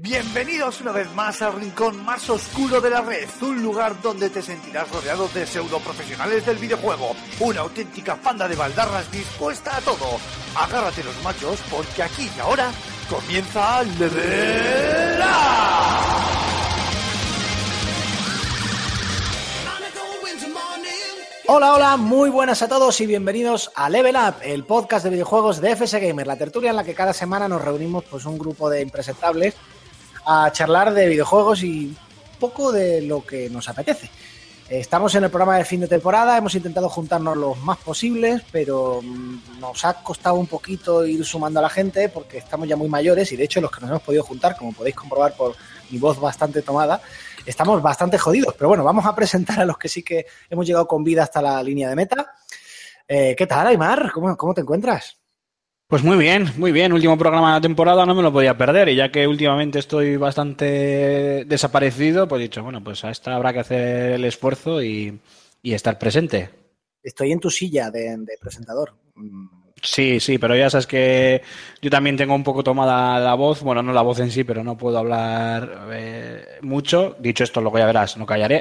Bienvenidos 0.00 0.80
una 0.80 0.92
vez 0.92 1.12
más 1.12 1.42
al 1.42 1.54
rincón 1.54 2.04
más 2.04 2.30
oscuro 2.30 2.80
de 2.80 2.88
la 2.88 3.00
red, 3.00 3.28
un 3.42 3.60
lugar 3.60 4.00
donde 4.00 4.30
te 4.30 4.40
sentirás 4.40 4.88
rodeado 4.92 5.26
de 5.34 5.44
pseudo 5.44 5.80
profesionales 5.80 6.46
del 6.46 6.56
videojuego, 6.56 7.16
una 7.40 7.62
auténtica 7.62 8.14
panda 8.14 8.46
de 8.46 8.54
baldarras 8.54 9.10
dispuesta 9.10 9.76
a 9.76 9.80
todo. 9.80 10.20
Agárrate 10.54 11.02
los 11.02 11.20
machos 11.24 11.58
porque 11.68 12.04
aquí 12.04 12.30
y 12.36 12.38
ahora 12.38 12.70
comienza 13.10 13.82
Level 13.82 15.20
Up. 15.20 15.78
Hola, 21.48 21.74
hola, 21.74 21.96
muy 21.96 22.30
buenas 22.30 22.62
a 22.62 22.68
todos 22.68 23.00
y 23.00 23.06
bienvenidos 23.06 23.72
a 23.74 23.90
Level 23.90 24.14
Up, 24.14 24.36
el 24.42 24.62
podcast 24.62 25.02
de 25.02 25.10
videojuegos 25.10 25.60
de 25.60 25.74
FS 25.74 25.98
Gamer, 25.98 26.26
la 26.26 26.36
tertulia 26.36 26.70
en 26.70 26.76
la 26.76 26.84
que 26.84 26.94
cada 26.94 27.12
semana 27.12 27.48
nos 27.48 27.62
reunimos 27.62 28.04
pues 28.04 28.26
un 28.26 28.38
grupo 28.38 28.70
de 28.70 28.82
impresentables 28.82 29.56
a 30.30 30.52
charlar 30.52 30.92
de 30.92 31.08
videojuegos 31.08 31.62
y 31.62 31.86
un 31.86 32.38
poco 32.38 32.70
de 32.70 33.00
lo 33.00 33.24
que 33.24 33.48
nos 33.48 33.66
apetece. 33.66 34.10
Estamos 34.68 35.14
en 35.14 35.24
el 35.24 35.30
programa 35.30 35.56
de 35.56 35.64
fin 35.64 35.80
de 35.80 35.88
temporada, 35.88 36.36
hemos 36.36 36.54
intentado 36.54 36.90
juntarnos 36.90 37.34
los 37.34 37.56
más 37.62 37.78
posibles, 37.78 38.42
pero 38.52 39.00
mm, 39.02 39.58
nos 39.58 39.86
ha 39.86 39.94
costado 40.02 40.34
un 40.34 40.46
poquito 40.46 41.06
ir 41.06 41.24
sumando 41.24 41.60
a 41.60 41.62
la 41.62 41.70
gente 41.70 42.10
porque 42.10 42.36
estamos 42.36 42.68
ya 42.68 42.76
muy 42.76 42.88
mayores 42.88 43.32
y 43.32 43.36
de 43.36 43.44
hecho 43.44 43.62
los 43.62 43.70
que 43.70 43.80
nos 43.80 43.88
hemos 43.88 44.02
podido 44.02 44.22
juntar, 44.22 44.54
como 44.54 44.74
podéis 44.74 44.94
comprobar 44.94 45.34
por 45.34 45.56
mi 45.88 45.98
voz 45.98 46.20
bastante 46.20 46.60
tomada, 46.60 47.00
estamos 47.46 47.80
bastante 47.80 48.18
jodidos. 48.18 48.52
Pero 48.58 48.68
bueno, 48.68 48.84
vamos 48.84 49.06
a 49.06 49.14
presentar 49.14 49.58
a 49.60 49.64
los 49.64 49.78
que 49.78 49.88
sí 49.88 50.02
que 50.02 50.26
hemos 50.50 50.66
llegado 50.66 50.86
con 50.86 51.02
vida 51.02 51.22
hasta 51.22 51.40
la 51.40 51.62
línea 51.62 51.88
de 51.88 51.96
meta. 51.96 52.34
Eh, 53.08 53.34
¿Qué 53.34 53.46
tal, 53.46 53.66
Aymar? 53.68 54.12
¿Cómo, 54.12 54.36
¿Cómo 54.36 54.52
te 54.52 54.60
encuentras? 54.60 55.17
Pues 55.88 56.02
muy 56.04 56.18
bien, 56.18 56.52
muy 56.58 56.70
bien. 56.70 56.92
Último 56.92 57.16
programa 57.16 57.48
de 57.48 57.54
la 57.54 57.60
temporada, 57.62 58.04
no 58.04 58.14
me 58.14 58.22
lo 58.22 58.32
podía 58.32 58.56
perder. 58.58 58.90
Y 58.90 58.96
ya 58.96 59.10
que 59.10 59.26
últimamente 59.26 59.78
estoy 59.78 60.16
bastante 60.16 61.44
desaparecido, 61.46 62.28
pues 62.28 62.40
he 62.40 62.42
dicho, 62.44 62.62
bueno, 62.62 62.84
pues 62.84 63.04
a 63.04 63.10
esta 63.10 63.34
habrá 63.34 63.52
que 63.54 63.60
hacer 63.60 64.12
el 64.12 64.24
esfuerzo 64.26 64.82
y, 64.82 65.18
y 65.62 65.72
estar 65.72 65.98
presente. 65.98 66.50
Estoy 67.02 67.32
en 67.32 67.40
tu 67.40 67.50
silla 67.50 67.90
de, 67.90 68.16
de 68.18 68.36
presentador. 68.38 68.94
Sí, 69.80 70.18
sí, 70.20 70.38
pero 70.38 70.56
ya 70.56 70.68
sabes 70.68 70.86
que 70.88 71.40
yo 71.80 71.88
también 71.88 72.16
tengo 72.16 72.34
un 72.34 72.42
poco 72.42 72.64
tomada 72.64 73.20
la 73.20 73.34
voz, 73.34 73.62
bueno, 73.62 73.80
no 73.82 73.92
la 73.92 74.02
voz 74.02 74.18
en 74.18 74.30
sí, 74.32 74.42
pero 74.42 74.64
no 74.64 74.76
puedo 74.76 74.98
hablar 74.98 75.88
eh, 75.92 76.58
mucho. 76.62 77.16
Dicho 77.20 77.44
esto, 77.44 77.60
luego 77.60 77.78
ya 77.78 77.86
verás, 77.86 78.16
no 78.18 78.26
callaré. 78.26 78.60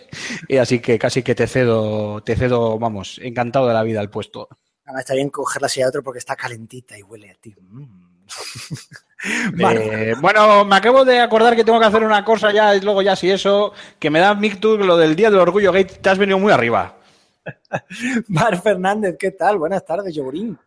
y 0.48 0.56
así 0.56 0.78
que 0.80 0.98
casi 0.98 1.22
que 1.22 1.34
te 1.34 1.48
cedo, 1.48 2.22
te 2.22 2.36
cedo, 2.36 2.78
vamos, 2.78 3.18
encantado 3.22 3.66
de 3.66 3.74
la 3.74 3.82
vida 3.82 4.00
al 4.00 4.10
puesto. 4.10 4.48
Ahora 4.84 5.00
está 5.00 5.14
bien 5.14 5.30
coger 5.30 5.62
la 5.62 5.68
silla 5.68 5.86
de 5.86 5.90
otro 5.90 6.02
porque 6.02 6.18
está 6.18 6.36
calentita 6.36 6.98
y 6.98 7.02
huele 7.02 7.30
a 7.30 7.34
ti. 7.34 7.54
Mm. 7.58 8.12
Eh, 9.24 10.14
bueno, 10.20 10.64
me 10.64 10.74
acabo 10.74 11.04
de 11.04 11.20
acordar 11.20 11.54
que 11.54 11.62
tengo 11.62 11.78
que 11.78 11.86
hacer 11.86 12.02
una 12.02 12.24
cosa 12.24 12.52
ya, 12.52 12.74
y 12.74 12.80
luego 12.80 13.02
ya 13.02 13.14
si 13.14 13.30
eso, 13.30 13.72
que 14.00 14.10
me 14.10 14.18
da 14.18 14.34
Mictur 14.34 14.84
lo 14.84 14.96
del 14.96 15.14
Día 15.14 15.30
del 15.30 15.38
Orgullo 15.38 15.70
Gay, 15.70 15.84
te 15.84 16.10
has 16.10 16.18
venido 16.18 16.40
muy 16.40 16.50
arriba. 16.50 16.96
Mar 18.26 18.60
Fernández, 18.60 19.16
¿qué 19.16 19.30
tal? 19.30 19.58
Buenas 19.58 19.84
tardes, 19.84 20.12
Yogurín. 20.12 20.58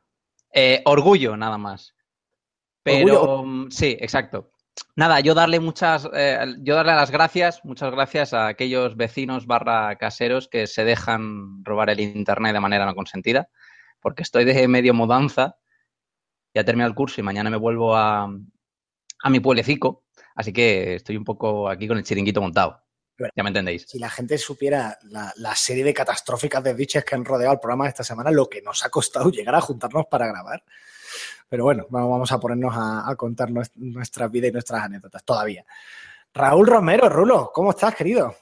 Eh, 0.53 0.81
orgullo, 0.85 1.35
nada 1.35 1.57
más. 1.57 1.94
Pero 2.81 3.44
mm, 3.44 3.72
sí, 3.72 3.97
exacto. 4.00 4.52
Nada, 4.95 5.19
yo 5.19 5.33
darle 5.33 5.59
muchas, 5.59 6.07
eh, 6.13 6.55
yo 6.59 6.75
darle 6.75 6.95
las 6.95 7.11
gracias, 7.11 7.59
muchas 7.66 7.91
gracias 7.91 8.33
a 8.33 8.47
aquellos 8.47 8.95
vecinos 8.95 9.45
barra 9.47 9.97
caseros 9.97 10.47
que 10.47 10.67
se 10.67 10.85
dejan 10.85 11.63
robar 11.66 11.89
el 11.89 12.00
internet 12.00 12.53
de 12.53 12.59
manera 12.59 12.85
no 12.85 12.95
consentida, 12.95 13.50
porque 14.06 14.22
estoy 14.22 14.45
de 14.45 14.67
medio 14.67 14.94
mudanza, 14.94 15.58
ya 16.53 16.64
terminé 16.64 16.86
el 16.88 16.94
curso 16.94 17.20
y 17.20 17.23
mañana 17.23 17.50
me 17.50 17.58
vuelvo 17.58 17.95
a, 17.95 18.25
a 19.23 19.30
mi 19.31 19.39
pueblecico, 19.39 20.03
así 20.36 20.53
que 20.53 20.94
estoy 20.94 21.17
un 21.17 21.23
poco 21.23 21.67
aquí 21.67 21.88
con 21.88 21.97
el 21.97 22.03
chiringuito 22.03 22.39
montado. 22.39 22.84
Ya 23.36 23.42
me 23.42 23.50
entendéis. 23.50 23.88
Si 23.89 23.97
la 23.97 24.12
gente 24.12 24.38
supiera 24.38 25.00
la, 25.06 25.34
la 25.38 25.56
serie 25.56 25.84
de 25.84 25.92
catastróficas 25.92 26.64
desdichas 26.64 27.03
que 27.03 27.16
han 27.16 27.25
rodeado 27.25 27.53
el 27.53 27.59
programa 27.59 27.88
esta 27.88 28.03
semana, 28.03 28.29
lo 28.29 28.47
que 28.47 28.62
nos 28.62 28.85
ha 28.85 28.91
costado 28.91 29.28
llegar 29.31 29.56
a 29.56 29.62
juntarnos 29.62 30.06
para 30.06 30.28
grabar. 30.28 30.63
Pero 31.50 31.63
bueno, 31.63 31.88
vamos 31.90 32.31
a 32.31 32.40
ponernos 32.40 32.75
a, 32.78 33.09
a 33.09 33.16
contar 33.16 33.50
nues- 33.50 33.72
nuestra 33.74 34.28
vida 34.28 34.46
y 34.50 34.52
nuestras 34.52 34.84
anécdotas 34.84 35.24
todavía. 35.24 35.66
Raúl 36.31 36.68
Romero, 36.68 37.09
Rulo, 37.09 37.50
¿cómo 37.52 37.72
estás, 37.72 37.96
querido? 37.96 38.35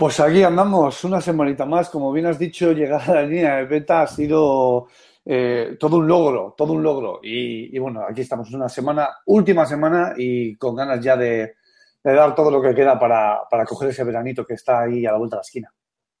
Pues 0.00 0.18
aquí 0.18 0.42
andamos 0.42 1.04
una 1.04 1.20
semanita 1.20 1.66
más. 1.66 1.90
Como 1.90 2.10
bien 2.10 2.24
has 2.24 2.38
dicho, 2.38 2.72
llegar 2.72 3.02
a 3.02 3.16
la 3.16 3.22
línea 3.22 3.56
de 3.56 3.66
beta 3.66 4.00
ha 4.00 4.06
sido 4.06 4.88
eh, 5.26 5.76
todo 5.78 5.98
un 5.98 6.08
logro, 6.08 6.54
todo 6.56 6.72
un 6.72 6.82
logro. 6.82 7.20
Y, 7.22 7.78
bueno, 7.78 8.06
aquí 8.08 8.22
estamos 8.22 8.50
una 8.50 8.66
semana, 8.70 9.10
última 9.26 9.66
semana 9.66 10.14
y 10.16 10.56
con 10.56 10.74
ganas 10.74 11.04
ya 11.04 11.18
de, 11.18 11.56
dar 12.02 12.34
todo 12.34 12.50
lo 12.50 12.62
que 12.62 12.74
queda 12.74 12.98
para, 12.98 13.40
para 13.50 13.66
coger 13.66 13.90
ese 13.90 14.02
veranito 14.02 14.46
que 14.46 14.54
está 14.54 14.84
ahí 14.84 15.04
a 15.04 15.12
la 15.12 15.18
vuelta 15.18 15.36
de 15.36 15.40
la 15.40 15.42
esquina. 15.42 15.74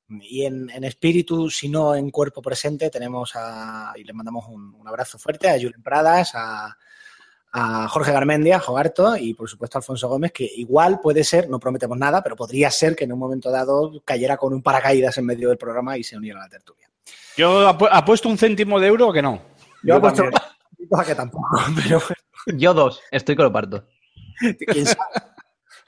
Y 0.08 0.44
en, 0.44 0.84
espíritu, 0.84 1.48
si 1.48 1.70
no 1.70 1.94
en 1.94 2.10
cuerpo 2.10 2.42
presente, 2.42 2.90
tenemos 2.90 3.32
a, 3.34 3.94
y 3.96 4.04
le 4.04 4.12
mandamos 4.12 4.44
un, 4.50 4.74
un 4.74 4.88
abrazo 4.88 5.18
fuerte 5.18 5.48
a 5.48 5.54
Julen 5.58 5.82
Pradas, 5.82 6.32
a, 6.34 6.76
a 7.52 7.88
Jorge 7.88 8.12
Garmendia, 8.12 8.56
a 8.56 8.60
Jogarto 8.60 9.16
y 9.16 9.34
por 9.34 9.48
supuesto 9.48 9.78
a 9.78 9.80
Alfonso 9.80 10.08
Gómez, 10.08 10.32
que 10.32 10.44
igual 10.44 11.00
puede 11.00 11.24
ser, 11.24 11.48
no 11.48 11.58
prometemos 11.58 11.98
nada, 11.98 12.22
pero 12.22 12.36
podría 12.36 12.70
ser 12.70 12.94
que 12.94 13.04
en 13.04 13.12
un 13.12 13.18
momento 13.18 13.50
dado 13.50 14.00
cayera 14.04 14.36
con 14.36 14.52
un 14.52 14.62
paracaídas 14.62 15.18
en 15.18 15.26
medio 15.26 15.48
del 15.48 15.58
programa 15.58 15.98
y 15.98 16.04
se 16.04 16.16
uniera 16.16 16.40
a 16.40 16.44
la 16.44 16.48
tertulia. 16.48 16.88
Yo 17.36 17.68
apu- 17.68 17.88
apuesto 17.90 18.28
un 18.28 18.38
céntimo 18.38 18.78
de 18.78 18.86
euro 18.88 19.12
que 19.12 19.22
no. 19.22 19.40
Yo, 19.82 19.88
Yo 19.88 19.96
apuesto 19.96 20.22
también. 20.22 20.42
a 21.00 21.04
que 21.04 21.14
tampoco, 21.14 21.46
pero 21.76 22.00
Yo 22.56 22.72
dos, 22.74 23.00
estoy 23.10 23.36
que 23.36 23.42
lo 23.42 23.52
parto. 23.52 23.84
quién 24.66 24.86
sabe. 24.86 24.98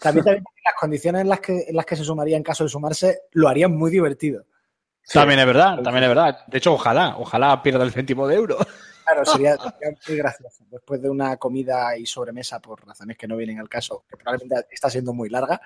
También, 0.01 0.25
también 0.25 0.45
las 0.65 0.75
condiciones 0.81 1.21
en 1.23 1.29
las, 1.29 1.41
que, 1.41 1.65
en 1.69 1.77
las 1.77 1.87
que 1.87 1.95
se 1.97 2.03
sumaría 2.05 2.37
en 2.37 2.43
caso 2.43 2.65
de 2.65 2.71
sumarse 2.71 3.21
lo 3.33 3.49
harían 3.49 3.77
muy 3.77 3.91
divertido. 3.91 4.45
También 5.13 5.39
es 5.41 5.47
verdad, 5.47 5.81
también 5.83 6.05
es 6.05 6.09
verdad. 6.09 6.39
De 6.49 6.59
hecho, 6.59 6.73
ojalá, 6.75 7.17
ojalá 7.19 7.63
pierda 7.63 7.85
el 7.85 7.93
céntimo 7.93 8.27
de 8.27 8.35
euro. 8.37 8.59
Claro, 9.05 9.25
sería, 9.25 9.57
sería 9.57 9.97
muy 10.09 10.17
gracioso. 10.17 10.65
Después 10.71 11.01
de 11.03 11.11
una 11.11 11.37
comida 11.37 11.97
y 11.97 12.07
sobremesa, 12.07 12.61
por 12.61 12.87
razones 12.87 13.17
que 13.17 13.27
no 13.29 13.37
vienen 13.37 13.59
al 13.59 13.69
caso, 13.69 14.05
que 14.09 14.17
probablemente 14.17 14.67
está 14.71 14.89
siendo 14.91 15.13
muy 15.13 15.29
larga, 15.29 15.61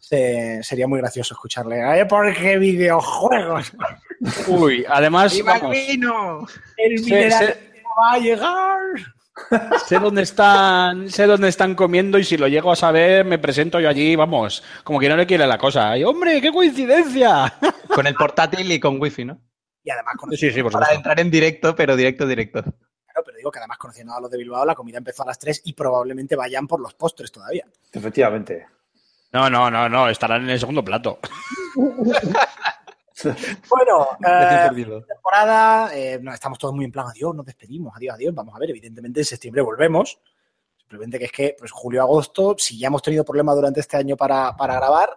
se- 0.00 0.62
sería 0.62 0.86
muy 0.86 1.00
gracioso 1.00 1.34
escucharle. 1.34 1.82
¡Ay, 1.82 2.04
porque 2.08 2.58
videojuegos! 2.58 3.72
Uy, 4.48 4.84
además, 4.88 5.34
vamos, 5.44 5.70
vino! 5.70 6.46
¡El 6.76 6.98
sé, 6.98 7.04
mineral 7.04 7.46
sé- 7.46 7.72
no 7.82 7.88
va 8.02 8.12
a 8.12 8.18
llegar! 8.18 8.78
sé 9.86 9.98
dónde 9.98 10.22
están, 10.22 11.10
sé 11.10 11.26
dónde 11.26 11.48
están 11.48 11.74
comiendo 11.74 12.18
y 12.20 12.24
si 12.24 12.36
lo 12.36 12.46
llego 12.46 12.70
a 12.70 12.76
saber, 12.76 13.24
me 13.24 13.38
presento 13.38 13.80
yo 13.80 13.88
allí, 13.88 14.14
vamos, 14.14 14.62
como 14.84 15.00
que 15.00 15.08
no 15.08 15.16
le 15.16 15.26
quiere 15.26 15.44
la 15.46 15.58
cosa. 15.58 15.96
Y, 15.98 16.04
hombre, 16.04 16.40
qué 16.40 16.52
coincidencia. 16.52 17.52
Con 17.88 18.06
el 18.06 18.14
portátil 18.14 18.70
y 18.70 18.78
con 18.78 19.00
wifi, 19.00 19.24
¿no? 19.24 19.40
Y 19.84 19.90
además, 19.90 20.14
cono- 20.18 20.32
Sí, 20.32 20.50
sí, 20.50 20.62
por 20.62 20.72
Para 20.72 20.86
supuesto. 20.86 20.94
entrar 20.96 21.20
en 21.20 21.30
directo, 21.30 21.76
pero 21.76 21.94
directo, 21.94 22.26
directo. 22.26 22.62
claro, 22.62 23.22
pero 23.24 23.36
digo 23.36 23.50
que 23.50 23.58
además 23.60 23.78
conociendo 23.78 24.14
a 24.14 24.20
los 24.20 24.30
de 24.30 24.38
Bilbao, 24.38 24.64
la 24.64 24.74
comida 24.74 24.98
empezó 24.98 25.22
a 25.22 25.26
las 25.26 25.38
3 25.38 25.60
y 25.64 25.74
probablemente 25.74 26.34
vayan 26.36 26.66
por 26.66 26.80
los 26.80 26.94
postres 26.94 27.30
todavía. 27.30 27.66
Efectivamente. 27.92 28.66
No, 29.32 29.50
no, 29.50 29.70
no, 29.70 29.88
no, 29.88 30.08
estarán 30.08 30.42
en 30.44 30.50
el 30.50 30.58
segundo 30.60 30.82
plato. 30.84 31.18
Bueno, 33.70 34.08
eh, 34.26 35.02
temporada, 35.06 35.96
eh, 35.96 36.18
no, 36.20 36.34
estamos 36.34 36.58
todos 36.58 36.74
muy 36.74 36.84
en 36.84 36.92
plan, 36.92 37.06
adiós, 37.08 37.34
nos 37.34 37.46
despedimos, 37.46 37.94
adiós, 37.96 38.16
adiós. 38.16 38.34
Vamos 38.34 38.54
a 38.54 38.58
ver, 38.58 38.70
evidentemente 38.70 39.20
en 39.20 39.24
septiembre 39.24 39.62
volvemos. 39.62 40.18
Simplemente 40.76 41.18
que 41.18 41.24
es 41.26 41.32
que, 41.32 41.56
pues 41.58 41.70
julio, 41.70 42.02
agosto, 42.02 42.56
si 42.58 42.78
ya 42.78 42.88
hemos 42.88 43.02
tenido 43.02 43.24
problemas 43.24 43.54
durante 43.54 43.80
este 43.80 43.96
año 43.96 44.16
para, 44.16 44.54
para 44.56 44.74
grabar, 44.74 45.10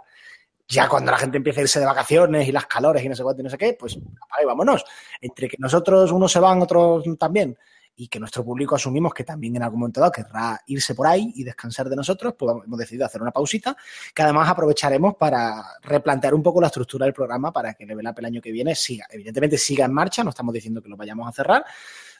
ya 0.68 0.90
cuando 0.90 1.12
la 1.12 1.18
gente 1.18 1.38
empieza 1.38 1.62
a 1.62 1.64
irse 1.64 1.80
de 1.80 1.86
vacaciones 1.86 2.48
y 2.48 2.52
las 2.52 2.66
calores 2.66 3.04
y 3.04 3.10
no 3.10 3.16
sé 3.16 3.24
cuánto 3.24 3.42
y 3.42 3.44
no 3.44 3.50
sé 3.50 3.58
qué, 3.58 3.78
pues 3.80 3.98
apaga 4.22 4.46
vámonos. 4.46 4.84
Entre 5.22 5.48
que 5.48 5.58
nosotros 5.60 6.12
unos 6.12 6.32
se 6.32 6.40
van, 6.40 6.62
otros 6.62 7.06
también, 7.18 7.58
y 8.00 8.08
que 8.08 8.20
nuestro 8.20 8.46
público 8.46 8.76
asumimos 8.76 9.12
que 9.12 9.24
también 9.24 9.56
en 9.56 9.64
algún 9.64 9.80
momento 9.80 10.00
dado 10.00 10.12
querrá 10.12 10.62
irse 10.68 10.94
por 10.94 11.08
ahí 11.08 11.34
y 11.36 11.44
descansar 11.44 11.90
de 11.90 11.96
nosotros, 11.96 12.36
pues 12.38 12.56
hemos 12.64 12.78
decidido 12.78 13.06
hacer 13.08 13.22
una 13.22 13.32
pausita 13.32 13.76
que 14.14 14.22
además 14.22 14.48
aprovecharemos 14.48 15.16
para 15.16 15.64
replantear 15.82 16.36
un 16.36 16.44
poco 16.44 16.62
la 16.62 16.68
estructura 16.68 17.06
del 17.06 17.14
programa 17.14 17.52
para 17.52 17.74
que 17.74 17.88
Level 17.88 18.08
Up 18.08 18.16
el 18.20 18.26
año 18.26 18.42
que 18.42 18.52
viene 18.52 18.76
siga. 18.76 19.08
Evidentemente 19.10 19.58
siga 19.58 19.86
en 19.86 19.94
marcha, 19.94 20.24
no 20.24 20.30
estamos 20.30 20.54
diciendo 20.54 20.80
que 20.82 20.90
lo 20.90 20.96
vayamos 20.96 21.28
a 21.28 21.32
cerrar, 21.32 21.66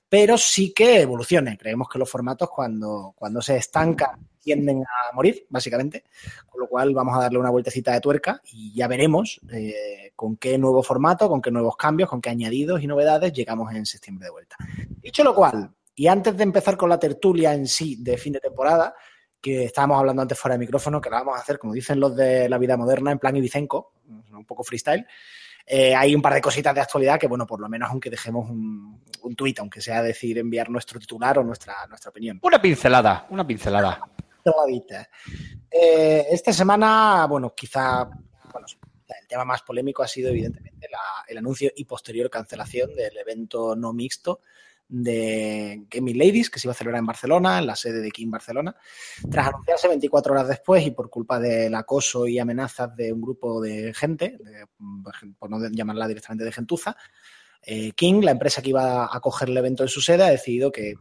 pero 0.10 0.38
sí 0.38 0.74
que 0.74 1.02
evolucione. 1.02 1.58
Creemos 1.58 1.90
que 1.90 2.00
los 2.00 2.10
formatos 2.10 2.50
cuando, 2.50 3.14
cuando 3.16 3.42
se 3.42 3.58
estancan 3.58 4.28
tienden 4.40 4.82
a 4.84 5.14
morir, 5.14 5.46
básicamente, 5.50 6.06
con 6.46 6.62
lo 6.62 6.68
cual 6.68 6.94
vamos 6.94 7.18
a 7.18 7.24
darle 7.24 7.38
una 7.38 7.50
vueltecita 7.50 7.92
de 7.92 8.00
tuerca 8.00 8.42
y 8.46 8.74
ya 8.74 8.88
veremos 8.88 9.42
eh, 9.52 10.14
con 10.16 10.38
qué 10.38 10.58
nuevo 10.58 10.82
formato, 10.82 11.28
con 11.28 11.42
qué 11.42 11.52
nuevos 11.52 11.76
cambios, 11.76 12.10
con 12.10 12.22
qué 12.22 12.30
añadidos 12.30 12.82
y 12.82 12.88
novedades 12.88 13.34
llegamos 13.34 13.74
en 13.74 13.86
septiembre 13.86 14.26
de 14.26 14.32
vuelta. 14.32 14.56
Dicho 15.02 15.24
lo 15.26 15.36
cual, 15.36 15.70
y 15.94 16.08
antes 16.08 16.38
de 16.38 16.44
empezar 16.44 16.78
con 16.78 16.90
la 16.90 17.00
tertulia 17.00 17.54
en 17.54 17.68
sí 17.68 17.98
de 18.00 18.18
fin 18.18 18.34
de 18.34 18.40
temporada, 18.40 18.96
que 19.42 19.66
estábamos 19.66 20.00
hablando 20.00 20.22
antes 20.22 20.40
fuera 20.40 20.56
de 20.56 20.60
micrófono, 20.60 21.02
que 21.02 21.10
la 21.10 21.18
vamos 21.18 21.36
a 21.36 21.42
hacer, 21.42 21.60
como 21.60 21.74
dicen 21.74 22.00
los 22.00 22.16
de 22.16 22.48
la 22.48 22.58
vida 22.58 22.78
moderna, 22.78 23.12
en 23.12 23.20
plan 23.20 23.36
Ibicenco, 23.36 23.94
un 24.32 24.46
poco 24.46 24.64
freestyle. 24.64 25.06
Eh, 25.70 25.94
hay 25.94 26.16
un 26.16 26.22
par 26.22 26.34
de 26.34 26.40
cositas 26.42 26.74
de 26.74 26.80
actualidad 26.80 27.20
que, 27.20 27.28
bueno, 27.28 27.46
por 27.46 27.60
lo 27.60 27.68
menos 27.68 27.90
aunque 27.92 28.10
dejemos 28.10 28.50
un, 28.50 29.04
un 29.22 29.36
tuit, 29.36 29.60
aunque 29.60 29.82
sea 29.82 30.02
decir 30.02 30.38
enviar 30.38 30.70
nuestro 30.70 30.98
titular 30.98 31.38
o 31.40 31.44
nuestra, 31.44 31.76
nuestra 31.90 32.10
opinión. 32.10 32.40
Una 32.42 32.62
pincelada, 32.62 33.28
una 33.30 33.46
pincelada. 33.46 34.00
Eh, 35.70 36.26
esta 36.32 36.54
semana, 36.54 37.28
bueno, 37.30 37.54
quizá 37.54 38.06
bueno, 38.54 38.66
el 39.22 39.28
tema 39.28 39.44
más 39.44 39.62
polémico 39.62 40.04
ha 40.04 40.08
sido 40.08 40.30
evidentemente 40.30 40.88
la- 40.90 41.26
el 41.28 41.38
anuncio 41.38 41.70
y 41.76 41.84
posterior 41.84 42.30
cancelación 42.30 42.96
del 42.96 43.18
evento 43.18 43.76
no 43.76 43.92
mixto 43.92 44.40
de 44.90 45.86
Gaming 45.90 46.18
Ladies 46.18 46.50
que 46.50 46.60
se 46.60 46.68
iba 46.68 46.72
a 46.72 46.76
celebrar 46.76 47.00
en 47.00 47.06
Barcelona, 47.06 47.60
en 47.60 47.68
la 47.68 47.76
sede 47.76 48.02
de 48.02 48.12
King 48.12 48.30
Barcelona, 48.30 48.76
tras 49.30 49.48
anunciarse 49.48 49.88
24 49.88 50.34
horas 50.34 50.48
después 50.48 50.86
y 50.86 50.92
por 50.92 51.10
culpa 51.10 51.40
del 51.40 51.76
acoso 51.76 52.28
y 52.28 52.40
amenazas 52.40 52.96
de 52.96 53.12
un 53.12 53.22
grupo 53.22 53.62
de 53.62 53.94
gente, 53.94 54.38
por 55.38 55.50
no 55.50 55.60
llamarla 55.70 56.08
directamente 56.08 56.46
de 56.46 56.52
gentuza, 56.52 56.96
eh, 57.62 57.92
King, 57.92 58.22
la 58.24 58.32
empresa 58.32 58.62
que 58.62 58.70
iba 58.70 59.14
a 59.14 59.20
coger 59.20 59.50
el 59.50 59.58
evento 59.58 59.84
en 59.84 59.90
su 59.90 60.02
sede, 60.02 60.24
ha 60.24 60.30
decidido 60.30 60.72
que, 60.72 60.96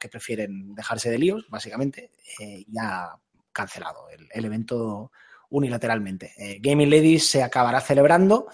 que 0.00 0.08
prefieren 0.08 0.74
dejarse 0.74 1.10
de 1.10 1.18
líos, 1.18 1.46
básicamente, 1.50 2.10
eh, 2.40 2.64
y 2.66 2.78
ha 2.78 3.10
cancelado 3.52 4.08
el, 4.10 4.26
el 4.30 4.44
evento 4.46 5.12
unilateralmente. 5.50 6.32
Eh, 6.38 6.58
Gaming 6.60 6.90
Ladies 6.90 7.28
se 7.28 7.42
acabará 7.42 7.80
celebrando, 7.80 8.46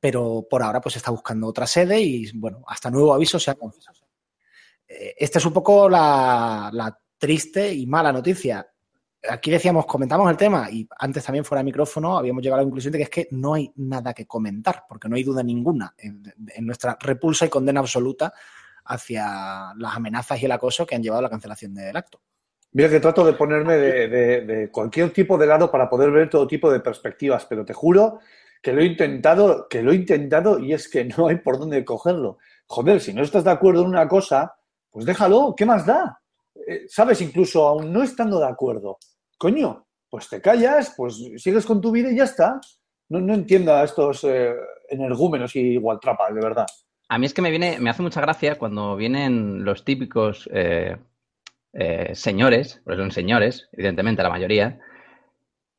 pero 0.00 0.46
por 0.48 0.62
ahora 0.62 0.80
pues 0.80 0.96
está 0.96 1.10
buscando 1.10 1.46
otra 1.46 1.66
sede 1.66 2.00
y, 2.00 2.32
bueno, 2.32 2.62
hasta 2.66 2.90
nuevo 2.90 3.12
aviso 3.12 3.38
se 3.38 3.50
ha 3.50 3.54
confesado. 3.54 3.98
Eh, 4.88 5.14
esta 5.18 5.38
es 5.38 5.44
un 5.44 5.52
poco 5.52 5.88
la, 5.88 6.98
triste 7.18 7.72
y 7.72 7.86
mala 7.86 8.10
noticia. 8.10 8.66
Aquí 9.28 9.50
decíamos, 9.50 9.84
comentamos 9.84 10.30
el 10.30 10.38
tema 10.38 10.70
y 10.70 10.88
antes 10.98 11.22
también 11.22 11.44
fuera 11.44 11.60
de 11.60 11.66
micrófono 11.66 12.16
habíamos 12.16 12.42
llegado 12.42 12.60
a 12.60 12.62
la 12.62 12.66
conclusión 12.66 12.92
de 12.92 12.98
que 12.98 13.04
es 13.04 13.10
que 13.10 13.28
no 13.32 13.52
hay 13.52 13.70
nada 13.76 14.14
que 14.14 14.26
comentar, 14.26 14.84
porque 14.88 15.06
no 15.06 15.16
hay 15.16 15.22
duda 15.22 15.42
ninguna 15.42 15.94
en, 15.98 16.22
nuestra 16.64 16.96
repulsa 16.98 17.44
y 17.44 17.50
condena 17.50 17.80
absoluta 17.80 18.32
hacia 18.86 19.74
las 19.76 19.94
amenazas 19.94 20.40
y 20.40 20.46
el 20.46 20.52
acoso 20.52 20.86
que 20.86 20.94
han 20.94 21.02
llevado 21.02 21.18
a 21.18 21.22
la 21.24 21.28
cancelación 21.30 21.74
del 21.74 21.94
acto. 21.94 22.22
Mira 22.72 22.88
que 22.88 23.00
trato 23.00 23.26
de 23.26 23.34
ponerme 23.34 23.76
de- 23.76 24.08
de 24.46 24.70
cualquier 24.70 25.12
tipo 25.12 25.36
de 25.36 25.46
lado 25.46 25.70
para 25.70 25.90
poder 25.90 26.10
ver 26.10 26.30
todo 26.30 26.46
tipo 26.46 26.72
de 26.72 26.80
perspectivas, 26.80 27.44
pero 27.44 27.66
te 27.66 27.74
juro 27.74 28.20
que 28.62 28.72
lo 28.72 28.82
he 28.82 28.86
intentado, 28.86 29.66
que 29.68 29.82
lo 29.82 29.92
he 29.92 29.96
intentado 29.96 30.58
y 30.58 30.72
es 30.72 30.88
que 30.88 31.04
no 31.16 31.28
hay 31.28 31.36
por 31.36 31.58
dónde 31.58 31.84
cogerlo. 31.84 32.38
Joder, 32.66 33.00
si 33.00 33.12
no 33.12 33.22
estás 33.22 33.44
de 33.44 33.50
acuerdo 33.50 33.82
en 33.82 33.88
una 33.88 34.08
cosa, 34.08 34.54
pues 34.90 35.04
déjalo, 35.04 35.54
¿qué 35.56 35.66
más 35.66 35.86
da? 35.86 36.20
Eh, 36.66 36.84
Sabes, 36.88 37.20
incluso 37.20 37.66
aún 37.66 37.92
no 37.92 38.02
estando 38.02 38.38
de 38.38 38.46
acuerdo, 38.46 38.98
coño, 39.38 39.86
pues 40.08 40.28
te 40.28 40.40
callas, 40.40 40.94
pues 40.96 41.20
sigues 41.36 41.64
con 41.64 41.80
tu 41.80 41.90
vida 41.90 42.10
y 42.10 42.16
ya 42.16 42.24
está. 42.24 42.60
No, 43.08 43.20
no 43.20 43.34
entiendo 43.34 43.74
a 43.74 43.84
estos 43.84 44.22
eh, 44.24 44.54
energúmenos 44.88 45.54
y 45.56 45.60
igualtrapas, 45.60 46.32
de 46.34 46.40
verdad. 46.40 46.66
A 47.08 47.18
mí 47.18 47.26
es 47.26 47.34
que 47.34 47.42
me 47.42 47.50
viene, 47.50 47.80
me 47.80 47.90
hace 47.90 48.02
mucha 48.02 48.20
gracia 48.20 48.56
cuando 48.56 48.94
vienen 48.94 49.64
los 49.64 49.84
típicos 49.84 50.48
eh, 50.52 50.96
señores, 52.14 52.80
porque 52.84 53.00
son 53.00 53.10
señores, 53.10 53.68
evidentemente 53.72 54.22
la 54.22 54.30
mayoría, 54.30 54.80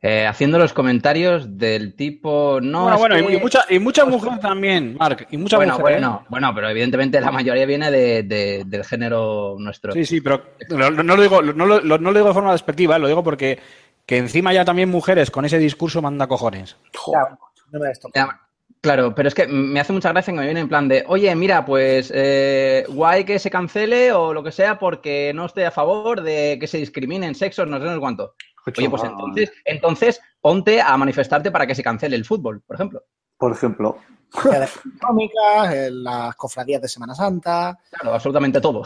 eh, 0.01 0.25
haciendo 0.25 0.57
los 0.57 0.73
comentarios 0.73 1.57
del 1.59 1.95
tipo 1.95 2.59
no. 2.61 2.83
bueno, 2.83 2.97
bueno, 2.97 3.19
y- 3.19 3.27
que- 3.27 3.33
y, 3.35 3.39
mucha, 3.39 3.65
y 3.69 3.79
mucha 3.79 4.05
mujer 4.05 4.39
también, 4.39 4.95
Marc, 4.97 5.27
y 5.29 5.37
mucha 5.37 5.57
bueno, 5.57 5.77
mujer. 5.77 5.93
¿eh? 5.93 5.99
bueno, 5.99 6.25
bueno, 6.29 6.55
pero 6.55 6.69
evidentemente 6.69 7.21
la 7.21 7.31
mayoría 7.31 7.65
viene 7.65 7.91
de- 7.91 8.23
de- 8.23 8.63
del 8.65 8.83
género 8.83 9.55
nuestro. 9.59 9.93
Sí, 9.93 10.05
sí, 10.05 10.21
pero 10.21 10.43
no, 10.69 10.89
no 10.89 11.15
lo 11.15 11.21
digo, 11.21 11.41
no, 11.41 11.65
lo, 11.65 11.81
no 11.81 11.97
lo 12.11 12.13
digo 12.13 12.27
de 12.29 12.33
forma 12.33 12.51
despectiva, 12.51 12.97
lo 12.97 13.07
digo 13.07 13.23
porque 13.23 13.59
que 14.07 14.17
encima 14.17 14.51
ya 14.53 14.65
también 14.65 14.89
mujeres 14.89 15.29
con 15.29 15.45
ese 15.45 15.59
discurso 15.59 16.01
manda 16.01 16.27
cojones. 16.27 16.75
Ya, 17.13 17.37
no 17.71 17.79
me. 17.79 17.91
Ya, 18.15 18.39
Claro, 18.81 19.13
pero 19.13 19.27
es 19.27 19.35
que 19.35 19.45
me 19.45 19.79
hace 19.79 19.93
mucha 19.93 20.09
gracia 20.09 20.33
que 20.33 20.39
me 20.39 20.45
viene 20.45 20.61
en 20.61 20.67
plan 20.67 20.87
de, 20.87 21.03
oye, 21.07 21.35
mira, 21.35 21.63
pues 21.63 22.11
eh, 22.15 22.83
guay 22.89 23.25
que 23.25 23.37
se 23.37 23.51
cancele 23.51 24.11
o 24.11 24.33
lo 24.33 24.41
que 24.41 24.51
sea 24.51 24.79
porque 24.79 25.31
no 25.35 25.45
estoy 25.45 25.65
a 25.65 25.71
favor 25.71 26.23
de 26.23 26.57
que 26.59 26.65
se 26.65 26.79
discriminen 26.79 27.35
sexos, 27.35 27.67
no 27.67 27.77
sé, 27.77 27.85
no 27.85 27.93
sé 27.93 27.99
cuánto. 27.99 28.33
Oye, 28.65 28.89
pues 28.89 29.03
entonces, 29.03 29.51
entonces 29.65 30.21
ponte 30.39 30.81
a 30.81 30.95
manifestarte 30.97 31.51
para 31.51 31.65
que 31.67 31.75
se 31.75 31.83
cancele 31.83 32.15
el 32.15 32.25
fútbol, 32.25 32.61
por 32.61 32.75
ejemplo. 32.75 33.03
Por 33.37 33.51
ejemplo, 33.53 33.97
económicas, 34.33 35.73
eh, 35.73 35.89
las 35.91 36.35
cofradías 36.35 36.81
de 36.81 36.87
Semana 36.87 37.15
Santa, 37.15 37.77
Claro, 37.89 38.13
absolutamente 38.13 38.61
todo. 38.61 38.83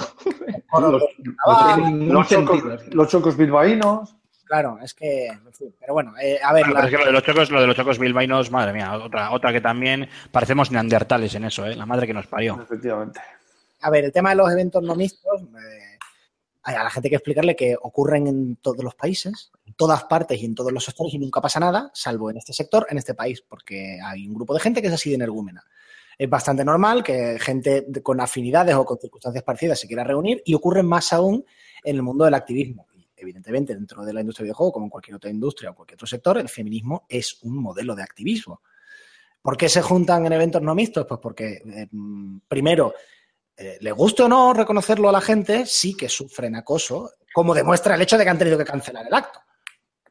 los, 0.80 2.28
chocos, 2.28 2.60
sentido. 2.60 2.78
los 2.94 3.08
chocos 3.10 3.38
bilbaínos. 3.38 4.16
Claro, 4.46 4.78
es 4.82 4.94
que, 4.94 5.26
en 5.28 5.54
fin, 5.54 5.74
pero 5.80 5.94
bueno, 5.94 6.14
eh, 6.22 6.40
a 6.44 6.54
ver, 6.54 6.66
Bueno, 6.66 6.80
la- 6.80 6.82
pero 6.82 6.88
es 6.88 6.92
que 6.92 6.98
lo 7.00 7.06
de 7.06 7.12
los 7.12 7.24
chocos, 7.24 7.52
lo 7.52 7.62
de 7.62 7.68
los 7.68 7.76
chocos 7.76 7.98
bilbaínos, 8.00 8.52
madre 8.52 8.74
mía, 8.74 8.94
otra, 8.94 9.32
otra 9.32 9.52
que 9.52 9.60
también 9.62 10.08
parecemos 10.32 10.72
neandertales 10.72 11.34
en 11.36 11.46
eso, 11.46 11.66
¿eh? 11.66 11.76
La 11.76 11.86
madre 11.88 12.06
que 12.06 12.14
nos 12.14 12.28
parió. 12.28 12.60
Efectivamente. 12.62 13.20
a 13.82 13.90
ver, 13.90 14.06
el 14.06 14.12
tema 14.12 14.30
de 14.30 14.36
los 14.36 14.52
eventos 14.52 14.82
no 14.84 14.96
mixtos, 14.96 15.42
eh, 15.42 15.46
a 16.66 16.84
la 16.84 16.90
gente 16.90 17.10
que 17.10 17.16
explicarle 17.16 17.56
que 17.56 17.76
ocurren 17.80 18.26
en 18.28 18.56
todos 18.56 18.84
los 18.84 18.96
países, 18.96 19.52
en 19.66 19.74
todas 19.76 20.04
partes 20.06 20.42
y 20.42 20.46
en 20.46 20.56
todos 20.56 20.72
los 20.72 20.84
sectores 20.84 21.14
y 21.14 21.20
nunca 21.20 21.40
pasa 21.40 21.60
nada, 21.60 21.92
salvo 21.94 22.32
en 22.32 22.38
este 22.38 22.54
sector, 22.54 22.88
en 22.90 22.98
este 22.98 23.14
país, 23.14 23.44
porque 23.48 24.00
hay 24.04 24.28
un 24.28 24.34
grupo 24.34 24.54
de 24.54 24.60
gente 24.60 24.82
que 24.82 24.88
es 24.88 24.94
así 24.94 25.10
de 25.10 25.16
energúmena. 25.16 25.64
Es 26.18 26.30
bastante 26.30 26.66
normal 26.66 27.04
que 27.04 27.38
gente 27.40 27.86
con 28.02 28.20
afinidades 28.20 28.74
o 28.76 28.84
con 28.84 28.98
circunstancias 28.98 29.44
parecidas 29.44 29.80
se 29.80 29.88
quiera 29.88 30.04
reunir 30.04 30.42
y 30.46 30.56
ocurre 30.56 30.82
más 30.82 31.14
aún 31.14 31.46
en 31.84 31.96
el 31.98 32.02
mundo 32.02 32.26
del 32.26 32.34
activismo. 32.34 32.88
Y, 32.96 33.08
evidentemente, 33.16 33.76
dentro 33.76 34.04
de 34.04 34.14
la 34.14 34.22
industria 34.22 34.44
del 34.44 34.48
videojuego, 34.48 34.72
como 34.72 34.86
en 34.86 34.90
cualquier 34.90 35.18
otra 35.18 35.30
industria 35.30 35.72
o 35.72 35.76
cualquier 35.76 35.98
otro 35.98 36.08
sector, 36.08 36.38
el 36.40 36.50
feminismo 36.50 37.06
es 37.08 37.44
un 37.44 37.58
modelo 37.58 37.96
de 37.96 38.02
activismo. 38.02 38.62
¿Por 39.42 39.58
qué 39.58 39.70
se 39.70 39.84
juntan 39.84 40.26
en 40.26 40.34
eventos 40.34 40.62
no 40.64 40.74
mixtos? 40.74 41.06
Pues 41.06 41.20
porque, 41.22 41.62
eh, 41.64 41.88
primero, 42.48 42.96
eh, 43.58 43.78
le 43.80 43.92
guste 43.92 44.24
o 44.24 44.28
no 44.28 44.54
reconocerlo 44.54 45.08
a 45.08 45.12
la 45.12 45.22
gente, 45.22 45.66
sí 45.66 45.96
que 45.96 46.10
sufren 46.10 46.56
acoso, 46.56 47.12
como 47.34 47.54
demuestra 47.54 47.96
el 47.96 48.02
hecho 48.02 48.18
de 48.18 48.24
que 48.24 48.30
han 48.30 48.38
tenido 48.38 48.58
que 48.58 48.66
cancelar 48.66 49.06
el 49.08 49.14
acto, 49.14 49.40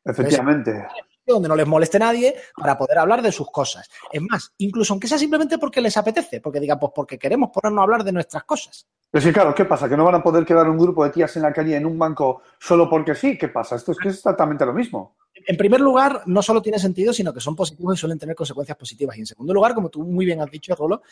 Efectivamente. 0.05 0.87
donde 1.27 1.49
no 1.49 1.57
les 1.57 1.67
moleste 1.67 1.99
nadie 1.99 2.35
para 2.57 2.77
poder 2.77 2.99
hablar 2.99 3.23
de 3.23 3.33
sus 3.33 3.51
cosas. 3.51 3.89
Es 4.11 4.23
más, 4.23 4.53
incluso 4.59 4.95
aunque 4.95 5.09
sea 5.09 5.19
simplemente 5.19 5.59
porque 5.59 5.81
les 5.81 5.97
apetece, 5.97 6.41
porque 6.41 6.61
digan, 6.61 6.79
pues 6.79 6.93
porque 6.95 7.19
queremos 7.19 7.51
ponernos 7.53 7.81
a 7.81 7.85
hablar 7.85 8.05
de 8.05 8.13
nuestras 8.13 8.45
cosas. 8.45 8.87
Pero 9.11 9.25
sí, 9.25 9.33
claro, 9.33 9.55
¿qué 9.55 9.65
pasa? 9.65 9.89
¿Que 9.89 9.97
no 9.97 10.05
van 10.05 10.17
a 10.17 10.23
poder 10.23 10.45
quedar 10.45 10.69
un 10.69 10.77
grupo 10.79 11.05
de 11.05 11.11
tías 11.11 11.37
en 11.37 11.43
la 11.43 11.53
calle 11.53 11.77
en 11.77 11.87
un 11.87 11.99
banco 11.99 12.43
solo 12.59 12.91
porque 12.91 13.15
sí? 13.15 13.39
¿Qué 13.39 13.49
pasa? 13.49 13.77
Esto 13.77 13.93
es 13.93 13.99
que 13.99 14.09
es 14.09 14.17
exactamente 14.17 14.67
lo 14.67 14.73
mismo. 14.73 15.17
En 15.47 15.57
primer 15.57 15.81
lugar, 15.81 16.23
no 16.27 16.43
solo 16.43 16.61
tiene 16.61 16.79
sentido, 16.79 17.13
sino 17.13 17.33
que 17.33 17.41
son 17.41 17.55
positivos 17.55 17.95
y 17.95 17.99
suelen 17.99 18.19
tener 18.19 18.35
consecuencias 18.35 18.77
positivas. 18.77 19.17
Y 19.17 19.21
en 19.21 19.27
segundo 19.27 19.53
lugar, 19.55 19.75
como 19.75 19.89
tú 19.89 20.03
muy 20.03 20.25
bien 20.25 20.41
has 20.41 20.51
dicho, 20.51 20.75
Rolo, 20.75 21.03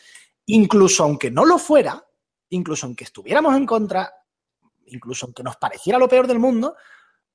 incluso 0.47 1.03
aunque 1.03 1.31
no 1.31 1.45
lo 1.45 1.57
fuera, 1.57 2.03
incluso 2.55 2.85
aunque 2.85 3.03
estuviéramos 3.03 3.55
en 3.55 3.65
contra, 3.65 4.13
incluso 4.87 5.25
aunque 5.25 5.43
nos 5.43 5.57
pareciera 5.57 5.99
lo 5.99 6.07
peor 6.07 6.27
del 6.27 6.39
mundo, 6.39 6.75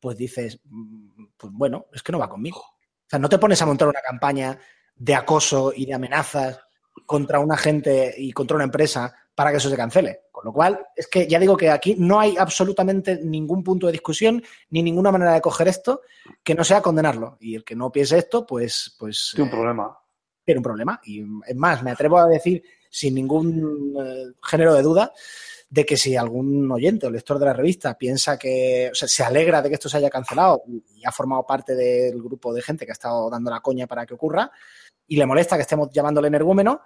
pues 0.00 0.16
dices, 0.16 0.60
mm, 0.64 1.24
pues 1.36 1.52
bueno, 1.52 1.86
es 1.92 2.02
que 2.02 2.12
no 2.12 2.18
va 2.18 2.28
conmigo. 2.28 2.60
O 2.60 3.10
sea, 3.10 3.18
no 3.18 3.28
te 3.28 3.38
pones 3.38 3.60
a 3.62 3.66
montar 3.66 3.88
una 3.88 4.00
campaña 4.00 4.58
de 4.94 5.14
acoso 5.14 5.72
y 5.74 5.86
de 5.86 5.94
amenazas 5.94 6.60
contra 7.06 7.38
una 7.38 7.56
gente 7.56 8.14
y 8.16 8.32
contra 8.32 8.56
una 8.56 8.64
empresa 8.64 9.14
para 9.34 9.50
que 9.50 9.58
eso 9.58 9.70
se 9.70 9.76
cancele. 9.76 10.22
Con 10.30 10.44
lo 10.44 10.52
cual, 10.52 10.86
es 10.94 11.08
que 11.08 11.26
ya 11.26 11.38
digo 11.38 11.56
que 11.56 11.70
aquí 11.70 11.94
no 11.98 12.20
hay 12.20 12.36
absolutamente 12.36 13.20
ningún 13.22 13.62
punto 13.62 13.86
de 13.86 13.92
discusión 13.92 14.42
ni 14.70 14.82
ninguna 14.82 15.12
manera 15.12 15.32
de 15.32 15.40
coger 15.40 15.68
esto 15.68 16.02
que 16.42 16.54
no 16.54 16.64
sea 16.64 16.82
condenarlo. 16.82 17.36
Y 17.40 17.54
el 17.54 17.64
que 17.64 17.76
no 17.76 17.90
piense 17.90 18.18
esto, 18.18 18.44
pues, 18.44 18.96
pues 18.98 19.32
Tiene 19.34 19.48
un 19.50 19.54
eh, 19.54 19.56
problema. 19.56 19.98
tiene 20.44 20.58
un 20.58 20.64
problema. 20.64 21.00
Y 21.04 21.22
es 21.46 21.56
más, 21.56 21.82
me 21.82 21.92
atrevo 21.92 22.18
a 22.18 22.26
decir 22.26 22.62
sin 22.90 23.14
ningún 23.14 23.94
eh, 24.00 24.32
género 24.42 24.74
de 24.74 24.82
duda 24.82 25.12
de 25.70 25.84
que 25.84 25.96
si 25.96 26.16
algún 26.16 26.70
oyente 26.70 27.06
o 27.06 27.10
lector 27.10 27.38
de 27.38 27.46
la 27.46 27.52
revista 27.52 27.96
piensa 27.96 28.38
que, 28.38 28.88
o 28.90 28.94
sea, 28.94 29.06
se 29.06 29.22
alegra 29.22 29.60
de 29.60 29.68
que 29.68 29.74
esto 29.74 29.88
se 29.88 29.98
haya 29.98 30.08
cancelado 30.08 30.62
y 30.66 31.04
ha 31.04 31.12
formado 31.12 31.44
parte 31.46 31.74
del 31.74 32.22
grupo 32.22 32.54
de 32.54 32.62
gente 32.62 32.86
que 32.86 32.92
ha 32.92 32.94
estado 32.94 33.28
dando 33.28 33.50
la 33.50 33.60
coña 33.60 33.86
para 33.86 34.06
que 34.06 34.14
ocurra 34.14 34.50
y 35.06 35.16
le 35.16 35.26
molesta 35.26 35.56
que 35.56 35.62
estemos 35.62 35.90
llamándole 35.90 36.28
energúmeno, 36.28 36.80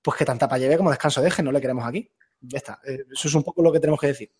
pues 0.00 0.16
que 0.16 0.24
tanta 0.24 0.48
pa' 0.48 0.58
lleve 0.58 0.76
como 0.76 0.90
descanso 0.90 1.20
deje, 1.20 1.42
no 1.42 1.52
le 1.52 1.60
queremos 1.60 1.84
aquí. 1.84 2.08
Ya 2.40 2.58
está. 2.58 2.80
Eh, 2.86 3.04
Eso 3.12 3.28
es 3.28 3.34
un 3.34 3.42
poco 3.42 3.62
lo 3.62 3.72
que 3.72 3.80
tenemos 3.80 4.00
que 4.00 4.08
decir. 4.08 4.30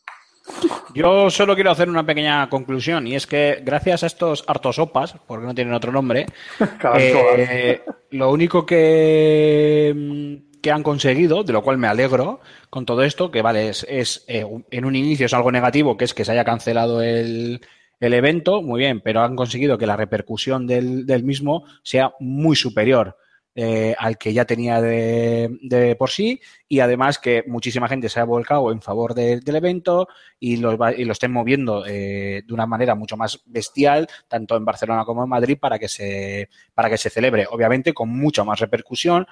Yo 0.94 1.28
solo 1.30 1.54
quiero 1.54 1.70
hacer 1.70 1.88
una 1.88 2.06
pequeña 2.06 2.48
conclusión 2.48 3.06
y 3.06 3.14
es 3.14 3.26
que 3.26 3.60
gracias 3.62 4.02
a 4.02 4.06
estos 4.06 4.44
hartosopas, 4.46 5.14
porque 5.26 5.46
no 5.46 5.54
tienen 5.54 5.74
otro 5.74 5.92
nombre, 5.92 6.26
eh, 6.98 7.82
lo 8.10 8.30
único 8.30 8.64
que, 8.64 9.92
mm, 9.94 10.47
que 10.62 10.70
han 10.70 10.82
conseguido, 10.82 11.44
de 11.44 11.52
lo 11.52 11.62
cual 11.62 11.78
me 11.78 11.86
alegro 11.88 12.40
con 12.70 12.84
todo 12.86 13.02
esto, 13.02 13.30
que 13.30 13.42
vale, 13.42 13.68
es, 13.70 13.86
es, 13.88 14.24
eh, 14.28 14.44
en 14.70 14.84
un 14.84 14.96
inicio 14.96 15.26
es 15.26 15.34
algo 15.34 15.52
negativo, 15.52 15.96
que 15.96 16.04
es 16.04 16.14
que 16.14 16.24
se 16.24 16.32
haya 16.32 16.44
cancelado 16.44 17.02
el, 17.02 17.60
el 18.00 18.14
evento, 18.14 18.62
muy 18.62 18.80
bien, 18.80 19.00
pero 19.00 19.20
han 19.22 19.36
conseguido 19.36 19.78
que 19.78 19.86
la 19.86 19.96
repercusión 19.96 20.66
del, 20.66 21.06
del 21.06 21.24
mismo 21.24 21.64
sea 21.82 22.12
muy 22.20 22.56
superior 22.56 23.16
eh, 23.60 23.96
al 23.98 24.18
que 24.18 24.32
ya 24.32 24.44
tenía 24.44 24.80
de, 24.80 25.48
de 25.62 25.96
por 25.96 26.10
sí 26.10 26.40
y 26.68 26.78
además 26.78 27.18
que 27.18 27.42
muchísima 27.48 27.88
gente 27.88 28.08
se 28.08 28.20
ha 28.20 28.24
volcado 28.24 28.70
en 28.70 28.80
favor 28.80 29.14
de- 29.14 29.40
del 29.40 29.56
evento 29.56 30.06
y 30.38 30.58
lo, 30.58 30.78
y 30.96 31.04
lo 31.04 31.12
estén 31.12 31.32
moviendo 31.32 31.84
eh, 31.84 32.42
de 32.46 32.54
una 32.54 32.66
manera 32.66 32.94
mucho 32.94 33.16
más 33.16 33.40
bestial, 33.46 34.06
tanto 34.28 34.56
en 34.56 34.64
Barcelona 34.64 35.04
como 35.04 35.24
en 35.24 35.30
Madrid, 35.30 35.58
para 35.60 35.76
que 35.78 35.88
se, 35.88 36.48
para 36.72 36.88
que 36.88 36.98
se 36.98 37.10
celebre. 37.10 37.46
Obviamente 37.50 37.92
con 37.94 38.10
mucha 38.10 38.44
más 38.44 38.60
repercusión, 38.60 39.26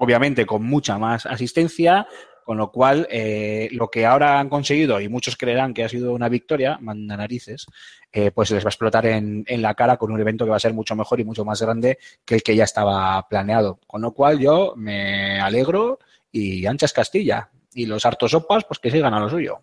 obviamente 0.00 0.46
con 0.46 0.64
mucha 0.64 0.98
más 0.98 1.26
asistencia 1.26 2.06
Con 2.42 2.56
lo 2.56 2.72
cual, 2.72 3.06
eh, 3.10 3.68
lo 3.70 3.88
que 3.88 4.06
ahora 4.06 4.40
han 4.40 4.48
conseguido, 4.48 5.00
y 5.00 5.08
muchos 5.08 5.36
creerán 5.36 5.72
que 5.72 5.84
ha 5.84 5.88
sido 5.88 6.12
una 6.14 6.28
victoria, 6.28 6.78
manda 6.80 7.16
narices, 7.16 7.66
eh, 8.10 8.32
pues 8.32 8.50
les 8.50 8.64
va 8.64 8.68
a 8.68 8.70
explotar 8.70 9.06
en, 9.06 9.44
en, 9.46 9.62
la 9.62 9.74
cara 9.74 9.96
con 9.98 10.10
un 10.10 10.20
evento 10.20 10.44
que 10.44 10.50
va 10.50 10.56
a 10.56 10.66
ser 10.66 10.74
mucho 10.74 10.96
mejor 10.96 11.20
y 11.20 11.24
mucho 11.24 11.44
más 11.44 11.62
grande 11.62 11.98
que 12.24 12.34
el 12.34 12.42
que 12.42 12.56
ya 12.56 12.64
estaba 12.64 13.24
planeado. 13.28 13.78
Con 13.86 14.02
lo 14.02 14.12
cual, 14.12 14.40
yo 14.40 14.74
me 14.74 15.38
alegro 15.38 16.00
y 16.32 16.66
anchas 16.66 16.92
Castilla. 16.92 17.50
Y 17.72 17.86
los 17.86 18.04
hartos 18.04 18.32
sopas, 18.32 18.64
pues 18.64 18.80
que 18.80 18.90
sigan 18.90 19.14
a 19.14 19.20
lo 19.20 19.28
suyo. 19.28 19.60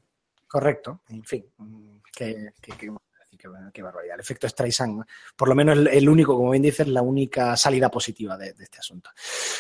Correcto. 0.48 1.02
En 1.10 1.24
fin, 1.24 1.46
que, 2.16 2.54
qué, 3.74 3.82
barbaridad. 3.82 4.16
El 4.16 4.22
efecto 4.22 4.48
Streisand, 4.48 5.04
por 5.36 5.50
lo 5.50 5.56
menos 5.56 5.78
el, 5.78 6.10
único, 6.10 6.36
como 6.36 6.52
bien 6.52 6.64
dices, 6.64 6.88
la 6.88 7.02
única 7.02 7.56
salida 7.58 7.90
positiva 7.90 8.38
de, 8.38 8.54
de 8.54 8.64
este 8.64 8.80
asunto. 8.80 9.10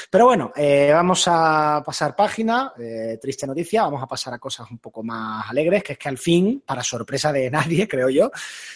Pero 0.09 0.25
bueno, 0.25 0.51
eh, 0.55 0.91
vamos 0.93 1.23
a 1.27 1.83
pasar 1.85 2.15
página, 2.15 2.73
eh, 2.77 3.17
triste 3.21 3.45
noticia, 3.45 3.83
vamos 3.83 4.01
a 4.01 4.07
pasar 4.07 4.33
a 4.33 4.39
cosas 4.39 4.69
un 4.71 4.79
poco 4.79 5.03
más 5.03 5.49
alegres, 5.49 5.83
que 5.83 5.93
es 5.93 5.99
que 5.99 6.09
al 6.09 6.17
fin, 6.17 6.63
para 6.65 6.83
sorpresa 6.83 7.31
de 7.31 7.49
nadie, 7.49 7.87
creo 7.89 8.09
yo, 8.09 8.31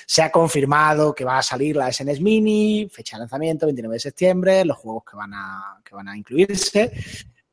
se 0.05 0.21
ha 0.21 0.31
confirmado 0.31 1.13
que 1.13 1.25
va 1.25 1.37
a 1.37 1.43
salir 1.43 1.75
la 1.75 1.91
SNES 1.91 2.21
Mini, 2.21 2.89
fecha 2.91 3.17
de 3.17 3.21
lanzamiento, 3.21 3.65
29 3.65 3.95
de 3.95 3.99
septiembre, 3.99 4.65
los 4.65 4.77
juegos 4.77 5.03
que 5.09 5.15
van 5.15 5.33
a, 5.33 5.81
que 5.83 5.95
van 5.95 6.07
a 6.07 6.17
incluirse. 6.17 6.91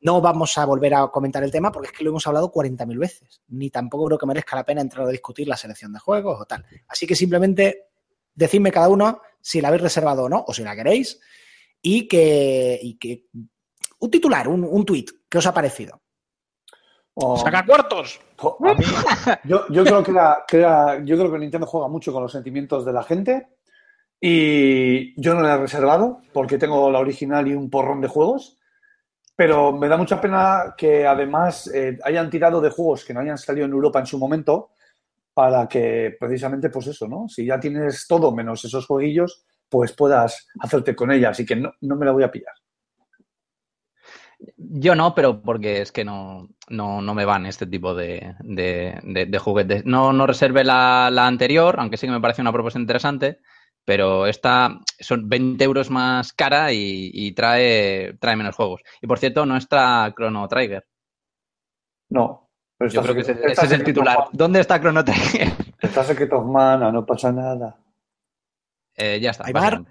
No 0.01 0.21
vamos 0.21 0.57
a 0.57 0.65
volver 0.65 0.93
a 0.93 1.07
comentar 1.07 1.43
el 1.43 1.51
tema 1.51 1.71
porque 1.71 1.87
es 1.87 1.97
que 1.97 2.03
lo 2.03 2.11
hemos 2.11 2.25
hablado 2.25 2.51
40.000 2.51 2.97
veces. 2.97 3.41
Ni 3.49 3.69
tampoco 3.69 4.05
creo 4.05 4.17
que 4.17 4.25
merezca 4.25 4.55
la 4.55 4.63
pena 4.63 4.81
entrar 4.81 5.05
a 5.05 5.09
discutir 5.09 5.47
la 5.47 5.57
selección 5.57 5.91
de 5.91 5.99
juegos 5.99 6.39
o 6.39 6.45
tal. 6.45 6.65
Así 6.87 7.05
que 7.05 7.15
simplemente 7.15 7.87
decidme 8.33 8.71
cada 8.71 8.89
uno 8.89 9.21
si 9.41 9.61
la 9.61 9.67
habéis 9.67 9.83
reservado 9.83 10.23
o 10.23 10.29
no, 10.29 10.43
o 10.47 10.53
si 10.53 10.63
la 10.63 10.75
queréis, 10.75 11.19
y 11.81 12.07
que, 12.07 12.79
y 12.81 12.97
que 12.97 13.27
un 13.99 14.11
titular, 14.11 14.47
un, 14.47 14.63
un 14.63 14.85
tweet, 14.85 15.05
¿qué 15.29 15.37
os 15.37 15.45
ha 15.45 15.53
parecido? 15.53 16.01
Oh. 17.15 17.37
¡Saca 17.37 17.65
cuartos! 17.65 18.19
Oh, 18.41 18.57
a 18.65 18.73
mí, 18.73 18.85
yo, 19.43 19.67
yo, 19.69 19.83
creo 19.83 20.03
que 20.03 20.11
la, 20.11 20.45
que 20.47 20.57
la, 20.59 21.01
yo 21.03 21.17
creo 21.17 21.31
que 21.31 21.39
Nintendo 21.39 21.67
juega 21.67 21.89
mucho 21.89 22.13
con 22.13 22.23
los 22.23 22.31
sentimientos 22.31 22.85
de 22.85 22.93
la 22.93 23.03
gente 23.03 23.47
y 24.21 25.21
yo 25.21 25.33
no 25.33 25.41
la 25.41 25.55
he 25.55 25.57
reservado 25.57 26.21
porque 26.31 26.57
tengo 26.57 26.89
la 26.89 26.99
original 26.99 27.47
y 27.47 27.53
un 27.53 27.69
porrón 27.69 27.99
de 27.99 28.07
juegos 28.07 28.58
pero 29.39 29.71
me 29.71 29.87
da 29.87 29.95
mucha 29.95 30.19
pena 30.19 30.75
que 30.77 31.07
además 31.07 31.71
eh, 31.73 31.97
hayan 32.03 32.29
tirado 32.29 32.59
de 32.59 32.71
juegos 32.71 33.05
que 33.05 33.13
no 33.13 33.21
hayan 33.21 33.37
salido 33.37 33.67
en 33.67 33.71
Europa 33.71 34.01
en 34.01 34.05
su 34.05 34.19
momento 34.19 34.71
para 35.33 35.65
que 35.65 36.17
precisamente, 36.19 36.69
pues 36.69 36.87
eso, 36.87 37.07
¿no? 37.07 37.29
Si 37.29 37.45
ya 37.45 37.57
tienes 37.57 38.05
todo 38.05 38.35
menos 38.35 38.65
esos 38.65 38.85
jueguillos, 38.85 39.45
pues 39.69 39.93
puedas 39.93 40.45
hacerte 40.59 40.93
con 40.93 41.09
ella. 41.13 41.29
Así 41.29 41.45
que 41.45 41.55
no, 41.55 41.71
no 41.79 41.95
me 41.95 42.05
la 42.05 42.11
voy 42.11 42.23
a 42.23 42.31
pillar. 42.31 42.51
Yo 44.57 44.93
no, 44.93 45.15
pero 45.15 45.41
porque 45.41 45.83
es 45.83 45.93
que 45.93 46.03
no, 46.03 46.49
no, 46.67 47.01
no 47.01 47.13
me 47.13 47.23
van 47.23 47.45
este 47.45 47.65
tipo 47.65 47.95
de, 47.95 48.35
juguetes. 49.39 49.85
No, 49.85 50.11
no 50.11 50.27
reserve 50.27 50.65
la, 50.65 51.09
la, 51.13 51.27
anterior, 51.27 51.77
aunque 51.79 51.95
sí 51.95 52.07
que 52.07 52.11
me 52.11 52.19
parece 52.19 52.41
una 52.41 52.51
propuesta 52.51 52.77
interesante, 52.77 53.39
pero 53.85 54.27
esta 54.27 54.79
son 54.99 55.29
20 55.29 55.63
euros 55.63 55.89
más 55.89 56.33
cara 56.33 56.71
y, 56.73 57.11
y 57.13 57.31
trae, 57.33 58.13
trae 58.19 58.35
menos 58.35 58.55
juegos. 58.55 58.81
Y 59.01 59.07
por 59.07 59.19
cierto, 59.19 59.45
no 59.45 59.57
está 59.57 60.13
Chrono 60.15 60.47
Trigger. 60.47 60.85
No. 62.09 62.49
Pero 62.77 62.91
Yo 62.91 63.01
creo 63.01 63.15
que 63.15 63.21
ese, 63.21 63.33
ese 63.33 63.65
es 63.65 63.71
el 63.71 63.83
titular. 63.83 64.17
¿Dónde 64.31 64.61
está 64.61 64.79
Chrono 64.79 65.03
Trigger? 65.03 65.49
Está 65.81 66.03
Secret 66.03 66.31
of 66.33 66.45
Mana, 66.45 66.91
no 66.91 67.05
pasa 67.05 67.31
nada. 67.31 67.77
Eh, 68.97 69.17
ya 69.21 69.31
está. 69.31 69.45
¿Aybar? 69.47 69.81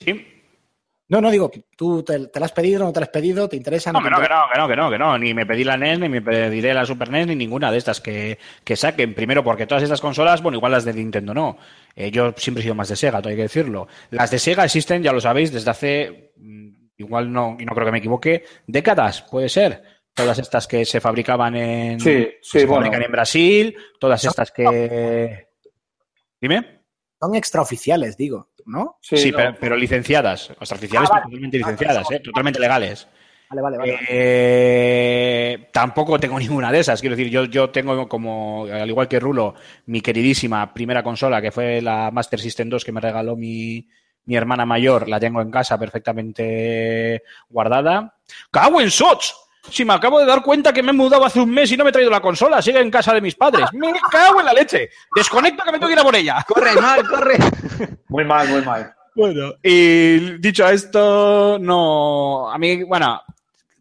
Sí. 0.00 0.35
No, 1.08 1.20
no, 1.20 1.30
digo, 1.30 1.52
¿tú 1.76 2.02
te, 2.02 2.26
te, 2.26 2.40
la 2.40 2.46
has 2.46 2.52
pedido 2.52 2.82
o 2.82 2.86
no 2.86 2.92
te 2.92 2.98
la 2.98 3.04
has 3.04 3.12
pedido? 3.12 3.48
¿Te 3.48 3.56
interesa? 3.56 3.92
No, 3.92 4.00
no, 4.00 4.04
que, 4.06 4.10
no, 4.10 4.20
que 4.20 4.28
no, 4.28 4.48
que 4.52 4.58
no, 4.58 4.68
que 4.68 4.76
no, 4.76 4.90
que 4.90 4.98
no, 4.98 5.18
ni 5.18 5.34
me 5.34 5.46
pedí 5.46 5.62
la 5.62 5.76
NES, 5.76 6.00
ni 6.00 6.08
me 6.08 6.20
pediré 6.20 6.74
la 6.74 6.84
Super 6.84 7.10
NES, 7.10 7.28
ni 7.28 7.36
ninguna 7.36 7.70
de 7.70 7.78
estas 7.78 8.00
que, 8.00 8.38
que 8.64 8.74
saquen. 8.74 9.14
Primero, 9.14 9.44
porque 9.44 9.68
todas 9.68 9.84
estas 9.84 10.00
consolas, 10.00 10.42
bueno, 10.42 10.58
igual 10.58 10.72
las 10.72 10.84
de 10.84 10.94
Nintendo 10.94 11.32
no. 11.32 11.58
Eh, 11.94 12.10
yo 12.10 12.34
siempre 12.36 12.60
he 12.60 12.64
sido 12.64 12.74
más 12.74 12.88
de 12.88 12.96
Sega, 12.96 13.20
todo 13.20 13.28
hay 13.30 13.36
que 13.36 13.42
decirlo. 13.42 13.86
Las 14.10 14.32
de 14.32 14.40
Sega 14.40 14.64
existen, 14.64 15.00
ya 15.00 15.12
lo 15.12 15.20
sabéis, 15.20 15.52
desde 15.52 15.70
hace, 15.70 16.32
igual 16.96 17.32
no, 17.32 17.56
y 17.58 17.64
no 17.64 17.72
creo 17.72 17.86
que 17.86 17.92
me 17.92 17.98
equivoque, 17.98 18.44
décadas, 18.66 19.22
puede 19.22 19.48
ser. 19.48 19.82
Todas 20.12 20.38
estas 20.38 20.66
que 20.66 20.84
se 20.84 21.00
fabricaban 21.00 21.54
en, 21.54 22.00
sí, 22.00 22.26
sí, 22.40 22.60
se 22.60 22.66
bueno. 22.66 22.86
fabrican 22.86 23.02
en 23.02 23.12
Brasil, 23.12 23.76
todas 24.00 24.24
estas 24.24 24.50
que... 24.50 25.46
Dime. 26.40 26.80
Son 27.20 27.34
extraoficiales, 27.34 28.16
digo, 28.16 28.48
¿no? 28.66 28.98
Sí, 29.00 29.16
sí 29.16 29.30
no. 29.30 29.36
pero, 29.36 29.56
pero, 29.58 29.76
licenciadas. 29.76 30.50
Extraoficiales, 30.50 31.08
ah, 31.10 31.14
vale. 31.14 31.24
totalmente 31.24 31.58
licenciadas, 31.58 32.10
¿eh? 32.10 32.20
totalmente 32.20 32.60
legales. 32.60 33.08
Vale, 33.48 33.62
vale, 33.62 33.78
vale. 33.78 33.98
Eh, 34.08 35.68
tampoco 35.72 36.18
tengo 36.18 36.38
ninguna 36.38 36.72
de 36.72 36.80
esas. 36.80 37.00
Quiero 37.00 37.16
decir, 37.16 37.30
yo, 37.30 37.44
yo 37.44 37.70
tengo 37.70 38.08
como, 38.08 38.66
al 38.66 38.88
igual 38.88 39.08
que 39.08 39.20
Rulo, 39.20 39.54
mi 39.86 40.00
queridísima 40.00 40.72
primera 40.74 41.02
consola, 41.02 41.40
que 41.40 41.52
fue 41.52 41.80
la 41.80 42.10
Master 42.10 42.40
System 42.40 42.68
2 42.68 42.84
que 42.84 42.92
me 42.92 43.00
regaló 43.00 43.36
mi, 43.36 43.86
mi 44.24 44.36
hermana 44.36 44.66
mayor. 44.66 45.08
La 45.08 45.20
tengo 45.20 45.40
en 45.40 45.50
casa 45.50 45.78
perfectamente 45.78 47.22
guardada. 47.48 48.14
¡Cago 48.50 48.80
en 48.80 48.90
Sots! 48.90 49.45
Si 49.70 49.84
me 49.84 49.94
acabo 49.94 50.18
de 50.20 50.26
dar 50.26 50.42
cuenta 50.42 50.72
que 50.72 50.82
me 50.82 50.90
he 50.90 50.94
mudado 50.94 51.24
hace 51.24 51.40
un 51.40 51.50
mes 51.50 51.70
y 51.72 51.76
no 51.76 51.84
me 51.84 51.90
he 51.90 51.92
traído 51.92 52.10
la 52.10 52.20
consola, 52.20 52.62
sigue 52.62 52.80
en 52.80 52.90
casa 52.90 53.12
de 53.12 53.20
mis 53.20 53.34
padres. 53.34 53.66
Me 53.72 53.92
cago 54.10 54.40
en 54.40 54.46
la 54.46 54.52
leche. 54.52 54.90
Desconecto 55.14 55.64
que 55.64 55.72
me 55.72 55.78
tengo 55.78 55.88
que 55.88 55.94
ir 55.94 55.98
a 55.98 56.04
por 56.04 56.16
ella. 56.16 56.44
Corre, 56.46 56.74
mal, 56.80 57.06
corre. 57.06 57.36
Muy 58.08 58.24
mal, 58.24 58.48
muy 58.48 58.62
mal. 58.62 58.94
Bueno, 59.14 59.54
y 59.62 60.38
dicho 60.38 60.68
esto, 60.68 61.58
no. 61.58 62.50
A 62.50 62.58
mí, 62.58 62.84
bueno, 62.84 63.22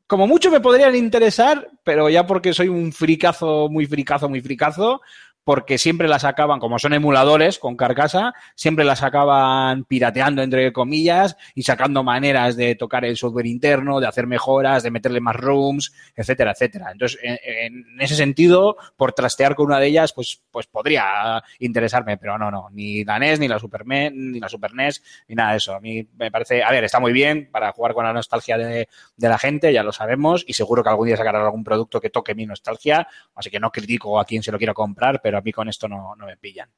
como 0.07 0.27
mucho 0.27 0.51
me 0.51 0.61
podrían 0.61 0.95
interesar, 0.95 1.67
pero 1.83 2.09
ya 2.09 2.25
porque 2.25 2.53
soy 2.53 2.69
un 2.69 2.93
fricazo, 2.93 3.67
muy 3.69 3.85
fricazo, 3.85 4.29
muy 4.29 4.39
fricazo, 4.39 5.01
porque 5.45 5.77
siempre 5.77 6.07
las 6.07 6.25
acaban, 6.25 6.59
como 6.59 6.79
son 6.79 6.93
emuladores 6.93 7.59
con 7.59 7.77
carcasa, 7.77 8.33
siempre 8.55 8.83
las 8.83 9.03
acaban 9.03 9.85
pirateando, 9.85 10.41
entre 10.41 10.73
comillas, 10.73 11.37
y 11.53 11.61
sacando 11.61 12.03
maneras 12.03 12.57
de 12.57 12.73
tocar 12.73 13.05
el 13.05 13.15
software 13.15 13.45
interno, 13.45 13.99
de 13.99 14.07
hacer 14.07 14.25
mejoras, 14.25 14.81
de 14.81 14.89
meterle 14.89 15.21
más 15.21 15.35
rooms, 15.35 15.93
etcétera, 16.15 16.51
etcétera. 16.51 16.89
Entonces, 16.91 17.19
en, 17.21 17.85
ese 17.99 18.15
sentido, 18.15 18.75
por 18.97 19.13
trastear 19.13 19.53
con 19.53 19.67
una 19.67 19.79
de 19.79 19.85
ellas, 19.85 20.13
pues, 20.13 20.41
pues 20.49 20.65
podría 20.65 21.43
interesarme, 21.59 22.17
pero 22.17 22.39
no, 22.39 22.49
no, 22.49 22.69
ni 22.71 23.03
la 23.03 23.19
NES, 23.19 23.39
ni 23.39 23.47
la 23.47 23.59
Super 23.59 23.85
ni 23.85 24.39
la 24.39 24.49
Super 24.49 24.73
NES, 24.73 25.03
ni 25.27 25.35
nada 25.35 25.51
de 25.51 25.57
eso. 25.57 25.75
A 25.75 25.79
mí 25.79 26.07
me 26.17 26.31
parece, 26.31 26.63
a 26.63 26.71
ver, 26.71 26.83
está 26.83 26.99
muy 26.99 27.13
bien 27.13 27.49
para 27.51 27.71
jugar 27.71 27.93
con 27.93 28.03
la 28.03 28.13
nostalgia 28.13 28.57
de, 28.57 28.89
de 29.15 29.29
la 29.29 29.37
gente, 29.37 29.71
ya 29.71 29.83
lo 29.83 29.91
sabemos, 29.91 30.43
y 30.47 30.53
seguro 30.53 30.81
que 30.81 30.89
algún 30.89 31.05
día 31.05 31.17
sacarán 31.17 31.43
algún 31.43 31.63
producto 31.63 32.01
que 32.01 32.09
toque 32.09 32.33
mi 32.33 32.47
nostalgia, 32.47 33.07
así 33.35 33.51
que 33.51 33.59
no 33.59 33.71
critico 33.71 34.19
a 34.19 34.25
quien 34.25 34.41
se 34.41 34.51
lo 34.51 34.57
quiera 34.57 34.73
comprar, 34.73 35.21
pero 35.21 35.34
a 35.37 35.41
mí 35.41 35.51
con 35.51 35.69
esto 35.69 35.87
no, 35.87 36.15
no 36.15 36.25
me 36.25 36.37
pillan. 36.37 36.69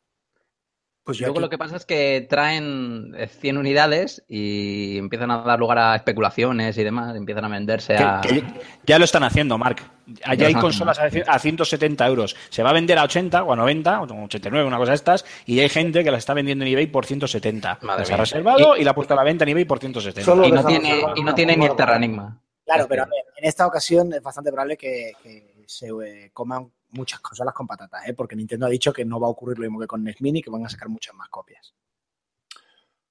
Pues 1.07 1.21
Luego 1.21 1.35
aquí... 1.35 1.41
lo 1.41 1.49
que 1.49 1.57
pasa 1.57 1.77
es 1.77 1.85
que 1.85 2.27
traen 2.29 3.15
100 3.39 3.57
unidades 3.57 4.25
y 4.27 4.97
empiezan 4.97 5.31
a 5.31 5.37
dar 5.37 5.57
lugar 5.57 5.77
a 5.77 5.95
especulaciones 5.95 6.77
y 6.77 6.83
demás, 6.83 7.15
empiezan 7.15 7.45
a 7.45 7.47
venderse 7.47 7.95
a... 7.95 8.19
Que, 8.19 8.43
ya 8.85 8.99
lo 8.99 9.05
están 9.05 9.23
haciendo, 9.23 9.57
Mark. 9.57 9.77
Allá 10.25 10.47
hay 10.47 10.53
consolas 10.55 10.99
a 10.99 11.39
170 11.39 12.05
euros. 12.05 12.35
Se 12.49 12.61
va 12.61 12.71
a 12.71 12.73
vender 12.73 12.97
a 12.97 13.03
80 13.03 13.41
o 13.41 13.53
a 13.53 13.55
90 13.55 14.01
o 14.01 14.03
a 14.03 14.23
89, 14.25 14.67
una 14.67 14.77
cosa 14.77 14.91
de 14.91 14.95
estas, 14.95 15.23
y 15.45 15.61
hay 15.61 15.69
gente 15.69 16.03
que 16.03 16.11
la 16.11 16.17
está 16.17 16.33
vendiendo 16.33 16.65
en 16.65 16.73
eBay 16.73 16.87
por 16.87 17.05
170. 17.05 17.79
Madre 17.83 18.05
se 18.05 18.13
ha 18.13 18.17
reservado 18.17 18.75
y, 18.75 18.81
y, 18.81 18.83
la 18.83 18.91
ha 18.91 18.95
puesto 18.95 19.13
a 19.13 19.17
la 19.17 19.23
venta 19.23 19.45
en 19.45 19.51
eBay 19.51 19.63
por 19.63 19.79
170. 19.79 20.45
Y 20.45 20.51
no, 20.51 20.65
tiene, 20.65 21.03
y 21.15 21.23
no 21.23 21.33
tiene 21.33 21.55
ni 21.55 21.67
el 21.67 21.75
Terranigma. 21.77 22.37
Claro, 22.65 22.85
pero 22.89 23.03
a 23.03 23.05
ver, 23.05 23.23
en 23.37 23.47
esta 23.47 23.65
ocasión 23.65 24.11
es 24.11 24.21
bastante 24.21 24.51
probable 24.51 24.75
que, 24.75 25.13
que 25.23 25.63
se 25.67 25.87
eh, 25.87 26.31
coman 26.33 26.69
muchas 26.89 27.19
consolas 27.19 27.53
con 27.53 27.67
patatas, 27.67 28.07
¿eh? 28.07 28.13
porque 28.13 28.35
Nintendo 28.35 28.65
ha 28.65 28.69
dicho 28.69 28.93
que 28.93 29.05
no 29.05 29.19
va 29.19 29.27
a 29.27 29.31
ocurrir 29.31 29.57
lo 29.59 29.63
mismo 29.63 29.79
que 29.79 29.87
con 29.87 30.03
NES 30.03 30.21
Mini, 30.21 30.41
que 30.41 30.49
van 30.49 30.65
a 30.65 30.69
sacar 30.69 30.89
muchas 30.89 31.15
más 31.15 31.29
copias. 31.29 31.73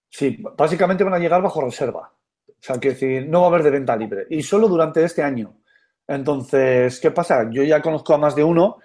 Sí, 0.09 0.43
básicamente 0.57 1.05
van 1.05 1.15
a 1.15 1.19
llegar 1.19 1.43
bajo 1.43 1.61
reserva. 1.61 2.13
O 2.49 2.55
sea, 2.59 2.81
que 2.81 2.91
decir, 2.91 3.29
no 3.29 3.41
va 3.41 3.47
a 3.47 3.51
haber 3.51 3.63
de 3.63 3.71
venta 3.71 3.97
libre. 3.97 4.27
Y 4.31 4.43
solo 4.43 4.67
durante 4.67 5.05
este 5.05 5.23
año. 5.23 5.59
Entonces, 6.07 6.99
¿qué 7.01 7.11
pasa? 7.11 7.49
Yo 7.51 7.63
ya 7.63 7.83
conozco 7.83 8.15
a 8.15 8.19
más 8.19 8.35
de 8.35 8.45
uno 8.45 8.79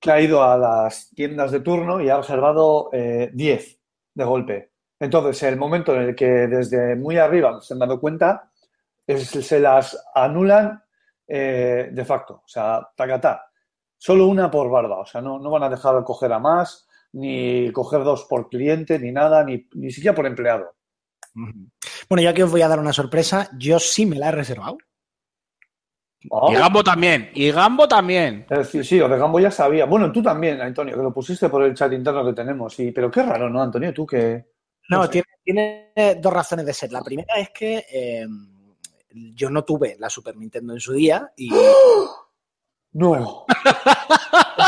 que 0.00 0.10
ha 0.10 0.20
ido 0.20 0.42
a 0.42 0.56
las 0.56 1.10
tiendas 1.10 1.52
de 1.52 1.60
turno 1.60 2.00
y 2.00 2.08
ha 2.08 2.16
reservado 2.16 2.90
10 2.92 3.32
eh, 3.32 3.78
de 4.14 4.24
golpe. 4.24 4.72
Entonces, 4.98 5.42
el 5.44 5.56
momento 5.56 5.94
en 5.94 6.02
el 6.02 6.14
que 6.14 6.26
desde 6.26 6.96
muy 6.96 7.18
arriba 7.18 7.60
se 7.60 7.74
han 7.74 7.80
dado 7.80 8.00
cuenta, 8.00 8.50
es, 9.06 9.28
se 9.28 9.60
las 9.60 10.02
anulan 10.14 10.82
eh, 11.26 11.90
de 11.92 12.04
facto. 12.04 12.42
O 12.44 12.48
sea, 12.48 12.88
tacatá. 12.96 13.51
Solo 14.02 14.26
una 14.26 14.50
por 14.50 14.68
barba. 14.68 14.98
O 14.98 15.06
sea, 15.06 15.20
no, 15.20 15.38
no 15.38 15.48
van 15.48 15.62
a 15.62 15.68
dejar 15.68 15.94
de 15.94 16.02
coger 16.02 16.32
a 16.32 16.40
más, 16.40 16.88
ni 17.12 17.70
coger 17.70 18.02
dos 18.02 18.24
por 18.24 18.48
cliente, 18.48 18.98
ni 18.98 19.12
nada, 19.12 19.44
ni, 19.44 19.68
ni 19.74 19.92
siquiera 19.92 20.12
por 20.12 20.26
empleado. 20.26 20.74
Bueno, 22.08 22.20
ya 22.20 22.34
que 22.34 22.42
os 22.42 22.50
voy 22.50 22.62
a 22.62 22.68
dar 22.68 22.80
una 22.80 22.92
sorpresa, 22.92 23.48
yo 23.56 23.78
sí 23.78 24.04
me 24.04 24.18
la 24.18 24.30
he 24.30 24.32
reservado. 24.32 24.76
Oh. 26.30 26.50
Y 26.50 26.56
Gambo 26.56 26.82
también, 26.82 27.30
y 27.32 27.52
Gambo 27.52 27.86
también. 27.86 28.44
Es 28.50 28.58
decir, 28.58 28.84
sí, 28.84 29.00
o 29.00 29.08
de 29.08 29.16
Gambo 29.16 29.38
ya 29.38 29.52
sabía. 29.52 29.84
Bueno, 29.84 30.10
tú 30.10 30.20
también, 30.20 30.60
Antonio, 30.60 30.96
que 30.96 31.02
lo 31.02 31.14
pusiste 31.14 31.48
por 31.48 31.62
el 31.62 31.72
chat 31.72 31.92
interno 31.92 32.24
que 32.24 32.32
tenemos. 32.32 32.74
Sí, 32.74 32.90
pero 32.90 33.08
qué 33.08 33.22
raro, 33.22 33.48
¿no, 33.48 33.62
Antonio? 33.62 33.94
Tú 33.94 34.04
que. 34.04 34.46
No, 34.88 34.96
no 34.96 35.04
sé. 35.04 35.10
tiene, 35.44 35.92
tiene, 35.94 36.20
dos 36.20 36.32
razones 36.32 36.66
de 36.66 36.74
ser. 36.74 36.90
La 36.90 37.02
primera 37.02 37.36
es 37.36 37.50
que 37.50 37.86
eh, 37.88 38.26
yo 39.12 39.48
no 39.48 39.62
tuve 39.62 39.94
la 40.00 40.10
Super 40.10 40.36
Nintendo 40.36 40.72
en 40.72 40.80
su 40.80 40.92
día 40.92 41.32
y. 41.36 41.50
¡Oh! 41.54 42.21
No. 42.92 43.44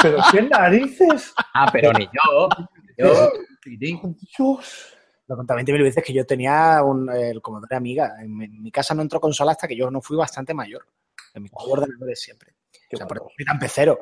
¿Pero 0.03 0.19
qué 0.33 0.43
narices? 0.43 1.35
Ah, 1.55 1.69
pero 1.73 1.93
ni 1.93 2.05
yo. 2.07 2.49
Yo, 2.97 3.31
Dios. 3.67 4.91
Lo 5.27 5.37
conté 5.37 5.55
20.000 5.55 5.83
veces 5.83 6.05
que 6.05 6.13
yo 6.13 6.25
tenía 6.27 6.83
un, 6.83 7.11
el 7.11 7.41
Commodore 7.41 7.77
Amiga. 7.77 8.15
En, 8.21 8.37
mi- 8.37 8.45
en 8.45 8.63
mi 8.63 8.71
casa 8.71 8.95
no 8.95 9.03
entró 9.03 9.21
consola 9.21 9.53
hasta 9.53 9.67
que 9.67 9.77
yo 9.77 9.91
no 9.91 10.01
fui 10.01 10.17
bastante 10.17 10.53
mayor. 10.55 10.87
En 11.33 11.43
mi 11.43 11.49
casa 11.49 11.65
ordenadores 11.67 12.21
siempre. 12.21 12.55
Qué 12.89 12.97
O 12.97 12.99
sea, 12.99 13.07
por 13.07 13.17
eso 13.19 13.29
soy 13.37 13.45
tan 13.45 13.59
pecero. 13.59 14.01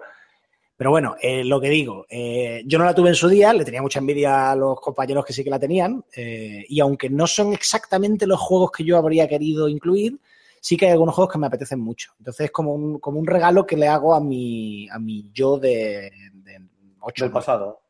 Pero 0.76 0.90
bueno, 0.90 1.14
eh, 1.20 1.44
lo 1.44 1.60
que 1.60 1.68
digo, 1.68 2.06
eh, 2.08 2.62
yo 2.66 2.78
no 2.78 2.84
la 2.84 2.94
tuve 2.94 3.10
en 3.10 3.14
su 3.14 3.28
día, 3.28 3.52
le 3.52 3.64
tenía 3.64 3.80
mucha 3.82 4.00
envidia 4.00 4.50
a 4.50 4.56
los 4.56 4.80
compañeros 4.80 5.24
que 5.24 5.32
sí 5.32 5.44
que 5.44 5.50
la 5.50 5.58
tenían, 5.60 6.04
eh, 6.16 6.64
y 6.68 6.80
aunque 6.80 7.08
no 7.08 7.26
son 7.28 7.52
exactamente 7.52 8.26
los 8.26 8.40
juegos 8.40 8.72
que 8.72 8.82
yo 8.82 8.96
habría 8.96 9.28
querido 9.28 9.68
incluir, 9.68 10.18
sí 10.62 10.76
que 10.76 10.86
hay 10.86 10.92
algunos 10.92 11.14
juegos 11.14 11.32
que 11.32 11.38
me 11.38 11.48
apetecen 11.48 11.80
mucho. 11.80 12.12
Entonces 12.18 12.46
es 12.46 12.50
como 12.52 12.72
un, 12.72 13.00
como 13.00 13.18
un 13.18 13.26
regalo 13.26 13.66
que 13.66 13.76
le 13.76 13.88
hago 13.88 14.14
a 14.14 14.20
mi, 14.20 14.88
a 14.88 14.98
mi 14.98 15.28
yo 15.32 15.58
de, 15.58 16.10
de 16.32 16.60
8. 17.00 17.24
Del 17.24 17.32
pasado. 17.32 17.82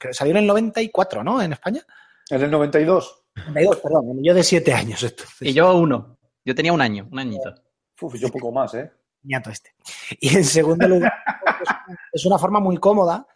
Que 0.00 0.14
salió 0.14 0.32
en 0.32 0.38
el 0.38 0.46
94, 0.46 1.22
¿no? 1.22 1.42
En 1.42 1.52
España. 1.52 1.82
En 2.30 2.42
el 2.42 2.50
92. 2.50 3.24
92, 3.34 3.76
perdón, 3.76 4.22
yo 4.22 4.34
de 4.34 4.42
7 4.42 4.72
años. 4.72 5.02
Entonces, 5.02 5.42
Y 5.42 5.52
yo 5.52 5.76
uno. 5.76 6.18
Yo 6.44 6.54
tenía 6.54 6.72
un 6.72 6.80
año, 6.80 7.06
un 7.10 7.18
añito. 7.18 7.54
Uf, 8.00 8.14
yo 8.16 8.28
poco 8.30 8.50
más, 8.50 8.74
¿eh? 8.74 8.90
ñato 9.22 9.50
este. 9.50 9.74
Y 10.18 10.36
en 10.36 10.44
segundo 10.44 10.88
lugar, 10.88 11.12
es 12.12 12.24
una 12.26 12.38
forma 12.38 12.58
muy 12.58 12.78
cómoda, 12.78 13.26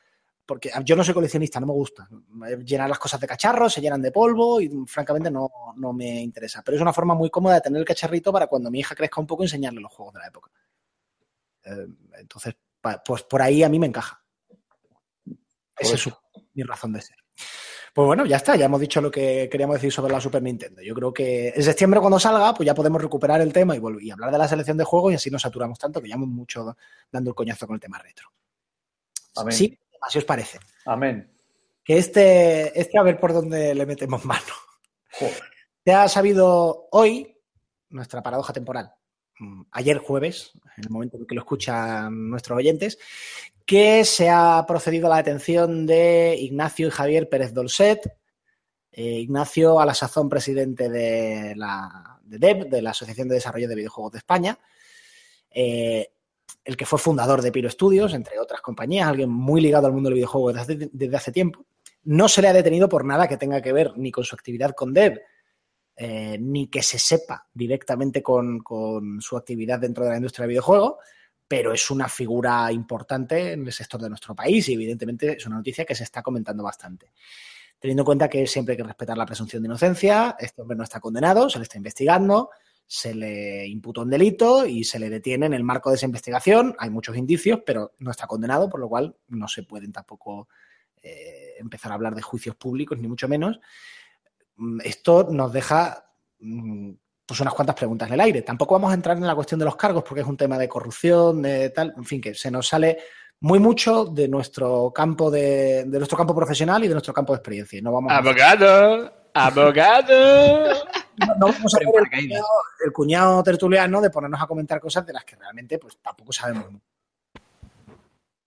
porque 0.47 0.71
yo 0.85 0.95
no 0.95 1.03
soy 1.03 1.13
coleccionista, 1.13 1.59
no 1.59 1.67
me 1.67 1.73
gusta. 1.73 2.09
Llenar 2.65 2.89
las 2.89 2.99
cosas 3.01 3.21
de 3.21 3.27
cacharros, 3.27 3.73
se 3.73 3.81
llenan 3.81 4.01
de 4.01 4.13
polvo 4.13 4.61
y 4.61 4.71
francamente 4.87 5.31
no, 5.31 5.51
no 5.77 5.93
me 5.93 6.23
interesa. 6.23 6.63
Pero 6.63 6.77
es 6.77 6.83
una 6.83 6.93
forma 6.93 7.15
muy 7.15 7.29
cómoda 7.31 7.57
de 7.57 7.61
tener 7.63 7.81
el 7.81 7.85
cacharrito 7.87 8.33
para 8.33 8.47
cuando 8.47 8.71
mi 8.71 8.79
hija 8.79 8.95
crezca 8.95 9.21
un 9.21 9.27
poco 9.27 9.43
enseñarle 9.43 9.81
los 9.81 9.93
juegos 9.93 10.15
de 10.15 10.21
la 10.21 10.27
época. 10.29 10.51
Eh, 11.65 11.87
entonces, 12.21 12.55
pa- 12.81 13.03
pues 13.05 13.25
por 13.25 13.43
ahí 13.43 13.63
a 13.65 13.69
mí 13.69 13.79
me 13.81 13.87
encaja. 13.89 14.23
Esa 15.79 15.95
es 15.95 16.01
su- 16.01 16.13
mi 16.55 16.63
razón 16.63 16.93
de 16.93 17.03
ser. 17.03 17.17
Pues 17.93 18.07
bueno, 18.07 18.25
ya 18.27 18.37
está, 18.37 18.57
ya 18.57 18.67
hemos 18.67 18.81
dicho 18.81 19.01
lo 19.01 19.11
que 19.11 19.49
queríamos 19.51 19.75
decir 19.77 19.91
sobre 19.91 20.13
la 20.13 20.21
Super 20.21 20.43
Nintendo. 20.43 20.83
Yo 20.83 20.95
creo 20.95 21.13
que 21.13 21.49
en 21.49 21.63
septiembre 21.63 21.99
cuando 22.01 22.21
salga, 22.21 22.53
pues 22.55 22.67
ya 22.67 22.75
podemos 22.75 23.01
recuperar 23.01 23.41
el 23.41 23.53
tema 23.53 23.75
y, 23.75 23.79
vol- 23.79 24.01
y 24.03 24.11
hablar 24.11 24.31
de 24.31 24.39
la 24.39 24.47
selección 24.49 24.77
de 24.77 24.85
juegos 24.85 25.13
y 25.13 25.17
así 25.17 25.31
no 25.31 25.39
saturamos 25.39 25.79
tanto 25.79 26.01
que 26.01 26.07
llevamos 26.09 26.29
mucho 26.29 26.77
dando 27.11 27.31
el 27.31 27.35
coñazo 27.35 27.67
con 27.67 27.75
el 27.75 27.81
tema 27.81 27.99
retro. 27.99 28.29
Amén. 29.37 29.53
Sí, 29.55 29.79
así 30.01 30.19
os 30.19 30.25
parece. 30.25 30.59
Amén. 30.85 31.33
Que 31.85 31.99
este, 31.99 32.79
este 32.79 32.99
a 32.99 33.03
ver 33.03 33.19
por 33.19 33.33
dónde 33.33 33.75
le 33.75 33.87
metemos 33.87 34.25
mano. 34.25 34.43
Joder. 35.13 35.43
Se 35.85 35.93
ha 35.93 36.09
sabido 36.09 36.89
hoy 36.91 37.37
nuestra 37.91 38.23
paradoja 38.23 38.53
temporal, 38.53 38.93
mm, 39.39 39.63
ayer 39.71 39.99
jueves, 39.99 40.53
en 40.77 40.85
el 40.85 40.91
momento 40.91 41.17
en 41.17 41.27
que 41.27 41.35
lo 41.35 41.43
escuchan 41.43 42.29
nuestros 42.29 42.59
oyentes, 42.59 42.99
que 43.65 44.05
se 44.05 44.29
ha 44.29 44.65
procedido 44.67 45.07
a 45.07 45.11
la 45.11 45.17
detención 45.19 45.87
de 45.87 46.37
Ignacio 46.39 46.89
y 46.89 46.91
Javier 46.91 47.29
Pérez 47.29 47.53
Dolcet. 47.53 48.17
Eh, 48.93 49.21
Ignacio, 49.21 49.79
a 49.79 49.85
la 49.87 49.95
sazón 49.95 50.29
presidente 50.29 50.89
de 50.89 51.55
la 51.55 52.19
de 52.23 52.39
DEV, 52.39 52.69
de 52.69 52.83
la 52.83 52.91
Asociación 52.91 53.29
de 53.29 53.35
Desarrollo 53.35 53.69
de 53.69 53.75
Videojuegos 53.75 54.13
de 54.13 54.19
España, 54.19 54.59
eh, 55.51 56.13
el 56.67 56.77
que 56.77 56.85
fue 56.85 56.99
fundador 56.99 57.43
de 57.43 57.53
Piro 57.53 57.71
Studios, 57.71 58.13
entre 58.13 58.41
otras 58.41 58.61
compañías, 58.61 59.09
alguien 59.09 59.31
muy 59.31 59.61
ligado 59.61 59.87
al 59.87 59.93
mundo 59.93 60.09
del 60.09 60.17
videojuego 60.17 60.53
desde 60.53 60.61
hace, 60.61 60.91
desde 60.93 61.17
hace 61.17 61.31
tiempo. 61.31 61.65
No 62.03 62.29
se 62.29 62.43
le 62.43 62.49
ha 62.49 62.53
detenido 62.53 62.89
por 62.89 63.05
nada 63.05 63.29
que 63.29 63.37
tenga 63.37 63.63
que 63.63 63.73
ver 63.73 63.97
ni 63.97 64.11
con 64.11 64.25
su 64.25 64.35
actividad 64.35 64.73
con 64.73 64.93
DEV, 64.93 65.21
eh, 65.97 66.37
ni 66.41 66.67
que 66.67 66.83
se 66.83 66.99
sepa 66.99 67.47
directamente 67.55 68.21
con, 68.21 68.59
con 68.59 69.21
su 69.21 69.37
actividad 69.37 69.79
dentro 69.79 70.05
de 70.05 70.11
la 70.11 70.17
industria 70.17 70.43
del 70.43 70.51
videojuego, 70.51 70.99
pero 71.47 71.73
es 71.73 71.89
una 71.89 72.09
figura 72.09 72.73
importante 72.73 73.53
en 73.53 73.65
el 73.65 73.73
sector 73.73 74.03
de 74.03 74.09
nuestro 74.09 74.35
país 74.35 74.69
y 74.69 74.75
evidentemente 74.75 75.37
es 75.37 75.47
una 75.47 75.57
noticia 75.57 75.85
que 75.85 75.95
se 75.95 76.03
está 76.03 76.21
comentando 76.21 76.65
bastante. 76.65 77.13
Teniendo 77.79 78.03
en 78.03 78.07
cuenta 78.07 78.29
que 78.29 78.45
siempre 78.49 78.73
hay 78.73 78.79
que 78.79 78.83
respetar 78.83 79.17
la 79.17 79.25
presunción 79.25 79.63
de 79.63 79.69
inocencia, 79.69 80.35
este 80.37 80.63
hombre 80.63 80.77
no 80.77 80.83
está 80.83 80.99
condenado, 80.99 81.49
se 81.49 81.59
le 81.59 81.63
está 81.63 81.77
investigando, 81.77 82.51
se 82.87 83.15
le 83.15 83.67
imputa 83.67 84.03
un 84.03 84.11
delito 84.11 84.65
y 84.65 84.85
se 84.85 84.99
le 84.99 85.11
detiene 85.11 85.47
en 85.47 85.55
el 85.55 85.65
marco 85.65 85.91
de 85.91 85.97
esa 85.97 86.07
investigación. 86.07 86.75
Hay 86.79 86.91
muchos 86.91 87.17
indicios, 87.17 87.61
pero 87.67 87.93
no 87.99 88.11
está 88.13 88.27
condenado, 88.27 88.69
por 88.69 88.81
lo 88.81 88.89
cual 88.89 89.17
no 89.29 89.49
se 89.49 89.65
pueden 89.65 89.93
tampoco 89.93 90.49
eh, 91.03 91.55
empezar 91.59 91.91
a 91.91 91.97
hablar 91.97 92.15
de 92.15 92.23
juicios 92.23 92.55
públicos, 92.55 92.99
ni 92.99 93.09
mucho 93.09 93.29
menos. 93.29 93.59
Mm, 94.57 94.81
Esto 94.85 95.27
nos 95.31 95.53
deja 95.53 96.13
mm, 96.39 96.93
pues 97.27 97.41
unas 97.41 97.55
cuantas 97.55 97.75
preguntas 97.75 98.07
en 98.07 98.15
el 98.15 98.21
aire. 98.21 98.43
Tampoco 98.43 98.75
vamos 98.75 98.93
a 98.93 98.95
entrar 98.95 99.17
en 99.17 99.27
la 99.27 99.35
cuestión 99.35 99.59
de 99.59 99.65
los 99.67 99.77
cargos 99.77 100.05
porque 100.05 100.21
es 100.21 100.27
un 100.27 100.37
tema 100.37 100.57
de 100.57 100.69
corrupción, 100.69 101.43
de 101.43 101.71
tal, 101.71 101.93
en 101.97 102.05
fin, 102.05 102.21
que 102.21 102.35
se 102.35 102.53
nos 102.53 102.69
sale 102.69 102.99
muy 103.41 103.59
mucho 103.59 104.05
de 104.05 104.29
nuestro 104.29 104.93
campo 104.95 105.29
de, 105.29 105.85
de 105.87 105.99
nuestro 105.99 106.17
campo 106.17 106.35
profesional 106.37 106.85
y 106.85 106.89
de 106.89 106.95
nuestro 106.95 107.13
campo 107.13 107.33
de 107.33 107.39
experiencia. 107.39 107.83
No 107.83 107.93
vamos 107.93 108.13
a, 108.13 108.19
Abogado, 108.19 109.13
abogado. 109.35 110.75
no, 111.19 111.47
vamos 111.47 111.75
a 111.75 111.79
el 111.79 112.11
cuñado, 112.11 112.47
el 112.85 112.93
cuñado 112.93 113.43
tertuliano 113.43 114.01
de 114.01 114.11
ponernos 114.11 114.41
a 114.41 114.47
comentar 114.47 114.81
cosas 114.81 115.07
de 115.07 115.13
las 115.13 115.25
que 115.25 115.37
realmente 115.37 115.79
pues 115.79 115.99
tampoco 115.99 116.33
sabemos. 116.33 116.67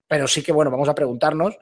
Pero 0.06 0.26
sí 0.26 0.42
que, 0.42 0.52
bueno, 0.52 0.70
vamos 0.70 0.88
a 0.88 0.94
preguntarnos 0.94 1.58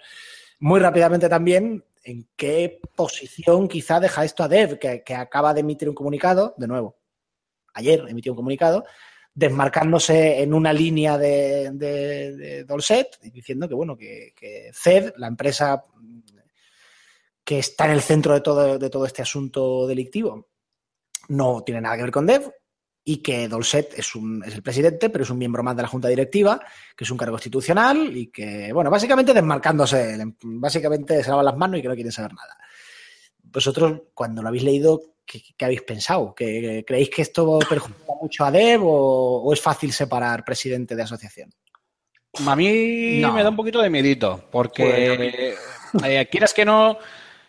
muy 0.61 0.81
rápidamente 0.81 1.29
también 1.29 1.85
en 2.03 2.29
qué 2.37 2.81
posición 2.97 3.68
quizá 3.68 4.01
deja 4.01 4.25
esto 4.25 4.42
a 4.42 4.49
Dev, 4.49 4.79
que, 4.79 5.03
que 5.03 5.14
acaba 5.14 5.53
de 5.53 5.61
emitir 5.61 5.88
un 5.88 5.94
comunicado, 5.94 6.55
de 6.57 6.66
nuevo, 6.66 6.97
ayer 7.75 8.05
emitió 8.09 8.33
un 8.33 8.37
comunicado, 8.37 8.85
desmarcándose 9.35 10.42
en 10.42 10.53
una 10.53 10.73
línea 10.73 11.16
de, 11.16 11.71
de, 11.73 12.37
de 12.37 12.64
Dolcet, 12.64 13.21
diciendo 13.21 13.68
que, 13.68 13.75
bueno, 13.75 13.97
que, 13.97 14.33
que 14.35 14.71
CED, 14.73 15.12
la 15.16 15.29
empresa 15.29 15.85
que 17.44 17.61
está 17.61 17.87
en 17.87 17.92
el 17.92 18.03
centro 18.03 18.35
de 18.35 18.40
todo, 18.40 18.79
de 18.79 18.90
todo 18.90 19.07
este 19.07 19.23
asunto 19.23 19.87
delictivo, 19.87 20.49
no 21.29 21.62
tiene 21.64 21.81
nada 21.81 21.97
que 21.97 22.03
ver 22.03 22.11
con 22.12 22.27
Dev 22.27 22.51
y 23.05 23.19
que 23.19 23.49
Dolcet 23.49 23.99
es, 23.99 24.14
un, 24.14 24.43
es 24.45 24.55
el 24.55 24.62
presidente, 24.62 25.09
pero 25.09 25.25
es 25.25 25.31
un 25.31 25.38
miembro 25.38 25.62
más 25.62 25.75
de 25.77 25.83
la 25.83 25.88
Junta 25.88 26.09
Directiva, 26.09 26.61
que 26.97 27.05
es 27.05 27.11
un 27.11 27.17
cargo 27.17 27.37
institucional 27.37 28.14
y 28.17 28.27
que, 28.27 28.71
bueno, 28.73 28.91
básicamente 28.91 29.33
desmarcándose, 29.33 30.19
básicamente 30.43 31.23
se 31.25 31.31
lavan 31.31 31.47
las 31.47 31.57
manos 31.57 31.79
y 31.79 31.83
que 31.83 31.88
no 31.88 31.95
quieren 31.95 32.12
saber 32.12 32.35
nada. 32.35 32.57
Vosotros, 33.45 34.03
cuando 34.12 34.43
lo 34.43 34.49
habéis 34.49 34.64
leído, 34.64 35.01
¿qué, 35.25 35.43
qué 35.57 35.64
habéis 35.64 35.83
pensado? 35.83 36.35
¿Que, 36.35 36.85
¿Creéis 36.87 37.09
que 37.09 37.23
esto 37.23 37.59
perjudica 37.67 38.12
mucho 38.21 38.45
a 38.45 38.51
Dev 38.51 38.85
o, 38.85 39.43
o 39.43 39.53
es 39.55 39.61
fácil 39.62 39.91
separar 39.93 40.45
presidente 40.45 40.95
de 40.95 41.03
asociación? 41.03 41.51
A 42.47 42.55
mí 42.55 43.21
No. 43.23 43.33
me 43.33 43.43
da 43.43 43.49
un 43.49 43.57
poquito 43.57 43.81
de 43.81 43.88
miedito, 43.88 44.49
porque 44.53 45.57
eh, 46.05 46.29
quieras 46.31 46.53
que 46.53 46.67
no, 46.67 46.99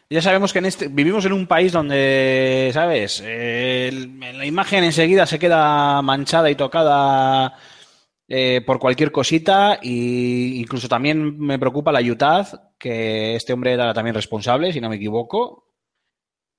ya 0.09 0.21
sabemos 0.21 0.51
que 0.51 0.59
en 0.59 0.65
este, 0.65 0.87
vivimos 0.87 1.25
en 1.25 1.33
un 1.33 1.45
país 1.45 1.71
donde, 1.71 2.71
¿sabes? 2.73 3.21
La 3.21 4.45
imagen 4.45 4.83
enseguida 4.83 5.25
se 5.25 5.37
queda 5.39 6.01
manchada 6.01 6.49
y 6.49 6.55
tocada 6.55 7.55
eh, 8.27 8.61
por 8.65 8.79
cualquier 8.79 9.11
cosita 9.11 9.79
y 9.81 10.59
incluso 10.59 10.87
también 10.87 11.39
me 11.39 11.59
preocupa 11.59 11.91
la 11.91 12.01
UTAD, 12.01 12.47
que 12.77 13.35
este 13.35 13.53
hombre 13.53 13.73
era 13.73 13.93
también 13.93 14.15
responsable, 14.15 14.73
si 14.73 14.81
no 14.81 14.89
me 14.89 14.97
equivoco. 14.97 15.65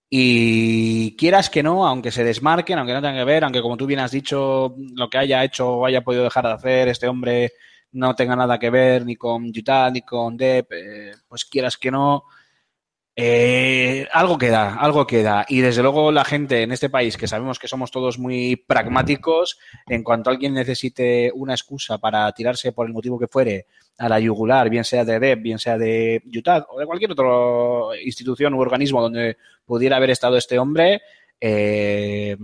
Y 0.08 1.16
quieras 1.16 1.50
que 1.50 1.62
no, 1.62 1.86
aunque 1.86 2.10
se 2.10 2.24
desmarquen, 2.24 2.78
aunque 2.78 2.94
no 2.94 3.00
tengan 3.00 3.16
que 3.18 3.24
ver, 3.24 3.44
aunque 3.44 3.62
como 3.62 3.76
tú 3.76 3.86
bien 3.86 4.00
has 4.00 4.10
dicho, 4.10 4.74
lo 4.94 5.08
que 5.08 5.18
haya 5.18 5.44
hecho 5.44 5.68
o 5.76 5.86
haya 5.86 6.02
podido 6.02 6.24
dejar 6.24 6.46
de 6.46 6.52
hacer 6.52 6.88
este 6.88 7.06
hombre 7.08 7.52
no 7.92 8.14
tenga 8.14 8.36
nada 8.36 8.58
que 8.58 8.70
ver 8.70 9.04
ni 9.04 9.16
con 9.16 9.46
Utah 9.46 9.90
ni 9.90 10.02
con 10.02 10.36
Depp, 10.36 10.72
eh, 10.72 11.12
pues 11.28 11.44
quieras 11.44 11.76
que 11.76 11.90
no, 11.90 12.24
eh, 13.16 14.06
algo 14.12 14.38
queda, 14.38 14.74
algo 14.74 15.06
queda. 15.06 15.44
Y 15.48 15.60
desde 15.60 15.82
luego 15.82 16.12
la 16.12 16.24
gente 16.24 16.62
en 16.62 16.72
este 16.72 16.88
país, 16.88 17.16
que 17.16 17.28
sabemos 17.28 17.58
que 17.58 17.68
somos 17.68 17.90
todos 17.90 18.18
muy 18.18 18.56
pragmáticos, 18.56 19.58
en 19.88 20.02
cuanto 20.02 20.30
alguien 20.30 20.54
necesite 20.54 21.30
una 21.34 21.54
excusa 21.54 21.98
para 21.98 22.30
tirarse 22.32 22.72
por 22.72 22.86
el 22.86 22.92
motivo 22.92 23.18
que 23.18 23.28
fuere 23.28 23.66
a 23.98 24.08
la 24.08 24.20
yugular, 24.20 24.70
bien 24.70 24.84
sea 24.84 25.04
de 25.04 25.18
Depp, 25.18 25.42
bien 25.42 25.58
sea 25.58 25.76
de 25.76 26.22
Utah 26.34 26.66
o 26.70 26.78
de 26.78 26.86
cualquier 26.86 27.12
otra 27.12 28.00
institución 28.02 28.54
u 28.54 28.60
organismo 28.60 29.02
donde 29.02 29.36
pudiera 29.64 29.96
haber 29.96 30.10
estado 30.10 30.36
este 30.36 30.58
hombre, 30.58 31.02
eh, 31.38 32.36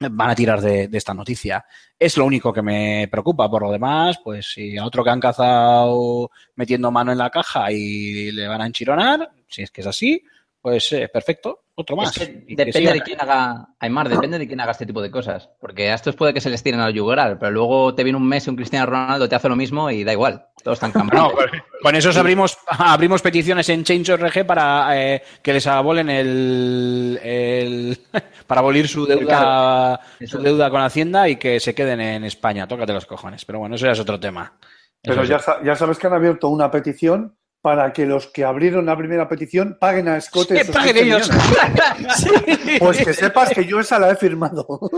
van 0.00 0.30
a 0.30 0.34
tirar 0.34 0.60
de 0.60 0.88
esta 0.92 1.14
noticia. 1.14 1.64
Es 1.98 2.16
lo 2.16 2.24
único 2.24 2.52
que 2.52 2.62
me 2.62 3.08
preocupa. 3.10 3.50
Por 3.50 3.62
lo 3.62 3.72
demás, 3.72 4.18
pues 4.22 4.52
si 4.52 4.76
a 4.76 4.84
otro 4.84 5.02
que 5.02 5.10
han 5.10 5.20
cazado 5.20 6.30
metiendo 6.54 6.90
mano 6.90 7.12
en 7.12 7.18
la 7.18 7.30
caja 7.30 7.70
y 7.72 8.30
le 8.30 8.46
van 8.46 8.62
a 8.62 8.66
enchironar, 8.66 9.28
si 9.48 9.62
es 9.62 9.70
que 9.70 9.80
es 9.80 9.86
así, 9.86 10.22
pues 10.60 10.92
eh, 10.92 11.08
perfecto, 11.08 11.64
otro 11.76 11.94
más. 11.94 12.16
Es 12.16 12.28
que 12.28 12.44
depende 12.48 12.92
de 12.92 13.00
quién 13.00 13.20
haga, 13.20 13.68
Aymar, 13.78 14.08
depende 14.08 14.38
de 14.38 14.48
quién 14.48 14.60
haga 14.60 14.72
este 14.72 14.84
tipo 14.84 15.00
de 15.00 15.10
cosas. 15.10 15.48
Porque 15.60 15.90
a 15.90 15.94
estos 15.94 16.16
puede 16.16 16.34
que 16.34 16.40
se 16.40 16.50
les 16.50 16.62
tiren 16.62 16.80
al 16.80 16.92
yugular, 16.92 17.38
pero 17.38 17.52
luego 17.52 17.94
te 17.94 18.02
viene 18.02 18.16
un 18.16 18.26
mes 18.26 18.46
y 18.46 18.50
un 18.50 18.56
Cristiano 18.56 18.86
Ronaldo 18.86 19.28
te 19.28 19.36
hace 19.36 19.48
lo 19.48 19.54
mismo 19.54 19.88
y 19.88 20.02
da 20.02 20.12
igual. 20.12 20.48
Todos 20.64 20.76
están 20.76 20.90
cambiando. 20.92 21.30
No, 21.30 21.38
con 21.80 21.94
eso 21.94 22.10
abrimos, 22.18 22.58
abrimos 22.66 23.22
peticiones 23.22 23.68
en 23.68 23.84
Change.org 23.84 24.44
para 24.44 24.88
eh, 25.00 25.22
que 25.40 25.52
les 25.52 25.66
abolen 25.68 26.10
el, 26.10 27.20
el 27.22 27.98
para 28.48 28.60
abolir 28.60 28.88
su 28.88 29.06
deuda, 29.06 30.00
su 30.26 30.42
deuda 30.42 30.70
con 30.70 30.82
Hacienda 30.82 31.28
y 31.28 31.36
que 31.36 31.60
se 31.60 31.74
queden 31.74 32.00
en 32.00 32.24
España. 32.24 32.66
Tócate 32.66 32.92
los 32.92 33.06
cojones. 33.06 33.44
Pero 33.44 33.60
bueno, 33.60 33.76
eso 33.76 33.86
ya 33.86 33.92
es 33.92 34.00
otro 34.00 34.18
tema. 34.18 34.58
Pero 35.00 35.22
ya, 35.22 35.40
ya 35.64 35.76
sabes 35.76 35.96
que 35.96 36.08
han 36.08 36.12
abierto 36.12 36.48
una 36.48 36.72
petición 36.72 37.37
para 37.68 37.92
que 37.92 38.06
los 38.06 38.28
que 38.28 38.44
abrieron 38.44 38.86
la 38.86 38.96
primera 38.96 39.28
petición 39.28 39.76
paguen 39.78 40.08
a 40.08 40.16
escote. 40.16 40.64
Sí, 40.64 40.72
paguen 40.72 40.96
ellos. 40.96 41.30
Pues 42.78 43.04
que 43.04 43.12
sepas 43.12 43.50
que 43.50 43.66
yo 43.66 43.78
esa 43.78 43.98
la 43.98 44.10
he 44.10 44.16
firmado. 44.16 44.66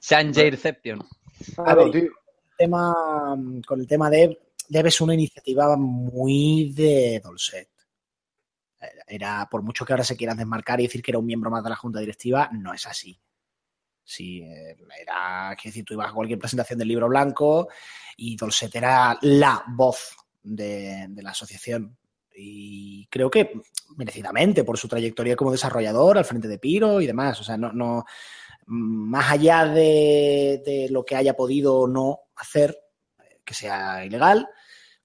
Sanjay 0.00 0.50
Reception. 0.50 1.06
Claro, 1.54 1.88
tío. 1.92 2.10
Tema, 2.56 2.92
con 3.64 3.78
el 3.78 3.86
tema 3.86 4.10
de 4.10 4.36
Dev 4.68 4.86
es 4.88 5.00
una 5.00 5.14
iniciativa 5.14 5.76
muy 5.76 6.72
de 6.74 7.20
Dolcet. 7.22 7.68
Era, 9.06 9.46
por 9.48 9.62
mucho 9.62 9.84
que 9.86 9.92
ahora 9.92 10.02
se 10.02 10.16
quieran 10.16 10.38
desmarcar 10.38 10.80
y 10.80 10.88
decir 10.88 11.04
que 11.04 11.12
era 11.12 11.20
un 11.20 11.26
miembro 11.26 11.52
más 11.52 11.62
de 11.62 11.70
la 11.70 11.76
junta 11.76 12.00
directiva, 12.00 12.50
no 12.52 12.74
es 12.74 12.84
así. 12.84 13.16
Sí, 14.02 14.40
eh, 14.40 14.76
era, 15.02 15.56
que 15.56 15.68
decir, 15.68 15.84
tú 15.84 15.94
ibas 15.94 16.10
a 16.10 16.14
cualquier 16.14 16.40
presentación 16.40 16.80
del 16.80 16.88
libro 16.88 17.06
blanco 17.06 17.68
y 18.16 18.34
Dolcet 18.34 18.74
era 18.74 19.16
la 19.22 19.62
voz 19.68 20.16
de, 20.42 21.08
la 21.16 21.30
asociación. 21.30 21.96
Y 22.34 23.06
creo 23.08 23.30
que 23.30 23.52
merecidamente 23.96 24.64
por 24.64 24.78
su 24.78 24.86
trayectoria 24.88 25.36
como 25.36 25.52
desarrollador 25.52 26.18
al 26.18 26.24
frente 26.24 26.48
de 26.48 26.58
Piro 26.58 27.00
y 27.00 27.06
demás. 27.06 27.40
O 27.40 27.44
sea, 27.44 27.56
no, 27.56 27.72
no 27.72 28.04
más 28.66 29.30
allá 29.30 29.64
de, 29.64 30.88
lo 30.90 31.04
que 31.04 31.16
haya 31.16 31.34
podido 31.34 31.78
o 31.78 31.88
no 31.88 32.20
hacer, 32.36 32.78
que 33.44 33.54
sea 33.54 34.04
ilegal, 34.04 34.46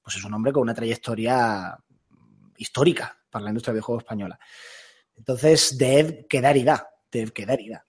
pues 0.02 0.18
es 0.18 0.24
un 0.24 0.34
hombre 0.34 0.52
con 0.52 0.64
una 0.64 0.74
trayectoria 0.74 1.78
histórica 2.58 3.18
para 3.30 3.46
la 3.46 3.52
industria 3.52 3.74
de 3.74 3.82
juego 3.82 4.00
española. 4.02 4.38
Entonces, 5.16 5.78
Dev 5.78 6.28
quedar 6.28 6.58
y 6.58 6.64
da, 6.64 6.90
Dev 7.10 7.32
quedar 7.32 7.62
y 7.62 7.70
da. 7.70 7.86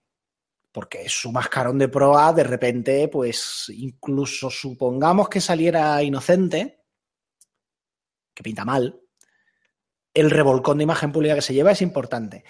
Porque 0.71 1.07
su 1.09 1.31
mascarón 1.31 1.77
de 1.77 1.89
proa, 1.89 2.31
de 2.33 2.43
repente, 2.43 3.07
pues 3.09 3.65
incluso 3.75 4.49
supongamos 4.49 5.27
que 5.27 5.41
saliera 5.41 6.01
inocente, 6.03 6.84
que 8.35 8.43
pinta 8.43 8.65
mal, 8.65 8.99
el 10.13 10.29
revolcón 10.29 10.77
de 10.77 10.83
imagen 10.83 11.11
pública 11.11 11.35
que 11.35 11.41
se 11.41 11.53
lleva 11.53 11.71
es 11.71 11.81
importante. 11.81 12.43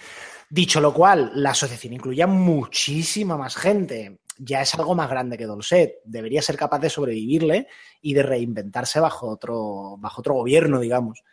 Dicho 0.48 0.80
lo 0.80 0.92
cual, 0.92 1.32
la 1.34 1.50
asociación 1.50 1.94
incluye 1.94 2.24
muchísima 2.26 3.36
más 3.36 3.56
gente. 3.56 4.20
Ya 4.38 4.60
es 4.60 4.74
algo 4.74 4.94
más 4.94 5.08
grande 5.08 5.38
que 5.38 5.46
Dolcet. 5.46 5.96
Debería 6.04 6.42
ser 6.42 6.56
capaz 6.56 6.78
de 6.78 6.90
sobrevivirle 6.90 7.66
y 8.00 8.14
de 8.14 8.22
reinventarse 8.22 9.00
bajo 9.00 9.28
otro, 9.28 9.96
bajo 9.98 10.20
otro 10.20 10.34
gobierno, 10.34 10.78
digamos. 10.78 11.24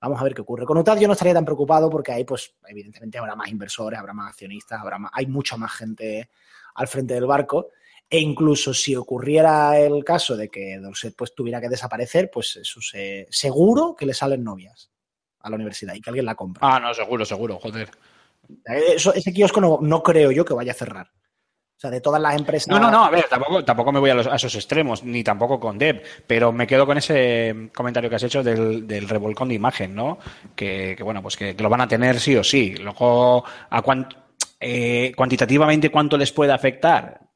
Vamos 0.00 0.20
a 0.20 0.24
ver 0.24 0.34
qué 0.34 0.42
ocurre. 0.42 0.66
Con 0.66 0.76
UTAD 0.76 0.98
yo 0.98 1.06
no 1.06 1.14
estaría 1.14 1.34
tan 1.34 1.44
preocupado 1.44 1.88
porque 1.88 2.12
ahí, 2.12 2.24
pues, 2.24 2.54
evidentemente 2.66 3.18
habrá 3.18 3.34
más 3.34 3.48
inversores, 3.48 3.98
habrá 3.98 4.12
más 4.12 4.30
accionistas, 4.30 4.80
habrá 4.80 4.98
hay 5.12 5.26
mucha 5.26 5.56
más 5.56 5.72
gente 5.72 6.28
al 6.74 6.88
frente 6.88 7.14
del 7.14 7.26
barco. 7.26 7.70
E 8.10 8.18
incluso 8.18 8.72
si 8.72 8.96
ocurriera 8.96 9.78
el 9.78 10.02
caso 10.02 10.34
de 10.34 10.48
que 10.48 10.78
Dorset 10.78 11.14
pues, 11.14 11.34
tuviera 11.34 11.60
que 11.60 11.68
desaparecer, 11.68 12.30
pues 12.30 12.56
eso 12.56 12.80
se, 12.80 13.26
seguro 13.30 13.94
que 13.94 14.06
le 14.06 14.14
salen 14.14 14.42
novias 14.42 14.90
a 15.40 15.50
la 15.50 15.56
universidad 15.56 15.94
y 15.94 16.00
que 16.00 16.08
alguien 16.08 16.24
la 16.24 16.34
compra. 16.34 16.66
Ah, 16.66 16.80
no, 16.80 16.94
seguro, 16.94 17.24
seguro, 17.26 17.58
joder. 17.58 17.90
ese 19.14 19.32
kiosco 19.32 19.60
no, 19.82 20.02
creo 20.02 20.30
yo 20.30 20.44
que 20.44 20.54
vaya 20.54 20.72
a 20.72 20.74
cerrar. 20.74 21.10
O 21.10 21.80
sea, 21.80 21.90
de 21.90 22.00
todas 22.00 22.20
las 22.20 22.34
empresas. 22.34 22.66
No, 22.66 22.80
no, 22.80 22.90
no, 22.90 23.04
a 23.04 23.10
ver, 23.10 23.26
tampoco, 23.30 23.64
tampoco 23.64 23.92
me 23.92 24.00
voy 24.00 24.10
a, 24.10 24.20
esos 24.20 24.54
extremos, 24.56 25.04
ni 25.04 25.22
tampoco 25.22 25.60
con 25.60 25.78
Deb, 25.78 26.02
pero 26.26 26.50
me 26.50 26.66
quedo 26.66 26.86
con 26.86 26.98
ese 26.98 27.70
comentario 27.72 28.10
que 28.10 28.16
has 28.16 28.22
hecho 28.24 28.42
del, 28.42 29.08
revolcón 29.08 29.48
de 29.48 29.54
imagen, 29.54 29.94
¿no? 29.94 30.18
Que, 30.56 30.96
bueno, 31.04 31.22
pues 31.22 31.36
que, 31.36 31.54
lo 31.54 31.68
van 31.68 31.82
a 31.82 31.88
tener 31.88 32.18
sí 32.18 32.34
o 32.34 32.42
sí. 32.42 32.74
Luego, 32.74 33.44
a 33.70 33.82
eh, 34.58 35.12
cuantitativamente, 35.14 35.90
¿cuánto 35.90 36.16
les 36.18 36.32
puede 36.32 36.52
afectar? 36.52 37.27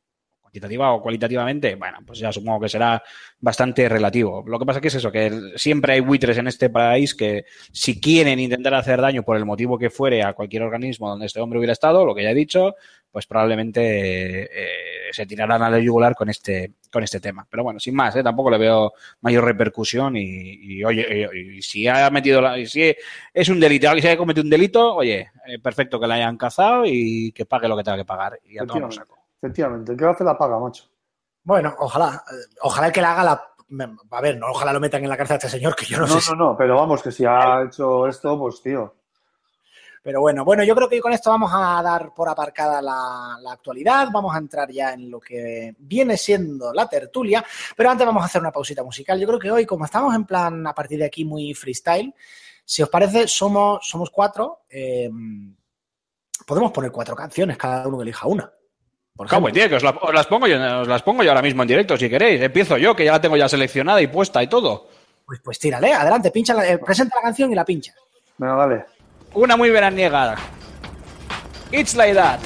Cuantitativa 0.53 0.93
o 0.93 1.01
cualitativamente, 1.01 1.75
bueno, 1.77 1.99
pues 2.07 2.19
ya 2.19 2.31
supongo 2.31 2.61
que 2.61 2.69
será 2.69 3.03
bastante 3.41 3.89
relativo. 3.89 4.45
Lo 4.47 4.59
que 4.59 4.67
pasa 4.67 4.81
que 4.81 4.89
es 4.89 4.95
eso, 4.95 5.11
que 5.11 5.53
siempre 5.57 5.95
hay 5.95 6.01
buitres 6.01 6.37
en 6.37 6.47
este 6.47 6.69
país 6.69 7.15
que 7.15 7.45
si 7.73 7.99
quieren 7.99 8.39
intentar 8.39 8.75
hacer 8.75 9.01
daño 9.01 9.23
por 9.23 9.37
el 9.37 9.47
motivo 9.47 9.79
que 9.79 9.89
fuere 9.89 10.23
a 10.23 10.35
cualquier 10.35 10.63
organismo 10.63 11.09
donde 11.09 11.27
este 11.27 11.41
hombre 11.41 11.59
hubiera 11.59 11.73
estado, 11.73 12.05
lo 12.05 12.15
que 12.15 12.23
ya 12.23 12.31
he 12.31 12.35
dicho, 12.35 12.75
pues 13.11 13.27
probablemente 13.27 14.43
eh, 14.45 15.11
se 15.11 15.25
tirarán 15.25 15.63
a 15.63 15.71
la 15.71 15.79
yugular 15.79 16.15
con 16.15 16.29
este, 16.29 16.73
con 16.91 17.03
este 17.03 17.21
tema. 17.21 17.47
Pero 17.49 17.63
bueno, 17.63 17.81
sin 17.81 17.95
más, 17.95 18.15
¿eh? 18.17 18.23
tampoco 18.23 18.51
le 18.51 18.59
veo 18.59 18.93
mayor 19.23 19.45
repercusión 19.45 20.17
y, 20.17 20.85
oye, 20.85 21.29
y, 21.35 21.63
si 21.63 21.89
ha 21.89 22.11
metido, 22.11 22.43
la, 22.43 22.63
si 22.67 22.95
es 23.33 23.49
un 23.49 23.59
delito, 23.59 23.91
si 23.99 24.07
ha 24.07 24.17
cometido 24.19 24.45
un 24.45 24.51
delito, 24.51 24.97
oye, 24.97 25.31
eh, 25.47 25.59
perfecto 25.59 25.99
que 25.99 26.07
la 26.07 26.15
hayan 26.17 26.37
cazado 26.37 26.85
y 26.87 27.33
que 27.33 27.47
pague 27.47 27.69
lo 27.69 27.77
que 27.77 27.85
tenga 27.85 27.97
que 27.97 28.05
pagar. 28.05 28.39
Y 28.45 28.59
a 28.59 28.67
todos 28.67 28.95
saco. 28.95 29.22
Efectivamente, 29.43 29.91
el 29.91 29.99
que 29.99 30.05
hace 30.05 30.23
la 30.23 30.39
paga, 30.39 30.61
macho. 30.61 30.85
Bueno, 31.43 31.75
ojalá. 31.81 32.23
Ojalá 32.61 32.87
el 32.87 32.93
que 32.93 33.03
la 33.03 33.13
haga 33.13 33.25
la. 33.25 33.49
A 34.11 34.21
ver, 34.21 34.37
no, 34.37 34.47
ojalá 34.51 34.73
lo 34.73 34.79
metan 34.79 35.03
en 35.03 35.09
la 35.09 35.17
cárcel 35.17 35.35
a 35.35 35.39
este 35.39 35.49
señor, 35.49 35.75
que 35.75 35.85
yo 35.85 35.99
no, 35.99 36.07
sé. 36.07 36.31
No, 36.31 36.37
no, 36.37 36.45
no, 36.51 36.57
pero 36.57 36.77
vamos, 36.77 37.03
que 37.03 37.11
si 37.11 37.25
ha 37.25 37.63
hecho 37.63 38.07
esto, 38.07 38.39
pues 38.39 38.63
tío. 38.63 38.95
Pero 40.01 40.21
bueno, 40.21 40.45
bueno, 40.45 40.63
yo 40.63 40.77
creo 40.77 40.89
que 40.89 41.01
con 41.01 41.13
esto 41.13 41.31
vamos 41.31 41.51
a 41.53 41.83
dar 41.83 42.15
por 42.15 42.29
aparcada 42.29 42.81
la, 42.81 43.39
la, 43.41 43.53
actualidad, 43.53 44.09
vamos 44.13 44.35
a 44.35 44.39
entrar 44.39 44.71
ya 44.71 44.93
en 44.93 45.11
lo 45.11 45.19
que 45.21 45.75
viene 45.79 46.17
siendo 46.17 46.73
la 46.73 46.89
tertulia, 46.89 47.45
pero 47.77 47.91
antes 47.91 48.07
vamos 48.07 48.23
a 48.23 48.27
hacer 48.27 48.41
una 48.41 48.51
pausita 48.53 48.85
musical. 48.85 49.19
Yo 49.19 49.27
creo 49.27 49.39
que 49.39 49.51
hoy, 49.51 49.65
como 49.65 49.85
estamos 49.85 50.15
en 50.15 50.25
plan 50.25 50.67
a 50.67 50.75
partir 50.75 50.99
de 50.99 51.07
aquí 51.07 51.25
muy 51.25 51.55
freestyle, 51.55 52.15
si 52.65 52.83
os 52.83 52.89
parece, 52.89 53.27
somos, 53.27 53.87
somos 53.87 54.11
cuatro, 54.11 54.63
eh, 54.69 55.11
podemos 56.47 56.73
poner 56.73 56.91
cuatro 56.91 57.17
canciones, 57.17 57.57
cada 57.57 57.87
uno 57.87 57.99
que 57.99 58.03
elija 58.03 58.27
una. 58.27 58.53
Por 59.17 59.27
ejemplo, 59.27 59.53
tío, 59.53 59.69
que 59.69 59.77
os, 59.77 59.83
las 59.83 60.27
pongo 60.27 60.47
yo, 60.47 60.81
os 60.81 60.89
las 60.89 61.03
pongo 61.03 61.23
yo 61.23 61.31
ahora 61.31 61.43
mismo 61.43 61.63
en 61.63 61.69
directo, 61.69 61.97
si 61.97 62.09
queréis. 62.09 62.41
Empiezo 62.41 62.79
yo, 62.79 62.97
que 62.97 63.05
ya 63.05 63.13
la 63.13 63.21
tengo 63.21 63.37
ya 63.37 63.49
seleccionada 63.49 64.01
y 64.01 64.07
puesta 64.07 64.43
y 64.43 64.47
todo. 64.47 64.89
Pues, 65.27 65.41
pues 65.41 65.59
tírale, 65.59 65.93
adelante, 65.93 66.31
pincha 66.31 66.55
la, 66.55 66.67
eh, 66.69 66.79
presenta 66.79 67.17
la 67.17 67.23
canción 67.23 67.53
y 67.53 67.55
la 67.55 67.65
pincha. 67.65 67.95
Venga, 68.39 68.55
vale. 68.55 68.85
Una 69.35 69.57
muy 69.57 69.71
veraniega. 69.71 70.37
It's 71.71 71.95
like 71.95 72.15
that. 72.15 72.41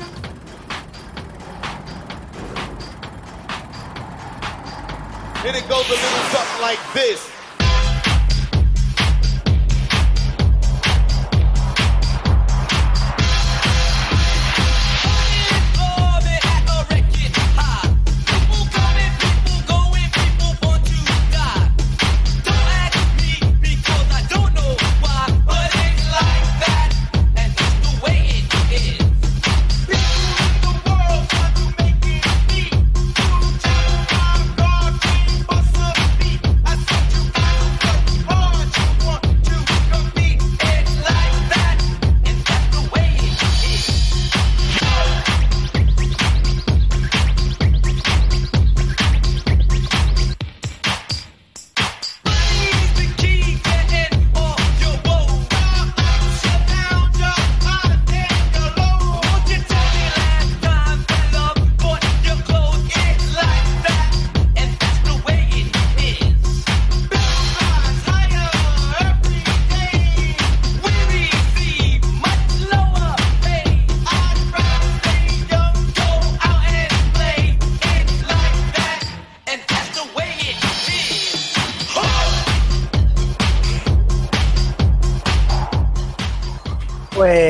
And 5.44 5.57
it 5.57 5.68
goes 5.68 5.87
a 5.87 5.92
little 5.92 6.24
something 6.33 6.62
like 6.62 6.79
this. 6.92 7.36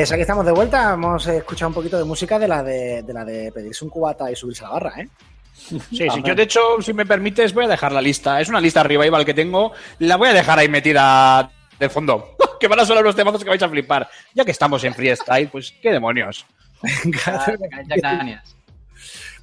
Pues 0.07 0.13
aquí 0.13 0.21
estamos 0.21 0.45
de 0.45 0.53
vuelta. 0.53 0.93
Hemos 0.93 1.27
escuchado 1.27 1.67
un 1.67 1.73
poquito 1.73 1.97
de 1.97 2.05
música 2.05 2.39
de 2.39 2.47
la 2.47 2.63
de, 2.63 3.03
de 3.03 3.13
la 3.13 3.25
de 3.25 3.51
pedirse 3.51 3.83
un 3.83 3.89
cubata 3.89 4.31
y 4.31 4.37
subirse 4.37 4.63
a 4.63 4.69
la 4.69 4.73
barra, 4.75 5.01
¿eh? 5.01 5.09
Sí, 5.53 5.81
sí, 5.91 6.21
yo 6.23 6.33
de 6.33 6.43
hecho, 6.43 6.61
si 6.81 6.93
me 6.93 7.05
permites, 7.05 7.53
voy 7.53 7.65
a 7.65 7.67
dejar 7.67 7.91
la 7.91 8.01
lista. 8.01 8.39
Es 8.39 8.47
una 8.47 8.61
lista 8.61 8.83
revival 8.83 9.25
que 9.25 9.33
tengo. 9.33 9.73
La 9.99 10.15
voy 10.15 10.29
a 10.29 10.33
dejar 10.33 10.59
ahí 10.59 10.69
metida 10.69 11.51
de 11.77 11.89
fondo. 11.89 12.37
que 12.57 12.69
van 12.69 12.79
a 12.79 12.85
sonar 12.85 13.03
unos 13.03 13.17
temazos 13.17 13.43
que 13.43 13.49
vais 13.49 13.61
a 13.61 13.67
flipar. 13.67 14.09
Ya 14.33 14.45
que 14.45 14.51
estamos 14.51 14.81
en 14.85 14.93
freestyle, 14.93 15.49
pues 15.49 15.73
qué 15.81 15.91
demonios. 15.91 16.45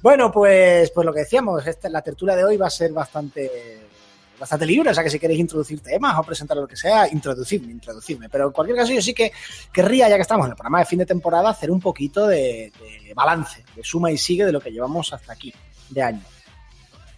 bueno, 0.01 0.31
pues, 0.31 0.89
pues 0.89 1.05
lo 1.05 1.13
que 1.13 1.19
decíamos, 1.19 1.67
esta, 1.67 1.89
la 1.89 2.01
tertulia 2.01 2.35
de 2.35 2.43
hoy 2.43 2.57
va 2.57 2.65
a 2.65 2.71
ser 2.71 2.91
bastante 2.91 3.84
bastante 4.39 4.65
libre, 4.65 4.89
o 4.89 4.93
sea 4.93 5.03
que 5.03 5.09
si 5.09 5.19
queréis 5.19 5.39
introducir 5.39 5.81
temas 5.81 6.17
o 6.17 6.23
presentar 6.23 6.57
lo 6.57 6.67
que 6.67 6.75
sea, 6.75 7.07
introducirme, 7.11 7.71
introducirme. 7.71 8.29
Pero 8.29 8.47
en 8.47 8.51
cualquier 8.51 8.77
caso 8.77 8.93
yo 8.93 9.01
sí 9.01 9.13
que 9.13 9.31
querría, 9.71 10.09
ya 10.09 10.15
que 10.15 10.21
estamos 10.21 10.45
en 10.45 10.51
el 10.51 10.55
programa 10.55 10.79
de 10.79 10.85
fin 10.85 10.99
de 10.99 11.05
temporada, 11.05 11.49
hacer 11.49 11.71
un 11.71 11.79
poquito 11.79 12.27
de, 12.27 12.71
de 13.03 13.13
balance, 13.13 13.63
de 13.75 13.83
suma 13.83 14.11
y 14.11 14.17
sigue 14.17 14.45
de 14.45 14.51
lo 14.51 14.59
que 14.59 14.71
llevamos 14.71 15.13
hasta 15.13 15.33
aquí, 15.33 15.53
de 15.89 16.01
año. 16.01 16.21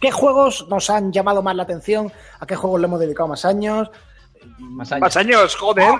¿Qué 0.00 0.12
juegos 0.12 0.66
nos 0.68 0.90
han 0.90 1.12
llamado 1.12 1.42
más 1.42 1.56
la 1.56 1.64
atención? 1.64 2.12
¿A 2.38 2.46
qué 2.46 2.54
juegos 2.54 2.80
le 2.80 2.86
hemos 2.86 3.00
dedicado 3.00 3.28
más 3.28 3.44
años? 3.44 3.90
Más 4.58 4.92
años, 4.92 5.00
más 5.00 5.16
años 5.16 5.56
joder. 5.56 5.92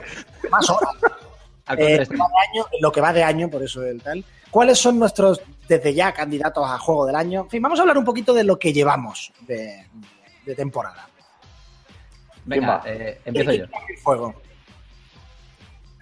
más 0.50 0.70
horas. 0.70 0.94
eh, 1.78 2.06
año, 2.08 2.66
lo 2.80 2.92
que 2.92 3.00
va 3.00 3.12
de 3.12 3.24
año, 3.24 3.50
por 3.50 3.62
eso 3.62 3.82
el 3.82 4.00
tal. 4.00 4.24
¿Cuáles 4.50 4.78
son 4.78 4.98
nuestros, 4.98 5.42
desde 5.68 5.92
ya, 5.92 6.12
candidatos 6.12 6.64
a 6.66 6.78
juego 6.78 7.06
del 7.06 7.16
año? 7.16 7.42
En 7.42 7.50
fin, 7.50 7.62
vamos 7.62 7.78
a 7.78 7.82
hablar 7.82 7.98
un 7.98 8.04
poquito 8.04 8.32
de 8.32 8.44
lo 8.44 8.58
que 8.58 8.72
llevamos 8.72 9.32
de, 9.40 9.86
de 10.46 10.54
temporada. 10.54 11.07
Venga, 12.44 12.82
eh, 12.86 13.20
empiezo 13.24 13.52
yo. 13.52 13.64
Juego. 14.02 14.34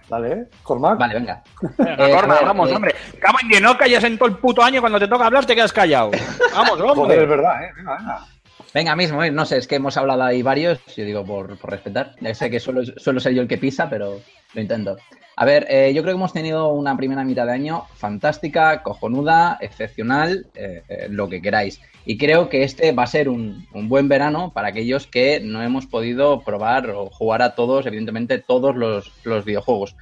Vale, 0.09 0.47
Cormac. 0.63 0.97
Vale, 0.97 1.13
venga. 1.15 1.43
venga 1.77 2.07
eh, 2.07 2.11
Cormac, 2.11 2.45
vamos, 2.45 2.71
eh, 2.71 2.75
hombre. 2.75 2.95
Cabo 3.19 3.37
en 3.41 3.61
no 3.61 3.77
callas 3.77 4.03
en 4.03 4.17
todo 4.17 4.29
el 4.29 4.37
puto 4.37 4.63
año 4.63 4.79
cuando 4.79 4.99
te 4.99 5.07
toca 5.07 5.25
hablar 5.25 5.45
te 5.45 5.55
quedas 5.55 5.73
callado. 5.73 6.11
Vamos, 6.53 6.79
hombre. 6.79 6.95
Joder, 6.95 7.23
es 7.23 7.29
verdad, 7.29 7.63
¿eh? 7.63 7.71
Venga, 7.75 7.97
venga. 7.97 8.27
Venga, 8.73 8.95
mismo, 8.95 9.25
no 9.25 9.45
sé, 9.45 9.57
es 9.57 9.67
que 9.67 9.75
hemos 9.75 9.97
hablado 9.97 10.23
ahí 10.23 10.41
varios, 10.41 10.79
yo 10.95 11.03
digo 11.03 11.25
por, 11.25 11.57
por 11.57 11.71
respetar. 11.71 12.15
Ya 12.19 12.33
sé 12.33 12.49
que 12.49 12.59
suelo, 12.59 12.81
suelo, 12.97 13.19
ser 13.19 13.33
yo 13.33 13.41
el 13.41 13.47
que 13.47 13.57
pisa, 13.57 13.89
pero 13.89 14.19
lo 14.53 14.61
intento. 14.61 14.97
A 15.39 15.45
ver, 15.45 15.67
eh, 15.69 15.93
yo 15.93 16.01
creo 16.01 16.15
que 16.15 16.17
hemos 16.17 16.33
tenido 16.33 16.69
una 16.69 16.97
primera 16.97 17.23
mitad 17.23 17.45
de 17.45 17.51
año 17.51 17.83
fantástica, 17.93 18.81
cojonuda, 18.81 19.59
excepcional, 19.61 20.47
eh, 20.55 20.81
eh, 20.89 21.07
lo 21.11 21.29
que 21.29 21.43
queráis. 21.43 21.79
Y 22.05 22.17
creo 22.17 22.49
que 22.49 22.63
este 22.63 22.91
va 22.91 23.03
a 23.03 23.07
ser 23.07 23.29
un, 23.29 23.67
buen 23.71 24.09
verano 24.09 24.51
para 24.51 24.69
aquellos 24.69 25.05
que 25.05 25.39
no 25.39 25.61
hemos 25.61 25.85
podido 25.85 26.41
probar 26.41 26.89
o 26.89 27.11
jugar 27.11 27.43
a 27.43 27.53
todos, 27.53 27.85
evidentemente, 27.85 28.39
todos 28.39 28.75
los, 28.75 29.13
videojuegos. 29.45 29.95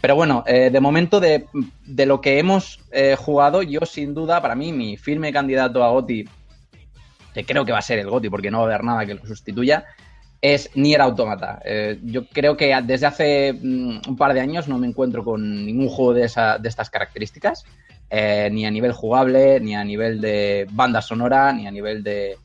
Pero 0.00 0.14
bueno, 0.14 0.44
de 0.46 0.80
momento 0.80 1.20
de, 1.20 1.44
de, 1.84 2.06
lo 2.06 2.22
que 2.22 2.38
hemos 2.38 2.80
jugado, 3.18 3.62
yo 3.62 3.80
sin 3.84 4.14
duda, 4.14 4.40
para 4.40 4.54
mí, 4.54 4.72
mi 4.72 4.96
firme 4.96 5.30
candidato 5.30 5.84
a 5.84 5.90
GOTI, 5.90 6.26
que 7.34 7.44
creo 7.44 7.66
que 7.66 7.72
va 7.72 7.80
a 7.80 7.82
ser 7.82 7.98
el 7.98 8.08
GOTI 8.08 8.30
porque 8.30 8.50
no 8.50 8.60
va 8.60 8.64
a 8.64 8.66
haber 8.68 8.84
nada 8.84 9.04
que 9.04 9.12
lo 9.12 9.26
sustituya, 9.26 9.84
es 10.40 10.70
Nier 10.74 11.00
Automata. 11.00 11.60
Eh, 11.64 11.98
yo 12.02 12.26
creo 12.26 12.56
que 12.56 12.74
desde 12.84 13.06
hace 13.06 13.52
mm, 13.52 14.00
un 14.08 14.16
par 14.16 14.32
de 14.32 14.40
años 14.40 14.68
no 14.68 14.78
me 14.78 14.86
encuentro 14.86 15.24
con 15.24 15.66
ningún 15.66 15.88
juego 15.88 16.14
de, 16.14 16.24
esa, 16.24 16.58
de 16.58 16.68
estas 16.68 16.90
características, 16.90 17.64
eh, 18.08 18.48
ni 18.50 18.66
a 18.66 18.70
nivel 18.70 18.92
jugable, 18.92 19.60
ni 19.60 19.74
a 19.74 19.84
nivel 19.84 20.20
de 20.20 20.66
banda 20.70 21.02
sonora, 21.02 21.52
ni 21.52 21.66
a 21.66 21.70
nivel 21.70 22.02
de, 22.02 22.38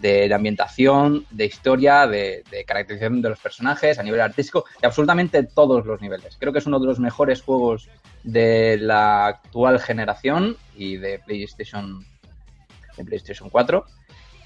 de, 0.00 0.32
ambientación, 0.34 1.26
de 1.30 1.46
historia, 1.46 2.06
de, 2.06 2.42
de, 2.50 2.64
caracterización 2.64 3.22
de 3.22 3.30
los 3.30 3.38
personajes, 3.38 3.98
a 3.98 4.02
nivel 4.02 4.20
artístico, 4.20 4.64
de 4.80 4.86
absolutamente 4.86 5.42
todos 5.44 5.86
los 5.86 6.00
niveles. 6.00 6.36
Creo 6.38 6.52
que 6.52 6.58
es 6.58 6.66
uno 6.66 6.80
de 6.80 6.86
los 6.86 6.98
mejores 6.98 7.40
juegos 7.42 7.88
de 8.24 8.78
la 8.78 9.26
actual 9.26 9.78
generación 9.80 10.56
y 10.74 10.96
de 10.96 11.20
PlayStation, 11.20 12.04
de 12.96 13.04
PlayStation 13.04 13.48
4. 13.48 13.84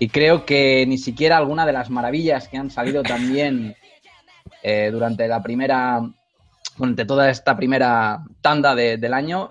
Y 0.02 0.08
creo 0.08 0.46
que 0.46 0.86
ni 0.86 0.96
siquiera 0.96 1.36
alguna 1.36 1.66
de 1.66 1.74
las 1.74 1.90
maravillas 1.90 2.48
que 2.48 2.56
han 2.56 2.70
salido 2.70 3.02
también 3.02 3.76
eh, 4.62 4.88
durante 4.90 5.28
la 5.28 5.42
primera, 5.42 6.00
durante 6.78 7.04
toda 7.04 7.28
esta 7.28 7.54
primera 7.54 8.24
tanda 8.40 8.74
de, 8.74 8.96
del 8.96 9.12
año, 9.12 9.50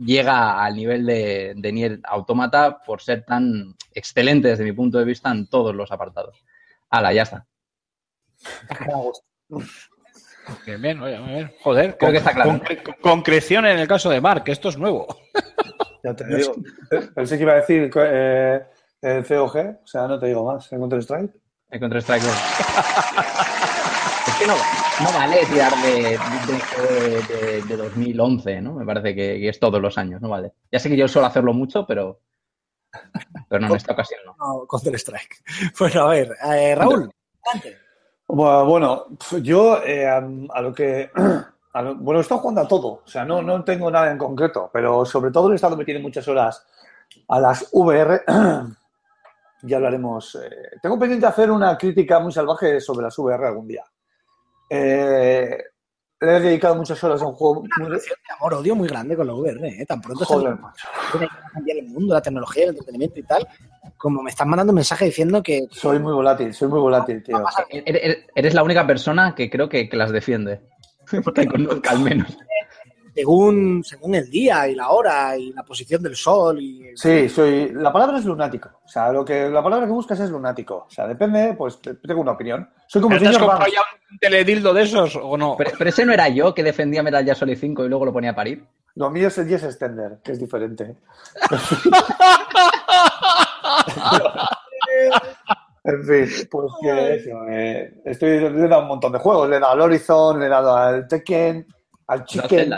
llega 0.00 0.64
al 0.64 0.74
nivel 0.74 1.06
de, 1.06 1.54
de 1.56 1.72
Nier 1.72 2.00
Automata 2.02 2.82
por 2.84 3.00
ser 3.00 3.24
tan 3.24 3.76
excelente 3.94 4.48
desde 4.48 4.64
mi 4.64 4.72
punto 4.72 4.98
de 4.98 5.04
vista 5.04 5.30
en 5.30 5.48
todos 5.48 5.72
los 5.72 5.92
apartados. 5.92 6.44
Hala, 6.90 7.12
ya 7.12 7.22
está. 7.22 7.46
Bien, 10.66 10.82
bien, 10.82 11.00
oye, 11.00 11.16
a 11.16 11.20
ver, 11.20 11.54
joder, 11.60 11.96
creo 11.96 12.08
con, 12.08 12.10
que 12.10 12.18
está 12.18 12.34
claro. 12.34 12.60
Con, 12.84 12.94
concreción 13.00 13.64
en 13.64 13.78
el 13.78 13.86
caso 13.86 14.10
de 14.10 14.20
Mark, 14.20 14.42
esto 14.46 14.70
es 14.70 14.76
nuevo. 14.76 15.06
Ya 16.04 16.14
te 16.14 16.24
digo. 16.36 16.54
Pensé 17.14 17.36
que 17.36 17.42
iba 17.42 17.52
a 17.52 17.56
decir 17.56 17.90
eh, 17.96 18.62
el 19.06 19.24
COG, 19.24 19.56
o 19.84 19.86
sea, 19.86 20.08
no 20.08 20.18
te 20.18 20.26
digo 20.26 20.44
más. 20.44 20.72
¿En 20.72 20.80
Counter-Strike? 20.80 21.30
En 21.70 21.80
Counter-Strike, 21.80 22.24
es 24.26 24.34
que 24.38 24.46
no, 24.46 24.54
no 25.02 25.12
vale 25.12 25.46
tirar 25.46 25.72
de, 25.76 26.18
de, 26.46 27.22
de, 27.22 27.62
de, 27.62 27.76
2011, 27.76 28.60
¿no? 28.62 28.74
Me 28.74 28.84
parece 28.84 29.14
que, 29.14 29.38
que, 29.38 29.48
es 29.48 29.60
todos 29.60 29.80
los 29.80 29.96
años, 29.96 30.20
no 30.20 30.28
vale. 30.28 30.52
Ya 30.72 30.80
sé 30.80 30.88
que 30.88 30.96
yo 30.96 31.06
suelo 31.06 31.28
hacerlo 31.28 31.52
mucho, 31.52 31.86
pero, 31.86 32.20
pero 33.48 33.60
no 33.60 33.68
en 33.68 33.76
esta 33.76 33.92
ocasión 33.92 34.20
no. 34.26 34.34
no 34.38 34.66
Counter-Strike. 34.66 35.44
Bueno, 35.78 36.02
a 36.02 36.08
ver, 36.08 36.36
eh, 36.52 36.74
Raúl, 36.74 37.10
adelante. 37.42 37.78
Bueno, 38.26 39.06
yo 39.42 39.82
eh, 39.84 40.06
a, 40.08 40.16
a, 40.16 40.60
lo 40.60 40.74
que... 40.74 41.10
A 41.76 41.82
lo, 41.82 41.94
bueno, 41.94 42.20
he 42.20 42.22
estado 42.22 42.40
jugando 42.40 42.62
a 42.62 42.66
todo, 42.66 43.02
o 43.04 43.06
sea, 43.06 43.22
no, 43.26 43.42
no 43.42 43.62
tengo 43.62 43.90
nada 43.90 44.10
en 44.10 44.16
concreto, 44.16 44.70
pero 44.72 45.04
sobre 45.04 45.30
todo 45.30 45.50
le 45.50 45.52
he 45.52 45.56
estado 45.56 45.76
metiendo 45.76 46.02
muchas 46.02 46.26
horas 46.26 46.66
a 47.28 47.38
las 47.38 47.68
VR 47.70 48.22
ya 49.62 49.76
hablaremos. 49.76 50.34
Eh, 50.36 50.78
tengo 50.82 50.98
pendiente 50.98 51.26
hacer 51.26 51.50
una 51.50 51.76
crítica 51.76 52.20
muy 52.20 52.32
salvaje 52.32 52.80
sobre 52.80 53.04
las 53.04 53.18
VR 53.18 53.46
algún 53.46 53.68
día. 53.68 53.84
Eh, 54.68 55.58
le 56.20 56.36
he 56.36 56.40
dedicado 56.40 56.76
muchas 56.76 57.02
horas 57.04 57.20
a 57.22 57.26
un 57.26 57.34
juego. 57.34 57.60
Una 57.60 57.88
muy... 57.88 57.90
de 57.90 58.02
amor-odio 58.38 58.74
muy 58.74 58.88
grande 58.88 59.16
con 59.16 59.26
la 59.26 59.34
VR, 59.34 59.68
¿eh? 59.68 59.86
Tan 59.86 60.00
pronto 60.00 60.24
Joder, 60.24 60.56
tiene 61.12 61.28
que 61.28 61.52
cambiar 61.52 61.76
el 61.78 61.88
mundo, 61.88 62.14
la 62.14 62.22
tecnología, 62.22 62.64
el 62.64 62.70
entretenimiento 62.70 63.20
y 63.20 63.22
tal. 63.22 63.46
Como 63.96 64.22
me 64.22 64.30
están 64.30 64.48
mandando 64.48 64.72
un 64.72 64.76
mensaje 64.76 65.06
diciendo 65.06 65.42
que. 65.42 65.66
Soy 65.70 65.98
muy 65.98 66.12
volátil, 66.12 66.52
soy 66.54 66.68
muy 66.68 66.80
volátil, 66.80 67.22
tío. 67.22 67.42
Eres 68.34 68.54
la 68.54 68.62
única 68.62 68.86
persona 68.86 69.34
que 69.34 69.50
creo 69.50 69.68
que, 69.68 69.88
que 69.88 69.96
las 69.96 70.10
defiende. 70.10 70.60
Porque 71.24 71.46
conozca 71.46 71.90
al 71.90 72.00
menos 72.00 72.36
según, 73.16 73.82
según 73.82 74.14
el 74.14 74.28
día 74.28 74.68
y 74.68 74.74
la 74.74 74.90
hora 74.90 75.34
y 75.38 75.50
la 75.52 75.62
posición 75.62 76.02
del 76.02 76.14
sol. 76.14 76.60
Y... 76.60 76.94
Sí, 76.94 77.30
soy. 77.30 77.72
La 77.72 77.90
palabra 77.90 78.18
es 78.18 78.26
lunático. 78.26 78.68
O 78.84 78.88
sea, 78.88 79.10
lo 79.10 79.24
que 79.24 79.48
la 79.48 79.62
palabra 79.62 79.86
que 79.86 79.92
buscas 79.92 80.20
es 80.20 80.28
lunático. 80.28 80.84
O 80.86 80.90
sea, 80.90 81.06
depende, 81.06 81.54
pues 81.54 81.78
tengo 81.80 82.20
una 82.20 82.32
opinión. 82.32 82.68
Soy 82.86 83.00
como 83.00 83.16
¿Pero 83.16 83.30
te 83.30 83.36
has 83.36 83.38
comprado 83.38 83.72
ya 83.72 83.80
un 84.10 84.18
teledildo 84.18 84.74
de 84.74 84.82
esos 84.82 85.16
o 85.16 85.38
no? 85.38 85.56
Pero, 85.56 85.70
pero, 85.78 85.88
ese 85.88 86.04
no 86.04 86.12
era 86.12 86.28
yo 86.28 86.54
que 86.54 86.62
defendía 86.62 87.02
Metal 87.02 87.24
Gear 87.24 87.36
Solid 87.36 87.56
5 87.58 87.86
y 87.86 87.88
luego 87.88 88.04
lo 88.04 88.12
ponía 88.12 88.32
a 88.32 88.34
parir. 88.34 88.66
Lo 88.96 89.08
mío 89.10 89.28
es 89.28 89.38
el 89.38 89.48
Yes 89.48 89.64
Extender, 89.64 90.18
que 90.22 90.32
es 90.32 90.38
diferente. 90.38 90.84
en 95.84 96.04
fin, 96.04 96.48
pues 96.50 96.72
que 96.82 97.14
eso. 97.16 97.30
Eh, 97.48 98.02
estoy, 98.04 98.40
le 98.40 98.64
he 98.64 98.68
dado 98.68 98.82
un 98.82 98.88
montón 98.88 99.12
de 99.12 99.18
juegos. 99.18 99.48
Le 99.48 99.56
he 99.56 99.60
dado 99.60 99.72
al 99.72 99.80
Horizon, 99.80 100.38
le 100.38 100.46
he 100.46 100.50
dado 100.50 100.76
al 100.76 101.08
Tekken, 101.08 101.66
al 102.08 102.24
Chicken. 102.24 102.70
No, 102.70 102.76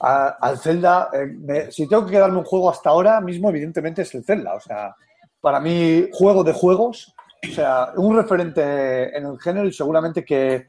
al 0.00 0.58
Zelda, 0.58 1.10
eh, 1.12 1.68
si 1.70 1.88
tengo 1.88 2.06
que 2.06 2.12
quedarme 2.12 2.38
un 2.38 2.44
juego 2.44 2.70
hasta 2.70 2.90
ahora 2.90 3.20
mismo, 3.20 3.50
evidentemente 3.50 4.02
es 4.02 4.14
el 4.14 4.24
Zelda. 4.24 4.54
O 4.54 4.60
sea, 4.60 4.94
para 5.40 5.60
mí, 5.60 6.08
juego 6.12 6.44
de 6.44 6.52
juegos, 6.52 7.14
o 7.48 7.52
sea, 7.52 7.92
un 7.96 8.16
referente 8.16 9.16
en 9.16 9.26
el 9.26 9.40
género 9.40 9.66
y 9.66 9.72
seguramente 9.72 10.24
que 10.24 10.66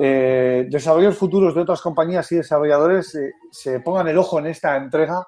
eh, 0.00 0.66
desarrolladores 0.70 1.18
futuros 1.18 1.54
de 1.54 1.62
otras 1.62 1.80
compañías 1.80 2.30
y 2.30 2.36
desarrolladores 2.36 3.14
eh, 3.16 3.32
se 3.50 3.80
pongan 3.80 4.06
el 4.06 4.18
ojo 4.18 4.38
en 4.38 4.46
esta 4.46 4.76
entrega, 4.76 5.26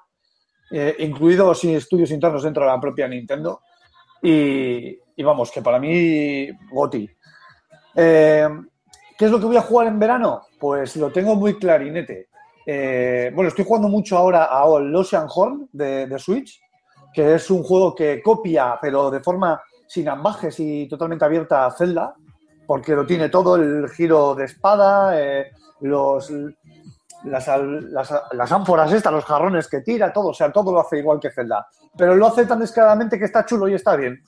eh, 0.71 0.95
incluidos 0.99 1.61
estudios 1.65 2.11
internos 2.11 2.43
dentro 2.43 2.63
de 2.63 2.69
la 2.69 2.79
propia 2.79 3.07
Nintendo. 3.07 3.61
Y, 4.23 4.97
y 5.15 5.23
vamos, 5.23 5.51
que 5.51 5.61
para 5.61 5.79
mí, 5.79 6.47
Goti. 6.71 7.09
¿Qué 7.93 9.25
es 9.25 9.31
lo 9.31 9.39
que 9.39 9.45
voy 9.45 9.57
a 9.57 9.61
jugar 9.61 9.87
en 9.87 9.99
verano? 9.99 10.43
Pues 10.59 10.95
lo 10.95 11.11
tengo 11.11 11.35
muy 11.35 11.59
clarinete. 11.59 12.29
Eh, 12.65 13.31
bueno, 13.33 13.49
estoy 13.49 13.65
jugando 13.65 13.87
mucho 13.87 14.17
ahora 14.17 14.45
a 14.45 14.65
Ocean 14.65 15.27
Horn 15.33 15.69
de, 15.71 16.07
de, 16.07 16.19
Switch, 16.19 16.61
que 17.13 17.35
es 17.35 17.49
un 17.49 17.63
juego 17.63 17.95
que 17.95 18.21
copia, 18.21 18.77
pero 18.81 19.09
de 19.09 19.19
forma 19.19 19.61
sin 19.87 20.07
ambajes 20.07 20.59
y 20.59 20.87
totalmente 20.87 21.25
abierta 21.25 21.65
a 21.65 21.71
Zelda, 21.71 22.13
porque 22.65 22.95
lo 22.95 23.05
tiene 23.05 23.29
todo, 23.29 23.55
el 23.55 23.89
giro 23.89 24.35
de 24.35 24.45
espada, 24.45 25.19
eh, 25.19 25.51
las, 25.81 26.29
las, 27.23 27.49
las, 28.31 28.51
ánforas 28.51 29.05
los 29.11 29.25
jarrones 29.25 29.67
que 29.67 29.81
tira, 29.81 30.13
todo, 30.13 30.29
o 30.29 30.33
sea, 30.33 30.51
todo 30.51 30.71
lo 30.71 30.79
hace 30.79 30.99
igual 30.99 31.19
que 31.19 31.31
Zelda. 31.31 31.67
Pero 31.97 32.15
lo 32.15 32.27
hace 32.27 32.45
tan 32.45 32.59
descaradamente 32.59 33.19
que 33.19 33.25
está 33.25 33.45
chulo 33.45 33.67
y 33.67 33.73
está 33.73 33.95
bien. 33.95 34.23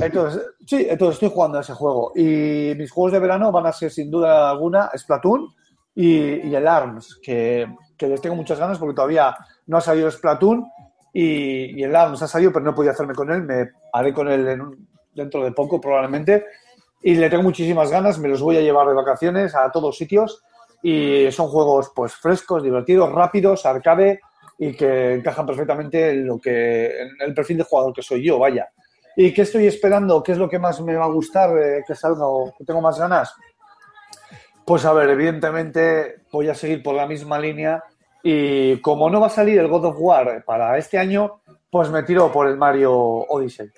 Entonces, 0.00 0.42
sí, 0.66 0.86
entonces 0.88 1.14
estoy 1.14 1.30
jugando 1.30 1.58
a 1.58 1.60
ese 1.62 1.72
juego. 1.72 2.12
Y 2.14 2.74
mis 2.76 2.90
juegos 2.90 3.12
de 3.12 3.20
verano 3.20 3.52
van 3.52 3.66
a 3.66 3.72
ser 3.72 3.90
sin 3.90 4.10
duda 4.10 4.50
alguna 4.50 4.90
Splatoon, 4.96 5.54
y, 5.94 6.48
y 6.48 6.54
el 6.54 6.66
ARMS, 6.66 7.18
que, 7.22 7.66
que 7.96 8.06
les 8.06 8.20
tengo 8.20 8.36
muchas 8.36 8.58
ganas 8.58 8.78
porque 8.78 8.94
todavía 8.94 9.36
no 9.66 9.78
ha 9.78 9.80
salido 9.80 10.10
Splatoon 10.10 10.66
y, 11.12 11.80
y 11.80 11.82
el 11.82 11.94
ARMS 11.94 12.22
ha 12.22 12.28
salido, 12.28 12.52
pero 12.52 12.64
no 12.64 12.74
podido 12.74 12.92
hacerme 12.92 13.14
con 13.14 13.30
él. 13.30 13.42
Me 13.42 13.70
haré 13.92 14.12
con 14.12 14.28
él 14.28 14.46
en 14.48 14.88
dentro 15.14 15.44
de 15.44 15.52
poco, 15.52 15.80
probablemente. 15.80 16.46
Y 17.02 17.14
le 17.14 17.30
tengo 17.30 17.42
muchísimas 17.42 17.90
ganas, 17.90 18.18
me 18.18 18.28
los 18.28 18.42
voy 18.42 18.56
a 18.58 18.60
llevar 18.60 18.86
de 18.88 18.94
vacaciones 18.94 19.54
a 19.54 19.70
todos 19.70 19.96
sitios. 19.96 20.42
Y 20.82 21.30
son 21.32 21.48
juegos 21.48 21.92
pues 21.94 22.14
frescos, 22.14 22.62
divertidos, 22.62 23.12
rápidos, 23.12 23.66
arcade 23.66 24.20
y 24.58 24.74
que 24.74 25.14
encajan 25.14 25.46
perfectamente 25.46 26.10
en 26.10 26.26
lo 26.26 26.38
que 26.38 26.86
en 27.00 27.10
el 27.20 27.34
perfil 27.34 27.58
de 27.58 27.64
jugador 27.64 27.94
que 27.94 28.02
soy 28.02 28.22
yo, 28.22 28.38
vaya. 28.38 28.68
¿Y 29.16 29.32
qué 29.32 29.42
estoy 29.42 29.66
esperando? 29.66 30.22
¿Qué 30.22 30.32
es 30.32 30.38
lo 30.38 30.48
que 30.48 30.58
más 30.58 30.80
me 30.82 30.94
va 30.94 31.06
a 31.06 31.10
gustar 31.10 31.56
eh, 31.58 31.82
que 31.86 31.94
salga 31.94 32.26
o 32.26 32.54
que 32.56 32.64
tengo 32.64 32.80
más 32.80 32.98
ganas? 32.98 33.34
Pues 34.70 34.84
a 34.84 34.92
ver, 34.92 35.10
evidentemente 35.10 36.20
voy 36.30 36.48
a 36.48 36.54
seguir 36.54 36.80
por 36.80 36.94
la 36.94 37.04
misma 37.04 37.40
línea 37.40 37.82
y 38.22 38.76
como 38.76 39.10
no 39.10 39.20
va 39.20 39.26
a 39.26 39.30
salir 39.30 39.58
el 39.58 39.66
God 39.66 39.86
of 39.86 39.96
War 39.98 40.44
para 40.44 40.78
este 40.78 40.96
año, 40.96 41.40
pues 41.68 41.90
me 41.90 42.04
tiro 42.04 42.30
por 42.30 42.46
el 42.46 42.56
Mario 42.56 42.92
Odyssey, 42.94 43.68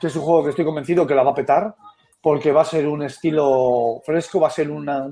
que 0.00 0.06
es 0.06 0.16
un 0.16 0.22
juego 0.22 0.44
que 0.44 0.48
estoy 0.48 0.64
convencido 0.64 1.06
que 1.06 1.14
la 1.14 1.24
va 1.24 1.32
a 1.32 1.34
petar 1.34 1.74
porque 2.22 2.52
va 2.52 2.62
a 2.62 2.64
ser 2.64 2.88
un 2.88 3.02
estilo 3.02 4.00
fresco, 4.02 4.40
va 4.40 4.48
a 4.48 4.50
ser 4.50 4.70
una... 4.70 5.10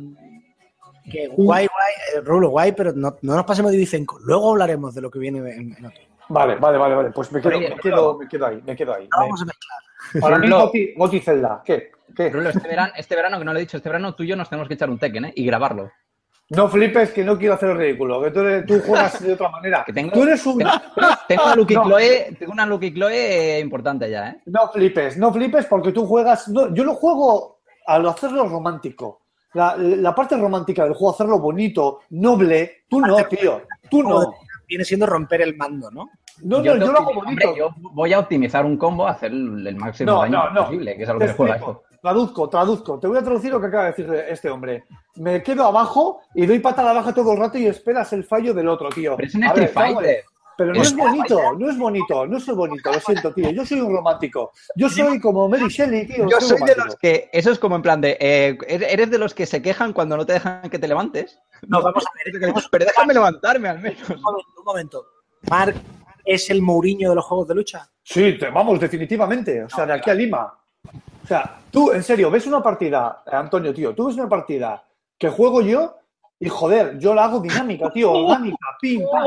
Que 1.05 1.29
guay, 1.29 1.67
guay, 1.67 1.93
eh, 2.17 2.21
Rulo, 2.23 2.49
guay, 2.49 2.73
pero 2.73 2.93
no, 2.93 3.19
no 3.21 3.37
nos 3.37 3.45
pasemos 3.45 3.71
de 3.71 3.77
Vicenco. 3.77 4.19
Luego 4.21 4.53
hablaremos 4.53 4.95
de 4.95 5.03
lo 5.03 5.11
que 5.11 5.19
viene 5.19 5.41
en, 5.41 5.77
en 5.77 5.85
otro. 5.85 6.03
Vale, 6.29 6.57
vale, 6.57 6.79
vale, 6.79 6.95
vale, 6.95 7.11
pues 7.11 7.33
me 7.33 7.41
quedo, 7.41 7.57
Oye, 7.59 7.71
me 7.71 7.77
quedo, 7.77 8.19
me 8.19 8.29
quedo 8.29 8.47
ahí, 8.47 8.63
me 8.67 8.77
quedo 8.77 8.95
ahí. 8.95 9.09
No 9.11 9.19
vamos 9.21 9.43
a 9.43 9.45
mezclar. 9.47 10.21
Para 10.21 10.39
mí, 10.39 10.47
Rulo. 10.47 10.61
Goti, 10.67 10.95
Goti 10.97 11.21
Zelda, 11.21 11.63
¿qué? 11.65 11.91
¿Qué? 12.15 12.31
Rulo, 12.31 12.51
este 12.51 12.67
verano, 12.69 12.93
este 12.97 13.17
verano, 13.17 13.39
que 13.39 13.45
no 13.45 13.53
lo 13.53 13.59
he 13.59 13.63
dicho, 13.63 13.77
este 13.77 13.89
verano 13.89 14.15
tú 14.15 14.23
y 14.23 14.29
yo 14.29 14.37
nos 14.37 14.49
tenemos 14.49 14.69
que 14.69 14.75
echar 14.75 14.91
un 14.91 14.99
Tekken, 14.99 15.27
¿eh? 15.27 15.33
Y 15.37 15.45
grabarlo. 15.47 15.91
No 16.51 16.67
flipes 16.69 17.11
que 17.13 17.23
no 17.25 17.37
quiero 17.37 17.55
hacer 17.55 17.71
el 17.71 17.77
ridículo, 17.77 18.23
que 18.23 18.31
tú, 18.31 18.41
eres- 18.41 18.65
tú 18.65 18.81
juegas 18.81 19.23
de 19.23 19.35
otra 19.35 19.51
manera. 19.51 19.85
Que 19.85 19.93
tengo- 19.93 20.13
Tú 20.13 20.23
eres 20.23 20.45
un... 20.47 20.59
Tengo, 20.59 20.73
tengo 21.29 21.45
una 21.45 21.57
Lucky 21.57 21.75
No. 21.75 21.85
Chloe, 21.85 22.37
tengo 22.39 22.53
una 22.53 22.65
Lucky 22.67 22.95
Chloe 22.95 23.57
eh, 23.57 23.61
importante 23.61 24.11
ya, 24.11 24.31
¿eh? 24.31 24.41
No 24.47 24.69
flipes, 24.73 25.19
no 25.19 25.31
flipes 25.33 25.67
porque 25.67 25.93
tú 25.93 26.07
juegas. 26.07 26.49
no, 26.49 26.73
yo 26.75 26.85
lo 26.85 26.95
juego 26.95 27.61
al 27.87 28.07
hacerlo 28.09 28.49
romántico. 28.49 29.23
La, 29.53 29.77
la 29.77 30.15
parte 30.15 30.37
romántica 30.39 30.85
del 30.85 30.95
juego, 30.95 31.15
hacerlo 31.15 31.39
bonito, 31.39 32.01
noble. 32.11 32.85
Tú 32.89 33.01
no, 33.01 33.17
tío. 33.27 33.63
Tú 33.91 34.03
no. 34.03 34.35
Viene 34.67 34.85
siendo 34.85 35.07
romper 35.07 35.43
el 35.43 35.57
mando, 35.57 35.91
¿no? 35.91 36.11
No, 36.43 36.59
no, 36.59 36.63
te 36.63 36.69
yo 36.69 36.77
lo 36.77 36.99
hago 36.99 37.15
bonito. 37.15 37.49
hombre, 37.49 37.59
yo 37.59 37.71
voy 37.93 38.13
a 38.13 38.19
optimizar 38.21 38.65
un 38.65 38.77
combo, 38.77 39.07
a 39.07 39.13
hacer 39.13 39.33
el 39.33 39.77
máximo 39.77 40.13
No, 40.13 40.21
daño 40.21 40.33
no, 40.45 40.51
no. 40.53 40.65
posible, 40.67 40.97
que 40.97 41.03
es 41.03 41.09
a 41.09 41.13
lo 41.15 41.19
que 41.19 41.29
juega 41.33 41.57
esto. 41.57 41.83
Traduzco, 42.01 42.49
traduzco. 42.49 43.01
Te 43.01 43.09
voy 43.09 43.19
a 43.19 43.23
traducir 43.23 43.51
lo 43.51 43.61
que 43.61 43.67
acaba 43.67 43.85
de 43.85 43.91
decir 43.91 44.13
este 44.29 44.49
hombre. 44.51 44.85
Me 45.17 45.43
quedo 45.43 45.65
abajo 45.65 46.21
y 46.35 46.47
doy 46.47 46.61
patada 46.61 46.93
baja 46.93 47.13
todo 47.13 47.33
el 47.33 47.39
rato 47.39 47.59
y 47.59 47.67
esperas 47.67 48.13
el 48.13 48.23
fallo 48.25 48.55
del 48.55 48.69
otro, 48.69 48.89
tío. 48.91 49.17
Pero 49.17 49.29
es 49.29 49.35
un 49.35 49.45
A 49.45 49.53
ver. 49.53 49.69
Fighter. 49.69 50.25
Pero 50.57 50.75
no 50.75 50.83
Es 50.83 50.89
es 50.89 50.97
bonito, 50.97 51.41
no 51.57 51.71
es 51.71 51.79
bonito, 51.79 52.27
no 52.27 52.41
soy 52.41 52.57
bonito, 52.57 52.91
lo 52.93 52.99
siento, 52.99 53.33
tío. 53.33 53.49
Yo 53.51 53.65
soy 53.65 53.81
un 53.81 53.93
romántico. 53.95 54.51
Yo 54.75 54.89
soy 54.89 55.21
como 55.21 55.49
Mary 55.49 55.69
Shelley, 55.69 56.05
tío. 56.05 56.29
Yo 56.29 56.41
soy 56.41 56.59
de 56.63 56.75
los 56.75 56.97
que, 56.97 57.31
eso 57.33 57.53
es 57.53 57.61
como 57.61 57.77
en 57.77 57.83
plan 57.83 58.01
de, 58.01 58.17
eh, 58.21 58.59
eres 58.69 59.09
de 59.09 59.19
los 59.19 59.35
que 59.35 59.47
se 59.47 59.63
quejan 59.63 59.93
cuando 59.93 60.17
no 60.17 60.27
te 60.27 60.33
dejan 60.33 60.69
que 60.69 60.81
te 60.81 60.89
levantes. 60.89 61.39
No, 61.69 61.81
vamos 61.81 62.05
a 62.05 62.11
ver. 62.25 62.55
Pero 62.73 62.85
déjame 62.85 63.15
levantarme 63.15 63.69
al 63.69 63.79
menos. 63.79 64.01
Un 64.11 64.21
momento, 64.21 64.49
un 64.59 64.65
momento. 64.65 65.07
Mark 65.49 65.77
es 66.29 66.51
el 66.51 66.61
Mourinho 66.63 67.11
de 67.11 67.15
los 67.17 67.25
juegos 67.25 67.49
de 67.49 67.55
lucha. 67.55 67.89
Sí, 68.03 68.37
te- 68.39 68.51
vamos, 68.51 68.79
definitivamente. 68.79 69.65
O 69.65 69.69
sea, 69.69 69.87
de 69.87 69.95
aquí 69.95 70.11
a 70.11 70.15
Lima. 70.15 70.55
O 71.25 71.27
sea, 71.27 71.59
tú, 71.71 71.93
en 71.93 72.03
serio, 72.03 72.31
ves 72.31 72.47
una 72.47 72.63
partida, 72.63 73.23
eh, 73.27 73.31
Antonio, 73.35 73.73
tío, 73.75 73.95
tú 73.95 74.07
ves 74.07 74.17
una 74.17 74.29
partida 74.29 74.83
que 75.19 75.29
juego 75.29 75.61
yo 75.63 75.95
y, 76.41 76.49
joder, 76.49 76.99
yo 76.99 77.15
la 77.15 77.25
hago 77.25 77.41
dinámica, 77.41 77.91
tío, 77.91 78.13
orgánica, 78.13 78.57
pim, 78.81 79.03
pam. 79.11 79.27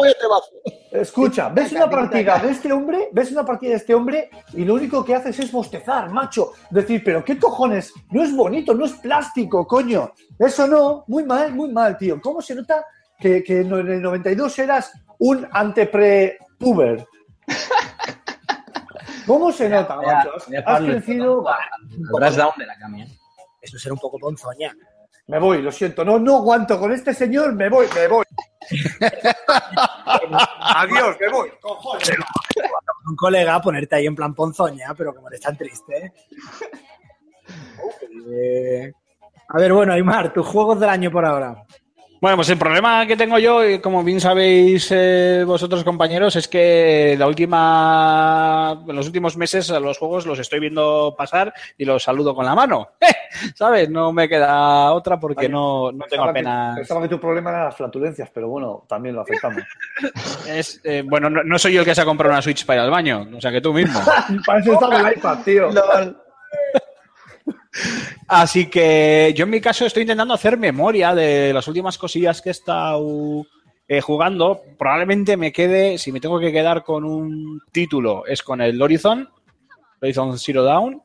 Escucha, 0.91 1.49
ves 1.49 1.71
una 1.73 1.89
partida 1.89 2.37
de 2.39 2.51
este 2.51 2.71
hombre, 2.71 3.09
ves 3.11 3.31
una 3.31 3.45
partida 3.45 3.71
de 3.71 3.75
este 3.77 3.93
hombre 3.93 4.29
y 4.53 4.63
lo 4.65 4.73
único 4.75 5.03
que 5.05 5.15
haces 5.15 5.37
es 5.39 5.51
bostezar, 5.51 6.09
macho. 6.09 6.53
Decir, 6.69 7.01
pero 7.03 7.23
qué 7.23 7.37
cojones, 7.37 7.93
no 8.11 8.23
es 8.23 8.35
bonito, 8.35 8.73
no 8.73 8.85
es 8.85 8.93
plástico, 8.93 9.67
coño. 9.67 10.11
Eso 10.39 10.67
no, 10.67 11.03
muy 11.07 11.23
mal, 11.23 11.53
muy 11.53 11.71
mal, 11.71 11.97
tío. 11.97 12.19
¿Cómo 12.21 12.41
se 12.41 12.55
nota 12.55 12.85
que, 13.19 13.43
que 13.43 13.61
en 13.61 13.71
el 13.71 14.01
92 14.01 14.59
eras 14.59 14.91
un 15.19 15.47
antepre-puber? 16.62 17.08
¿Cómo 19.26 19.52
se 19.52 19.69
nota, 19.69 19.97
macho? 19.97 20.32
Has, 20.65 20.82
crecido. 20.82 21.43
Down 21.43 22.54
de 22.58 22.65
la 22.65 22.78
cama. 22.78 23.02
¿eh? 23.02 23.08
Eso 23.62 23.78
será 23.78 23.93
un 23.93 24.00
poco 24.00 24.17
ponzoña. 24.17 24.76
Me 25.28 25.39
voy, 25.39 25.62
lo 25.62 25.71
siento, 25.71 26.04
no, 26.04 26.19
no 26.19 26.38
aguanto 26.38 26.80
con 26.80 26.91
este 26.91 27.13
señor, 27.13 27.54
me 27.54 27.69
voy, 27.69 27.88
me 27.95 28.08
voy. 28.08 28.26
Adiós, 30.60 31.15
me 31.19 31.30
voy, 31.30 31.52
cojones. 31.62 32.12
Un 33.08 33.15
colega 33.15 33.62
ponerte 33.62 33.95
ahí 33.95 34.08
en 34.08 34.15
plan 34.15 34.34
ponzoña, 34.34 34.93
pero 34.97 35.13
como 35.13 35.28
eres 35.30 35.41
tan 35.41 35.58
triste. 35.58 36.13
Eh, 38.34 38.93
A 39.50 39.58
ver, 39.58 39.74
bueno, 39.74 39.91
Aymar, 39.91 40.32
tus 40.32 40.45
juegos 40.45 40.80
del 40.80 40.89
año 40.89 41.12
por 41.12 41.26
ahora. 41.26 41.65
Bueno, 42.21 42.36
pues 42.38 42.49
el 42.51 42.57
problema 42.60 43.07
que 43.07 43.17
tengo 43.17 43.39
yo, 43.39 43.67
y 43.67 43.79
como 43.79 44.03
bien 44.03 44.21
sabéis 44.21 44.89
eh, 44.91 45.43
vosotros 45.43 45.84
compañeros, 45.84 46.36
es 46.36 46.47
que 46.47 47.15
la 47.17 47.25
última, 47.25 48.79
en 48.88 48.95
los 48.95 49.07
últimos 49.07 49.36
meses 49.38 49.71
a 49.71 49.79
los 49.79 49.97
juegos 49.97 50.27
los 50.27 50.38
estoy 50.38 50.60
viendo 50.60 51.15
pasar 51.17 51.51
y 51.79 51.84
los 51.84 52.03
saludo 52.03 52.36
con 52.36 52.45
la 52.45 52.53
mano. 52.53 52.89
¿Sabes? 53.55 53.89
No 53.89 54.13
me 54.13 54.29
queda 54.29 54.91
otra 54.93 55.19
porque 55.19 55.49
no, 55.49 55.91
no 55.91 56.05
tengo 56.05 56.25
que- 56.25 56.29
apenas... 56.29 56.75
Pensaba 56.77 57.01
que 57.01 57.07
tu 57.10 57.19
problema 57.19 57.49
eran 57.49 57.65
las 57.65 57.75
flatulencias, 57.75 58.29
pero 58.31 58.49
bueno, 58.49 58.86
también 58.88 59.15
lo 59.15 59.21
aceptamos. 59.21 59.63
Es, 60.47 60.79
eh, 60.84 61.03
bueno, 61.05 61.29
no, 61.29 61.43
no 61.43 61.57
soy 61.57 61.73
yo 61.73 61.79
el 61.81 61.86
que 61.86 61.95
se 61.95 62.01
ha 62.01 62.05
comprado 62.05 62.34
una 62.34 62.41
Switch 62.41 62.65
para 62.65 62.81
ir 62.81 62.86
al 62.86 62.91
baño, 62.91 63.27
o 63.36 63.41
sea 63.41 63.51
que 63.51 63.62
tú 63.62 63.73
mismo. 63.73 63.99
Para 64.45 64.60
eso 64.60 64.73
estaba 64.73 64.99
el 65.10 65.17
iPad, 65.17 65.38
tío. 65.43 65.69
Así 68.27 68.69
que 68.69 69.34
yo 69.36 69.45
en 69.45 69.49
mi 69.49 69.62
caso 69.62 69.86
estoy 69.86 70.01
intentando 70.01 70.34
hacer 70.34 70.57
memoria 70.57 71.15
de 71.15 71.53
las 71.53 71.67
últimas 71.67 71.97
cosillas 71.97 72.41
que 72.41 72.49
he 72.49 72.51
estado 72.51 73.45
eh, 73.88 74.01
jugando. 74.01 74.62
Probablemente 74.77 75.38
me 75.38 75.51
quede, 75.51 75.97
si 75.97 76.12
me 76.12 76.19
tengo 76.19 76.39
que 76.39 76.51
quedar 76.51 76.84
con 76.84 77.03
un 77.03 77.62
título, 77.71 78.25
es 78.25 78.43
con 78.43 78.62
el 78.62 78.81
Horizon, 78.81 79.29
Horizon 80.01 80.38
Zero 80.38 80.63
Dawn. 80.63 81.01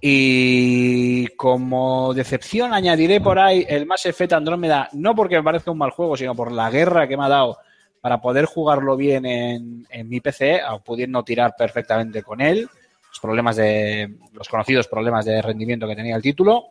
Y 0.00 1.26
como 1.36 2.12
decepción 2.12 2.74
añadiré 2.74 3.20
por 3.20 3.38
ahí 3.38 3.64
el 3.66 3.86
Mass 3.86 4.04
Effect 4.06 4.34
Andrómeda, 4.34 4.90
no 4.92 5.14
porque 5.14 5.36
me 5.36 5.42
parezca 5.42 5.70
un 5.70 5.78
mal 5.78 5.90
juego, 5.90 6.16
sino 6.16 6.34
por 6.34 6.52
la 6.52 6.70
guerra 6.70 7.08
que 7.08 7.16
me 7.16 7.24
ha 7.24 7.28
dado 7.28 7.56
para 8.02 8.20
poder 8.20 8.44
jugarlo 8.44 8.96
bien 8.96 9.24
en, 9.24 9.86
en 9.88 10.08
mi 10.08 10.20
PC, 10.20 10.60
pudiendo 10.84 11.24
tirar 11.24 11.54
perfectamente 11.56 12.22
con 12.22 12.40
él 12.40 12.68
los 13.16 13.20
problemas 13.22 13.56
de 13.56 14.18
los 14.32 14.46
conocidos 14.46 14.88
problemas 14.88 15.24
de 15.24 15.40
rendimiento 15.40 15.88
que 15.88 15.96
tenía 15.96 16.16
el 16.16 16.20
título 16.22 16.64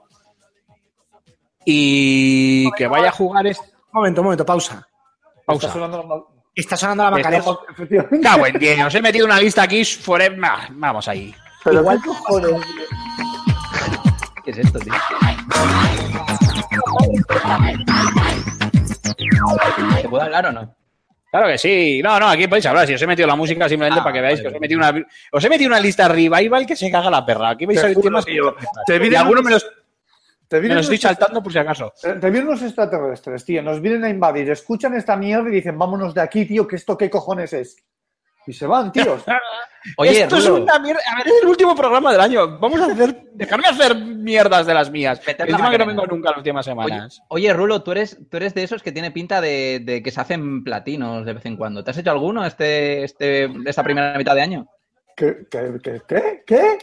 y 1.65 2.69
que 2.73 2.85
vaya 2.87 3.09
a 3.09 3.11
jugar 3.11 3.47
es 3.47 3.57
Un 3.59 3.65
momento, 3.93 4.21
un 4.21 4.25
momento, 4.25 4.45
pausa. 4.45 4.87
pausa. 5.45 5.67
Está 5.67 5.73
sonando 5.79 6.03
la- 6.03 6.23
Está 6.53 6.77
sonando 6.77 7.03
la 7.05 7.11
Macarena. 7.11 7.37
Estamos- 7.39 7.59
Efectivamente. 7.69 8.21
Cago 8.21 8.45
en 8.45 8.59
diez, 8.59 8.85
os 8.85 8.93
he 8.95 9.01
metido 9.01 9.25
una 9.25 9.39
lista 9.39 9.63
aquí 9.63 9.83
forever. 9.83 10.39
Vamos 10.71 11.07
ahí. 11.07 11.33
Pero 11.63 11.79
Igual- 11.81 11.99
qué 12.01 12.07
cojones. 12.09 12.51
¿Qué 14.43 14.51
es 14.51 14.57
esto, 14.59 14.79
tío? 14.79 14.93
¿Se 20.01 20.09
puede 20.09 20.23
hablar 20.25 20.45
o 20.47 20.51
no? 20.51 20.75
Claro 21.35 21.51
que 21.51 21.57
sí. 21.57 22.01
No, 22.01 22.17
no, 22.17 22.29
aquí 22.29 22.47
podéis 22.47 22.65
hablar. 22.65 22.87
Si 22.87 22.93
os 22.93 23.01
he 23.01 23.07
metido 23.07 23.27
la 23.27 23.35
música 23.35 23.67
simplemente 23.67 23.99
Ah, 23.99 24.03
para 24.03 24.13
que 24.13 24.21
veáis 24.21 24.39
vale, 24.39 24.43
que 24.43 24.47
os 24.47 24.55
he 24.55 24.59
metido 24.59 24.79
una 24.79 25.05
os 25.33 25.43
he 25.43 25.49
metido 25.49 25.67
una 25.67 25.79
lista 25.81 26.07
revival 26.07 26.65
que 26.65 26.75
se 26.77 26.89
caga 26.89 27.09
la 27.09 27.25
perra. 27.25 27.49
Aquí 27.49 27.65
veis 27.65 27.81
Te 27.81 27.93
temas 27.95 28.23
que 28.25 28.39
Te 28.85 28.95
y 28.95 28.99
vienen 28.99 29.19
algunos 29.19 29.41
unos- 29.41 29.45
me 29.45 29.51
los, 29.51 29.63
Te 30.47 30.55
me 30.55 30.59
vienen, 30.61 30.77
los 30.77 30.85
estoy 30.85 30.97
saltando 30.97 31.43
por 31.43 31.51
si 31.51 31.57
acaso. 31.59 31.91
te 32.01 32.29
vienen 32.29 32.47
unos 32.47 32.61
extraterrestres, 32.61 33.43
tío. 33.43 33.61
Nos 33.61 33.81
vienen 33.81 34.03
a 34.05 34.09
invadir, 34.09 34.49
escuchan 34.49 34.93
esta 34.93 35.17
mierda 35.17 35.49
y 35.49 35.53
dicen, 35.53 35.77
vámonos 35.77 36.13
de 36.13 36.21
aquí, 36.21 36.45
tío, 36.45 36.65
que 36.67 36.77
esto 36.77 36.97
qué 36.97 37.09
cojones 37.09 37.51
es. 37.51 37.75
Y 38.47 38.53
se 38.53 38.67
van, 38.67 38.91
tíos. 38.91 39.23
Oye, 39.97 40.23
Esto 40.23 40.37
es 40.37 40.47
una 40.47 40.79
mierda. 40.79 41.01
A 41.11 41.17
ver, 41.17 41.27
es 41.27 41.43
el 41.43 41.47
último 41.47 41.75
programa 41.75 42.11
del 42.11 42.21
año. 42.21 42.57
Vamos 42.59 42.79
a 42.81 42.85
hacer. 42.85 43.23
Dejarme 43.33 43.67
hacer 43.67 43.95
mierdas 43.95 44.65
de 44.65 44.73
las 44.73 44.89
mías. 44.89 45.21
Meter 45.25 45.47
la 45.47 45.51
Encima 45.51 45.71
que 45.71 45.77
no 45.77 45.85
vengo 45.85 46.07
nunca 46.07 46.29
las 46.29 46.37
últimas 46.39 46.67
oye, 46.67 46.85
semanas. 46.85 47.21
oye, 47.27 47.53
Rulo, 47.53 47.83
tú 47.83 47.91
eres, 47.91 48.17
tú 48.29 48.37
eres 48.37 48.55
de 48.55 48.63
esos 48.63 48.81
que 48.81 48.91
tiene 48.91 49.11
pinta 49.11 49.41
de, 49.41 49.81
de 49.83 50.01
que 50.01 50.09
se 50.11 50.19
hacen 50.21 50.63
platinos 50.63 51.25
de 51.25 51.33
vez 51.33 51.45
en 51.45 51.55
cuando. 51.57 51.83
¿Te 51.83 51.91
has 51.91 51.97
hecho 51.97 52.11
alguno 52.11 52.43
este, 52.45 53.03
este, 53.03 53.49
esta 53.65 53.83
primera 53.83 54.17
mitad 54.17 54.33
de 54.33 54.41
año? 54.41 54.67
¿Qué? 55.15 55.45
¿Qué? 55.49 55.79
¿Qué? 55.83 56.01
¿Qué? 56.07 56.43
¿Qué? 56.45 56.77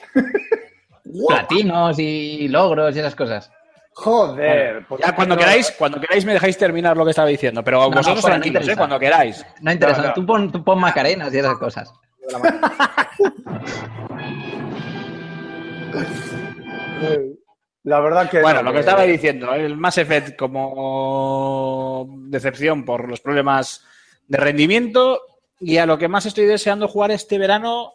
Platinos 1.28 1.98
y 1.98 2.48
logros 2.48 2.94
y 2.94 3.00
esas 3.00 3.16
cosas. 3.16 3.50
Joder. 3.94 4.86
pues 4.88 5.02
Ya 5.04 5.14
cuando 5.14 5.34
no- 5.34 5.38
queráis, 5.40 5.70
cuando 5.72 6.00
queráis 6.00 6.24
me 6.24 6.32
dejáis 6.32 6.56
terminar 6.56 6.96
lo 6.96 7.04
que 7.04 7.10
estaba 7.10 7.28
diciendo, 7.28 7.62
pero 7.62 7.78
no, 7.82 7.90
vosotros 7.90 8.16
no 8.16 8.28
tranquilos, 8.30 8.62
interesa. 8.62 8.72
¿eh? 8.72 8.76
cuando 8.76 8.98
queráis. 8.98 9.46
No 9.60 9.72
interesa, 9.72 10.00
No, 10.02 10.08
no. 10.08 10.14
Tú, 10.14 10.26
pon, 10.26 10.50
tú 10.52 10.64
pon 10.64 10.78
macarenas 10.80 11.32
y 11.34 11.38
esas 11.38 11.58
cosas. 11.58 11.92
La 17.84 18.00
verdad 18.00 18.30
que. 18.30 18.40
Bueno, 18.40 18.60
no, 18.62 18.68
lo 18.68 18.72
que 18.72 18.80
estaba 18.80 19.02
diciendo, 19.02 19.52
el 19.54 19.76
Mass 19.76 19.98
Effect 19.98 20.38
como 20.38 22.06
decepción 22.28 22.84
por 22.84 23.08
los 23.08 23.20
problemas 23.20 23.84
de 24.28 24.38
rendimiento 24.38 25.20
y 25.58 25.78
a 25.78 25.86
lo 25.86 25.98
que 25.98 26.08
más 26.08 26.26
estoy 26.26 26.44
deseando 26.46 26.86
jugar 26.86 27.10
este 27.10 27.38
verano, 27.38 27.94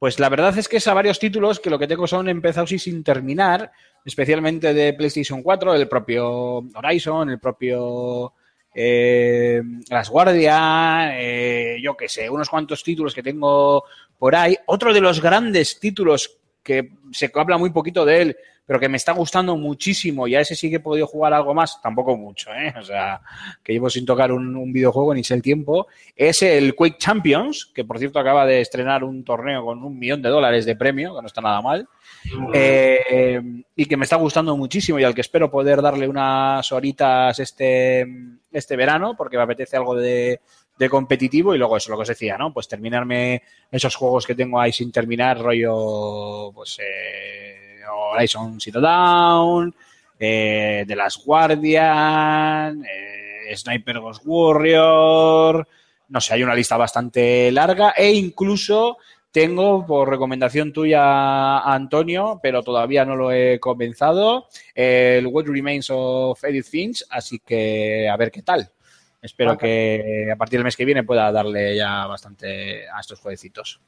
pues 0.00 0.18
la 0.18 0.30
verdad 0.30 0.56
es 0.56 0.66
que 0.66 0.78
es 0.78 0.88
a 0.88 0.94
varios 0.94 1.18
títulos 1.18 1.60
que 1.60 1.68
lo 1.68 1.78
que 1.78 1.86
tengo 1.86 2.06
son 2.06 2.26
empezados 2.30 2.72
y 2.72 2.78
sin 2.78 3.04
terminar, 3.04 3.70
especialmente 4.02 4.72
de 4.72 4.94
PlayStation 4.94 5.42
4, 5.42 5.74
el 5.74 5.88
propio 5.88 6.64
Horizon, 6.74 7.28
el 7.28 7.38
propio 7.38 8.32
eh, 8.74 9.60
Las 9.90 10.08
Guardias, 10.08 11.10
eh, 11.12 11.76
yo 11.82 11.98
qué 11.98 12.08
sé, 12.08 12.30
unos 12.30 12.48
cuantos 12.48 12.82
títulos 12.82 13.14
que 13.14 13.22
tengo 13.22 13.84
por 14.18 14.34
ahí. 14.34 14.56
Otro 14.68 14.94
de 14.94 15.02
los 15.02 15.20
grandes 15.20 15.78
títulos 15.78 16.38
que 16.62 16.92
se 17.12 17.30
habla 17.34 17.58
muy 17.58 17.68
poquito 17.68 18.06
de 18.06 18.22
él, 18.22 18.36
pero 18.66 18.78
que 18.78 18.88
me 18.88 18.96
está 18.96 19.12
gustando 19.12 19.56
muchísimo 19.56 20.28
y 20.28 20.34
a 20.34 20.40
ese 20.40 20.54
sí 20.54 20.70
que 20.70 20.76
he 20.76 20.80
podido 20.80 21.06
jugar 21.06 21.32
algo 21.32 21.54
más, 21.54 21.80
tampoco 21.82 22.16
mucho, 22.16 22.52
¿eh? 22.52 22.72
o 22.78 22.82
sea, 22.82 23.20
que 23.62 23.72
llevo 23.72 23.90
sin 23.90 24.06
tocar 24.06 24.30
un, 24.32 24.72
videojuego 24.72 25.14
ni 25.14 25.24
sé 25.24 25.34
el 25.34 25.42
tiempo, 25.42 25.88
es 26.14 26.42
el 26.42 26.74
Quake 26.74 26.98
Champions, 26.98 27.70
que 27.74 27.84
por 27.84 27.98
cierto 27.98 28.20
acaba 28.20 28.46
de 28.46 28.60
estrenar 28.60 29.02
un 29.02 29.24
torneo 29.24 29.64
con 29.64 29.82
un 29.82 29.98
millón 29.98 30.22
de 30.22 30.28
dólares 30.28 30.64
de 30.66 30.76
premio, 30.76 31.16
que 31.16 31.22
no 31.22 31.26
está 31.26 31.40
nada 31.40 31.60
mal, 31.60 31.88
eh, 32.54 33.40
y 33.74 33.86
que 33.86 33.96
me 33.96 34.04
está 34.04 34.16
gustando 34.16 34.56
muchísimo 34.56 34.98
y 34.98 35.04
al 35.04 35.14
que 35.14 35.22
espero 35.22 35.50
poder 35.50 35.82
darle 35.82 36.06
unas 36.06 36.70
horitas 36.70 37.38
este, 37.40 38.06
este 38.52 38.76
verano, 38.76 39.16
porque 39.16 39.36
me 39.36 39.42
apetece 39.42 39.76
algo 39.76 39.96
de, 39.96 40.40
de 40.80 40.88
competitivo 40.88 41.54
y 41.54 41.58
luego 41.58 41.76
eso, 41.76 41.90
lo 41.90 41.96
que 41.98 42.02
os 42.02 42.08
decía, 42.08 42.38
¿no? 42.38 42.54
Pues 42.54 42.66
terminarme 42.66 43.42
esos 43.70 43.94
juegos 43.94 44.26
que 44.26 44.34
tengo 44.34 44.58
ahí 44.58 44.72
sin 44.72 44.90
terminar, 44.90 45.38
rollo, 45.38 46.50
pues, 46.54 46.78
eh, 46.80 47.59
Horizon 47.94 48.60
Zero 48.60 48.80
Dawn, 48.80 49.74
eh, 50.18 50.84
The 50.86 50.96
Last 50.96 51.24
Guardian, 51.24 52.84
eh, 52.84 53.56
Sniper 53.56 54.00
Ghost 54.00 54.22
Warrior, 54.24 55.66
no 56.08 56.20
sé, 56.20 56.34
hay 56.34 56.42
una 56.42 56.54
lista 56.54 56.76
bastante 56.76 57.50
larga 57.52 57.94
e 57.96 58.12
incluso 58.12 58.98
tengo 59.30 59.86
por 59.86 60.08
recomendación 60.08 60.72
tuya, 60.72 61.60
Antonio, 61.60 62.40
pero 62.42 62.62
todavía 62.62 63.04
no 63.04 63.14
lo 63.14 63.30
he 63.30 63.60
comenzado, 63.60 64.48
el 64.74 65.26
What 65.26 65.46
Remains 65.46 65.88
of 65.90 66.42
Edith 66.42 66.66
Finch, 66.66 67.04
así 67.10 67.38
que 67.38 68.08
a 68.08 68.16
ver 68.16 68.30
qué 68.30 68.42
tal. 68.42 68.70
Espero 69.22 69.56
que 69.56 70.28
a 70.32 70.36
partir 70.36 70.58
del 70.58 70.64
mes 70.64 70.76
que 70.76 70.84
viene 70.84 71.04
pueda 71.04 71.30
darle 71.30 71.76
ya 71.76 72.06
bastante 72.06 72.88
a 72.88 73.00
estos 73.00 73.20
jueguecitos. 73.20 73.80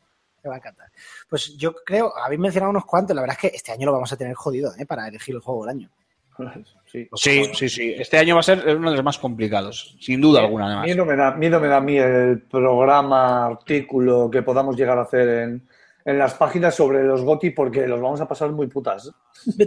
Me 0.43 0.49
va 0.49 0.57
a 0.57 0.59
encantar. 0.59 0.91
Pues 1.29 1.57
yo 1.57 1.75
creo, 1.85 2.13
habéis 2.17 2.41
mencionado 2.41 2.71
unos 2.71 2.85
cuantos, 2.85 3.15
la 3.15 3.23
verdad 3.23 3.39
es 3.43 3.51
que 3.51 3.57
este 3.57 3.73
año 3.73 3.87
lo 3.87 3.93
vamos 3.93 4.13
a 4.13 4.17
tener 4.17 4.35
jodido 4.35 4.73
¿eh? 4.79 4.87
para 4.87 5.09
elegir 5.09 5.35
el 5.35 5.41
juego 5.41 5.65
del 5.65 5.77
año. 5.77 5.91
Sí. 6.93 7.09
sí, 7.15 7.51
sí, 7.55 7.69
sí. 7.71 7.95
Este 7.97 8.19
año 8.19 8.35
va 8.35 8.41
a 8.41 8.43
ser 8.43 8.77
uno 8.77 8.91
de 8.91 8.97
los 8.97 9.05
más 9.05 9.17
complicados, 9.17 9.97
sin 9.99 10.21
duda 10.21 10.41
sí, 10.41 10.45
alguna. 10.45 10.67
Además. 10.67 10.85
Miedo 10.85 11.07
me, 11.07 11.17
da, 11.17 11.31
miedo 11.31 11.59
me 11.59 11.67
da 11.67 11.79
a 11.79 11.81
mí 11.81 11.97
el 11.97 12.43
programa, 12.43 13.47
artículo 13.47 14.31
que 14.31 14.43
podamos 14.43 14.77
llegar 14.77 14.99
a 14.99 15.03
hacer 15.03 15.27
en, 15.27 15.69
en 16.05 16.19
las 16.19 16.35
páginas 16.35 16.75
sobre 16.75 17.03
los 17.05 17.23
GOTI 17.23 17.51
porque 17.51 17.87
los 17.87 18.01
vamos 18.01 18.21
a 18.21 18.29
pasar 18.29 18.51
muy 18.53 18.67
putas. 18.67 19.05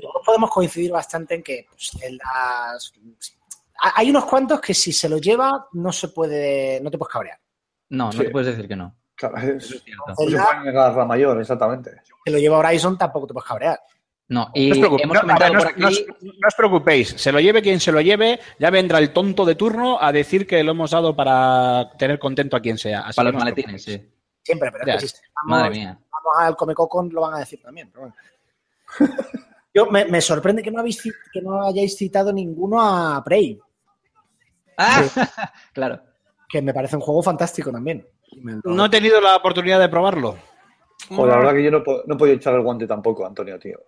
Todos 0.01 0.21
podemos 0.23 0.51
coincidir 0.51 0.91
bastante 0.91 1.35
en 1.35 1.43
que 1.43 1.65
pues, 1.67 1.91
en 2.03 2.17
las... 2.17 2.93
hay 3.95 4.09
unos 4.09 4.25
cuantos 4.25 4.61
que 4.61 4.73
si 4.73 4.91
se 4.91 5.09
lo 5.09 5.17
lleva 5.17 5.67
no 5.73 5.91
se 5.91 6.09
puede, 6.09 6.79
no 6.81 6.91
te 6.91 6.97
puedes 6.97 7.11
cabrear. 7.11 7.39
No, 7.89 8.05
no 8.05 8.11
sí. 8.11 8.19
te 8.19 8.29
puedes 8.29 8.47
decir 8.47 8.67
que 8.67 8.75
no. 8.75 8.95
Claro, 9.15 9.37
es, 9.37 9.71
es 9.71 9.83
no 10.07 10.15
se 10.15 10.37
puede 10.37 10.65
negar 10.65 10.95
la 10.95 11.05
mayor, 11.05 11.39
exactamente. 11.39 12.01
Si 12.25 12.31
lo 12.31 12.37
lleva 12.37 12.57
Horizon 12.57 12.97
tampoco 12.97 13.27
te 13.27 13.33
puedes 13.33 13.47
cabrear. 13.47 13.79
No, 14.27 14.49
y 14.55 14.69
no 14.69 14.87
os, 14.87 15.01
hemos 15.01 15.19
comentado 15.19 15.53
no, 15.53 15.59
no, 15.59 15.65
por 15.65 15.71
aquí... 15.71 16.05
no, 16.21 16.47
os 16.47 16.55
preocupéis, 16.55 17.09
se 17.09 17.31
lo 17.31 17.39
lleve 17.39 17.61
quien 17.61 17.79
se 17.79 17.91
lo 17.91 18.01
lleve, 18.01 18.39
ya 18.57 18.71
vendrá 18.71 18.97
el 18.97 19.13
tonto 19.13 19.45
de 19.45 19.53
turno 19.53 20.01
a 20.01 20.11
decir 20.11 20.47
que 20.47 20.63
lo 20.63 20.71
hemos 20.71 20.91
dado 20.91 21.15
para 21.15 21.91
tener 21.97 22.17
contento 22.17 22.57
a 22.57 22.59
quien 22.59 22.77
sea. 22.77 23.01
Así 23.01 23.15
para 23.15 23.31
los 23.31 23.39
maletines, 23.39 23.83
sí. 23.83 24.03
Siempre, 24.41 24.71
pero 24.71 24.85
ya, 24.85 24.95
es 24.95 25.01
que 25.03 25.07
si 25.09 25.15
vamos, 25.35 25.49
Madre 25.49 25.69
mía. 25.69 25.99
vamos 26.11 26.33
al 26.39 26.55
Comecocon 26.55 27.09
lo 27.11 27.21
van 27.21 27.35
a 27.35 27.39
decir 27.39 27.61
también. 27.61 27.91
Pero 27.91 28.01
bueno. 28.01 28.15
Yo, 29.73 29.85
me, 29.87 30.05
me, 30.05 30.21
sorprende 30.21 30.63
que 30.63 30.71
no, 30.71 30.79
habéis, 30.79 31.01
que 31.31 31.41
no 31.41 31.61
hayáis 31.63 31.95
citado 31.97 32.31
ninguno 32.33 32.81
a 32.81 33.23
Prey. 33.23 33.59
Ah, 34.77 35.03
claro. 35.73 36.01
Que 36.49 36.61
me 36.61 36.73
parece 36.73 36.95
un 36.95 37.01
juego 37.01 37.23
fantástico 37.23 37.71
también. 37.71 38.07
No 38.63 38.85
he 38.85 38.89
tenido 38.89 39.19
la 39.21 39.35
oportunidad 39.35 39.79
de 39.79 39.89
probarlo. 39.89 40.35
Pues 41.09 41.29
la 41.29 41.37
verdad 41.37 41.53
que 41.53 41.63
yo 41.63 41.71
no, 41.71 41.83
no 42.05 42.17
podía 42.17 42.33
echar 42.33 42.55
el 42.55 42.61
guante 42.61 42.87
tampoco, 42.87 43.25
Antonio, 43.25 43.59
tío. 43.59 43.79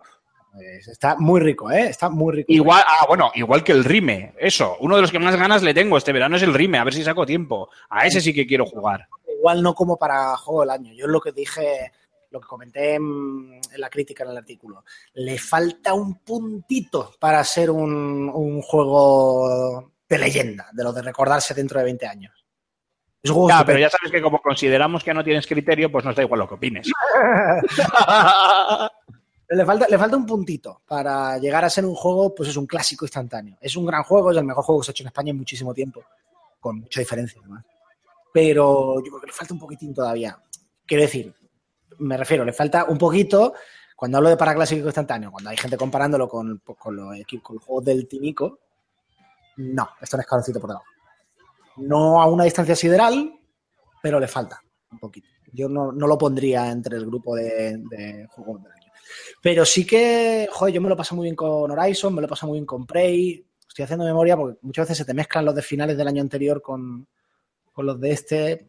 Pues 0.52 0.88
está 0.88 1.16
muy 1.16 1.40
rico, 1.40 1.70
¿eh? 1.70 1.88
Está 1.88 2.08
muy 2.08 2.36
rico. 2.36 2.52
Igual, 2.52 2.82
ah, 2.86 3.04
bueno, 3.06 3.30
igual 3.34 3.62
que 3.62 3.72
el 3.72 3.84
Rime. 3.84 4.34
Eso, 4.38 4.76
uno 4.80 4.96
de 4.96 5.02
los 5.02 5.12
que 5.12 5.18
más 5.18 5.36
ganas 5.36 5.62
le 5.62 5.74
tengo 5.74 5.96
este 5.96 6.12
verano 6.12 6.36
es 6.36 6.42
el 6.42 6.54
Rime, 6.54 6.78
a 6.78 6.84
ver 6.84 6.94
si 6.94 7.04
saco 7.04 7.26
tiempo. 7.26 7.68
A 7.90 8.06
ese 8.06 8.20
sí 8.20 8.32
que 8.32 8.46
quiero 8.46 8.66
jugar. 8.66 9.08
Igual 9.38 9.62
no 9.62 9.74
como 9.74 9.96
para 9.96 10.36
juego 10.36 10.62
del 10.62 10.70
año. 10.70 10.92
Yo 10.94 11.06
es 11.06 11.10
lo 11.10 11.20
que 11.20 11.32
dije, 11.32 11.92
lo 12.30 12.40
que 12.40 12.46
comenté 12.46 12.94
en, 12.94 13.60
en 13.72 13.80
la 13.80 13.90
crítica 13.90 14.24
en 14.24 14.30
el 14.30 14.38
artículo. 14.38 14.84
Le 15.14 15.38
falta 15.38 15.94
un 15.94 16.16
puntito 16.20 17.12
para 17.18 17.44
ser 17.44 17.70
un, 17.70 18.28
un 18.28 18.62
juego 18.62 19.92
de 20.08 20.18
leyenda, 20.18 20.68
de 20.72 20.84
lo 20.84 20.92
de 20.92 21.02
recordarse 21.02 21.54
dentro 21.54 21.78
de 21.78 21.84
20 21.84 22.06
años. 22.06 22.37
Es 23.22 23.30
un 23.30 23.48
ya, 23.48 23.64
pero 23.64 23.78
ya 23.78 23.90
sabes 23.90 24.12
que 24.12 24.22
como 24.22 24.40
consideramos 24.40 25.02
que 25.02 25.12
no 25.12 25.24
tienes 25.24 25.46
criterio, 25.46 25.90
pues 25.90 26.04
nos 26.04 26.14
da 26.14 26.22
igual 26.22 26.40
lo 26.40 26.48
que 26.48 26.54
opines. 26.54 26.86
le, 29.48 29.64
falta, 29.64 29.88
le 29.88 29.98
falta 29.98 30.16
un 30.16 30.24
puntito 30.24 30.82
para 30.86 31.36
llegar 31.38 31.64
a 31.64 31.70
ser 31.70 31.84
un 31.84 31.96
juego, 31.96 32.32
pues 32.34 32.50
es 32.50 32.56
un 32.56 32.66
clásico 32.66 33.04
instantáneo. 33.04 33.56
Es 33.60 33.76
un 33.76 33.86
gran 33.86 34.04
juego, 34.04 34.30
es 34.30 34.36
el 34.36 34.44
mejor 34.44 34.64
juego 34.64 34.80
que 34.80 34.84
se 34.84 34.90
ha 34.90 34.92
hecho 34.92 35.02
en 35.02 35.08
España 35.08 35.30
en 35.30 35.38
muchísimo 35.38 35.74
tiempo, 35.74 36.04
con 36.60 36.80
mucha 36.80 37.00
diferencia 37.00 37.40
además. 37.40 37.64
Pero 38.32 39.02
yo 39.04 39.10
creo 39.10 39.20
que 39.20 39.26
le 39.26 39.32
falta 39.32 39.54
un 39.54 39.60
poquitín 39.60 39.92
todavía. 39.92 40.38
Quiero 40.86 41.02
decir, 41.02 41.34
me 41.98 42.16
refiero, 42.16 42.44
le 42.44 42.52
falta 42.52 42.84
un 42.84 42.98
poquito, 42.98 43.54
cuando 43.96 44.18
hablo 44.18 44.30
de 44.30 44.36
para 44.36 44.54
clásico 44.54 44.86
instantáneo, 44.86 45.32
cuando 45.32 45.50
hay 45.50 45.56
gente 45.56 45.76
comparándolo 45.76 46.28
con, 46.28 46.60
pues, 46.60 46.78
con, 46.78 46.94
los, 46.94 47.16
con 47.42 47.56
los 47.56 47.64
juegos 47.64 47.84
del 47.84 48.06
Timico, 48.06 48.60
no, 49.56 49.88
esto 50.00 50.16
no 50.16 50.20
es 50.20 50.24
escaloncito 50.24 50.60
por 50.60 50.70
debajo 50.70 50.86
no 51.78 52.20
a 52.20 52.26
una 52.26 52.44
distancia 52.44 52.76
sideral, 52.76 53.32
pero 54.02 54.20
le 54.20 54.28
falta 54.28 54.62
un 54.90 54.98
poquito. 54.98 55.28
Yo 55.52 55.68
no, 55.68 55.92
no 55.92 56.06
lo 56.06 56.18
pondría 56.18 56.70
entre 56.70 56.96
el 56.96 57.06
grupo 57.06 57.34
de, 57.34 58.26
juegos 58.30 58.62
del 58.62 58.72
año. 58.72 58.92
Pero 59.42 59.64
sí 59.64 59.86
que, 59.86 60.48
joder, 60.50 60.74
yo 60.74 60.80
me 60.80 60.88
lo 60.88 60.96
paso 60.96 61.14
muy 61.14 61.24
bien 61.24 61.36
con 61.36 61.70
Horizon, 61.70 62.14
me 62.14 62.22
lo 62.22 62.28
paso 62.28 62.46
muy 62.46 62.58
bien 62.58 62.66
con 62.66 62.86
Prey. 62.86 63.44
Estoy 63.66 63.84
haciendo 63.84 64.04
memoria 64.04 64.36
porque 64.36 64.58
muchas 64.62 64.84
veces 64.84 64.98
se 64.98 65.04
te 65.04 65.14
mezclan 65.14 65.44
los 65.44 65.54
de 65.54 65.62
finales 65.62 65.96
del 65.96 66.08
año 66.08 66.20
anterior 66.20 66.60
con, 66.60 67.06
con 67.72 67.86
los 67.86 68.00
de 68.00 68.10
este. 68.10 68.68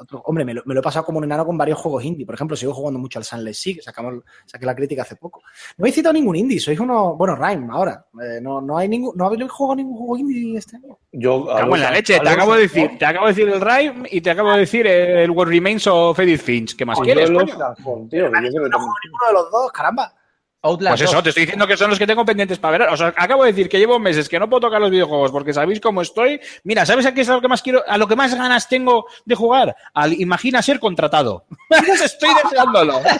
Otro, 0.00 0.22
hombre, 0.24 0.44
me 0.44 0.54
lo, 0.54 0.62
me 0.64 0.74
lo, 0.74 0.80
he 0.80 0.82
pasado 0.82 1.04
como 1.04 1.18
un 1.18 1.24
enano 1.24 1.44
con 1.44 1.58
varios 1.58 1.78
juegos 1.78 2.04
indie. 2.04 2.24
Por 2.24 2.34
ejemplo, 2.34 2.56
sigo 2.56 2.72
jugando 2.72 2.98
mucho 2.98 3.18
al 3.18 3.24
Sunless 3.24 3.60
Sea, 3.60 3.76
sacamos, 3.82 4.22
saqué 4.46 4.64
la 4.64 4.74
crítica 4.74 5.02
hace 5.02 5.16
poco. 5.16 5.42
No 5.76 5.86
he 5.86 5.92
citado 5.92 6.12
ningún 6.12 6.36
indie, 6.36 6.58
sois 6.58 6.80
uno. 6.80 7.16
Bueno, 7.16 7.36
Rhyme, 7.36 7.68
ahora. 7.70 8.06
Eh, 8.22 8.40
no, 8.40 8.60
no 8.60 8.78
hay 8.78 8.88
ningún. 8.88 9.16
¿No 9.16 9.26
habéis 9.26 9.50
jugado 9.50 9.76
ningún 9.76 9.98
juego 9.98 10.18
indie 10.18 10.56
este 10.58 10.76
año? 10.76 10.98
Yo. 11.12 11.46
Cago 11.46 11.76
en 11.76 11.82
la 11.82 11.90
leche, 11.90 12.18
te 12.18 12.28
acabo 12.28 12.54
de 12.54 12.62
decir, 12.62 12.98
te 12.98 13.04
acabo 13.04 13.26
de 13.26 13.32
decir 13.32 13.48
el 13.48 13.60
Rhyme 13.60 14.08
y 14.10 14.20
te 14.20 14.30
acabo 14.30 14.52
de 14.52 14.58
decir 14.60 14.86
el 14.86 15.30
What 15.30 15.48
Remains 15.48 15.86
of 15.86 16.18
Edith 16.18 16.40
Finch. 16.40 16.76
¿Qué 16.76 16.84
más 16.84 16.98
quieres? 17.00 17.28
yo 17.28 17.38
coño? 17.38 18.08
Tío, 18.08 18.24
yo 18.24 18.30
No 18.30 18.40
ninguno 18.40 19.26
de 19.28 19.32
los 19.32 19.50
dos, 19.50 19.72
caramba. 19.72 20.14
Outlast 20.62 20.92
Pues 20.92 21.08
eso, 21.08 21.14
2. 21.14 21.22
te 21.22 21.28
estoy 21.30 21.44
diciendo 21.44 21.66
que 21.66 21.76
son 21.76 21.88
los 21.88 21.98
que 21.98 22.06
tengo 22.06 22.24
pendientes 22.24 22.58
para 22.58 22.78
ver. 22.78 22.88
O 22.88 22.96
sea, 22.96 23.14
acabo 23.16 23.44
de 23.44 23.52
decir 23.52 23.68
que 23.68 23.78
llevo 23.78 23.98
meses 23.98 24.28
que 24.28 24.38
no 24.38 24.48
puedo 24.48 24.60
tocar 24.60 24.80
los 24.80 24.90
videojuegos 24.90 25.30
porque 25.30 25.54
sabéis 25.54 25.80
cómo 25.80 26.02
estoy. 26.02 26.38
Mira, 26.64 26.84
¿sabes 26.84 27.06
a 27.06 27.14
qué 27.14 27.22
es 27.22 27.28
a 27.30 27.34
lo 27.34 27.40
que 27.40 27.48
más 27.48 27.62
quiero, 27.62 27.82
a 27.86 27.96
lo 27.96 28.06
que 28.06 28.16
más 28.16 28.34
ganas 28.34 28.68
tengo 28.68 29.06
de 29.24 29.34
jugar? 29.34 29.74
Al 29.94 30.12
imagina 30.12 30.60
ser 30.60 30.78
contratado. 30.78 31.46
estoy 32.04 32.30
deseándolo. 32.44 33.00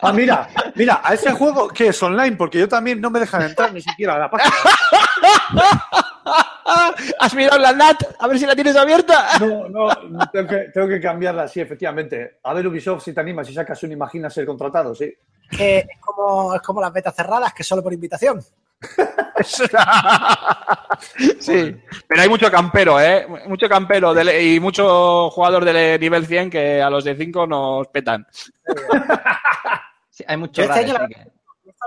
Ah, 0.00 0.12
mira, 0.12 0.48
mira, 0.76 1.00
a 1.02 1.14
ese 1.14 1.32
juego 1.32 1.66
que 1.66 1.88
es 1.88 2.00
online, 2.00 2.36
porque 2.36 2.60
yo 2.60 2.68
también 2.68 3.00
no 3.00 3.10
me 3.10 3.18
dejan 3.18 3.42
entrar 3.42 3.72
ni 3.72 3.80
siquiera 3.80 4.14
a 4.14 4.18
la 4.20 4.30
página. 4.30 4.54
¿Has 7.18 7.34
mirado 7.34 7.58
la 7.58 7.72
NAT? 7.72 8.04
A 8.20 8.28
ver 8.28 8.38
si 8.38 8.46
la 8.46 8.54
tienes 8.54 8.76
abierta. 8.76 9.26
No, 9.40 9.68
no, 9.68 9.88
tengo 10.30 10.48
que, 10.48 10.66
tengo 10.72 10.86
que 10.86 11.00
cambiarla, 11.00 11.48
sí, 11.48 11.60
efectivamente. 11.60 12.38
A 12.44 12.54
ver, 12.54 12.68
Ubisoft, 12.68 13.02
si 13.02 13.12
te 13.12 13.20
animas, 13.20 13.48
si 13.48 13.54
sacas 13.54 13.82
un 13.82 13.90
Imagina 13.90 14.30
ser 14.30 14.46
contratado, 14.46 14.94
sí. 14.94 15.12
Que 15.50 15.78
es, 15.78 15.86
como, 16.00 16.54
es 16.54 16.62
como 16.62 16.80
las 16.80 16.92
betas 16.92 17.14
cerradas, 17.14 17.52
que 17.54 17.64
solo 17.64 17.82
por 17.82 17.92
invitación. 17.92 18.42
sí, 21.40 21.76
pero 22.06 22.22
hay 22.22 22.28
mucho 22.28 22.50
campero, 22.50 23.00
¿eh? 23.00 23.26
Mucho 23.46 23.68
campero 23.68 24.14
de, 24.14 24.42
y 24.54 24.60
mucho 24.60 25.30
jugador 25.30 25.64
de 25.64 25.98
nivel 25.98 26.26
100 26.26 26.50
que 26.50 26.82
a 26.82 26.90
los 26.90 27.04
de 27.04 27.16
5 27.16 27.46
nos 27.46 27.88
petan. 27.88 28.26
Sí, 30.10 30.24
hay 30.26 30.36
mucho 30.36 30.62
este 30.62 30.80
año 30.80 30.92
raro, 30.94 31.04
la- 31.04 31.08
que- 31.08 31.38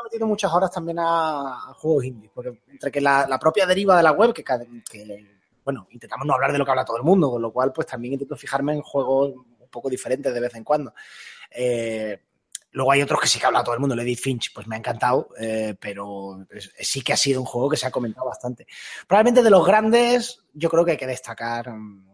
metiendo 0.04 0.26
muchas 0.28 0.52
horas 0.52 0.72
también 0.72 0.98
a, 1.00 1.70
a 1.70 1.74
juegos 1.76 2.06
indie, 2.06 2.30
porque 2.34 2.60
entre 2.70 2.92
que 2.92 3.00
la, 3.02 3.28
la 3.28 3.38
propia 3.38 3.66
deriva 3.68 3.96
de 3.96 4.04
la 4.04 4.12
web, 4.14 4.34
que, 4.34 4.44
cada- 4.44 4.66
que, 4.90 5.26
bueno, 5.64 5.88
intentamos 5.92 6.26
no 6.26 6.34
hablar 6.34 6.52
de 6.52 6.58
lo 6.58 6.66
que 6.66 6.72
habla 6.72 6.84
todo 6.86 6.98
el 6.98 7.04
mundo, 7.04 7.30
con 7.30 7.42
lo 7.42 7.52
cual 7.52 7.72
pues 7.72 7.86
también 7.88 8.14
intento 8.14 8.36
fijarme 8.36 8.74
en 8.74 8.82
juegos 8.82 9.34
un 9.36 9.70
poco 9.70 9.90
diferentes 9.90 10.34
de 10.34 10.40
vez 10.40 10.56
en 10.56 10.64
cuando. 10.64 10.94
Eh, 11.52 12.20
Luego 12.74 12.92
hay 12.92 13.02
otros 13.02 13.20
que 13.20 13.28
sí 13.28 13.38
que 13.38 13.46
ha 13.46 13.48
hablado 13.48 13.66
todo 13.66 13.76
el 13.76 13.82
mundo. 13.82 13.96
Lady 13.96 14.16
Finch, 14.16 14.54
pues 14.54 14.66
me 14.66 14.76
ha 14.76 14.80
encantado, 14.80 15.30
eh, 15.40 15.76
pero 15.80 16.46
sí 16.80 17.02
que 17.02 17.14
ha 17.14 17.18
sido 17.18 17.42
un 17.42 17.46
juego 17.46 17.70
que 17.70 17.78
se 17.78 17.86
ha 17.86 17.92
comentado 17.92 18.28
bastante. 18.28 18.66
Probablemente 19.08 19.44
de 19.44 19.50
los 19.50 19.66
grandes, 19.66 20.40
yo 20.54 20.70
creo 20.70 20.86
que 20.86 20.92
hay 20.92 20.98
que 20.98 21.08
destacar 21.08 21.70
mm, 21.70 22.08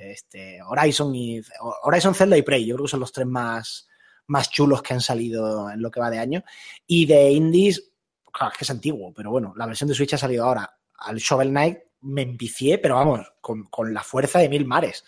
este, 0.00 0.62
Horizon 0.62 1.14
y 1.14 1.40
Horizon 1.82 2.14
Zelda 2.14 2.36
y 2.36 2.42
Prey. 2.42 2.64
Yo 2.64 2.76
creo 2.76 2.84
que 2.86 2.90
son 2.90 3.00
los 3.00 3.12
tres 3.12 3.26
más, 3.26 3.88
más 4.28 4.50
chulos 4.50 4.82
que 4.82 4.94
han 4.94 5.00
salido 5.00 5.68
en 5.68 5.82
lo 5.82 5.90
que 5.90 6.00
va 6.00 6.10
de 6.10 6.20
año. 6.20 6.44
Y 6.86 7.06
de 7.06 7.32
indies, 7.32 7.90
claro, 8.32 8.52
es 8.52 8.58
que 8.58 8.64
es 8.64 8.70
antiguo, 8.70 9.12
pero 9.12 9.32
bueno, 9.32 9.52
la 9.56 9.66
versión 9.66 9.88
de 9.88 9.94
Switch 9.94 10.14
ha 10.14 10.18
salido 10.18 10.44
ahora. 10.44 10.78
Al 10.98 11.16
Shovel 11.16 11.50
Knight 11.50 11.78
me 12.02 12.22
empicié, 12.22 12.78
pero 12.78 12.94
vamos, 12.94 13.32
con, 13.40 13.64
con 13.64 13.92
la 13.92 14.04
fuerza 14.04 14.38
de 14.38 14.48
mil 14.48 14.64
mares. 14.64 15.04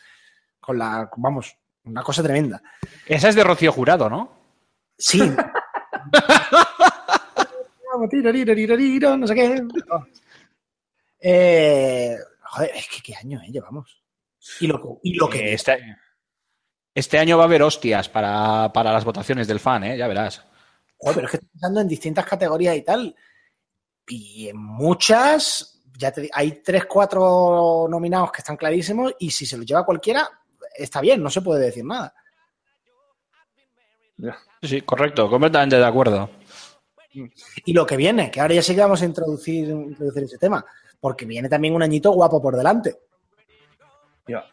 Con 0.58 0.78
la, 0.78 1.08
vamos, 1.16 1.56
una 1.84 2.02
cosa 2.02 2.24
tremenda. 2.24 2.60
Esa 3.06 3.28
es 3.28 3.36
de 3.36 3.44
Rocío 3.44 3.72
Jurado, 3.72 4.10
¿no? 4.10 4.39
Sí. 5.00 5.20
no 9.18 9.26
sé 9.26 9.34
qué. 9.34 9.62
Eh, 11.20 12.16
joder, 12.42 12.70
es 12.74 12.88
que 12.88 13.02
qué 13.02 13.14
año 13.16 13.40
eh, 13.42 13.50
llevamos. 13.50 14.02
Y 14.60 14.66
lo, 14.66 15.00
y 15.02 15.14
lo 15.14 15.28
que. 15.28 15.54
Este, 15.54 15.96
este, 16.94 17.18
año 17.18 17.36
va 17.36 17.44
a 17.44 17.46
haber 17.46 17.62
hostias 17.62 18.08
para, 18.08 18.70
para, 18.72 18.92
las 18.92 19.04
votaciones 19.04 19.48
del 19.48 19.60
fan, 19.60 19.84
¿eh? 19.84 19.96
Ya 19.96 20.06
verás. 20.06 20.44
Joder, 20.98 21.14
pero 21.14 21.26
es 21.26 21.30
que 21.30 21.36
estoy 21.38 21.48
pensando 21.50 21.80
en 21.80 21.88
distintas 21.88 22.26
categorías 22.26 22.76
y 22.76 22.82
tal. 22.82 23.16
Y 24.06 24.48
en 24.48 24.56
muchas, 24.56 25.82
ya 25.96 26.12
te, 26.12 26.28
hay 26.32 26.62
tres, 26.62 26.84
cuatro 26.86 27.86
nominados 27.88 28.32
que 28.32 28.40
están 28.42 28.56
clarísimos. 28.56 29.14
Y 29.18 29.30
si 29.30 29.46
se 29.46 29.56
los 29.56 29.66
lleva 29.66 29.84
cualquiera, 29.84 30.28
está 30.74 31.00
bien, 31.00 31.22
no 31.22 31.30
se 31.30 31.42
puede 31.42 31.66
decir 31.66 31.84
nada. 31.84 32.14
Sí, 34.62 34.82
correcto, 34.82 35.28
completamente 35.28 35.76
de 35.76 35.84
acuerdo. 35.84 36.30
Y 37.64 37.72
lo 37.72 37.86
que 37.86 37.96
viene, 37.96 38.30
que 38.30 38.40
ahora 38.40 38.54
ya 38.54 38.62
sí 38.62 38.74
que 38.74 38.80
vamos 38.80 39.02
a 39.02 39.04
introducir, 39.04 39.68
introducir 39.68 40.24
ese 40.24 40.38
tema, 40.38 40.64
porque 41.00 41.26
viene 41.26 41.48
también 41.48 41.74
un 41.74 41.82
añito 41.82 42.12
guapo 42.12 42.40
por 42.40 42.56
delante. 42.56 42.98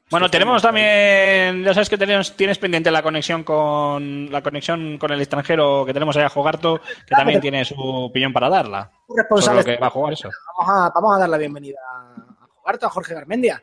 bueno, 0.10 0.30
tenemos 0.30 0.62
también, 0.62 1.64
ya 1.64 1.74
sabes 1.74 1.90
que 1.90 1.98
tenemos, 1.98 2.36
tienes 2.36 2.58
pendiente 2.58 2.90
la 2.90 3.04
conexión 3.04 3.44
con 3.44 4.32
la 4.32 4.42
conexión 4.42 4.98
con 4.98 5.12
el 5.12 5.22
extranjero 5.22 5.86
que 5.86 5.94
tenemos 5.94 6.16
allá 6.18 6.28
a 6.28 6.30
Jogarto, 6.30 6.82
que 7.06 7.16
también 7.16 7.42
tiene 7.42 7.64
su 7.64 7.76
opinión 7.80 8.34
para 8.34 8.50
darla. 8.50 8.90
Responsable. 9.08 9.64
Que 9.64 9.78
va 9.78 9.88
a 9.88 9.92
jugar 9.92 10.14
eso. 10.14 10.30
Vamos 10.58 10.74
a, 10.74 10.90
vamos 10.90 11.16
a 11.16 11.20
dar 11.20 11.30
la 11.30 11.38
bienvenida 11.38 11.80
a 11.88 12.48
Jogarto, 12.56 12.88
a 12.88 12.90
Jorge 12.90 13.14
Garmendia. 13.14 13.62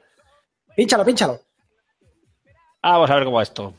Pínchalo, 0.77 1.05
pínchalo. 1.05 1.41
vamos 2.83 3.11
a 3.11 3.15
ver 3.15 3.25
cómo 3.25 3.37
va 3.37 3.43
esto. 3.43 3.75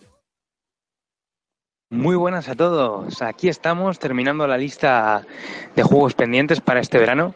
Muy 1.91 2.15
buenas 2.15 2.49
a 2.49 2.55
todos. 2.55 3.21
Aquí 3.21 3.47
estamos 3.47 3.99
terminando 3.99 4.47
la 4.47 4.57
lista 4.57 5.21
de 5.75 5.83
juegos 5.83 6.15
pendientes 6.15 6.59
para 6.59 6.79
este 6.79 6.97
verano, 6.97 7.35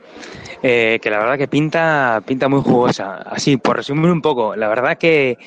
eh, 0.64 0.98
que 1.04 1.12
la 1.12 1.20
verdad 1.20 1.38
que 1.38 1.48
pinta, 1.48 2.24
pinta 2.26 2.50
muy 2.50 2.62
jugosa. 2.64 3.18
Así, 3.18 3.58
por 3.58 3.78
resumir 3.78 4.10
un 4.10 4.24
poco, 4.24 4.56
la 4.56 4.68
verdad 4.68 4.98
que, 4.98 5.38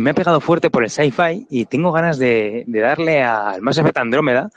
me 0.00 0.08
ha 0.08 0.14
pegado 0.14 0.40
fuerte 0.40 0.70
por 0.70 0.84
el 0.84 0.88
sci-fi 0.88 1.46
y 1.50 1.66
tengo 1.66 1.92
ganas 1.92 2.18
de, 2.18 2.64
darle 2.66 3.22
al 3.22 3.60
Mass 3.60 3.76
Effect 3.76 3.98
Andrómeda. 3.98 4.48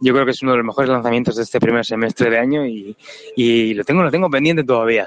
Yo 0.00 0.12
creo 0.12 0.24
que 0.24 0.32
es 0.32 0.42
uno 0.42 0.50
de 0.50 0.58
los 0.58 0.66
mejores 0.66 0.90
lanzamientos 0.90 1.36
de 1.36 1.44
este 1.44 1.60
primer 1.60 1.84
semestre 1.86 2.30
de 2.30 2.38
año 2.38 2.66
y, 2.66 3.72
lo 3.74 3.84
tengo, 3.84 4.02
lo 4.02 4.10
tengo 4.10 4.28
pendiente 4.28 4.64
todavía. 4.64 5.06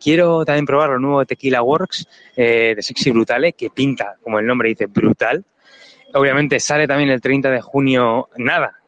Quiero 0.00 0.44
también 0.44 0.66
probar 0.66 0.90
lo 0.90 1.00
nuevo 1.00 1.18
de 1.18 1.26
Tequila 1.26 1.62
Works 1.62 2.06
eh, 2.36 2.74
de 2.76 2.82
Sexy 2.82 3.10
Brutale, 3.10 3.54
que 3.54 3.70
pinta, 3.70 4.14
como 4.22 4.38
el 4.38 4.46
nombre 4.46 4.68
dice, 4.68 4.86
brutal. 4.86 5.44
Obviamente 6.14 6.58
sale 6.58 6.86
también 6.86 7.10
el 7.10 7.20
30 7.20 7.50
de 7.50 7.60
junio, 7.60 8.28
nada, 8.36 8.80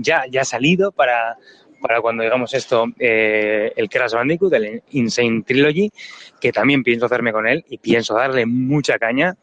ya, 0.00 0.24
ya 0.30 0.42
ha 0.42 0.44
salido 0.44 0.92
para, 0.92 1.36
para 1.80 2.00
cuando 2.00 2.22
digamos 2.22 2.54
esto, 2.54 2.86
eh, 2.98 3.72
el 3.76 3.88
Crash 3.88 4.12
Bandicoot, 4.12 4.52
el 4.54 4.82
Insane 4.90 5.42
Trilogy, 5.42 5.90
que 6.40 6.52
también 6.52 6.82
pienso 6.82 7.06
hacerme 7.06 7.32
con 7.32 7.46
él 7.46 7.64
y 7.68 7.78
pienso 7.78 8.14
darle 8.14 8.46
mucha 8.46 8.98
caña. 8.98 9.36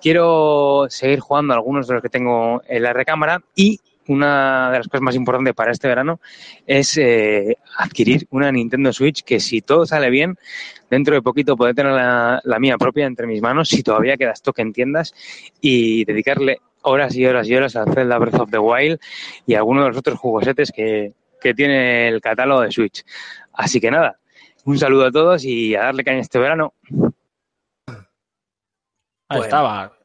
Quiero 0.00 0.86
seguir 0.88 1.20
jugando 1.20 1.54
algunos 1.54 1.86
de 1.86 1.94
los 1.94 2.02
que 2.02 2.08
tengo 2.08 2.62
en 2.66 2.82
la 2.82 2.92
recámara 2.92 3.42
y 3.54 3.80
una 4.08 4.70
de 4.70 4.78
las 4.78 4.88
cosas 4.88 5.02
más 5.02 5.16
importantes 5.16 5.54
para 5.54 5.72
este 5.72 5.88
verano 5.88 6.20
es 6.66 6.96
eh, 6.96 7.58
adquirir 7.76 8.26
una 8.30 8.52
Nintendo 8.52 8.92
Switch 8.92 9.22
que 9.22 9.40
si 9.40 9.62
todo 9.62 9.84
sale 9.84 10.10
bien, 10.10 10.38
dentro 10.90 11.14
de 11.14 11.22
poquito 11.22 11.56
poder 11.56 11.74
tener 11.74 11.92
la, 11.92 12.58
mía 12.58 12.78
propia 12.78 13.06
entre 13.06 13.26
mis 13.26 13.42
manos, 13.42 13.68
si 13.68 13.82
todavía 13.82 14.16
queda 14.16 14.32
stock 14.32 14.58
en 14.58 14.72
tiendas, 14.72 15.14
y 15.60 16.04
dedicarle 16.04 16.60
horas 16.82 17.14
y 17.16 17.26
horas 17.26 17.48
y 17.48 17.56
horas 17.56 17.76
a 17.76 17.84
Zelda 17.84 18.18
Breath 18.18 18.40
of 18.40 18.50
the 18.50 18.58
Wild 18.58 19.00
y 19.46 19.54
a 19.54 19.58
alguno 19.58 19.82
de 19.82 19.88
los 19.88 19.98
otros 19.98 20.18
jugosetes 20.18 20.70
que, 20.70 21.12
que 21.40 21.54
tiene 21.54 22.08
el 22.08 22.20
catálogo 22.20 22.60
de 22.60 22.70
Switch. 22.70 23.04
Así 23.52 23.80
que 23.80 23.90
nada, 23.90 24.18
un 24.64 24.78
saludo 24.78 25.06
a 25.06 25.12
todos 25.12 25.44
y 25.44 25.74
a 25.74 25.84
darle 25.84 26.04
caña 26.04 26.20
este 26.20 26.38
verano. 26.38 26.74
Ahí 29.28 29.40
estaba 29.40 29.96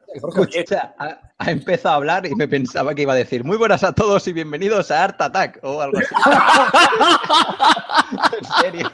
ha, 1.37 1.51
empezado 1.51 1.93
a 1.93 1.97
hablar 1.97 2.25
y 2.25 2.35
me 2.35 2.47
pensaba 2.47 2.93
que 2.93 3.03
iba 3.03 3.13
a 3.13 3.15
decir 3.15 3.43
muy 3.43 3.57
buenas 3.57 3.83
a 3.83 3.93
todos 3.93 4.27
y 4.27 4.33
bienvenidos 4.33 4.91
a 4.91 5.03
Art 5.03 5.21
Attack 5.21 5.59
o 5.63 5.81
algo 5.81 5.97
así. 5.97 6.13
en 8.37 8.45
serio. 8.61 8.91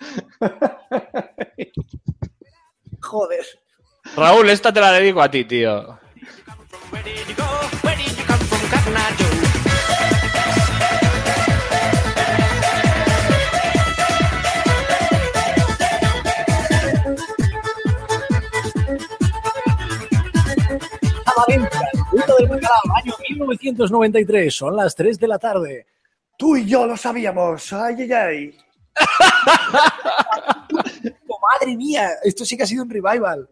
Joder. 3.00 3.46
Raúl, 4.16 4.50
esta 4.50 4.72
te 4.72 4.80
la 4.80 4.90
dedico 4.92 5.22
a 5.22 5.30
ti, 5.30 5.44
tío. 5.44 6.00
del 22.38 22.54
año 22.54 23.14
1993, 23.28 24.54
son 24.54 24.76
las 24.76 24.94
3 24.94 25.18
de 25.18 25.28
la 25.28 25.38
tarde. 25.38 25.86
Tú 26.36 26.56
y 26.56 26.66
yo 26.66 26.86
lo 26.86 26.96
sabíamos. 26.96 27.72
Ay, 27.72 27.96
ay, 28.00 28.12
ay. 28.12 28.58
Oh, 31.28 31.38
madre 31.40 31.76
mía, 31.76 32.08
esto 32.22 32.44
sí 32.44 32.56
que 32.56 32.64
ha 32.64 32.66
sido 32.66 32.82
un 32.82 32.90
revival. 32.90 33.48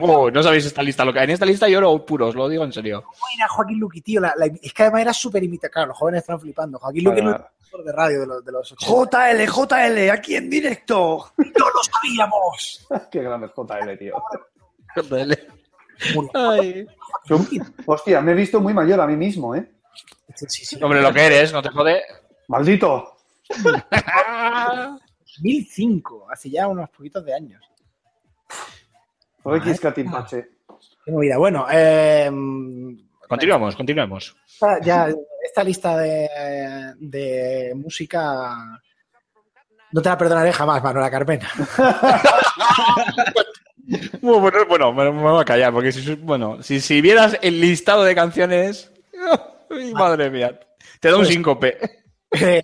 Oh, 0.00 0.30
no 0.30 0.42
sabéis 0.42 0.66
esta 0.66 0.82
lista. 0.82 1.02
En 1.02 1.30
esta 1.30 1.46
lista 1.46 1.68
yo 1.68 1.80
lo 1.80 2.04
puro, 2.04 2.28
os 2.28 2.34
lo 2.34 2.48
digo 2.48 2.64
en 2.64 2.72
serio. 2.72 3.04
Era 3.36 3.48
Joaquín 3.48 3.78
Luqui, 3.78 4.00
tío. 4.00 4.20
es 4.62 4.72
que 4.72 4.82
además 4.84 5.00
era 5.02 5.12
súper 5.12 5.42
imitado. 5.42 5.72
Claro, 5.72 5.88
los 5.88 5.98
jóvenes 5.98 6.20
están 6.20 6.40
flipando. 6.40 6.78
Joaquín 6.78 7.04
Luqui 7.04 7.22
de 7.84 7.92
radio 7.92 8.20
de 8.20 8.26
los, 8.26 8.44
de 8.44 8.52
los 8.52 8.74
JL, 8.78 9.46
JL, 9.46 10.10
aquí 10.10 10.36
en 10.36 10.48
directo. 10.48 11.32
¡No 11.36 11.66
lo 11.68 11.82
sabíamos! 11.82 12.86
Qué 13.10 13.22
grande 13.22 13.46
es 13.46 13.52
JL, 13.52 13.98
tío. 13.98 14.22
JL. 14.94 15.32
Hostia, 17.86 18.20
me 18.20 18.32
he 18.32 18.34
visto 18.34 18.60
muy 18.60 18.74
mayor 18.74 19.00
a 19.00 19.06
mí 19.06 19.16
mismo, 19.16 19.54
¿eh? 19.54 19.70
Hombre, 20.82 21.00
lo 21.00 21.12
que 21.12 21.26
eres, 21.26 21.52
no 21.52 21.62
te 21.62 21.70
jode. 21.70 22.02
¡Maldito! 22.48 23.15
2005, 25.36 26.26
hace 26.30 26.50
ya 26.50 26.68
unos 26.68 26.88
poquitos 26.90 27.24
de 27.24 27.34
años. 27.34 27.62
Qué 29.62 29.70
escatimbache. 29.70 30.48
Qué 31.04 31.12
movida. 31.12 31.38
Bueno, 31.38 31.66
eh, 31.70 32.30
continuamos, 33.28 33.76
continuamos. 33.76 34.36
Ya, 34.82 35.08
esta 35.44 35.62
lista 35.62 35.96
de, 35.96 36.28
de 36.98 37.72
música 37.76 38.80
no 39.92 40.02
te 40.02 40.08
la 40.08 40.18
perdonaré 40.18 40.52
jamás, 40.52 40.82
Manuela 40.82 41.10
Carpena. 41.10 41.48
Bueno, 44.20 44.66
bueno, 44.66 44.92
me, 44.92 45.08
voy 45.10 45.40
a 45.40 45.44
callar, 45.44 45.72
porque 45.72 45.92
si, 45.92 46.16
bueno, 46.16 46.60
si, 46.60 46.80
si 46.80 47.00
vieras 47.00 47.38
el 47.40 47.60
listado 47.60 48.02
de 48.02 48.16
canciones, 48.16 48.92
madre 49.94 50.28
mía, 50.28 50.58
te 50.98 51.08
da 51.08 51.14
un 51.14 51.20
pues, 51.20 51.32
síncope. 51.32 51.78
Eh, 52.32 52.62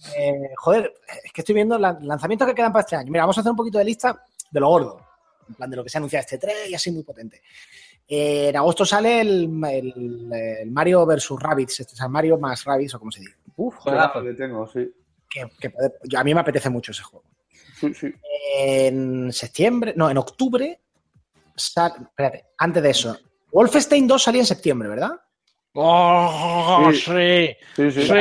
joder, 0.56 0.92
es 1.24 1.32
que 1.32 1.40
estoy 1.40 1.54
viendo 1.54 1.78
lanzamientos 1.78 2.48
que 2.48 2.54
quedan 2.54 2.72
para 2.72 2.82
este 2.82 2.96
año. 2.96 3.10
Mira, 3.10 3.22
vamos 3.22 3.38
a 3.38 3.40
hacer 3.40 3.50
un 3.50 3.56
poquito 3.56 3.78
de 3.78 3.84
lista 3.84 4.22
de 4.50 4.60
lo 4.60 4.68
gordo, 4.68 5.00
en 5.48 5.54
plan 5.54 5.70
de 5.70 5.76
lo 5.76 5.84
que 5.84 5.88
se 5.88 5.98
ha 5.98 6.00
anunciado 6.00 6.20
este 6.20 6.38
3 6.38 6.70
y 6.70 6.74
así 6.74 6.90
muy 6.90 7.02
potente. 7.02 7.42
Eh, 8.08 8.48
en 8.48 8.56
agosto 8.56 8.84
sale 8.84 9.20
el, 9.20 9.48
Mario 10.66 11.06
vs. 11.06 11.30
Rabbids, 11.38 11.80
este, 11.80 11.94
o 11.94 11.96
sea, 11.96 12.08
Mario 12.08 12.38
más 12.38 12.64
Rabbids, 12.64 12.94
o 12.94 12.98
como 12.98 13.12
se 13.12 13.20
dice. 13.20 13.36
Uf, 13.56 13.76
joder, 13.76 14.36
tengo, 14.36 14.66
sí. 14.66 14.92
a 16.16 16.24
mí 16.24 16.34
me 16.34 16.40
apetece 16.40 16.68
mucho 16.68 16.92
ese 16.92 17.02
juego. 17.02 17.24
Sí, 17.78 17.94
sí. 17.94 18.12
En 18.58 19.32
septiembre, 19.32 19.94
no, 19.96 20.10
en 20.10 20.18
octubre 20.18 20.80
espérate, 21.56 22.46
antes 22.58 22.82
de 22.82 22.90
eso. 22.90 23.18
Wolfenstein 23.52 24.06
2 24.06 24.22
salía 24.22 24.40
en 24.40 24.46
septiembre, 24.46 24.88
¿verdad? 24.88 25.12
¡Oh, 25.74 26.90
sí! 26.92 27.56
Sí, 27.76 27.90
sí. 27.90 28.02
sí. 28.02 28.12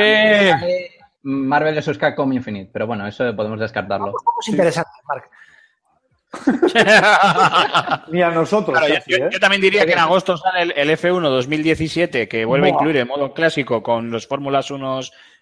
Marvel 1.24 1.74
vs. 1.74 1.98
Capcom 1.98 2.32
Infinite, 2.32 2.70
pero 2.72 2.86
bueno, 2.86 3.06
eso 3.06 3.34
podemos 3.36 3.60
descartarlo. 3.60 4.06
Vamos, 4.06 4.48
interesante, 4.48 4.90
Mark. 5.06 5.28
Ni 8.10 8.22
a 8.22 8.30
nosotros. 8.30 8.78
Claro, 8.78 8.88
yo, 8.88 8.94
casi, 9.00 9.10
yo- 9.10 9.16
¿eh? 9.18 9.28
yo 9.32 9.40
también 9.40 9.60
diría 9.62 9.84
que 9.86 9.92
en 9.92 9.98
agosto 9.98 10.36
sale 10.36 10.62
el, 10.62 10.72
el 10.76 10.90
F1 10.98 11.20
2017, 11.28 12.28
que 12.28 12.44
vuelve 12.44 12.68
a 12.68 12.70
incluir 12.70 12.96
el 12.96 13.06
modo 13.06 13.32
clásico 13.34 13.82
con 13.82 14.10
los 14.10 14.26
Fórmulas 14.26 14.70
1 14.70 15.00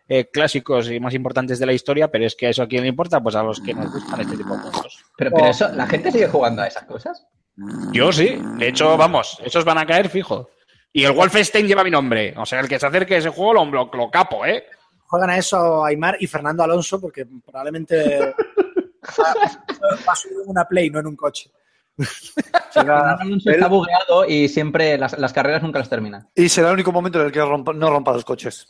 eh, 0.08 0.28
clásicos 0.32 0.90
y 0.90 0.98
más 0.98 1.14
importantes 1.14 1.58
de 1.58 1.66
la 1.66 1.72
historia, 1.72 2.08
pero 2.08 2.26
es 2.26 2.34
que 2.34 2.48
a 2.48 2.50
eso 2.50 2.62
a 2.62 2.66
quién 2.68 2.82
le 2.82 2.88
importa, 2.88 3.20
pues 3.22 3.36
a 3.36 3.42
los 3.42 3.60
que 3.60 3.72
nos 3.74 3.92
gustan 3.92 4.20
este 4.20 4.36
tipo 4.36 4.54
de 4.56 4.62
juegos. 4.62 5.04
Pero, 5.16 5.30
pero 5.32 5.46
eso, 5.46 5.68
¿la 5.68 5.86
gente 5.86 6.10
sigue 6.10 6.26
jugando 6.28 6.62
a 6.62 6.66
esas 6.66 6.82
cosas? 6.84 7.24
Yo 7.92 8.10
sí, 8.10 8.40
de 8.58 8.68
hecho, 8.68 8.96
vamos, 8.96 9.38
esos 9.44 9.64
van 9.64 9.78
a 9.78 9.86
caer 9.86 10.08
fijo. 10.08 10.50
Y 10.92 11.04
el 11.04 11.12
Wolfenstein 11.12 11.68
lleva 11.68 11.84
mi 11.84 11.90
nombre, 11.92 12.34
o 12.36 12.44
sea, 12.44 12.58
el 12.58 12.68
que 12.68 12.78
se 12.80 12.86
acerque 12.86 13.14
a 13.14 13.18
ese 13.18 13.28
juego 13.28 13.54
lo, 13.54 13.64
lo, 13.66 13.90
lo 13.94 14.10
capo, 14.10 14.44
¿eh? 14.44 14.64
Juegan 15.10 15.30
a 15.30 15.36
eso 15.38 15.84
Aymar 15.84 16.16
y 16.20 16.26
Fernando 16.28 16.62
Alonso 16.62 17.00
porque 17.00 17.26
probablemente 17.44 18.18
va 18.20 18.34
va 20.08 20.12
a 20.12 20.16
subir 20.16 20.36
en 20.44 20.50
una 20.50 20.64
Play, 20.64 20.88
no 20.88 21.00
en 21.00 21.06
un 21.08 21.16
coche. 21.16 21.50
Será- 21.98 23.16
Fernando 23.16 23.22
Alonso 23.22 23.50
está 23.50 23.66
bugueado 23.68 24.24
y 24.26 24.48
siempre 24.48 24.96
las, 24.96 25.18
las 25.18 25.32
carreras 25.32 25.62
nunca 25.62 25.80
las 25.80 25.88
termina. 25.88 26.28
y 26.34 26.48
será 26.48 26.68
el 26.68 26.74
único 26.74 26.92
momento 26.92 27.20
en 27.20 27.26
el 27.26 27.32
que 27.32 27.40
rompa- 27.42 27.74
no 27.74 27.90
rompa 27.90 28.12
los 28.12 28.24
coches. 28.24 28.66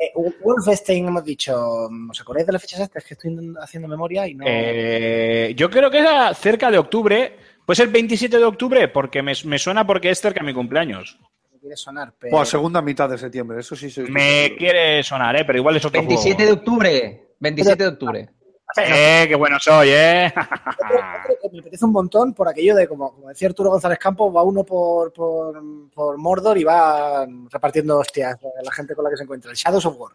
Eh, 0.00 0.12
Wolfenstein 0.42 1.06
hemos 1.08 1.24
dicho, 1.24 1.88
¿os 2.10 2.20
acordáis 2.20 2.46
de 2.46 2.52
las 2.52 2.60
fechas 2.62 2.80
estas 2.80 3.04
que 3.04 3.14
estoy 3.14 3.34
haciendo 3.62 3.88
memoria 3.88 4.26
y 4.26 4.34
no? 4.34 4.44
Eh, 4.46 5.54
yo 5.56 5.70
creo 5.70 5.90
que 5.90 5.98
era 6.00 6.34
cerca 6.34 6.70
de 6.70 6.76
octubre, 6.78 7.36
pues 7.64 7.78
el 7.80 7.88
27 7.88 8.36
de 8.36 8.44
octubre, 8.44 8.88
porque 8.88 9.22
me, 9.22 9.32
me 9.44 9.58
suena 9.58 9.86
porque 9.86 10.10
es 10.10 10.20
cerca 10.20 10.40
de 10.40 10.46
mi 10.46 10.52
cumpleaños. 10.54 11.18
Me 11.58 11.60
quiere 11.60 11.76
sonar, 11.76 12.14
pero 12.18 12.30
Bueno, 12.30 12.46
segunda 12.46 12.80
mitad 12.80 13.08
de 13.08 13.18
septiembre, 13.18 13.58
eso 13.60 13.74
sí. 13.74 13.90
sí 13.90 14.02
Me 14.02 14.54
quiere 14.56 15.02
sonar, 15.02 15.34
¿eh? 15.36 15.44
Pero 15.44 15.58
igual 15.58 15.76
es 15.76 15.84
otro 15.84 16.00
27 16.00 16.46
de 16.46 16.52
octubre. 16.52 17.34
27 17.40 17.82
de 17.82 17.88
octubre. 17.88 18.28
Eh, 18.76 19.24
qué 19.26 19.34
bueno 19.34 19.56
soy, 19.58 19.88
¿eh? 19.90 20.32
creo 20.32 21.38
que 21.42 21.48
me 21.50 21.60
apetece 21.60 21.84
un 21.86 21.92
montón 21.92 22.34
por 22.34 22.48
aquello 22.48 22.76
de, 22.76 22.86
como, 22.86 23.14
como 23.14 23.28
decía 23.28 23.48
Arturo 23.48 23.70
González 23.70 23.98
Campos, 23.98 24.34
va 24.34 24.42
uno 24.42 24.62
por, 24.62 25.12
por, 25.12 25.60
por 25.92 26.18
Mordor 26.18 26.58
y 26.58 26.64
va 26.64 27.26
repartiendo 27.50 27.98
hostias 27.98 28.34
a 28.34 28.62
la 28.62 28.70
gente 28.70 28.94
con 28.94 29.04
la 29.04 29.10
que 29.10 29.16
se 29.16 29.22
encuentra. 29.22 29.50
El 29.50 29.56
Shadows 29.56 29.86
of 29.86 29.98
War. 29.98 30.12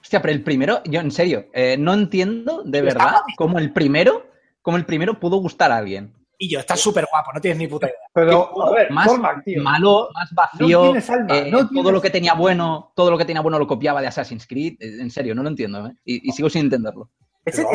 Hostia, 0.00 0.22
pero 0.22 0.32
el 0.32 0.44
primero, 0.44 0.80
yo 0.84 1.00
en 1.00 1.10
serio, 1.10 1.46
eh, 1.52 1.76
no 1.76 1.92
entiendo 1.92 2.62
de 2.64 2.82
verdad 2.82 3.16
cómo 3.36 3.58
el 3.58 3.72
primero, 3.72 4.26
cómo 4.62 4.76
el 4.76 4.86
primero 4.86 5.18
pudo 5.18 5.38
gustar 5.38 5.72
a 5.72 5.78
alguien. 5.78 6.14
Y 6.38 6.50
yo, 6.50 6.60
está 6.60 6.76
súper 6.76 7.06
guapo, 7.10 7.32
no 7.32 7.40
tienes 7.40 7.58
ni 7.58 7.66
puta 7.66 7.86
idea. 7.86 7.96
Pero, 8.12 8.62
a 8.66 8.70
ver, 8.72 8.90
Más 8.90 9.06
Cormac, 9.08 9.42
tío. 9.44 9.62
malo, 9.62 10.10
más 10.12 10.30
vacío. 10.32 10.78
No 10.78 10.84
tienes 10.84 11.08
alma, 11.10 11.36
eh, 11.38 11.50
no 11.50 11.58
Todo 11.60 11.68
tienes- 11.68 11.92
lo 11.92 12.02
que 12.02 12.10
tenía 12.10 12.34
bueno, 12.34 12.92
todo 12.94 13.10
lo 13.10 13.16
que 13.18 13.24
tenía 13.24 13.40
bueno 13.40 13.58
lo 13.58 13.66
copiaba 13.66 14.00
de 14.02 14.08
Assassin's 14.08 14.46
Creed. 14.46 14.74
Eh, 14.80 14.98
En 15.00 15.10
serio, 15.10 15.34
no 15.34 15.42
lo 15.42 15.48
entiendo, 15.48 15.86
¿eh? 15.86 15.92
Y, 16.04 16.28
y 16.28 16.32
sigo 16.32 16.50
sin 16.50 16.62
entenderlo. 16.62 17.10
A 17.46 17.50
ver, 17.50 17.66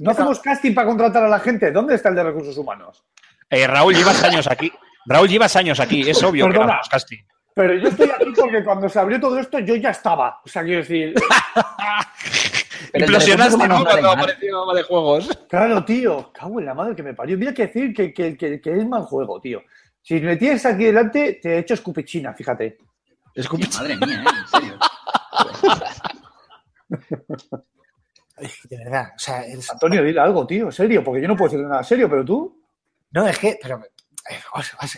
no 0.00 0.10
hacemos 0.10 0.38
casting 0.40 0.74
para 0.74 0.86
contratar 0.86 1.24
a 1.24 1.28
la 1.28 1.40
gente. 1.40 1.72
¿Dónde 1.72 1.94
está 1.94 2.10
el 2.10 2.14
de 2.14 2.22
recursos 2.24 2.56
humanos? 2.58 3.02
Eh, 3.50 3.66
Raúl, 3.66 3.94
llevas 3.94 4.22
años 4.22 4.46
aquí. 4.50 4.70
Raúl, 5.06 5.28
llevas 5.28 5.56
años 5.56 5.80
aquí. 5.80 6.08
Es 6.08 6.22
obvio 6.22 6.44
que 6.46 6.52
Perdona. 6.52 6.72
hagamos 6.74 6.88
casting. 6.88 7.18
Pero 7.54 7.74
yo 7.74 7.88
estoy 7.88 8.10
aquí 8.10 8.32
porque 8.38 8.62
cuando 8.64 8.88
se 8.88 8.98
abrió 8.98 9.18
todo 9.20 9.38
esto 9.38 9.58
yo 9.60 9.76
ya 9.76 9.90
estaba. 9.90 10.40
O 10.44 10.48
sea, 10.48 10.62
quiero 10.62 10.80
decir, 10.80 11.14
Implosionaste, 12.92 13.68
no 13.68 13.84
Cuando 13.84 14.10
apareció 14.10 14.66
de 14.74 14.82
juegos. 14.82 15.28
claro, 15.48 15.84
tío, 15.84 16.30
cago 16.32 16.60
en 16.60 16.66
la 16.66 16.74
madre 16.74 16.94
que 16.94 17.02
me 17.02 17.14
parió. 17.14 17.38
Mira 17.38 17.54
que 17.54 17.66
decir 17.66 17.94
que, 17.94 18.12
que, 18.12 18.36
que- 18.36 18.60
que 18.60 18.76
es 18.78 18.86
mal 18.88 19.02
juego, 19.04 19.40
tío. 19.40 19.62
Si 20.02 20.20
me 20.20 20.36
tienes 20.36 20.64
aquí 20.66 20.84
delante, 20.84 21.38
te 21.40 21.54
he 21.54 21.58
hecho 21.60 21.74
escupichina, 21.74 22.34
fíjate. 22.34 22.76
Escucha. 23.34 23.68
Madre 23.78 23.96
mía, 23.96 24.22
¿eh? 24.24 24.38
En 24.40 24.48
serio. 24.60 24.78
De 28.68 28.76
verdad, 28.76 29.12
o 29.14 29.18
sea, 29.18 29.42
es- 29.46 29.70
Antonio, 29.70 30.02
dile 30.02 30.20
algo, 30.20 30.46
tío, 30.46 30.70
serio, 30.70 31.02
porque 31.04 31.22
yo 31.22 31.28
no 31.28 31.36
puedo 31.36 31.50
decir 31.52 31.66
nada 31.66 31.82
serio, 31.84 32.08
pero 32.10 32.24
tú. 32.24 32.60
no, 33.12 33.26
es 33.26 33.38
que, 33.38 33.58
pero, 33.62 33.80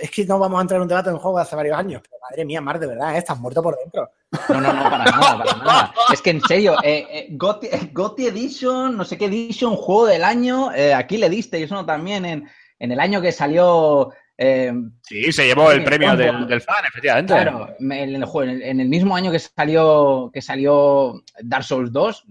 es 0.01 0.11
que 0.11 0.25
no 0.25 0.39
vamos 0.39 0.59
a 0.59 0.63
entrar 0.63 0.77
en 0.79 0.83
un 0.83 0.89
debate 0.89 1.09
en 1.09 1.15
un 1.17 1.21
juego 1.21 1.39
de 1.39 1.43
hace 1.43 1.57
varios 1.57 1.77
años. 1.77 2.01
Pero, 2.03 2.17
madre 2.31 2.45
mía, 2.45 2.61
Mar, 2.61 2.79
de 2.79 2.87
verdad, 2.87 3.15
¿eh? 3.15 3.19
estás 3.19 3.39
muerto 3.39 3.63
por 3.63 3.77
dentro. 3.79 4.11
No, 4.49 4.61
no, 4.61 4.73
no, 4.73 4.83
para 4.91 5.05
nada, 5.05 5.39
para 5.39 5.57
nada. 5.59 5.95
Es 6.13 6.23
que 6.23 6.31
en 6.31 6.41
serio, 6.43 6.77
eh, 6.83 7.07
eh, 7.11 7.27
Gotti, 7.31 7.67
eh, 7.67 7.91
Gotti 7.93 8.27
Edition, 8.27 8.97
no 8.97 9.05
sé 9.05 9.17
qué 9.19 9.27
Edition, 9.27 9.77
juego 9.77 10.07
del 10.07 10.25
año, 10.25 10.73
eh, 10.73 10.95
aquí 10.95 11.17
le 11.17 11.29
diste, 11.29 11.59
y 11.59 11.65
eso 11.65 11.85
también 11.85 12.25
en, 12.25 12.49
en 12.79 12.93
el 12.93 13.01
año 13.01 13.21
que 13.21 13.33
salió. 13.33 14.13
eh, 14.39 14.73
Sí, 15.03 15.33
se 15.33 15.47
llevó 15.47 15.71
el 15.73 15.83
premio 15.83 16.15
del, 16.17 16.47
del 16.47 16.61
fan, 16.61 16.85
efectivamente. 16.89 17.33
claro, 17.33 17.69
en 17.81 17.93
el- 17.93 18.63
en 18.63 18.81
el 18.81 18.89
mismo 18.89 19.17
año 19.17 19.33
que 19.33 19.39
salió, 19.39 20.31
que 20.33 20.43
salió 20.43 21.23
Dark 21.43 21.65
Souls 21.65 21.91
2, 21.91 22.25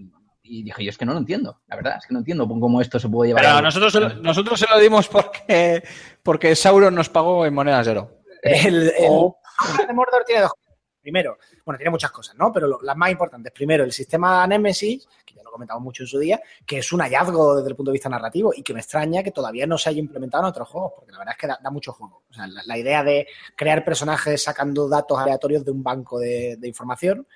y 0.48 0.62
dije, 0.62 0.84
yo 0.84 0.90
es 0.90 0.98
que 0.98 1.04
no 1.04 1.12
lo 1.12 1.18
entiendo, 1.18 1.60
la 1.66 1.76
verdad, 1.76 1.96
es 1.98 2.06
que 2.06 2.12
no 2.14 2.20
entiendo 2.20 2.46
cómo 2.48 2.80
esto 2.80 2.98
se 2.98 3.08
puede 3.08 3.28
llevar. 3.30 3.44
Pero 3.44 3.56
a- 3.56 3.62
nosotros, 3.62 3.92
se 3.92 4.00
lo- 4.00 4.14
nosotros 4.14 4.58
se 4.60 4.66
lo 4.68 4.78
dimos 4.78 5.08
porque, 5.08 5.82
porque 6.22 6.54
Sauron 6.56 6.94
nos 6.94 7.08
pagó 7.08 7.44
en 7.46 7.54
moneda 7.54 7.82
cero. 7.84 8.18
El, 8.42 8.88
el- 8.90 8.92
Oh. 9.08 9.38
el 9.80 9.86
de 9.86 9.92
Mordor 9.92 10.24
tiene 10.24 10.42
dos 10.42 10.50
cosas. 10.52 10.62
Primero, 11.00 11.38
bueno, 11.64 11.78
tiene 11.78 11.90
muchas 11.90 12.10
cosas, 12.10 12.34
¿no? 12.36 12.52
Pero 12.52 12.66
lo- 12.66 12.80
las 12.82 12.96
más 12.96 13.10
importantes. 13.10 13.52
Primero, 13.52 13.84
el 13.84 13.92
sistema 13.92 14.44
Nemesis, 14.46 15.06
que 15.24 15.34
ya 15.34 15.42
lo 15.44 15.52
comentamos 15.52 15.80
mucho 15.82 16.02
en 16.02 16.08
su 16.08 16.18
día, 16.18 16.40
que 16.66 16.78
es 16.78 16.92
un 16.92 17.00
hallazgo 17.00 17.54
desde 17.56 17.68
el 17.70 17.76
punto 17.76 17.90
de 17.90 17.94
vista 17.94 18.08
narrativo 18.08 18.52
y 18.56 18.62
que 18.64 18.74
me 18.74 18.80
extraña 18.80 19.22
que 19.22 19.30
todavía 19.30 19.66
no 19.68 19.78
se 19.78 19.88
haya 19.90 20.00
implementado 20.00 20.42
en 20.42 20.48
otros 20.50 20.68
juegos, 20.68 20.92
porque 20.96 21.12
la 21.12 21.18
verdad 21.18 21.34
es 21.36 21.40
que 21.40 21.46
da, 21.46 21.58
da 21.62 21.70
mucho 21.70 21.92
juego. 21.92 22.24
O 22.28 22.34
sea, 22.34 22.48
la, 22.48 22.60
la 22.66 22.76
idea 22.76 23.04
de 23.04 23.28
crear 23.54 23.84
personajes 23.84 24.42
sacando 24.42 24.88
datos 24.88 25.16
aleatorios 25.18 25.64
de 25.64 25.70
un 25.70 25.82
banco 25.84 26.18
de, 26.18 26.56
de 26.58 26.66
información, 26.68 27.26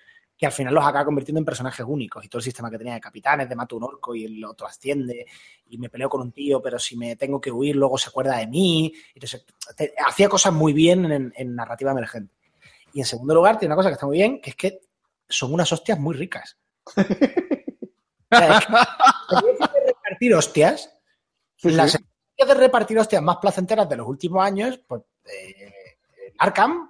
que 0.41 0.47
al 0.47 0.53
final 0.53 0.73
los 0.73 0.83
acaba 0.87 1.05
convirtiendo 1.05 1.39
en 1.39 1.45
personajes 1.45 1.85
únicos. 1.87 2.25
Y 2.25 2.29
todo 2.31 2.39
el 2.39 2.45
sistema 2.45 2.71
que 2.71 2.79
tenía 2.79 2.95
de 2.95 3.01
capitanes, 3.01 3.47
de 3.47 3.55
mato 3.55 3.77
un 3.77 3.85
orco 3.85 4.15
y 4.15 4.25
el 4.25 4.43
otro 4.43 4.67
asciende, 4.67 5.27
y 5.69 5.77
me 5.77 5.91
peleo 5.91 6.09
con 6.09 6.23
un 6.23 6.33
tío, 6.33 6.63
pero 6.63 6.79
si 6.79 6.97
me 6.97 7.15
tengo 7.17 7.39
que 7.39 7.51
huir, 7.53 7.77
luego 7.77 7.99
se 7.99 8.09
acuerda 8.09 8.39
de 8.39 8.47
mí. 8.47 8.91
Entonces, 9.15 9.45
te- 9.77 9.93
hacía 10.03 10.31
cosas 10.31 10.55
muy 10.55 10.73
bien 10.73 11.05
en, 11.13 11.33
en 11.37 11.55
narrativa 11.55 11.91
emergente. 11.91 12.35
Y 12.95 13.01
en 13.01 13.05
segundo 13.05 13.35
lugar, 13.35 13.59
tiene 13.59 13.75
una 13.75 13.77
cosa 13.77 13.91
que 13.91 13.95
está 13.95 14.07
muy 14.07 14.17
bien, 14.17 14.41
que 14.41 14.49
es 14.51 14.57
que 14.57 14.81
son 15.29 15.53
unas 15.53 15.71
hostias 15.75 15.99
muy 15.99 16.17
ricas. 16.17 16.57
O 16.87 18.37
sea, 18.37 18.59
es 18.59 18.67
que, 18.67 18.73
en 19.37 19.45
vez 19.45 19.59
de 19.59 19.87
repartir 19.89 20.35
hostias, 20.35 20.91
Sí, 21.57 21.71
las 21.73 21.93
sí. 21.93 21.99
de 22.47 22.55
repartir 22.55 22.99
hostias 22.99 23.23
más 23.23 23.37
placenteras 23.37 23.87
de 23.91 23.97
los 23.99 24.09
últimos 24.09 24.43
años, 24.43 24.81
pues 24.89 25.03
eh, 25.27 25.73
el 26.29 26.33
Arkham, 26.39 26.89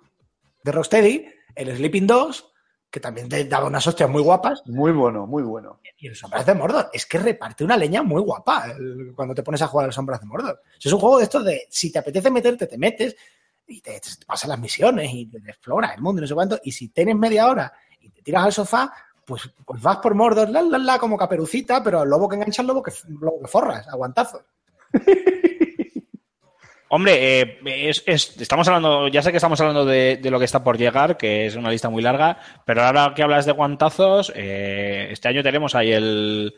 de 0.62 0.70
Rocksteady, 0.70 1.26
el 1.56 1.76
Sleeping 1.76 2.06
Dogs, 2.06 2.44
que 2.90 3.00
también 3.00 3.28
te 3.28 3.44
daba 3.44 3.66
unas 3.68 3.86
hostias 3.86 4.10
muy 4.10 4.20
guapas, 4.22 4.62
Muy 4.66 4.90
bueno, 4.92 5.26
muy 5.26 5.42
bueno. 5.42 5.80
y 5.98 6.08
el 6.08 6.16
Sombras 6.16 6.44
de 6.44 6.54
Mordor. 6.54 6.90
Es 6.92 7.06
que 7.06 7.18
reparte 7.18 7.64
una 7.64 7.76
leña 7.76 8.02
muy 8.02 8.20
guapa 8.20 8.74
cuando 9.14 9.34
te 9.34 9.42
pones 9.42 9.62
a 9.62 9.68
jugar 9.68 9.86
al 9.86 9.92
Sombras 9.92 10.20
de 10.20 10.26
Mordor. 10.26 10.60
Es 10.82 10.92
un 10.92 10.98
juego 10.98 11.18
de 11.18 11.24
estos 11.24 11.44
de 11.44 11.66
si 11.70 11.92
te 11.92 12.00
apetece 12.00 12.30
meterte, 12.30 12.66
te 12.66 12.76
metes 12.78 13.14
y 13.68 13.80
te, 13.80 14.00
te 14.00 14.26
pasas 14.26 14.48
las 14.48 14.58
misiones 14.58 15.08
y 15.12 15.26
te 15.26 15.38
exploras 15.38 15.94
el 15.94 16.02
mundo 16.02 16.20
y 16.20 16.22
no 16.22 16.26
sé 16.26 16.34
cuánto. 16.34 16.58
Y 16.64 16.72
si 16.72 16.88
tienes 16.88 17.14
media 17.14 17.48
hora 17.48 17.72
y 18.00 18.10
te 18.10 18.22
tiras 18.22 18.44
al 18.46 18.52
sofá, 18.52 18.92
pues, 19.24 19.48
pues 19.64 19.80
vas 19.80 19.98
por 19.98 20.14
Mordor, 20.16 20.50
la, 20.50 20.60
la, 20.60 20.78
la, 20.78 20.98
como 20.98 21.16
caperucita, 21.16 21.84
pero 21.84 22.00
al 22.00 22.08
lobo 22.10 22.28
que 22.28 22.34
engancha, 22.34 22.62
al 22.62 22.68
lobo 22.68 22.82
que, 22.82 22.92
lobo 23.08 23.40
que 23.40 23.46
forras, 23.48 23.86
aguantazos. 23.86 24.42
Hombre, 26.92 27.40
eh, 27.40 27.58
es- 27.66 28.02
es- 28.04 28.40
estamos 28.40 28.66
hablando, 28.66 29.06
ya 29.08 29.22
sé 29.22 29.30
que 29.30 29.36
estamos 29.36 29.60
hablando 29.60 29.84
de, 29.84 30.16
de 30.20 30.30
lo 30.30 30.38
que 30.40 30.44
está 30.44 30.64
por 30.64 30.76
llegar, 30.76 31.16
que 31.16 31.46
es 31.46 31.54
una 31.54 31.70
lista 31.70 31.88
muy 31.88 32.02
larga, 32.02 32.38
pero 32.66 32.82
ahora 32.82 33.12
que 33.14 33.22
hablas 33.22 33.46
de 33.46 33.52
guantazos, 33.52 34.32
eh, 34.34 35.06
este 35.10 35.28
año 35.28 35.42
tenemos 35.42 35.74
ahí 35.76 35.92
el... 35.92 36.52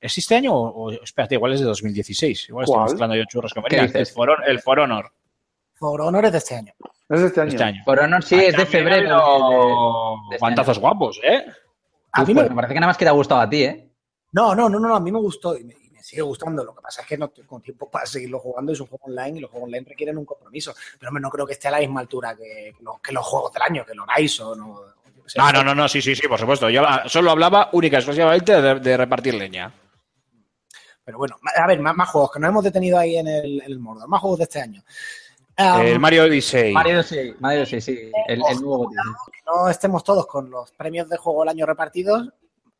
¿Es 0.00 0.18
este 0.18 0.36
año 0.36 0.52
o, 0.54 0.68
o- 0.86 0.92
espérate, 0.92 1.34
igual 1.34 1.52
es 1.54 1.60
de 1.60 1.66
2016? 1.66 2.48
Igual 2.48 2.64
estoy 2.64 2.74
¿Cuál? 2.76 2.84
mezclando 2.90 3.16
yo 3.16 3.24
churros 3.24 3.54
con. 3.54 3.64
El 3.70 4.06
For, 4.06 4.36
el 4.46 4.60
For 4.60 4.78
Honor, 4.80 5.12
For 5.74 6.00
Honor 6.00 6.24
es 6.26 6.32
de 6.32 6.38
este 6.38 6.54
año. 6.56 6.72
Es 7.08 7.20
de 7.20 7.26
este 7.26 7.40
año. 7.40 7.48
este 7.50 7.62
año. 7.64 7.82
Por 7.84 7.98
Honor 8.00 8.22
sí, 8.22 8.36
es 8.36 8.56
de 8.56 8.66
febrero. 8.66 9.16
de- 9.18 10.26
de- 10.30 10.34
este 10.34 10.38
guantazos 10.38 10.76
año. 10.78 10.80
guapos, 10.80 11.20
¿eh? 11.24 11.44
A 12.12 12.24
mí 12.24 12.34
pues 12.34 12.44
me- 12.44 12.50
me 12.50 12.54
parece 12.56 12.74
que 12.74 12.80
nada 12.80 12.88
más 12.90 12.96
que 12.96 13.04
te 13.04 13.08
ha 13.08 13.12
gustado 13.12 13.40
a 13.40 13.48
ti, 13.48 13.64
¿eh? 13.64 13.88
No, 14.32 14.54
no, 14.54 14.68
no, 14.68 14.78
no, 14.80 14.94
a 14.94 15.00
mí 15.00 15.10
me 15.12 15.18
gustó 15.20 15.56
y 15.56 15.64
me, 16.02 16.08
sigue 16.08 16.22
gustando. 16.22 16.64
Lo 16.64 16.74
que 16.74 16.82
pasa 16.82 17.02
es 17.02 17.06
que 17.06 17.16
no 17.16 17.28
tengo 17.28 17.60
tiempo 17.60 17.90
para 17.90 18.06
seguirlo 18.06 18.38
jugando. 18.40 18.72
Es 18.72 18.80
un 18.80 18.88
juego 18.88 19.04
online 19.04 19.38
y 19.38 19.40
los 19.40 19.50
juegos 19.50 19.68
online 19.68 19.86
requieren 19.88 20.18
un 20.18 20.24
compromiso. 20.24 20.74
Pero 20.98 21.10
hombre, 21.10 21.22
no 21.22 21.30
creo 21.30 21.46
que 21.46 21.52
esté 21.52 21.68
a 21.68 21.72
la 21.72 21.78
misma 21.78 22.00
altura 22.00 22.36
que, 22.36 22.74
los, 22.80 23.00
que 23.00 23.12
los 23.12 23.24
juegos 23.24 23.52
del 23.52 23.62
año, 23.62 23.84
que 23.86 23.92
el 23.92 24.00
Horizon 24.00 24.60
o... 24.60 24.84
sé. 25.26 25.38
No, 25.38 25.52
no, 25.52 25.62
no, 25.62 25.74
no, 25.74 25.88
sí, 25.88 26.02
sí, 26.02 26.14
sí, 26.14 26.26
por 26.26 26.38
supuesto. 26.38 26.68
Yo 26.68 26.84
ah, 26.86 27.04
solo 27.06 27.30
hablaba 27.30 27.70
única 27.72 27.96
y 27.96 27.98
exclusivamente 27.98 28.60
de, 28.60 28.80
de 28.80 28.96
repartir 28.96 29.34
leña. 29.34 29.72
Pero 31.04 31.18
bueno, 31.18 31.36
a 31.56 31.66
ver, 31.66 31.80
más, 31.80 31.96
más 31.96 32.10
juegos 32.10 32.32
que 32.32 32.40
nos 32.40 32.50
hemos 32.50 32.64
detenido 32.64 32.98
ahí 32.98 33.16
en 33.16 33.28
el, 33.28 33.62
en 33.62 33.72
el 33.72 33.78
Mordor. 33.78 34.08
Más 34.08 34.20
juegos 34.20 34.38
de 34.38 34.44
este 34.44 34.60
año. 34.60 34.82
El 35.56 35.98
Mario 35.98 36.24
Odyssey. 36.24 36.72
Mario 36.72 37.02
sí, 37.02 37.34
Mario 37.38 37.66
sí, 37.66 37.80
sí. 37.80 38.10
El, 38.26 38.42
el 38.48 38.60
nuevo 38.60 38.88
que 38.88 38.96
no 39.46 39.68
estemos 39.68 40.02
todos 40.02 40.26
con 40.26 40.50
los 40.50 40.72
premios 40.72 41.08
de 41.08 41.16
juego 41.16 41.40
del 41.40 41.50
año 41.50 41.66
repartidos. 41.66 42.28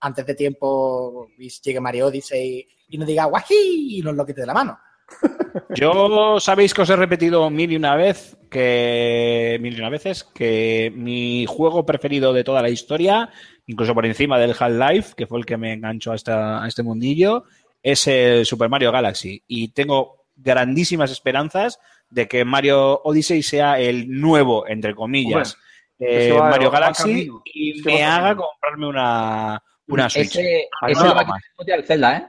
Antes 0.02 0.26
de 0.26 0.34
tiempo 0.34 1.28
llegue 1.38 1.80
Mario 1.80 2.06
Odyssey 2.08 2.66
y 2.88 2.98
nos 2.98 3.06
diga 3.06 3.24
guají 3.24 3.98
y 3.98 4.02
nos 4.02 4.14
lo 4.14 4.26
quite 4.26 4.40
de 4.42 4.46
la 4.46 4.54
mano. 4.54 4.78
Yo 5.74 6.38
sabéis 6.40 6.72
que 6.74 6.82
os 6.82 6.90
he 6.90 6.96
repetido 6.96 7.48
mil 7.50 7.72
y 7.72 7.76
una 7.76 7.96
vez 7.96 8.36
que 8.50 9.58
mil 9.60 9.74
y 9.74 9.78
una 9.80 9.90
veces 9.90 10.24
que 10.24 10.92
mi 10.94 11.46
juego 11.46 11.84
preferido 11.86 12.32
de 12.32 12.44
toda 12.44 12.62
la 12.62 12.70
historia, 12.70 13.30
incluso 13.66 13.94
por 13.94 14.06
encima 14.06 14.38
del 14.38 14.54
Half-Life, 14.58 15.14
que 15.16 15.26
fue 15.26 15.38
el 15.38 15.46
que 15.46 15.56
me 15.56 15.72
enganchó 15.74 16.12
a, 16.12 16.16
esta- 16.16 16.62
a 16.64 16.68
este 16.68 16.82
mundillo, 16.82 17.44
es 17.82 18.06
el 18.06 18.46
Super 18.46 18.68
Mario 18.68 18.92
Galaxy. 18.92 19.42
Y 19.46 19.68
tengo 19.68 20.24
grandísimas 20.36 21.10
esperanzas 21.10 21.78
de 22.10 22.28
que 22.28 22.44
Mario 22.44 23.00
Odyssey 23.04 23.42
sea 23.42 23.78
el 23.78 24.08
nuevo, 24.20 24.66
entre 24.66 24.94
comillas, 24.94 25.56
eh, 25.98 26.34
Mario 26.38 26.70
Galaxy 26.70 27.30
y 27.54 27.80
me 27.82 28.02
haga 28.04 28.34
comprarme 28.36 28.86
una, 28.86 29.62
una 29.94 30.10
Switch. 30.10 30.36
Ese, 30.36 30.68
ese 30.88 31.04
no 31.04 31.14
va 31.14 31.26
bote 31.56 31.72
al 31.72 31.84
Zelda, 31.84 32.16
¿eh? 32.16 32.26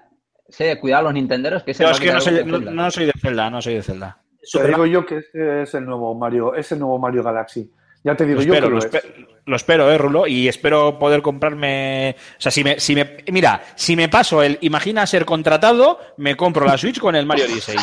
Ese, 0.47 0.79
cuidado 0.79 1.01
a 1.01 1.03
los 1.05 1.13
nintenderos, 1.13 1.63
que 1.63 1.71
ese 1.71 1.83
Yo 1.83 1.89
es 1.89 1.99
que 1.99 2.11
no 2.11 2.21
soy, 2.21 2.43
no, 2.45 2.59
no 2.59 2.91
soy 2.91 3.05
de 3.05 3.13
Zelda, 3.19 3.49
no 3.49 3.61
soy 3.61 3.75
de 3.75 3.83
Zelda. 3.83 4.17
Te 4.51 4.67
digo 4.67 4.85
yo 4.85 5.05
que 5.05 5.17
este 5.19 5.63
es 5.63 5.73
el 5.73 5.85
nuevo 5.85 6.13
Mario, 6.15 6.53
es 6.53 6.69
el 6.73 6.79
nuevo 6.79 6.99
Mario 6.99 7.23
Galaxy. 7.23 7.71
Ya 8.03 8.13
te 8.15 8.25
digo 8.25 8.41
Lo 8.41 8.45
yo 8.45 8.53
espero, 8.53 8.67
que 8.67 8.73
lo, 8.73 8.79
lo 8.79 8.85
es. 8.85 8.93
espe- 8.93 9.27
lo 9.45 9.55
espero, 9.55 9.89
eh, 9.91 9.97
Rulo, 9.97 10.27
y 10.27 10.49
espero 10.49 10.99
poder 10.99 11.21
comprarme. 11.21 12.17
O 12.37 12.41
sea, 12.41 12.51
si 12.51 12.61
me, 12.61 12.77
si 12.77 12.93
me, 12.95 13.23
mira, 13.31 13.61
si 13.75 13.95
me 13.95 14.09
paso 14.09 14.43
el, 14.43 14.57
imagina 14.61 15.07
ser 15.07 15.23
contratado, 15.23 15.99
me 16.17 16.35
compro 16.35 16.65
la 16.65 16.77
Switch 16.77 16.99
con 16.99 17.15
el 17.15 17.25
Mario 17.25 17.45
Odyssey. 17.45 17.77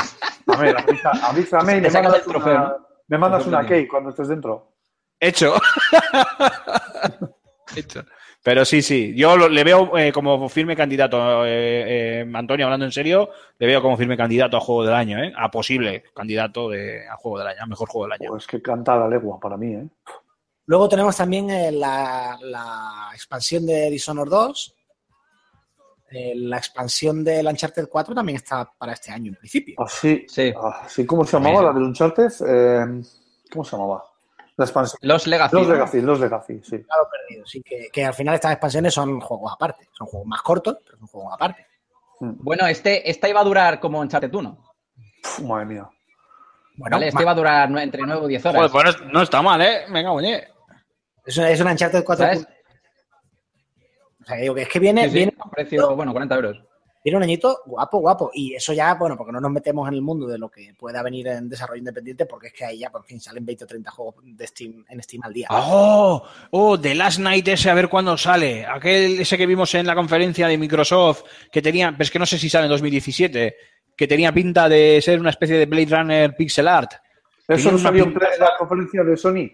A 0.49 0.57
ver, 0.59 0.77
avisa- 0.77 1.19
avísame 1.23 1.79
y 1.79 1.81
me 1.81 1.91
mandas 1.91 2.15
el 2.17 2.23
trofeo, 2.23 2.53
una, 2.53 2.63
¿no? 2.69 2.77
me 3.09 3.19
mandas 3.19 3.43
Trofeo 3.45 3.59
una 3.61 3.67
key 3.69 3.87
cuando 3.89 4.11
estés 4.11 4.29
dentro. 4.29 4.75
Hecho. 5.19 5.55
Hecho. 7.77 8.05
Pero 8.43 8.65
sí, 8.65 8.81
sí, 8.81 9.15
yo 9.15 9.37
lo- 9.37 9.49
le 9.51 9.63
veo 9.65 9.99
eh, 9.99 10.13
como 10.13 10.49
firme 10.49 10.75
candidato, 10.75 11.45
eh, 11.45 12.21
eh, 12.23 12.31
Antonio, 12.33 12.67
hablando 12.67 12.87
en 12.87 12.93
serio, 12.93 13.29
le 13.59 13.67
veo 13.67 13.83
como 13.83 13.97
firme 13.99 14.17
candidato 14.17 14.57
a 14.57 14.61
juego 14.61 14.85
del 14.85 14.95
año, 14.95 15.23
¿eh? 15.23 15.33
a 15.37 15.51
posible 15.51 16.05
candidato 16.15 16.71
de, 16.71 17.07
a 17.07 17.17
juego 17.17 17.39
del 17.39 17.49
año, 17.49 17.59
a 17.63 17.67
mejor 17.67 17.89
juego 17.91 18.07
del 18.07 18.13
año. 18.21 18.31
Pues 18.31 18.47
que 18.47 18.63
canta 18.63 18.97
la 18.97 19.09
legua 19.09 19.39
para 19.39 19.57
mí, 19.59 19.75
¿eh? 19.75 19.87
Luego 20.67 20.89
tenemos 20.89 21.17
también 21.17 21.51
eh, 21.51 21.71
la, 21.73 22.39
la 22.41 23.11
expansión 23.13 23.67
de 23.67 23.91
Dishonored 23.91 24.31
2. 24.31 24.75
Eh, 26.13 26.33
la 26.37 26.57
expansión 26.57 27.23
del 27.23 27.47
Uncharted 27.47 27.89
4 27.89 28.15
también 28.15 28.37
está 28.37 28.69
para 28.79 28.93
este 28.95 29.13
año, 29.13 29.29
en 29.33 29.37
principio. 29.37 29.75
Así, 29.79 30.25
Sí. 30.29 30.53
así 30.85 31.05
¿cómo 31.07 31.25
se 31.25 31.33
llamaba 31.37 31.63
la 31.65 31.73
del 31.73 31.85
Uncharted? 31.85 32.31
Eh, 32.49 33.03
¿Cómo 33.53 33.65
se 33.65 33.77
llamaba? 33.77 34.05
La 34.61 34.67
expansión. 34.67 34.99
Los 35.01 35.27
Legacy. 35.27 35.57
Los 35.57 35.67
¿no? 35.67 35.73
Legacy, 35.73 36.01
los 36.03 36.21
Legacy, 36.21 36.61
sí. 36.63 36.83
Claro, 36.83 37.09
perdido. 37.11 37.47
Sí, 37.47 37.63
que, 37.63 37.89
que 37.91 38.05
al 38.05 38.13
final 38.13 38.35
estas 38.35 38.53
expansiones 38.53 38.93
son 38.93 39.19
juegos 39.19 39.55
aparte. 39.55 39.89
Son 39.97 40.07
juegos 40.07 40.29
más 40.29 40.43
cortos, 40.43 40.77
pero 40.85 40.99
son 40.99 41.07
juegos 41.07 41.33
aparte. 41.33 41.67
Bueno, 42.21 42.67
este, 42.67 43.09
esta 43.09 43.27
iba 43.27 43.41
a 43.41 43.45
durar 43.45 43.81
como 43.81 44.01
Uncharted 44.01 44.35
1. 44.35 44.59
Pf, 45.23 45.43
madre 45.45 45.65
mía. 45.65 45.89
Bueno, 46.77 46.97
¿vale? 46.97 47.09
Este 47.09 47.23
iba 47.23 47.31
a 47.31 47.35
durar 47.35 47.71
entre 47.79 48.03
9 48.03 48.21
o 48.23 48.27
10 48.29 48.47
horas. 48.47 48.71
Joder, 48.71 48.95
pues 48.95 49.07
no, 49.07 49.13
no 49.13 49.23
está 49.23 49.41
mal, 49.41 49.63
¿eh? 49.63 49.85
En 49.87 49.95
ñe. 49.95 50.47
es, 51.25 51.39
una, 51.39 51.51
es 51.51 51.61
una 51.63 51.71
Uncharted 51.71 52.05
4. 52.05 52.27
¿Sabes? 52.27 52.47
O 54.21 54.25
sea, 54.27 54.37
digo 54.37 54.55
que 54.55 54.63
es 54.63 54.69
que 54.69 54.79
viene, 54.79 55.05
Sí, 55.05 55.09
sí, 55.09 55.15
viene, 55.17 55.35
a 55.39 55.45
un 55.45 55.51
precio, 55.51 55.97
bueno, 55.97 56.13
40 56.13 56.35
euros. 56.35 56.63
Viene 57.03 57.17
un 57.17 57.23
añito 57.23 57.61
guapo, 57.67 57.99
guapo. 57.99 58.31
Y 58.35 58.55
eso 58.55 58.73
ya, 58.73 58.95
bueno, 58.95 59.17
porque 59.17 59.33
no 59.33 59.41
nos 59.41 59.51
metemos 59.51 59.89
en 59.89 59.95
el 59.95 60.03
mundo 60.03 60.27
de 60.27 60.39
lo 60.39 60.51
que 60.51 60.75
pueda 60.79 61.03
venir 61.03 61.29
en 61.29 61.49
desarrollo 61.49 61.79
independiente, 61.79 62.27
porque 62.27 62.49
es 62.49 62.53
que 62.53 62.65
ahí 62.65 62.79
ya, 62.79 62.91
por 62.91 63.05
fin, 63.05 63.21
salen 63.21 63.45
20 63.45 63.65
o 63.65 63.67
30 63.67 63.91
juegos 63.91 64.15
de 64.25 64.47
Steam, 64.47 64.85
en 64.89 65.03
Steam 65.03 65.23
al 65.25 65.33
día. 65.33 65.49
Oh, 65.51 66.23
oh, 66.51 66.81
The 66.81 66.95
Last 66.95 67.19
Night 67.19 67.49
ese, 67.49 67.71
a 67.71 67.75
ver 67.75 67.89
cuándo 67.89 68.17
sale. 68.17 68.67
Aquel, 68.67 69.21
ese 69.21 69.39
que 69.39 69.47
vimos 69.47 69.75
en 69.75 69.87
la 69.87 69.95
conferencia 69.95 70.47
de 70.47 70.59
Microsoft, 70.59 71.25
que 71.51 71.63
tenía, 71.63 71.91
pero 71.93 72.03
es 72.03 72.11
que 72.11 72.19
no 72.19 72.27
sé 72.27 72.39
si 72.39 72.49
sale 72.49 72.67
en 72.67 72.71
2017, 72.71 73.57
que 73.97 74.07
tenía 74.07 74.33
pinta 74.33 74.69
de 74.69 75.01
ser 75.03 75.21
una 75.21 75.31
especie 75.31 75.57
de 75.57 75.67
Blade 75.67 75.97
Runner 75.97 76.37
pixel 76.37 76.69
art. 76.69 76.93
¿Eso 77.47 77.73
no 77.73 77.79
salió 77.79 78.05
en 78.05 78.15
la 78.15 78.53
conferencia 78.59 79.03
de 79.03 79.17
Sony? 79.17 79.51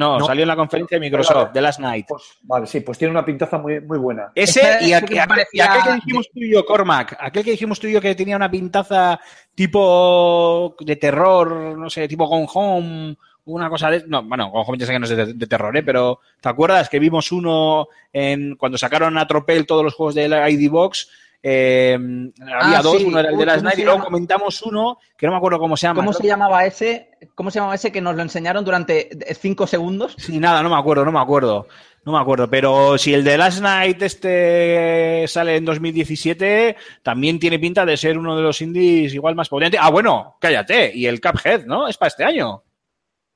No, 0.00 0.18
No. 0.18 0.24
salió 0.24 0.42
en 0.44 0.48
la 0.48 0.56
conferencia 0.56 0.96
de 0.96 1.00
Microsoft, 1.00 1.52
The 1.52 1.60
Last 1.60 1.78
Night. 1.80 2.06
Pues, 2.08 2.22
vale, 2.42 2.66
sí, 2.66 2.80
pues 2.80 2.96
tiene 2.96 3.12
una 3.12 3.24
pintaza 3.24 3.58
muy, 3.58 3.80
muy 3.80 3.98
buena. 3.98 4.32
Ese 4.34 4.62
aqu- 4.62 5.26
parecía- 5.28 5.46
y 5.52 5.60
aquel 5.60 5.82
que 5.84 5.94
dijimos 5.96 6.28
tú 6.32 6.40
y 6.40 6.50
yo, 6.52 6.64
Cormac, 6.64 7.16
aquel 7.20 7.44
que 7.44 7.50
dijimos 7.50 7.78
tú 7.78 7.86
y 7.86 7.92
yo 7.92 8.00
que 8.00 8.14
tenía 8.14 8.36
una 8.36 8.50
pintaza 8.50 9.20
tipo 9.54 10.74
de 10.80 10.96
terror, 10.96 11.76
no 11.78 11.90
sé, 11.90 12.08
tipo 12.08 12.26
Gone 12.26 12.46
Home, 12.52 13.16
una 13.44 13.68
cosa 13.68 13.90
de... 13.90 14.04
No, 14.06 14.22
bueno, 14.22 14.50
Gone 14.50 14.64
Home 14.66 14.78
ya 14.78 14.86
sé 14.86 14.92
que 14.92 14.98
no 14.98 15.04
es 15.06 15.10
de, 15.16 15.34
de 15.34 15.46
terror, 15.46 15.76
¿eh? 15.76 15.82
Pero 15.82 16.20
¿te 16.40 16.48
acuerdas 16.48 16.88
que 16.88 16.98
vimos 16.98 17.30
uno 17.32 17.88
en 18.12 18.56
cuando 18.56 18.78
sacaron 18.78 19.18
a 19.18 19.26
tropel 19.26 19.66
todos 19.66 19.84
los 19.84 19.94
juegos 19.94 20.14
de 20.14 20.28
la 20.28 20.48
ID 20.48 20.70
Box? 20.70 21.10
Eh, 21.42 21.94
había 22.40 22.78
Ah, 22.78 22.82
dos, 22.82 22.98
sí. 22.98 23.04
uno 23.04 23.18
era 23.20 23.30
el 23.30 23.36
de 23.36 23.40
Uy, 23.40 23.46
Last 23.46 23.58
¿cómo 23.58 23.64
Night 23.64 23.76
se 23.76 23.80
y 23.80 23.84
luego 23.84 24.04
comentamos 24.04 24.62
uno 24.62 24.98
que 25.16 25.26
no 25.26 25.32
me 25.32 25.38
acuerdo 25.38 25.58
cómo 25.58 25.76
se 25.76 25.86
llama. 25.86 26.00
¿Cómo 26.00 26.10
¿no? 26.12 26.18
se 26.18 26.26
llamaba 26.26 26.64
ese? 26.64 27.10
¿Cómo 27.34 27.50
se 27.50 27.58
llamaba 27.58 27.74
ese 27.74 27.90
que 27.92 28.00
nos 28.00 28.14
lo 28.16 28.22
enseñaron 28.22 28.64
durante 28.64 29.08
5 29.40 29.66
segundos? 29.66 30.14
Sí, 30.18 30.38
nada, 30.38 30.62
no 30.62 30.68
me 30.70 30.76
acuerdo, 30.76 31.04
no 31.04 31.12
me 31.12 31.20
acuerdo. 31.20 31.66
No 32.02 32.12
me 32.12 32.18
acuerdo, 32.18 32.48
pero 32.48 32.96
si 32.96 33.12
el 33.12 33.22
de 33.22 33.36
Last 33.36 33.60
Night 33.60 34.00
este 34.00 35.26
sale 35.28 35.56
en 35.56 35.66
2017, 35.66 36.74
también 37.02 37.38
tiene 37.38 37.58
pinta 37.58 37.84
de 37.84 37.96
ser 37.98 38.16
uno 38.16 38.34
de 38.34 38.42
los 38.42 38.60
indies 38.62 39.12
igual 39.12 39.34
más 39.34 39.50
potentes. 39.50 39.78
Ah, 39.82 39.90
bueno, 39.90 40.36
cállate. 40.40 40.90
Y 40.94 41.04
el 41.06 41.20
Cuphead, 41.20 41.66
¿no? 41.66 41.88
Es 41.88 41.98
para 41.98 42.08
este 42.08 42.24
año. 42.24 42.62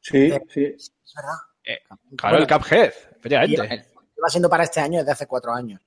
Sí, 0.00 0.30
sí. 0.48 0.64
Es 0.64 0.92
verdad. 1.14 1.34
Eh, 1.64 1.78
Claro, 2.16 2.38
el 2.38 2.46
Cuphead, 2.46 2.92
efectivamente. 3.18 3.86
Va 4.22 4.28
siendo 4.30 4.48
para 4.48 4.64
este 4.64 4.80
año 4.80 5.00
desde 5.00 5.12
hace 5.12 5.26
cuatro 5.26 5.52
años. 5.52 5.82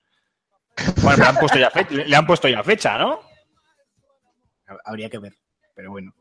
Bueno, 1.02 1.16
pero 1.16 1.18
le 1.18 1.26
han 1.26 1.38
puesto 1.38 1.58
ya 1.60 1.70
fecha, 1.72 1.94
le 1.96 2.16
han 2.16 2.28
puesto 2.28 2.48
ya 2.48 2.64
fecha, 2.64 2.98
¿no? 2.98 3.20
Habría 4.86 5.10
que 5.10 5.18
ver, 5.20 5.34
pero 5.76 5.92
bueno. 5.92 6.14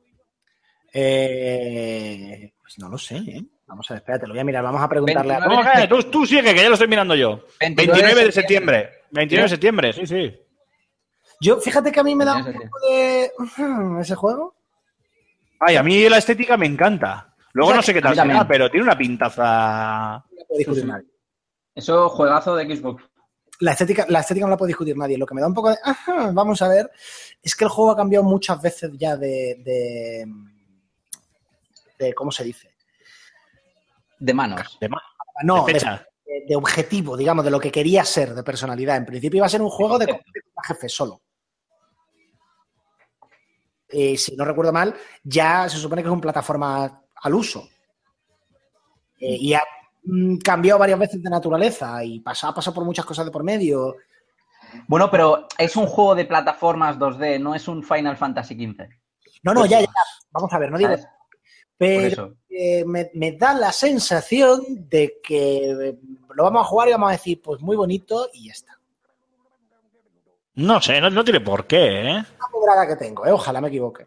Eh, 0.92 2.52
pues 2.60 2.78
no 2.78 2.88
lo 2.88 2.96
sé, 2.96 3.16
¿eh? 3.16 3.42
Vamos 3.66 3.90
a 3.90 3.94
ver, 3.94 4.00
espérate, 4.00 4.26
lo 4.26 4.32
voy 4.32 4.40
a 4.40 4.44
mirar. 4.44 4.62
Vamos 4.62 4.80
a 4.80 4.88
preguntarle 4.88 5.34
a... 5.34 5.38
29. 5.40 5.56
No, 5.56 5.68
cállate, 5.70 5.88
tú, 5.88 6.10
tú 6.10 6.24
sigue, 6.26 6.54
que 6.54 6.62
ya 6.62 6.68
lo 6.68 6.74
estoy 6.74 6.88
mirando 6.88 7.14
yo. 7.14 7.44
29 7.60 8.24
de 8.24 8.32
septiembre. 8.32 8.90
29 9.10 9.42
de 9.42 9.48
septiembre, 9.48 9.92
sí, 9.92 10.06
sí. 10.06 10.34
Yo, 11.40 11.60
fíjate 11.60 11.90
que 11.92 12.00
a 12.00 12.04
mí 12.04 12.14
me 12.14 12.24
da 12.24 12.36
un 12.36 12.44
poco 12.44 12.78
de... 12.88 13.30
Ese 14.00 14.14
juego. 14.14 14.54
Ay, 15.60 15.76
a 15.76 15.82
mí 15.82 16.08
la 16.08 16.18
estética 16.18 16.56
me 16.56 16.66
encanta. 16.66 17.34
Luego 17.52 17.74
no 17.74 17.82
sé 17.82 17.92
qué 17.92 18.00
tal 18.02 18.14
será, 18.14 18.46
pero 18.46 18.70
tiene 18.70 18.84
una 18.84 18.96
pintaza. 18.96 20.24
No 20.30 20.44
puede 20.46 20.58
discutir 20.58 20.82
Sí, 20.82 20.86
sí. 20.86 20.92
nadie. 20.92 21.06
Eso, 21.74 22.08
juegazo 22.08 22.54
de 22.56 22.76
Xbox. 22.76 23.02
La 23.60 23.72
estética, 23.72 24.04
la 24.08 24.20
estética 24.20 24.44
no 24.46 24.50
la 24.50 24.56
puede 24.56 24.68
discutir 24.70 24.96
nadie. 24.96 25.16
Lo 25.16 25.26
que 25.26 25.34
me 25.34 25.40
da 25.40 25.46
un 25.46 25.54
poco 25.54 25.70
de... 25.70 25.78
ajá, 25.82 26.30
vamos 26.32 26.60
a 26.62 26.68
ver. 26.68 26.90
Es 27.42 27.54
que 27.56 27.64
el 27.64 27.70
juego 27.70 27.90
ha 27.92 27.96
cambiado 27.96 28.24
muchas 28.24 28.60
veces 28.60 28.90
ya 28.98 29.16
de... 29.16 29.56
de, 29.64 30.26
de- 31.98 32.14
¿Cómo 32.14 32.30
se 32.30 32.44
dice? 32.44 32.74
De 34.18 34.34
manos. 34.34 34.76
De, 34.80 34.88
ma- 34.88 35.00
No, 35.42 35.64
de 35.64 35.72
de, 35.72 35.78
fecha. 35.80 36.06
de- 36.26 36.44
de 36.48 36.56
objetivo, 36.56 37.16
digamos, 37.16 37.44
de 37.44 37.50
lo 37.50 37.58
que 37.60 37.72
quería 37.72 38.04
ser, 38.04 38.34
de 38.34 38.42
personalidad. 38.42 38.96
En 38.96 39.06
principio 39.06 39.38
iba 39.38 39.46
a 39.46 39.50
ser 39.50 39.62
un 39.62 39.70
juego 39.70 39.98
de 39.98 40.20
jefe 40.66 40.88
solo. 40.88 41.22
Eh, 43.88 44.16
si 44.16 44.34
no 44.36 44.44
recuerdo 44.44 44.72
mal, 44.72 44.94
ya 45.22 45.68
se 45.68 45.78
supone 45.78 46.02
que 46.02 46.08
es 46.08 46.12
un 46.12 46.20
plataforma 46.20 47.02
al 47.14 47.34
uso. 47.34 47.68
Eh, 49.18 49.36
y 49.40 49.54
ha 49.54 49.62
Mm, 50.08 50.36
cambiado 50.36 50.78
varias 50.78 50.98
veces 51.00 51.22
de 51.22 51.28
naturaleza 51.28 52.02
y 52.04 52.20
pasa, 52.20 52.48
ha 52.48 52.54
pasado 52.54 52.74
por 52.74 52.84
muchas 52.84 53.04
cosas 53.04 53.24
de 53.24 53.32
por 53.32 53.42
medio. 53.42 53.96
Bueno, 54.86 55.10
pero 55.10 55.48
es 55.58 55.74
un 55.76 55.86
juego 55.86 56.14
de 56.14 56.24
plataformas 56.24 56.96
2D, 56.96 57.40
no 57.40 57.54
es 57.54 57.66
un 57.66 57.82
Final 57.82 58.16
Fantasy 58.16 58.54
XV. 58.54 58.88
No, 59.42 59.52
no, 59.52 59.60
pues 59.60 59.70
ya, 59.70 59.80
ya. 59.80 59.86
Vamos 60.30 60.52
a 60.52 60.58
ver, 60.58 60.70
no 60.70 60.78
digo. 60.78 60.94
Pero 61.76 62.36
eh, 62.48 62.84
me, 62.86 63.32
da 63.32 63.52
la 63.54 63.72
sensación 63.72 64.62
de 64.88 65.18
que 65.22 65.70
eh, 65.70 65.98
lo 66.34 66.44
vamos 66.44 66.62
a 66.62 66.68
jugar 66.68 66.88
y 66.88 66.92
vamos 66.92 67.08
a 67.08 67.12
decir, 67.12 67.42
pues 67.42 67.60
muy 67.60 67.76
bonito 67.76 68.28
y 68.32 68.46
ya 68.46 68.52
está. 68.52 68.78
No 70.54 70.80
sé, 70.80 71.00
no, 71.00 71.10
no 71.10 71.24
tiene 71.24 71.40
por 71.40 71.66
qué, 71.66 72.10
¿eh? 72.10 72.24
La 72.76 72.86
que 72.86 72.96
tengo. 72.96 73.26
¿eh? 73.26 73.32
Ojalá 73.32 73.60
me 73.60 73.68
equivoque. 73.68 74.06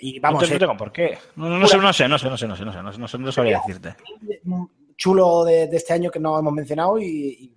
Y 0.00 0.18
vamos, 0.18 0.50
no, 0.50 0.58
tengo 0.58 0.76
por 0.76 0.90
qué. 0.90 1.18
No, 1.36 1.48
no, 1.48 1.58
no, 1.58 1.66
sé, 1.66 1.76
no 1.76 1.92
sé, 1.92 2.08
no 2.08 2.18
sé, 2.18 2.28
no 2.28 2.36
sé, 2.36 2.46
no 2.46 2.56
sé, 2.56 2.64
no 2.64 2.72
sé, 2.72 2.98
no, 2.98 3.08
sé, 3.08 3.18
no 3.18 3.32
sabría 3.32 3.60
decirte 3.64 3.94
chulo 4.96 5.44
de, 5.44 5.66
de 5.68 5.76
este 5.76 5.92
año 5.92 6.10
que 6.10 6.18
no 6.20 6.38
hemos 6.38 6.52
mencionado 6.52 6.98
y, 6.98 7.04
y, 7.06 7.56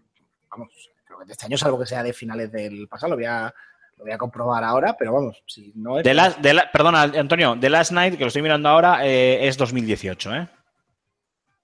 vamos, 0.50 0.70
creo 1.06 1.20
que 1.20 1.26
de 1.26 1.32
este 1.34 1.46
año 1.46 1.58
salvo 1.58 1.80
que 1.80 1.86
sea 1.86 2.04
de 2.04 2.14
finales 2.14 2.52
del 2.52 2.88
pasado, 2.88 3.12
lo 3.12 3.16
voy 3.18 3.26
a, 3.26 3.54
lo 3.98 4.04
voy 4.04 4.12
a 4.14 4.18
comprobar 4.18 4.64
ahora, 4.64 4.96
pero 4.98 5.14
vamos, 5.14 5.42
si 5.48 5.72
no 5.76 5.98
es... 6.00 6.04
The 6.04 6.14
Last- 6.14 6.42
The 6.42 6.54
La- 6.54 6.72
perdona, 6.72 7.02
Antonio, 7.04 7.58
The 7.60 7.70
Last 7.70 7.92
Night, 7.92 8.14
que 8.18 8.22
lo 8.24 8.28
estoy 8.28 8.42
mirando 8.42 8.70
ahora, 8.70 9.06
eh, 9.08 9.48
es 9.48 9.58
2018, 9.58 10.36
¿eh? 10.36 10.48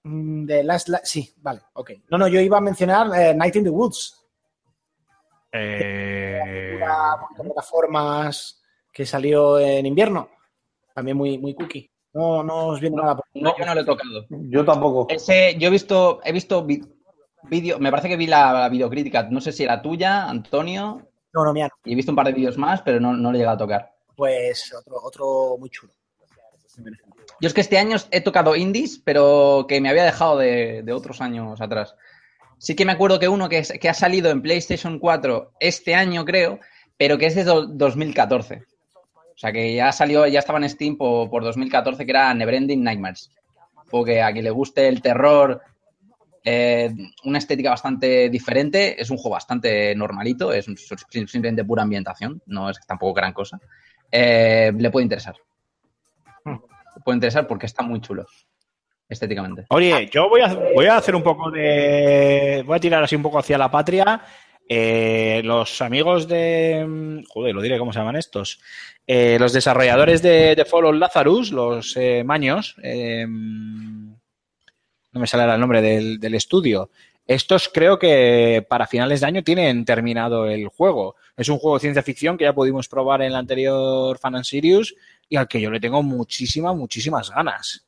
Mm, 0.04 0.46
De 0.46 0.64
Last, 0.64 0.88
La- 0.90 1.02
sí, 1.04 1.34
vale, 1.38 1.62
ok. 1.74 1.92
No, 2.10 2.18
no, 2.18 2.28
yo 2.28 2.40
iba 2.40 2.58
a 2.58 2.62
mencionar 2.62 3.08
eh, 3.20 3.34
Night 3.36 3.56
in 3.56 3.64
the 3.64 3.70
Woods, 3.70 4.22
Eh, 5.52 6.80
plataformas 7.38 8.62
que 8.92 9.06
salió 9.06 9.58
en 9.60 9.86
invierno, 9.86 10.30
también 10.94 11.16
muy, 11.18 11.38
muy 11.38 11.54
cookie. 11.54 11.90
No, 12.16 12.44
no 12.44 12.68
os 12.68 12.80
viene 12.80 12.96
nada 12.96 13.18
No, 13.34 13.54
yo 13.58 13.66
no 13.66 13.76
lo 13.76 13.82
he 13.82 13.86
tocado. 13.86 14.26
Yo 14.30 14.64
tampoco. 14.66 15.06
Ese, 15.10 15.56
yo 15.60 15.68
he 15.68 15.72
visto, 15.72 16.22
he 16.24 16.32
visto 16.32 16.64
vi- 16.66 16.82
vídeo, 17.44 17.78
me 17.78 17.92
parece 17.92 18.08
que 18.10 18.18
vi 18.18 18.26
la, 18.26 18.52
la 18.54 18.70
videocrítica, 18.70 19.24
no 19.30 19.42
sé 19.42 19.52
si 19.52 19.64
era 19.64 19.82
tuya, 19.82 20.28
Antonio, 20.30 21.02
No, 21.34 21.44
no, 21.44 21.54
no. 21.54 21.68
y 21.84 21.92
he 21.92 21.96
visto 21.96 22.12
un 22.12 22.16
par 22.16 22.26
de 22.28 22.34
vídeos 22.34 22.58
más, 22.58 22.82
pero 22.82 23.00
no, 23.00 23.14
no 23.14 23.32
le 23.32 23.38
he 23.38 23.42
llegado 23.42 23.56
a 23.56 23.60
tocar. 23.60 23.92
pues 24.16 24.74
otro, 24.74 24.96
otro 25.04 25.58
muy 25.60 25.70
chulo. 25.70 25.94
Yo 27.42 27.48
es 27.48 27.54
que 27.54 27.62
este 27.62 27.78
año 27.78 27.98
he 28.12 28.22
tocado 28.22 28.56
indies, 28.56 29.02
pero 29.04 29.66
que 29.68 29.82
me 29.82 29.90
había 29.90 30.04
dejado 30.06 30.38
de, 30.38 30.84
de 30.84 30.94
otros 30.94 31.20
años 31.22 31.60
atrás. 31.62 31.96
Sí 32.58 32.76
que 32.76 32.86
me 32.86 32.94
acuerdo 32.94 33.20
que 33.20 33.28
uno 33.28 33.50
que, 33.50 33.58
es- 33.60 33.74
que 33.80 33.90
ha 33.90 33.94
salido 33.94 34.30
en 34.32 34.42
PlayStation 34.42 35.00
4 35.00 35.52
este 35.60 35.96
año, 35.96 36.24
creo, 36.24 36.60
pero 36.98 37.18
que 37.18 37.26
es 37.26 37.36
de 37.36 37.44
2014. 37.44 38.64
O 39.36 39.38
sea, 39.38 39.52
que 39.52 39.76
ya 39.76 39.92
salió, 39.92 40.26
ya 40.28 40.40
estaba 40.40 40.60
en 40.60 40.70
Steam 40.70 40.96
por, 40.96 41.30
por 41.30 41.44
2014, 41.44 42.06
que 42.06 42.12
era 42.12 42.34
Neverending 42.34 42.82
Nightmares. 42.82 43.32
Porque 43.90 44.22
a 44.22 44.32
quien 44.32 44.46
le 44.46 44.52
guste 44.52 44.88
el 44.88 45.02
terror, 45.02 45.62
eh, 46.44 46.94
una 47.24 47.40
estética 47.40 47.72
bastante 47.72 48.30
diferente, 48.30 49.02
es 49.02 49.10
un 49.10 49.18
juego 49.18 49.32
bastante 49.32 49.94
normalito, 49.96 50.54
es 50.54 50.66
simplemente 51.10 51.66
pura 51.66 51.84
ambientación, 51.84 52.42
no 52.46 52.70
es 52.70 52.80
tampoco 52.88 53.14
gran 53.14 53.34
cosa. 53.34 53.60
Eh, 54.12 54.72
le 54.78 54.92
puede 54.92 55.04
interesar. 55.04 55.36
Le 56.46 57.02
puede 57.04 57.18
interesar 57.18 57.48
porque 57.48 57.66
está 57.66 57.84
muy 57.84 58.00
chulo 58.00 58.26
estéticamente. 59.10 59.66
Oye, 59.70 60.08
yo 60.12 60.30
voy 60.30 60.42
a, 60.42 60.54
voy 60.74 60.86
a 60.86 60.98
hacer 60.98 61.16
un 61.16 61.24
poco 61.24 61.52
de. 61.52 62.64
Voy 62.66 62.78
a 62.78 62.80
tirar 62.80 63.04
así 63.04 63.16
un 63.16 63.24
poco 63.24 63.40
hacia 63.40 63.58
la 63.58 63.70
patria. 63.70 64.22
Eh, 64.68 65.42
los 65.44 65.82
amigos 65.82 66.28
de. 66.28 67.24
Joder, 67.30 67.54
lo 67.54 67.62
diré 67.62 67.78
cómo 67.78 67.94
se 67.94 68.00
llaman 68.00 68.16
estos. 68.16 68.60
Eh, 69.08 69.38
los 69.40 69.54
desarrolladores 69.54 70.22
de, 70.22 70.56
de 70.56 70.66
Follow 70.66 70.92
Lazarus, 70.92 71.52
los 71.52 71.96
eh, 71.98 72.24
maños. 72.24 72.76
Eh, 72.82 73.26
no 73.28 74.18
me 75.22 75.28
sale 75.28 75.44
ahora 75.44 75.56
el 75.56 75.62
nombre 75.62 75.82
del, 75.82 76.20
del 76.20 76.34
estudio. 76.36 76.90
Estos 77.28 77.70
creo 77.70 77.98
que 77.98 78.66
para 78.68 78.86
finales 78.86 79.22
de 79.22 79.28
año 79.28 79.44
tienen 79.44 79.86
terminado 79.86 80.48
el 80.48 80.68
juego. 80.68 81.16
Es 81.36 81.50
un 81.50 81.58
juego 81.58 81.78
de 81.78 81.82
ciencia 81.82 82.04
ficción 82.04 82.38
que 82.38 82.44
ya 82.44 82.54
pudimos 82.54 82.88
probar 82.88 83.22
en 83.22 83.28
el 83.28 83.36
anterior 83.36 84.18
Fan 84.20 84.36
and 84.36 84.46
Sirius 84.46 84.96
y 85.28 85.36
al 85.36 85.48
que 85.48 85.60
yo 85.60 85.72
le 85.72 85.80
tengo 85.80 86.04
muchísimas, 86.04 86.76
muchísimas 86.76 87.32
ganas. 87.32 87.86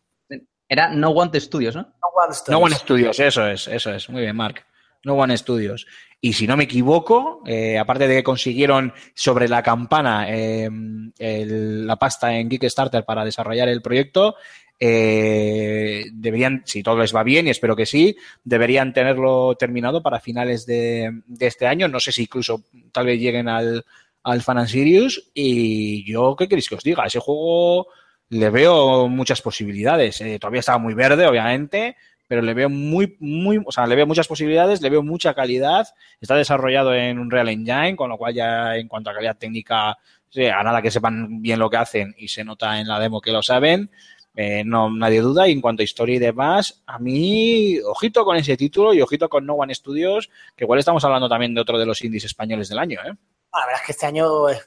Era 0.67 0.89
No 0.89 1.11
Want 1.11 1.35
Studios, 1.35 1.75
¿no? 1.75 1.81
No 1.81 2.09
One 2.15 2.33
Studios. 2.33 2.59
No 2.59 2.65
One 2.65 2.75
Studios, 2.75 3.19
eso 3.19 3.47
es, 3.47 3.67
eso 3.67 3.93
es. 3.93 4.09
Muy 4.09 4.21
bien, 4.21 4.35
Mark. 4.35 4.65
No 5.07 5.15
One 5.15 5.35
Studios. 5.37 5.87
Y 6.21 6.33
si 6.33 6.45
no 6.47 6.57
me 6.57 6.65
equivoco, 6.65 7.41
eh, 7.45 7.77
aparte 7.77 8.07
de 8.07 8.17
que 8.17 8.23
consiguieron 8.23 8.93
sobre 9.13 9.47
la 9.47 9.63
campana 9.63 10.25
eh, 10.29 10.69
el- 11.17 11.87
la 11.87 11.95
pasta 11.95 12.35
en 12.37 12.49
Kickstarter 12.49 13.03
para 13.05 13.25
desarrollar 13.25 13.69
el 13.69 13.81
proyecto, 13.81 14.35
eh, 14.79 16.05
deberían, 16.13 16.61
si 16.65 16.83
todo 16.83 16.99
les 16.99 17.15
va 17.15 17.23
bien, 17.23 17.47
y 17.47 17.49
espero 17.49 17.75
que 17.75 17.85
sí, 17.85 18.15
deberían 18.43 18.93
tenerlo 18.93 19.55
terminado 19.55 20.01
para 20.03 20.19
finales 20.19 20.65
de, 20.65 21.21
este 21.39 21.65
año. 21.67 21.87
No 21.87 21.99
sé 21.99 22.11
si 22.11 22.23
incluso 22.23 22.63
tal 22.91 23.05
vez 23.07 23.19
lleguen 23.19 23.47
al, 23.47 23.83
al 24.23 24.41
Fan 24.41 24.59
and 24.59 24.67
Sirius. 24.67 25.31
Y 25.33 26.03
yo, 26.11 26.35
¿qué 26.35 26.47
queréis 26.47 26.69
que 26.69 26.75
os 26.75 26.83
diga? 26.83 27.05
Ese 27.05 27.19
juego 27.19 27.87
le 28.29 28.49
veo 28.49 29.07
muchas 29.07 29.41
posibilidades. 29.41 30.21
Eh, 30.21 30.37
todavía 30.39 30.59
está 30.59 30.77
muy 30.77 30.93
verde, 30.93 31.25
obviamente, 31.27 31.95
pero 32.27 32.41
le 32.41 32.53
veo 32.53 32.69
muy, 32.69 33.15
muy, 33.19 33.61
o 33.65 33.71
sea, 33.71 33.87
le 33.87 33.95
veo 33.95 34.05
muchas 34.05 34.27
posibilidades, 34.27 34.81
le 34.81 34.89
veo 34.89 35.03
mucha 35.03 35.33
calidad. 35.33 35.87
Está 36.19 36.35
desarrollado 36.35 36.93
en 36.93 37.19
un 37.19 37.31
Real 37.31 37.49
Engine, 37.49 37.95
con 37.95 38.09
lo 38.09 38.17
cual 38.17 38.33
ya 38.33 38.75
en 38.75 38.87
cuanto 38.87 39.09
a 39.09 39.13
calidad 39.13 39.37
técnica, 39.37 39.97
sí, 40.29 40.45
a 40.45 40.61
nada 40.63 40.81
que 40.81 40.91
sepan 40.91 41.41
bien 41.41 41.59
lo 41.59 41.69
que 41.69 41.77
hacen 41.77 42.13
y 42.17 42.27
se 42.27 42.43
nota 42.43 42.79
en 42.79 42.87
la 42.87 42.99
demo 42.99 43.21
que 43.21 43.31
lo 43.31 43.41
saben, 43.41 43.89
eh, 44.35 44.63
no 44.65 44.89
nadie 44.89 45.21
duda. 45.21 45.47
Y 45.47 45.53
en 45.53 45.61
cuanto 45.61 45.81
a 45.81 45.85
historia 45.85 46.15
y 46.15 46.19
demás, 46.19 46.83
a 46.85 46.99
mí, 46.99 47.79
ojito 47.79 48.25
con 48.25 48.35
ese 48.37 48.57
título 48.57 48.93
y 48.93 49.01
ojito 49.01 49.29
con 49.29 49.45
No 49.45 49.53
One 49.53 49.73
Studios, 49.73 50.29
que 50.55 50.65
igual 50.65 50.79
estamos 50.79 51.03
hablando 51.05 51.29
también 51.29 51.55
de 51.55 51.61
otro 51.61 51.79
de 51.79 51.85
los 51.85 52.03
indies 52.03 52.25
españoles 52.25 52.69
del 52.69 52.79
año, 52.79 52.99
¿eh? 53.05 53.13
La 53.53 53.65
verdad 53.65 53.81
es 53.81 53.85
que 53.85 53.91
este 53.93 54.05
año 54.05 54.49
en 54.49 54.57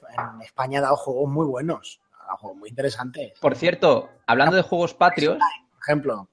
España 0.42 0.78
ha 0.78 0.82
dado 0.82 0.96
juegos 0.96 1.30
muy 1.30 1.46
buenos, 1.46 2.00
ha 2.18 2.24
dado 2.24 2.38
juegos 2.38 2.58
muy 2.58 2.68
interesantes. 2.70 3.38
Por 3.38 3.54
cierto, 3.54 4.08
hablando 4.26 4.56
de 4.56 4.62
juegos 4.62 4.94
patrios, 4.94 5.36
Por 5.36 5.80
ejemplo, 5.82 6.28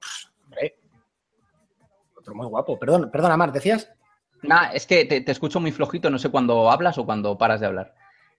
muy 2.34 2.46
guapo. 2.46 2.78
Perdón, 2.78 3.10
perdona, 3.10 3.36
Mar, 3.36 3.52
¿decías? 3.52 3.90
nada, 4.42 4.70
es 4.72 4.86
que 4.86 5.04
te, 5.04 5.20
te 5.20 5.32
escucho 5.32 5.58
muy 5.60 5.72
flojito, 5.72 6.10
no 6.10 6.18
sé 6.18 6.28
cuándo 6.28 6.70
hablas 6.70 6.96
o 6.98 7.04
cuando 7.04 7.36
paras 7.36 7.60
de 7.60 7.66
hablar. 7.66 7.94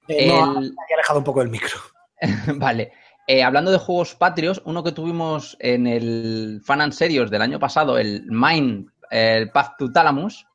Eh, 0.08 0.28
no, 0.28 0.44
El- 0.60 0.72
me 0.74 0.84
había 0.84 0.96
alejado 0.96 1.20
un 1.20 1.26
poco 1.26 1.42
el 1.42 1.50
micro. 1.50 1.78
Vale. 2.56 2.94
Eh, 3.28 3.44
hablando 3.44 3.70
de 3.70 3.78
juegos 3.78 4.16
patrios, 4.16 4.62
uno 4.66 4.84
que 4.84 4.92
tuvimos 4.92 5.56
en 5.60 5.86
el 5.88 6.62
Fan 6.64 6.82
and 6.82 6.94
Serios 6.94 7.30
del 7.30 7.42
año 7.44 7.60
pasado, 7.60 7.98
el 7.98 8.26
Mine, 8.28 8.86
el 9.12 9.52
Path 9.52 9.74
to 9.78 9.92
Thalamus, 9.92 10.48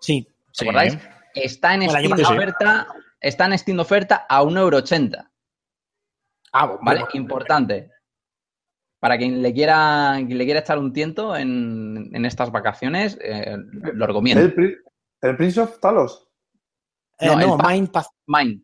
Sí. 0.00 0.28
¿os 0.52 0.62
acordáis? 0.62 0.98
Está 1.34 1.74
en 1.74 1.88
Steam 1.88 2.10
pasado. 2.10 2.34
oferta, 2.34 2.86
está 3.20 3.46
en 3.46 3.58
Steam 3.58 3.78
oferta 3.80 4.26
a 4.28 4.42
1,80€. 4.42 5.26
Ah, 6.52 6.66
bueno, 6.66 6.80
¿Vale? 6.82 7.00
bueno. 7.00 7.10
Importante. 7.14 7.90
Para 9.00 9.16
quien 9.16 9.42
le 9.42 9.52
quiera, 9.54 10.14
quien 10.16 10.36
le 10.38 10.44
quiera 10.44 10.60
echar 10.60 10.78
un 10.78 10.92
tiento 10.92 11.36
en, 11.36 12.10
en 12.12 12.24
estas 12.24 12.50
vacaciones, 12.50 13.16
eh, 13.22 13.56
lo 13.94 14.06
recomiendo. 14.06 14.42
El, 14.42 14.54
Pri- 14.54 14.76
el 15.22 15.36
Prince 15.36 15.60
of 15.60 15.78
Talos. 15.78 16.28
Eh, 17.20 17.26
no, 17.26 17.56
no, 17.56 17.58
Mind 17.58 17.90
Path, 17.90 18.08
Mine. 18.26 18.60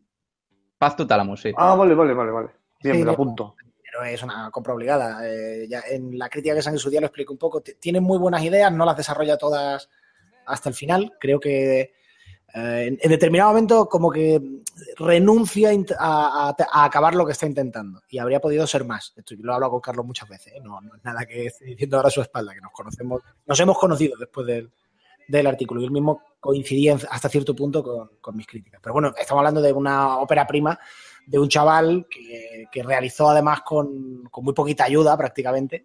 Path 0.77 0.97
to 0.97 1.07
Thalamus, 1.07 1.41
sí. 1.41 1.53
Ah, 1.57 1.75
vale, 1.75 1.95
vale, 1.95 2.13
vale, 2.13 2.31
vale. 2.31 2.49
Bien, 2.83 2.95
Sí, 2.95 2.99
me 2.99 3.05
lo 3.05 3.11
apunto. 3.13 3.55
pero 3.81 4.03
es 4.03 4.21
una 4.23 4.51
compra 4.51 4.73
obligada. 4.73 5.21
Eh, 5.25 5.67
ya 5.69 5.81
en 5.89 6.17
la 6.19 6.27
crítica 6.29 6.53
que 6.53 6.61
se 6.61 6.69
en 6.69 6.77
su 6.79 6.89
día 6.89 6.99
lo 6.99 7.07
explico 7.07 7.31
un 7.33 7.39
poco. 7.39 7.61
Tienen 7.61 8.03
muy 8.03 8.17
buenas 8.17 8.43
ideas, 8.43 8.71
no 8.73 8.85
las 8.85 8.97
desarrolla 8.97 9.37
todas 9.37 9.89
hasta 10.45 10.67
el 10.69 10.75
final. 10.75 11.13
Creo 11.19 11.39
que 11.39 11.93
eh, 12.55 12.97
en, 13.01 13.09
determinado 13.09 13.49
momento 13.49 13.89
como 13.89 14.09
que 14.09 14.41
renuncia 14.97 15.71
a, 15.99 16.55
acabar 16.71 17.13
lo 17.13 17.25
que 17.25 17.33
está 17.33 17.45
intentando. 17.45 18.01
Y 18.09 18.17
habría 18.17 18.39
podido 18.39 18.65
ser 18.65 18.85
más. 18.85 19.13
Esto 19.17 19.35
lo 19.37 19.51
he 19.51 19.55
hablado 19.55 19.71
con 19.71 19.81
Carlos 19.81 20.05
muchas 20.05 20.29
veces. 20.29 20.53
¿eh? 20.53 20.61
No, 20.63 20.79
es 20.79 21.03
nada 21.03 21.25
que 21.25 21.47
esté 21.47 21.65
diciendo 21.65 21.97
ahora 21.97 22.09
su 22.09 22.21
espalda, 22.21 22.53
que 22.53 22.61
nos 22.61 22.71
conocemos, 22.71 23.21
nos 23.45 23.59
hemos 23.59 23.77
conocido 23.77 24.17
después 24.17 24.47
del, 24.47 24.71
del 25.27 25.47
artículo. 25.47 25.81
Y 25.81 25.85
él 25.85 25.91
mismo 25.91 26.21
coincidía 26.39 26.97
hasta 27.09 27.27
cierto 27.27 27.53
punto 27.53 28.09
con, 28.21 28.37
mis 28.37 28.47
críticas. 28.47 28.79
Pero 28.81 28.93
bueno, 28.93 29.13
estamos 29.17 29.41
hablando 29.41 29.61
de 29.61 29.73
una 29.73 30.19
ópera 30.19 30.47
prima 30.47 30.79
de 31.27 31.39
un 31.39 31.49
chaval 31.49 32.07
que, 32.09 32.83
realizó 32.83 33.29
además 33.29 33.63
con, 33.63 34.23
con 34.31 34.45
muy 34.45 34.53
poquita 34.53 34.85
ayuda 34.85 35.17
prácticamente. 35.17 35.83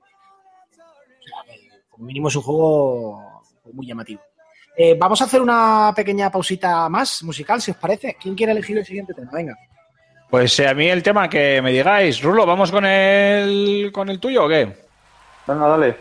Como 1.88 2.06
mínimo 2.06 2.28
es 2.28 2.36
un 2.36 2.42
juego 2.42 3.42
muy 3.72 3.88
llamativo. 3.88 4.20
Eh, 4.82 4.96
vamos 4.98 5.20
a 5.20 5.24
hacer 5.24 5.42
una 5.42 5.92
pequeña 5.94 6.30
pausita 6.30 6.88
más 6.88 7.22
musical, 7.22 7.60
si 7.60 7.70
os 7.70 7.76
parece. 7.76 8.16
¿Quién 8.18 8.34
quiere 8.34 8.52
elegir 8.52 8.78
el 8.78 8.86
siguiente 8.86 9.12
tema? 9.12 9.30
Venga. 9.30 9.54
Pues 10.30 10.58
eh, 10.58 10.66
a 10.66 10.72
mí 10.72 10.88
el 10.88 11.02
tema 11.02 11.28
que 11.28 11.60
me 11.60 11.70
digáis, 11.70 12.22
Rulo, 12.22 12.46
¿vamos 12.46 12.72
con 12.72 12.86
el, 12.86 13.90
con 13.92 14.08
el 14.08 14.18
tuyo 14.18 14.46
o 14.46 14.48
qué? 14.48 14.74
Venga, 15.46 15.68
dale. 15.68 15.96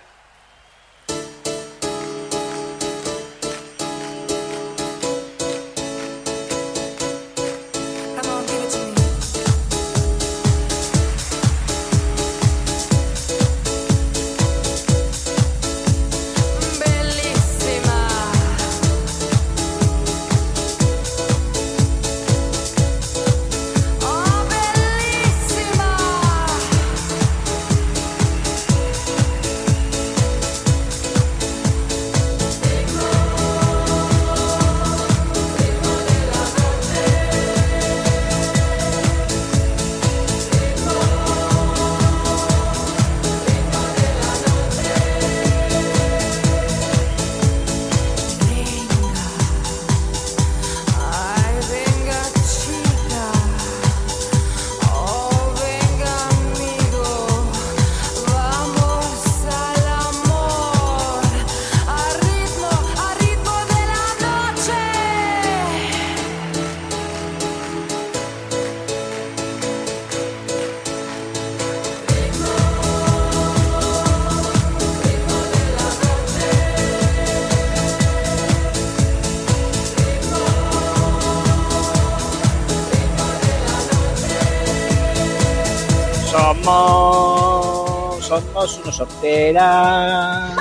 Solteras. 89.20 90.56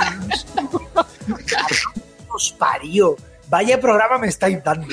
Os 2.29 2.51
parió. 2.57 3.15
Vaya 3.49 3.79
programa 3.81 4.19
me 4.19 4.27
estáis 4.27 4.63
dando. 4.63 4.87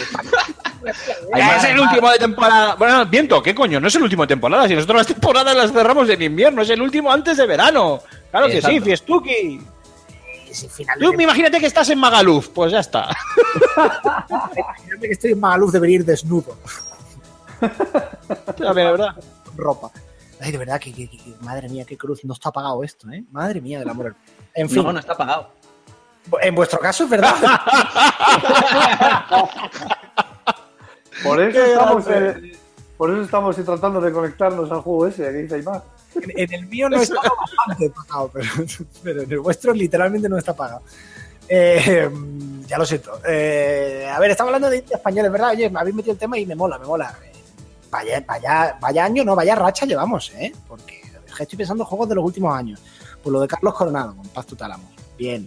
Es 1.35 1.65
el 1.65 1.79
último 1.79 2.11
de 2.11 2.19
temporada. 2.19 2.75
Bueno, 2.77 3.05
viento, 3.07 3.43
¿qué 3.43 3.55
coño? 3.55 3.79
No 3.81 3.89
es 3.89 3.95
el 3.97 4.03
último 4.03 4.23
de 4.23 4.29
temporada. 4.29 4.67
Si 4.67 4.75
nosotros 4.75 4.97
las 4.99 5.07
temporadas 5.07 5.55
las 5.57 5.73
cerramos 5.73 6.09
en 6.09 6.23
invierno, 6.23 6.63
es 6.63 6.71
el 6.71 6.81
último 6.81 7.13
antes 7.13 7.37
de 7.37 7.47
verano. 7.47 8.01
Claro 8.31 8.47
que 8.47 8.63
sí. 8.63 8.81
Fiestuki. 8.81 9.61
Sí, 10.53 10.69
Tú 10.99 11.11
de- 11.11 11.17
me 11.19 11.25
imagínate 11.25 11.61
que 11.61 11.67
estás 11.67 11.91
en 11.91 11.99
Magaluf, 11.99 12.49
pues 12.49 12.73
ya 12.73 12.81
está. 12.81 13.15
Imagínate 14.57 15.07
que 15.07 15.13
estoy 15.13 15.33
en 15.33 15.41
Magaluf, 15.41 15.71
debería 15.71 15.97
ir 15.97 16.05
desnudo, 16.07 16.57
A 18.67 18.73
ver, 18.73 18.93
¿verdad? 18.93 19.15
ropa. 19.55 19.91
Ay, 20.41 20.53
de 20.53 20.59
verdad, 20.59 20.79
que, 20.81 20.93
que- 20.93 21.09
que- 21.09 21.17
que- 21.19 21.35
madre 21.41 21.69
mía, 21.69 21.85
qué 21.87 21.97
cruz. 21.97 22.25
No 22.25 22.35
está 22.35 22.51
pagado 22.51 22.83
esto, 22.85 23.09
¿eh? 23.11 23.25
Madre 23.33 23.61
mía 23.61 23.79
del 23.79 23.89
amor. 23.89 24.15
En 24.55 24.69
fin, 24.69 24.83
No, 24.83 24.93
no 24.93 24.99
está 24.99 25.17
pagado. 25.17 25.51
en 26.43 26.55
vuestro 26.55 26.79
caso 26.79 27.05
es 27.05 27.11
verdad. 27.11 27.35
Por 31.23 31.41
eso, 31.41 31.65
estamos, 31.65 32.05
eh, 32.09 32.57
por 32.97 33.11
eso 33.11 33.23
estamos 33.23 33.57
tratando 33.57 34.01
de 34.01 34.13
conectarnos 34.13 34.71
al 34.71 34.81
juego 34.83 35.07
ese, 35.07 35.23
que 35.23 35.31
dice 35.33 35.55
Aymar. 35.57 35.83
En, 36.15 36.31
en 36.39 36.53
el 36.55 36.67
mío 36.67 36.89
no 36.91 36.97
está 37.01 37.17
bastante 37.21 37.91
pagado, 37.91 38.31
pero, 38.33 38.49
pero 39.03 39.23
en 39.23 39.33
el 39.33 39.39
vuestro 39.41 39.73
literalmente 39.73 40.29
no 40.29 40.37
está 40.39 40.55
pagado. 40.55 40.83
Eh, 41.49 42.11
ya 42.67 42.77
lo 42.79 42.85
siento. 42.85 43.19
Eh, 43.27 44.11
a 44.15 44.19
ver, 44.19 44.33
estamos 44.33 44.51
hablando 44.51 44.69
de 44.69 44.79
españoles, 44.91 45.33
¿verdad? 45.33 45.51
Oye, 45.51 45.71
me 45.71 45.81
habéis 45.81 45.97
metido 45.97 46.13
el 46.13 46.19
tema 46.19 46.39
y 46.39 46.45
me 46.47 46.55
mola, 46.55 46.79
me 46.79 46.87
mola. 46.87 47.15
Vaya, 47.91 48.25
vaya, 48.27 48.79
vaya 48.81 49.05
año, 49.05 49.25
no, 49.25 49.35
vaya 49.37 49.55
racha 49.55 49.87
llevamos, 49.87 50.33
¿eh? 50.35 50.53
Porque 50.69 51.01
es 51.27 51.35
que 51.35 51.43
estoy 51.45 51.57
pensando 51.57 51.85
en 51.85 51.89
juegos 51.89 52.09
de 52.09 52.15
los 52.17 52.25
últimos 52.25 52.55
años. 52.55 52.81
Pues 53.23 53.33
lo 53.33 53.41
de 53.41 53.49
Carlos 53.49 53.75
Coronado, 53.75 54.17
con 54.17 54.27
Paz 54.29 54.47
Tutálamo. 54.47 54.85
Bien. 55.17 55.47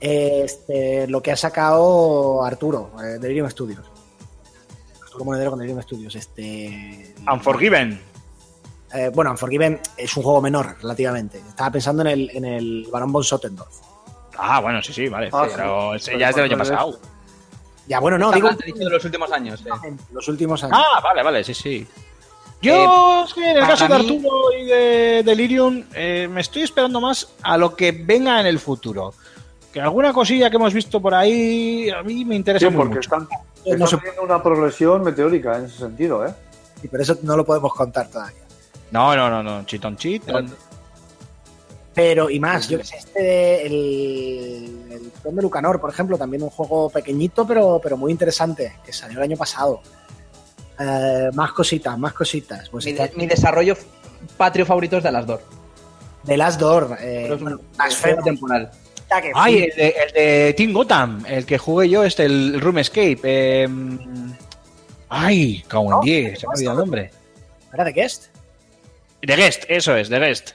Este, 0.00 1.06
lo 1.08 1.22
que 1.22 1.32
ha 1.32 1.36
sacado 1.36 2.44
Arturo, 2.44 2.92
eh, 3.02 3.18
Delirium 3.18 3.48
Studios. 3.50 3.84
Arturo 5.02 5.24
Monedero 5.24 5.50
con 5.50 5.58
Delirium 5.60 5.82
Studios. 5.82 6.14
Este, 6.14 7.14
Unforgiven. 7.32 8.00
eh, 8.92 9.10
bueno, 9.14 9.30
Unforgiven 9.30 9.80
es 9.96 10.16
un 10.16 10.22
juego 10.22 10.40
menor, 10.40 10.76
relativamente. 10.80 11.38
Estaba 11.38 11.70
pensando 11.70 12.02
en 12.02 12.08
el, 12.08 12.30
en 12.34 12.44
el 12.44 12.88
Barón 12.92 13.12
von 13.12 13.24
Sottendorf. 13.24 13.80
Ah, 14.38 14.60
bueno, 14.60 14.82
sí, 14.82 14.92
sí, 14.92 15.08
vale. 15.08 15.30
Ah, 15.32 15.46
pero 15.54 15.90
sí. 15.92 15.96
ese 16.10 16.18
ya 16.18 16.28
es 16.28 16.36
del 16.36 16.44
año 16.44 16.58
pasado. 16.58 16.98
Ya, 17.86 18.00
bueno, 18.00 18.18
no, 18.18 18.32
digo 18.32 18.48
Te 18.56 18.64
he 18.64 18.72
dicho 18.72 18.84
de 18.84 18.90
los 18.90 19.04
últimos 19.04 19.30
años. 19.32 19.60
eh. 19.64 19.96
los 20.12 20.28
últimos 20.28 20.62
años. 20.64 20.76
Ah, 20.78 21.00
vale, 21.02 21.22
vale, 21.22 21.44
sí, 21.44 21.54
sí. 21.54 21.86
Yo, 22.62 23.24
es 23.24 23.34
que 23.34 23.50
en 23.50 23.56
el 23.58 23.66
caso 23.66 23.86
de 23.86 23.98
mí- 23.98 24.16
Arturo 24.16 24.52
y 24.58 24.64
de 24.64 25.22
Delirium, 25.24 25.84
eh, 25.94 26.26
me 26.30 26.40
estoy 26.40 26.62
esperando 26.62 27.00
más 27.00 27.28
a 27.42 27.56
lo 27.58 27.76
que 27.76 27.92
venga 27.92 28.40
en 28.40 28.46
el 28.46 28.58
futuro. 28.58 29.14
Que 29.72 29.80
alguna 29.80 30.12
cosilla 30.12 30.48
que 30.50 30.56
hemos 30.56 30.72
visto 30.72 31.00
por 31.00 31.14
ahí, 31.14 31.90
a 31.90 32.02
mí 32.02 32.24
me 32.24 32.34
interesa 32.34 32.66
Sí, 32.66 32.70
muy 32.74 32.76
porque 32.86 32.94
mucho. 32.96 33.00
están, 33.00 33.22
Eh, 33.22 33.60
están 33.66 33.78
no 33.78 33.86
se- 33.86 33.96
teniendo 33.98 34.22
una 34.22 34.42
progresión 34.42 35.02
meteórica 35.04 35.58
en 35.58 35.66
ese 35.66 35.78
sentido, 35.78 36.26
¿eh? 36.26 36.34
y 36.82 36.88
por 36.88 37.00
eso 37.00 37.16
no 37.22 37.36
lo 37.36 37.44
podemos 37.44 37.72
contar 37.74 38.08
todavía. 38.10 38.42
No, 38.90 39.14
no, 39.14 39.28
no, 39.28 39.42
no, 39.42 39.64
chitón 39.66 39.96
chit. 39.96 40.22
Pero, 41.96 42.28
y 42.30 42.38
más, 42.38 42.68
yo 42.68 42.76
que 42.78 42.84
sé, 42.84 42.98
este, 42.98 43.20
de- 43.22 43.66
el, 43.66 44.86
el 44.92 45.10
Tron 45.22 45.34
de 45.34 45.42
Lucanor, 45.42 45.80
por 45.80 45.90
ejemplo, 45.90 46.16
también 46.18 46.42
un 46.42 46.50
juego 46.50 46.90
pequeñito, 46.90 47.44
pero, 47.46 47.80
pero 47.82 47.96
muy 47.96 48.12
interesante, 48.12 48.74
que 48.84 48.92
salió 48.92 49.16
el 49.18 49.24
año 49.24 49.36
pasado. 49.36 49.80
Eh, 50.78 51.30
más 51.32 51.52
cositas, 51.52 51.98
más 51.98 52.12
cositas. 52.12 52.68
Pues 52.68 52.84
Mi, 52.84 52.90
está 52.92 53.08
de- 53.08 53.14
mi 53.16 53.26
desarrollo 53.26 53.74
patrio 54.36 54.66
favorito 54.66 54.98
es 54.98 55.04
de 55.04 55.10
las 55.10 55.26
dos. 55.26 55.40
The 56.26 56.36
Last 56.36 56.60
Door. 56.60 56.98
eh, 57.00 57.30
es 57.32 57.40
bueno, 57.40 57.60
un 58.18 58.24
temporal. 58.24 58.70
Ay, 59.34 59.62
el 59.62 59.76
de, 59.76 59.88
el 59.88 60.12
de 60.12 60.54
Team 60.54 60.72
Gotham, 60.74 61.24
el 61.26 61.46
que 61.46 61.56
jugué 61.58 61.88
yo, 61.88 62.04
este, 62.04 62.24
el 62.26 62.60
Room 62.60 62.78
Escape. 62.78 63.20
eh, 63.22 63.68
ay, 65.08 65.64
cago 65.68 65.94
en. 65.94 66.00
10, 66.00 66.40
se 66.40 66.46
me 66.46 66.50
ha 66.52 66.54
olvidado 66.56 66.72
el 66.74 66.78
nombre. 66.80 67.10
¿Era 67.72 67.84
de 67.84 67.92
Guest? 67.92 68.26
The 69.24 69.36
Guest, 69.36 69.64
eso 69.68 69.96
es, 69.96 70.08
The 70.10 70.18
Guest. 70.18 70.50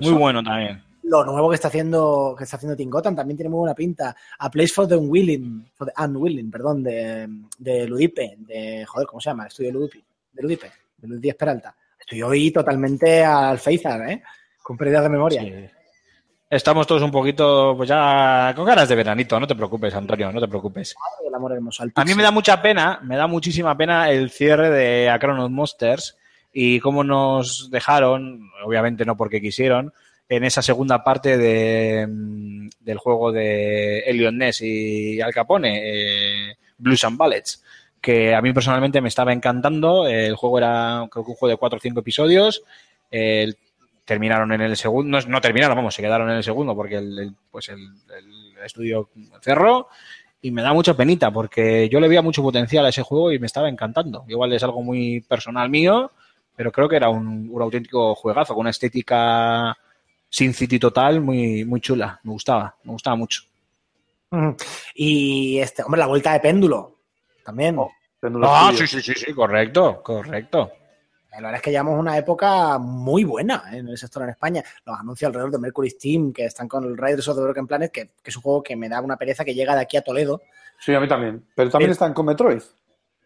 Muy 0.00 0.12
bueno 0.12 0.42
también. 0.42 0.82
Lo 1.04 1.24
nuevo 1.24 1.50
que 1.50 1.54
está 1.54 1.68
haciendo 1.68 2.34
que 2.36 2.44
está 2.44 2.56
haciendo 2.56 2.76
Tim 2.76 2.90
Gotham 2.90 3.14
también 3.14 3.36
tiene 3.36 3.50
muy 3.50 3.58
buena 3.58 3.74
pinta. 3.74 4.16
A 4.38 4.50
Place 4.50 4.72
for 4.74 4.88
the 4.88 4.96
Unwilling, 4.96 5.70
for 5.74 5.86
the 5.86 6.04
Unwilling, 6.04 6.50
perdón, 6.50 6.82
de, 6.82 7.28
de 7.58 7.86
Ludipe, 7.86 8.34
de 8.38 8.84
joder, 8.84 9.06
¿cómo 9.06 9.20
se 9.20 9.30
llama? 9.30 9.44
El 9.44 9.48
estudio 9.48 9.72
Ludipe, 9.72 10.04
de 10.32 10.42
Ludipe, 10.42 10.72
de 10.96 11.08
Luz 11.08 11.20
Díaz 11.20 11.36
Peralta. 11.36 11.76
Estoy 11.98 12.22
hoy 12.22 12.50
totalmente 12.50 13.24
al 13.24 13.58
Feizar, 13.58 14.08
¿eh? 14.10 14.22
Con 14.62 14.76
pérdidas 14.76 15.04
de 15.04 15.08
memoria. 15.08 15.42
Sí. 15.42 15.76
Estamos 16.48 16.86
todos 16.86 17.02
un 17.02 17.10
poquito, 17.10 17.74
pues 17.76 17.88
ya 17.88 18.52
con 18.54 18.64
ganas 18.64 18.88
de 18.88 18.94
veranito, 18.94 19.38
no 19.40 19.48
te 19.48 19.56
preocupes, 19.56 19.92
Antonio, 19.94 20.30
no 20.30 20.40
te 20.40 20.46
preocupes. 20.46 20.94
El 21.26 21.34
amor 21.34 21.52
hermoso. 21.52 21.84
A 21.94 22.04
mí 22.04 22.14
me 22.14 22.22
da 22.22 22.30
mucha 22.30 22.62
pena, 22.62 23.00
me 23.02 23.16
da 23.16 23.26
muchísima 23.26 23.76
pena 23.76 24.10
el 24.10 24.30
cierre 24.30 24.70
de 24.70 25.10
Acronos 25.10 25.50
Monsters 25.50 26.16
y 26.58 26.80
cómo 26.80 27.04
nos 27.04 27.68
dejaron, 27.70 28.50
obviamente 28.64 29.04
no 29.04 29.14
porque 29.14 29.42
quisieron, 29.42 29.92
en 30.26 30.42
esa 30.42 30.62
segunda 30.62 31.04
parte 31.04 31.36
de, 31.36 32.06
mm, 32.06 32.68
del 32.80 32.96
juego 32.96 33.30
de 33.30 33.98
Elliot 34.06 34.32
Ness 34.32 34.62
y 34.62 35.20
Al 35.20 35.34
Capone, 35.34 35.80
eh, 35.84 36.56
Blues 36.78 37.04
and 37.04 37.18
Ballets, 37.18 37.62
que 38.00 38.34
a 38.34 38.40
mí 38.40 38.54
personalmente 38.54 39.02
me 39.02 39.08
estaba 39.08 39.34
encantando. 39.34 40.06
El 40.08 40.34
juego 40.34 40.56
era, 40.56 41.06
creo 41.10 41.24
que 41.26 41.30
un 41.32 41.36
juego 41.36 41.50
de 41.50 41.58
cuatro 41.58 41.76
o 41.76 41.80
cinco 41.80 42.00
episodios. 42.00 42.62
El- 43.10 43.56
terminaron 44.06 44.50
en 44.52 44.60
el 44.62 44.76
segundo, 44.78 45.20
no, 45.20 45.26
no 45.28 45.40
terminaron, 45.42 45.76
vamos, 45.76 45.94
se 45.94 46.00
quedaron 46.00 46.30
en 46.30 46.36
el 46.36 46.44
segundo 46.44 46.74
porque 46.76 46.94
el, 46.96 47.34
pues 47.50 47.68
el 47.68 47.88
estudio 48.64 49.10
cerró 49.42 49.88
y 50.40 50.52
me 50.52 50.62
da 50.62 50.72
mucha 50.72 50.94
penita 50.96 51.30
porque 51.32 51.88
yo 51.90 51.98
le 52.00 52.06
veía 52.06 52.22
mucho 52.22 52.40
potencial 52.40 52.86
a 52.86 52.90
ese 52.90 53.02
juego 53.02 53.32
y 53.32 53.38
me 53.40 53.46
estaba 53.46 53.68
encantando. 53.68 54.24
Igual 54.28 54.52
es 54.52 54.62
algo 54.62 54.80
muy 54.82 55.20
personal 55.22 55.68
mío, 55.70 56.12
pero 56.56 56.72
creo 56.72 56.88
que 56.88 56.96
era 56.96 57.08
un, 57.10 57.48
un 57.50 57.62
auténtico 57.62 58.14
juegazo 58.14 58.54
con 58.54 58.62
una 58.62 58.70
estética 58.70 59.76
sin 60.28 60.52
City 60.54 60.78
total 60.78 61.20
muy, 61.20 61.64
muy 61.64 61.80
chula. 61.80 62.18
Me 62.24 62.32
gustaba, 62.32 62.74
me 62.84 62.92
gustaba 62.92 63.16
mucho. 63.16 63.42
Y 64.94 65.58
este, 65.58 65.82
hombre, 65.82 65.98
la 66.00 66.06
vuelta 66.06 66.32
de 66.32 66.40
péndulo. 66.40 66.96
También. 67.44 67.78
Oh, 67.78 67.90
Péndulo 68.18 68.48
Ah, 68.50 68.72
sí, 68.74 68.86
sí, 68.86 69.00
sí, 69.00 69.12
sí, 69.14 69.32
correcto, 69.32 70.02
correcto. 70.02 70.72
La 71.30 71.36
verdad 71.42 71.56
es 71.56 71.62
que 71.62 71.70
llevamos 71.70 71.98
una 72.00 72.16
época 72.16 72.78
muy 72.78 73.24
buena 73.24 73.64
¿eh? 73.70 73.76
en 73.78 73.88
el 73.88 73.98
sector 73.98 74.22
en 74.22 74.30
España. 74.30 74.64
Los 74.86 74.98
anuncios 74.98 75.28
alrededor 75.28 75.52
de 75.52 75.58
Mercury 75.58 75.90
Steam, 75.90 76.32
que 76.32 76.46
están 76.46 76.66
con 76.66 76.84
el 76.84 76.96
Raiders 76.96 77.28
of 77.28 77.36
the 77.36 77.42
Broken 77.42 77.66
Planet, 77.66 77.92
que, 77.92 78.06
que 78.22 78.30
es 78.30 78.36
un 78.36 78.42
juego 78.42 78.62
que 78.62 78.74
me 78.74 78.88
da 78.88 79.00
una 79.02 79.16
pereza 79.16 79.44
que 79.44 79.54
llega 79.54 79.74
de 79.74 79.82
aquí 79.82 79.96
a 79.96 80.02
Toledo, 80.02 80.40
Sí, 80.78 80.94
a 80.94 81.00
mí 81.00 81.08
también. 81.08 81.42
Pero 81.54 81.70
también 81.70 81.90
Eh, 81.90 81.92
están 81.92 82.12
con 82.12 82.26
Metroid. 82.26 82.60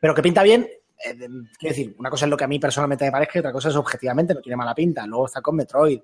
pero 0.01 0.15
que 0.15 0.23
pinta 0.23 0.43
bien. 0.45 0.69
Eh, 1.05 1.15
quiero 1.59 1.75
decir, 1.75 1.95
una 1.99 2.11
cosa 2.11 2.27
es 2.27 2.31
lo 2.31 2.37
que 2.37 2.45
a 2.45 2.49
mí 2.49 2.59
personalmente 2.59 3.05
me 3.05 3.13
parece 3.13 3.33
y 3.35 3.41
otra 3.41 3.53
cosa 3.53 3.69
es 3.69 3.77
objetivamente, 3.77 4.35
no 4.35 4.41
tiene 4.41 4.57
mala 4.57 4.75
pinta. 4.75 5.07
Luego 5.07 5.27
está 5.27 5.41
con 5.41 5.57
Metroid. 5.57 6.01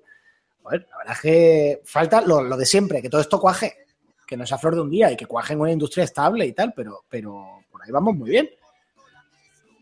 Joder, 0.63 0.87
la 0.89 0.97
verdad 0.97 1.13
es 1.13 1.21
que 1.21 1.81
falta 1.85 2.21
lo, 2.21 2.41
lo 2.41 2.57
de 2.57 2.65
siempre, 2.65 3.01
que 3.01 3.09
todo 3.09 3.21
esto 3.21 3.39
cuaje, 3.39 3.85
que 4.25 4.35
no 4.35 4.45
sea 4.45 4.57
flor 4.57 4.75
de 4.75 4.81
un 4.81 4.89
día 4.89 5.11
y 5.11 5.15
que 5.17 5.25
cuaje 5.25 5.53
en 5.53 5.61
una 5.61 5.71
industria 5.71 6.03
estable 6.03 6.45
y 6.45 6.53
tal, 6.53 6.73
pero, 6.75 7.05
pero 7.09 7.61
por 7.71 7.81
ahí 7.83 7.91
vamos 7.91 8.15
muy 8.15 8.29
bien. 8.31 8.49
Sí, 8.49 8.57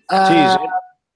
Ah, 0.09 0.57
sí. 0.59 0.68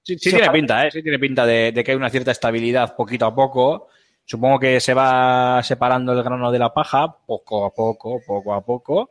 Sí, 0.02 0.18
sí 0.18 0.30
Sí, 0.30 0.36
tiene 0.36 0.50
pinta, 0.50 0.86
¿eh? 0.86 0.90
Sí 0.90 1.02
tiene 1.02 1.18
pinta 1.18 1.46
de, 1.46 1.72
de 1.72 1.84
que 1.84 1.92
hay 1.92 1.96
una 1.96 2.10
cierta 2.10 2.32
estabilidad 2.32 2.96
poquito 2.96 3.26
a 3.26 3.34
poco. 3.34 3.88
Supongo 4.24 4.58
que 4.58 4.80
se 4.80 4.94
va 4.94 5.60
separando 5.62 6.12
el 6.12 6.22
grano 6.22 6.50
de 6.50 6.58
la 6.58 6.72
paja 6.72 7.16
poco 7.26 7.64
a 7.66 7.70
poco, 7.74 8.20
poco 8.26 8.54
a 8.54 8.64
poco, 8.64 9.10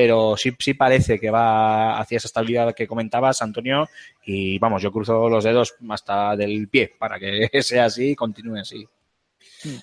pero 0.00 0.36
sí, 0.36 0.52
sí 0.60 0.74
parece 0.74 1.18
que 1.18 1.28
va 1.28 1.98
hacia 1.98 2.18
esa 2.18 2.28
estabilidad 2.28 2.72
que 2.72 2.86
comentabas, 2.86 3.42
Antonio, 3.42 3.88
y 4.24 4.56
vamos, 4.60 4.80
yo 4.80 4.92
cruzo 4.92 5.28
los 5.28 5.42
dedos 5.42 5.74
hasta 5.90 6.36
del 6.36 6.68
pie 6.68 6.94
para 6.96 7.18
que 7.18 7.48
sea 7.62 7.86
así 7.86 8.10
y 8.10 8.14
continúe 8.14 8.58
así. 8.60 8.88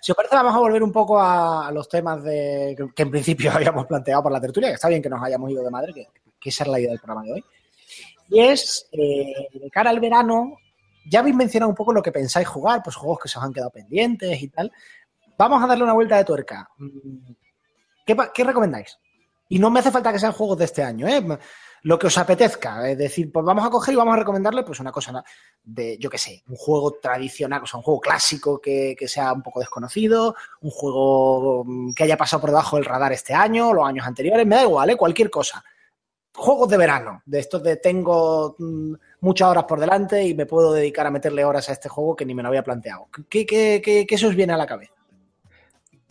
Si 0.02 0.14
os 0.14 0.16
parece, 0.16 0.38
vamos 0.38 0.56
a 0.56 0.60
volver 0.60 0.82
un 0.82 0.94
poco 0.94 1.20
a, 1.20 1.70
los 1.74 1.90
temas 1.90 2.24
de, 2.24 2.78
que, 2.96 3.04
en 3.04 3.12
principio 3.12 3.52
habíamos 3.54 3.88
planteado 3.88 4.24
por 4.24 4.32
la 4.32 4.40
tertulia, 4.40 4.70
que 4.70 4.76
está 4.76 4.88
bien 4.88 5.02
que 5.02 5.10
nos 5.10 5.22
hayamos 5.22 5.52
ido 5.52 5.66
de 5.66 5.70
madre, 5.70 5.94
que, 5.94 6.08
esa 6.50 6.64
es 6.64 6.70
la 6.70 6.80
idea 6.80 6.92
del 6.92 7.00
programa 7.00 7.24
de 7.24 7.34
hoy. 7.34 7.44
Y 8.30 8.40
es, 8.40 8.88
eh, 8.94 9.50
de 9.54 9.70
cara 9.70 9.90
al 9.90 10.00
verano, 10.00 10.60
ya 11.10 11.20
habéis 11.20 11.36
mencionado 11.36 11.70
un 11.70 11.76
poco 11.76 11.92
lo 11.92 12.02
que 12.02 12.14
pensáis 12.14 12.48
jugar, 12.48 12.82
pues 12.82 12.96
juegos 12.96 13.20
que 13.20 13.28
se 13.28 13.38
os 13.38 13.44
han 13.44 13.52
quedado 13.52 13.72
pendientes 13.72 14.42
y 14.42 14.48
tal. 14.48 14.72
Vamos 15.38 15.62
a 15.62 15.68
darle 15.68 15.84
una 15.84 15.92
vuelta 15.92 16.16
de 16.16 16.24
tuerca. 16.24 16.70
Mm, 16.78 17.34
¿Qué, 18.06 18.16
pa- 18.16 18.32
qué 18.32 18.46
recomendáis? 18.46 18.98
Y 19.48 19.60
no 19.60 19.70
me 19.70 19.80
hace 19.80 19.92
falta 19.92 20.12
que 20.12 20.20
sean 20.20 20.32
juegos 20.32 20.58
de 20.58 20.66
este 20.66 20.84
año, 20.84 21.08
¿eh? 21.08 21.24
Lo 21.84 22.00
que 22.00 22.08
os 22.08 22.18
apetezca. 22.18 22.90
Es 22.90 22.98
decir, 22.98 23.32
pues 23.32 23.46
vamos 23.46 23.64
a 23.64 23.70
coger 23.70 23.94
y 23.94 23.98
vamos 23.98 24.16
a 24.16 24.18
recomendarle 24.18 24.64
pues 24.64 24.80
una 24.80 24.92
cosa 24.92 25.24
de, 25.64 25.98
yo 26.00 26.10
qué 26.10 26.18
sé, 26.18 26.44
un 26.48 26.56
juego 26.56 26.94
tradicional, 26.94 27.62
o 27.62 27.68
sea, 27.68 27.78
un 27.78 27.84
juego 27.84 28.00
clásico 28.00 28.60
que, 28.60 28.96
que 28.98 29.08
sea 29.08 29.34
un 29.34 29.44
poco 29.44 29.60
desconocido, 29.60 30.36
un 30.62 30.72
juego 30.72 31.64
mm, 31.64 31.94
que 31.94 32.04
haya 32.04 32.18
pasado 32.18 32.42
por 32.42 32.50
debajo 32.50 32.78
del 32.78 32.86
radar 32.86 33.14
este 33.14 33.36
año, 33.36 33.72
los 33.72 33.88
años 33.88 34.08
anteriores, 34.08 34.48
me 34.48 34.56
da 34.56 34.64
igual, 34.64 34.90
¿eh? 34.90 34.98
cualquier 34.98 35.30
cosa. 35.30 35.64
Juegos 36.34 36.68
de 36.68 36.78
verano, 36.78 37.22
de 37.26 37.40
estos 37.40 37.62
de 37.62 37.78
tengo 37.78 38.56
mm, 38.58 38.94
muchas 39.20 39.48
horas 39.48 39.66
por 39.66 39.80
delante 39.80 40.24
y 40.24 40.34
me 40.34 40.48
puedo 40.48 40.74
dedicar 40.74 41.06
a 41.06 41.12
meterle 41.12 41.46
horas 41.46 41.70
a 41.70 41.74
este 41.74 41.88
juego 41.88 42.16
que 42.16 42.26
ni 42.26 42.34
me 42.34 42.42
lo 42.42 42.50
había 42.50 42.64
planteado. 42.64 43.10
¿Qué, 43.30 43.46
qué, 43.46 43.80
qué, 43.84 44.08
qué 44.08 44.18
se 44.18 44.26
os 44.26 44.36
viene 44.36 44.54
a 44.54 44.58
la 44.58 44.66
cabeza? 44.66 44.95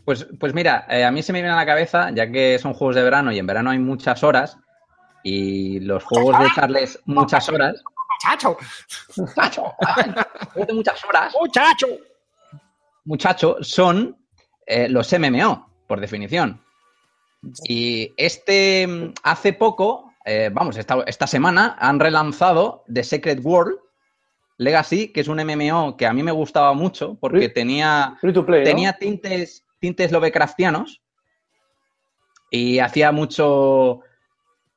Pues, 0.05 0.27
pues 0.39 0.55
mira, 0.55 0.87
eh, 0.89 1.05
a 1.05 1.11
mí 1.11 1.23
se 1.23 1.33
me 1.33 1.41
viene 1.41 1.55
a 1.55 1.57
la 1.57 1.67
cabeza, 1.67 2.11
ya 2.11 2.31
que 2.31 2.59
son 2.59 2.75
juegos 2.75 2.97
de 2.97 3.03
verano 3.03 3.33
y 3.33 3.39
en 3.39 3.47
verano 3.47 3.71
hay 3.71 3.79
muchas 3.79 4.23
horas, 4.23 4.59
Y 5.23 5.81
los 5.81 6.05
juegos 6.05 6.39
de 6.39 6.47
echarles 6.47 7.01
muchas 7.07 7.49
horas. 7.49 7.83
¡Chacho! 8.23 8.57
¡Muchacho! 9.17 9.75
Juegos 10.53 10.67
de 10.69 10.75
muchas 10.75 11.05
horas. 11.05 11.35
¡Muchacho! 11.41 11.87
muchacho 13.05 13.57
son 13.61 14.17
eh, 14.67 14.89
los 14.89 15.13
MMO, 15.13 15.69
por 15.87 16.01
definición. 16.01 16.61
Y 17.65 18.13
este, 18.17 18.87
mm, 18.87 19.15
hace 19.23 19.53
poco, 19.53 20.15
eh, 20.25 20.51
vamos, 20.53 20.77
esta, 20.77 21.03
esta 21.07 21.27
semana 21.27 21.77
han 21.79 22.01
relanzado 22.01 22.85
The 22.93 23.05
Secret 23.05 23.41
World 23.43 23.79
Legacy, 24.57 25.09
que 25.09 25.21
es 25.21 25.29
un 25.29 25.39
MMO 25.39 25.97
que 25.97 26.07
a 26.07 26.13
mí 26.13 26.23
me 26.23 26.33
gustaba 26.33 26.73
mucho 26.75 27.17
porque 27.21 27.49
tenía, 27.49 28.17
Free 28.21 28.33
to 28.33 28.47
play, 28.47 28.61
¿no? 28.61 28.65
tenía 28.65 28.93
tintes, 28.95 29.65
Lovecraftianos 30.11 31.03
y 32.51 32.79
hacía 32.79 33.13
mucho, 33.13 34.01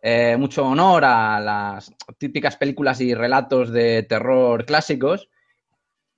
eh, 0.02 0.36
mucho 0.38 0.66
honor 0.66 1.06
a 1.06 1.40
las 1.40 1.94
típicas 2.18 2.58
películas 2.58 3.00
y 3.02 3.14
relatos 3.14 3.72
de 3.72 4.04
terror 4.04 4.66
clásicos 4.66 5.30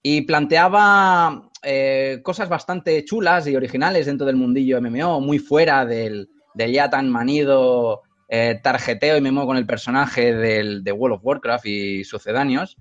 y 0.02 0.22
planteaba 0.22 1.50
eh, 1.62 2.22
cosas 2.24 2.50
bastante 2.50 3.04
chulas 3.04 3.48
y 3.48 3.56
originales 3.56 4.06
dentro 4.06 4.26
del 4.26 4.38
mundillo 4.38 4.82
MMO, 4.82 5.20
muy 5.20 5.40
fuera 5.40 5.86
del, 5.86 6.30
del 6.54 6.72
ya 6.72 6.90
tan 6.90 7.10
manido 7.10 8.02
eh, 8.30 8.60
tarjeteo 8.64 9.18
y 9.18 9.22
memo 9.22 9.46
con 9.46 9.58
el 9.58 9.66
personaje 9.66 10.34
del, 10.34 10.84
de 10.84 10.92
World 10.92 11.18
of 11.18 11.26
Warcraft 11.26 11.66
y 11.66 12.04
sucedáneos 12.04 12.78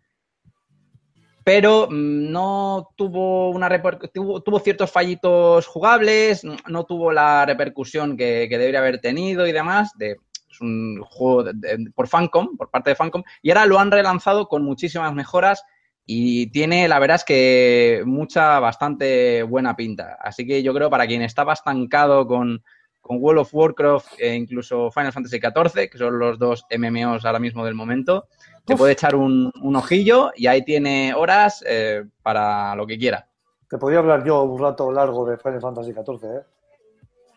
pero 1.48 1.88
mm, 1.90 2.30
no 2.30 2.90
tuvo 2.94 3.48
una 3.48 3.70
tuvo, 4.12 4.42
tuvo 4.42 4.60
ciertos 4.60 4.90
fallitos 4.90 5.66
jugables, 5.66 6.44
no 6.44 6.84
tuvo 6.84 7.10
la 7.10 7.46
repercusión 7.46 8.18
que, 8.18 8.48
que 8.50 8.58
debería 8.58 8.80
haber 8.80 9.00
tenido 9.00 9.46
y 9.46 9.52
demás. 9.52 9.92
De, 9.96 10.18
es 10.50 10.60
un 10.60 11.00
juego 11.08 11.50
por 11.94 12.06
Fancom, 12.06 12.54
por 12.58 12.68
parte 12.68 12.90
de 12.90 12.96
Fancom, 12.96 13.22
y 13.40 13.48
ahora 13.48 13.64
lo 13.64 13.78
han 13.78 13.90
relanzado 13.90 14.46
con 14.46 14.62
muchísimas 14.62 15.14
mejoras 15.14 15.64
y 16.04 16.50
tiene, 16.50 16.86
la 16.86 16.98
verdad 16.98 17.14
es 17.14 17.24
que 17.24 18.02
mucha, 18.04 18.60
bastante 18.60 19.42
buena 19.42 19.74
pinta. 19.74 20.18
Así 20.20 20.46
que 20.46 20.62
yo 20.62 20.74
creo 20.74 20.90
para 20.90 21.06
quien 21.06 21.22
estaba 21.22 21.54
estancado 21.54 22.26
con, 22.26 22.62
con 23.00 23.22
World 23.22 23.40
of 23.40 23.54
Warcraft 23.54 24.20
e 24.20 24.34
incluso 24.34 24.90
Final 24.90 25.14
Fantasy 25.14 25.38
XIV, 25.38 25.88
que 25.88 25.96
son 25.96 26.18
los 26.18 26.38
dos 26.38 26.66
MMOs 26.76 27.24
ahora 27.24 27.38
mismo 27.38 27.64
del 27.64 27.74
momento, 27.74 28.28
te 28.68 28.76
puede 28.76 28.92
echar 28.92 29.14
un, 29.16 29.50
un 29.62 29.76
ojillo 29.76 30.30
y 30.36 30.46
ahí 30.46 30.64
tiene 30.64 31.12
horas 31.14 31.64
eh, 31.66 32.04
para 32.22 32.74
lo 32.76 32.86
que 32.86 32.98
quiera. 32.98 33.26
Te 33.68 33.76
podría 33.78 33.98
hablar 33.98 34.24
yo 34.24 34.42
un 34.42 34.58
rato 34.60 34.90
largo 34.92 35.26
de 35.28 35.36
Final 35.38 35.60
Fantasy 35.60 35.92
XIV, 35.92 36.24
¿eh? 36.24 36.42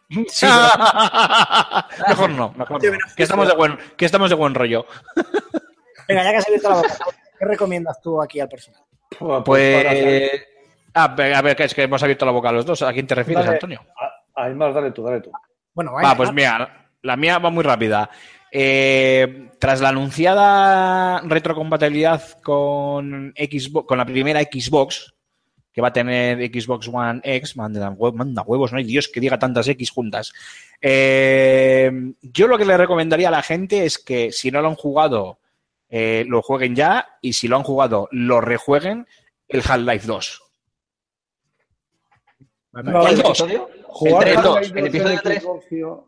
Sí, 0.29 0.45
mejor 2.07 2.29
no, 2.31 2.53
mejor 2.57 2.83
no. 2.83 2.97
Que 3.15 3.23
estamos 3.23 3.47
de 3.47 3.55
buen, 3.55 3.77
que 3.97 4.05
estamos 4.05 4.29
de 4.29 4.35
buen 4.35 4.53
rollo. 4.53 4.85
Venga, 6.07 6.23
ya 6.23 6.31
que 6.31 6.37
has 6.37 6.47
abierto 6.47 6.69
la 6.69 6.75
boca, 6.75 6.97
¿qué 7.39 7.45
recomiendas 7.45 8.01
tú 8.01 8.21
aquí 8.21 8.39
al 8.39 8.49
personal? 8.49 8.81
para- 9.17 9.43
Pues. 9.43 10.31
Ah, 10.93 11.05
a 11.05 11.41
ver, 11.41 11.55
que 11.55 11.63
es 11.63 11.73
que 11.73 11.83
hemos 11.83 12.03
abierto 12.03 12.25
la 12.25 12.33
boca 12.33 12.49
a 12.49 12.51
los 12.51 12.65
dos. 12.65 12.81
¿A 12.81 12.91
quién 12.91 13.07
te 13.07 13.15
refieres, 13.15 13.45
Dale. 13.45 13.55
Antonio? 13.55 13.81
a- 14.35 14.43
a 14.43 14.49
más, 14.49 14.73
dale 14.73 14.91
tú, 14.91 15.03
dale 15.03 15.21
tú. 15.21 15.31
Bueno, 15.73 15.95
venga, 15.95 16.11
Ah, 16.11 16.17
pues 16.17 16.33
mira, 16.33 16.89
la 17.01 17.15
mía 17.15 17.39
va 17.39 17.49
muy 17.49 17.63
rápida. 17.63 18.09
Eh, 18.53 19.49
tras 19.59 19.79
la 19.79 19.89
anunciada 19.89 21.21
retrocompatibilidad 21.21 22.41
con 22.41 23.33
Xbox, 23.37 23.87
con 23.87 23.97
la 23.97 24.05
primera 24.05 24.41
Xbox, 24.41 25.13
que 25.71 25.79
va 25.81 25.87
a 25.87 25.93
tener 25.93 26.37
Xbox 26.51 26.89
One 26.91 27.21
X, 27.23 27.55
manda, 27.55 27.89
hue- 27.91 28.13
manda 28.13 28.41
huevos, 28.41 28.73
no 28.73 28.77
hay 28.79 28.83
Dios 28.83 29.07
que 29.07 29.21
diga 29.21 29.39
tantas 29.39 29.67
X 29.69 29.89
juntas. 29.91 30.33
Eh, 30.81 31.89
yo 32.21 32.47
lo 32.47 32.57
que 32.57 32.65
le 32.65 32.75
recomendaría 32.75 33.29
a 33.29 33.31
la 33.31 33.41
gente 33.41 33.85
es 33.85 33.97
que 33.97 34.33
si 34.33 34.51
no 34.51 34.61
lo 34.61 34.67
han 34.67 34.75
jugado, 34.75 35.39
eh, 35.87 36.25
lo 36.27 36.41
jueguen 36.41 36.75
ya, 36.75 37.07
y 37.21 37.31
si 37.33 37.47
lo 37.47 37.55
han 37.55 37.63
jugado, 37.63 38.09
lo 38.11 38.41
rejueguen 38.41 39.07
el 39.47 39.61
Half-Life 39.65 40.07
2. 40.07 40.41
No, 42.73 43.07
¿El 43.07 43.13
el- 43.15 43.21
dos? 43.21 43.45
Jugar 43.87 44.27
El 44.27 44.37
al 44.37 44.43
dos, 44.43 44.55
Half-Life 44.57 44.79
el 44.79 44.87
episodio 44.87 45.13
en 45.13 45.19
tres. 45.23 45.43
Xbox, 45.43 45.67
tío, 45.67 46.07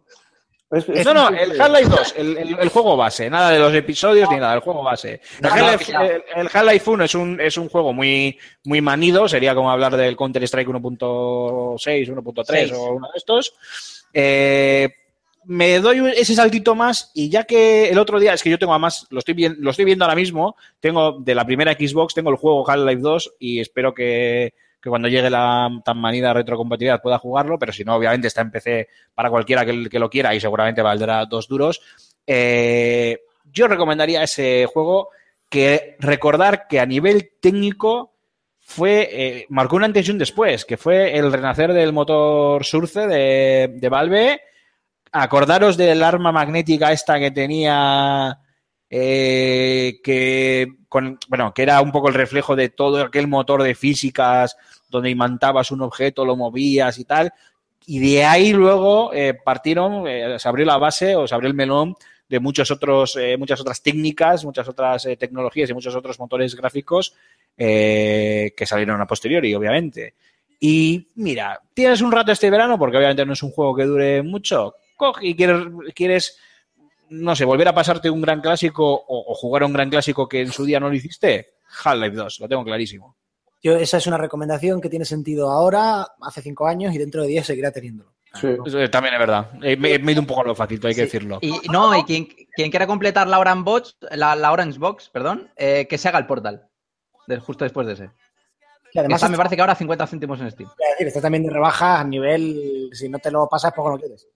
es- 0.73 0.89
es 0.89 1.05
No, 1.05 1.13
no, 1.13 1.29
el 1.29 1.59
Half-Life 1.61 1.89
2, 1.89 2.13
el, 2.17 2.37
el- 2.37 2.59
el 2.59 2.69
juego 2.69 2.97
base, 2.97 3.29
nada 3.29 3.51
de 3.51 3.59
los 3.59 3.73
episodios 3.73 4.29
ni 4.29 4.37
nada, 4.37 4.53
el 4.55 4.59
juego 4.61 4.83
base. 4.83 5.13
El 5.13 5.41
No, 5.41 5.49
Half-Life 5.49 5.93
no. 5.93 6.01
el- 6.03 6.23
el 6.35 6.49
Half-Life 6.51 6.89
1 6.89 7.03
es 7.05 7.15
un, 7.15 7.39
es 7.41 7.57
un 7.57 7.69
juego 7.69 7.93
muy, 7.93 8.37
muy 8.63 8.81
manido, 8.81 9.27
sería 9.27 9.53
como 9.55 9.71
hablar 9.71 9.95
del 9.95 10.15
Counter-Strike 10.15 10.67
1.6, 10.69 12.09
1.3 12.09 12.69
Seis. 12.69 12.71
o 12.73 12.93
uno 12.93 13.07
de 13.11 13.17
estos. 13.17 13.53
Eh, 14.13 14.89
me 15.45 15.79
doy 15.79 16.13
ese 16.15 16.35
saltito 16.35 16.73
más 16.73 17.11
y 17.13 17.29
ya 17.29 17.43
que 17.43 17.89
el 17.89 17.97
otro 17.99 18.17
día, 18.19 18.33
es 18.33 18.41
que 18.41 18.49
yo 18.49 18.57
tengo 18.57 18.71
además, 18.73 19.07
lo 19.09 19.19
estoy, 19.19 19.35
lo 19.57 19.71
estoy 19.71 19.83
viendo 19.85 20.05
ahora 20.05 20.15
mismo, 20.15 20.55
tengo 20.79 21.19
de 21.19 21.35
la 21.35 21.45
primera 21.45 21.73
Xbox, 21.73 22.13
tengo 22.13 22.29
el 22.29 22.37
juego 22.37 22.69
Half-Life 22.69 23.01
2 23.01 23.33
y 23.39 23.59
espero 23.59 23.93
que, 23.93 24.53
que 24.83 24.89
cuando 24.89 25.07
llegue 25.07 25.29
la 25.29 25.69
tan 25.85 25.97
manida 25.97 26.33
retrocompatibilidad 26.33 27.01
pueda 27.01 27.17
jugarlo, 27.17 27.57
pero 27.57 27.71
si 27.71 27.85
no, 27.85 27.95
obviamente 27.95 28.27
está 28.27 28.41
en 28.41 28.51
PC 28.51 28.89
para 29.15 29.29
cualquiera 29.29 29.65
que, 29.65 29.97
lo 29.97 30.09
quiera 30.09 30.35
y 30.35 30.41
seguramente 30.41 30.81
valdrá 30.81 31.25
dos 31.25 31.47
duros. 31.47 31.81
Eh, 32.27 33.21
yo 33.45 33.69
recomendaría 33.69 34.23
ese 34.23 34.65
juego 34.65 35.07
que 35.47 35.95
recordar 35.99 36.67
que 36.67 36.81
a 36.81 36.85
nivel 36.85 37.31
técnico 37.39 38.11
fue 38.59 39.07
eh, 39.09 39.45
marcó 39.47 39.77
un 39.77 39.85
antes 39.85 40.05
y 40.05 40.11
un 40.11 40.17
después, 40.17 40.65
que 40.65 40.75
fue 40.75 41.17
el 41.17 41.31
renacer 41.31 41.71
del 41.71 41.93
motor 41.93 42.65
Surce 42.65 43.07
de, 43.07 43.71
de 43.73 43.89
Valve. 43.89 44.41
Acordaros 45.13 45.77
del 45.77 46.03
arma 46.03 46.33
magnética 46.33 46.91
esta 46.91 47.19
que 47.19 47.31
tenía 47.31 48.37
eh, 48.89 50.01
que 50.03 50.67
con, 50.93 51.17
bueno, 51.27 51.55
que 51.55 51.63
era 51.63 51.81
un 51.81 51.91
poco 51.91 52.09
el 52.09 52.13
reflejo 52.13 52.55
de 52.55 52.69
todo 52.69 53.01
aquel 53.01 53.27
motor 53.27 53.63
de 53.63 53.73
físicas 53.73 54.55
donde 54.89 55.09
imantabas 55.09 55.71
un 55.71 55.81
objeto, 55.81 56.23
lo 56.23 56.35
movías 56.35 56.99
y 56.99 57.03
tal. 57.03 57.33
Y 57.87 57.97
de 57.97 58.23
ahí 58.23 58.53
luego 58.53 59.11
eh, 59.11 59.33
partieron, 59.33 60.07
eh, 60.07 60.37
se 60.37 60.47
abrió 60.47 60.67
la 60.67 60.77
base 60.77 61.15
o 61.15 61.27
se 61.27 61.33
abrió 61.33 61.47
el 61.47 61.55
melón 61.55 61.95
de 62.29 62.39
muchos 62.39 62.69
otros, 62.69 63.15
eh, 63.15 63.37
muchas 63.37 63.59
otras 63.59 63.81
técnicas, 63.81 64.45
muchas 64.45 64.69
otras 64.69 65.03
eh, 65.07 65.17
tecnologías 65.17 65.71
y 65.71 65.73
muchos 65.73 65.95
otros 65.95 66.19
motores 66.19 66.55
gráficos 66.55 67.15
eh, 67.57 68.53
que 68.55 68.65
salieron 68.67 69.01
a 69.01 69.07
posteriori, 69.07 69.55
obviamente. 69.55 70.13
Y 70.59 71.07
mira, 71.15 71.59
tienes 71.73 72.01
un 72.01 72.11
rato 72.11 72.31
este 72.31 72.51
verano, 72.51 72.77
porque 72.77 72.97
obviamente 72.97 73.25
no 73.25 73.33
es 73.33 73.41
un 73.41 73.49
juego 73.49 73.75
que 73.75 73.85
dure 73.85 74.21
mucho, 74.21 74.75
coge 74.95 75.25
y 75.25 75.35
quieres, 75.35 75.65
quieres 75.95 76.37
no 77.13 77.35
sé, 77.35 77.45
volver 77.45 77.67
a 77.67 77.73
pasarte 77.75 78.09
un 78.09 78.21
gran 78.21 78.41
clásico 78.41 78.85
o, 78.93 79.31
o 79.31 79.35
jugar 79.35 79.63
a 79.63 79.65
un 79.65 79.73
gran 79.73 79.89
clásico 79.89 80.27
que 80.27 80.41
en 80.41 80.51
su 80.51 80.65
día 80.65 80.79
no 80.79 80.89
lo 80.89 80.95
hiciste, 80.95 81.55
Half-Life 81.83 82.15
2, 82.15 82.39
lo 82.41 82.47
tengo 82.49 82.63
clarísimo. 82.63 83.17
Yo, 83.61 83.75
esa 83.77 83.97
es 83.97 84.07
una 84.07 84.17
recomendación 84.17 84.81
que 84.81 84.89
tiene 84.89 85.05
sentido 85.05 85.49
ahora, 85.49 86.05
hace 86.21 86.41
cinco 86.41 86.67
años 86.67 86.93
y 86.93 86.97
dentro 86.97 87.21
de 87.21 87.29
diez 87.29 87.45
seguirá 87.45 87.71
teniéndolo. 87.71 88.11
Sí. 88.33 88.47
Eso, 88.65 88.89
también 88.89 89.13
es 89.13 89.19
verdad. 89.19 89.51
Eh, 89.61 89.77
me, 89.77 89.97
me 89.99 90.11
he 90.11 90.13
ido 90.13 90.21
un 90.21 90.27
poco 90.27 90.41
a 90.41 90.45
lo 90.45 90.55
fácil, 90.55 90.79
hay 90.85 90.95
que 90.95 91.01
decirlo. 91.01 91.37
Y 91.41 91.51
no, 91.71 91.95
y 91.97 92.03
quien, 92.03 92.27
quien 92.55 92.69
quiera 92.71 92.87
completar 92.87 93.27
la 93.27 93.37
Orange 93.39 93.63
Box, 93.63 93.97
la, 94.11 94.35
la 94.35 94.51
Orange 94.51 94.79
Box, 94.79 95.09
perdón, 95.09 95.49
eh, 95.55 95.85
que 95.87 95.97
se 95.99 96.07
haga 96.09 96.17
el 96.19 96.25
portal. 96.25 96.67
de- 97.27 97.39
justo 97.39 97.63
después 97.63 97.85
de 97.87 97.93
ese. 97.93 98.09
Y 98.91 98.99
además, 98.99 99.21
Está, 99.21 99.29
me 99.29 99.37
parece 99.37 99.55
que 99.55 99.61
ahora 99.61 99.75
50 99.75 100.07
céntimos 100.07 100.41
en 100.41 100.51
Steam. 100.51 100.69
es 100.69 100.89
decir, 100.91 101.07
está 101.07 101.21
también 101.21 101.43
de 101.43 101.51
rebaja 101.51 101.99
a 101.99 102.03
nivel, 102.03 102.89
si 102.91 103.07
no 103.07 103.17
te 103.19 103.31
lo 103.31 103.47
pasas, 103.47 103.71
poco 103.73 103.89
lo 103.91 103.97
quieres. 103.99 104.27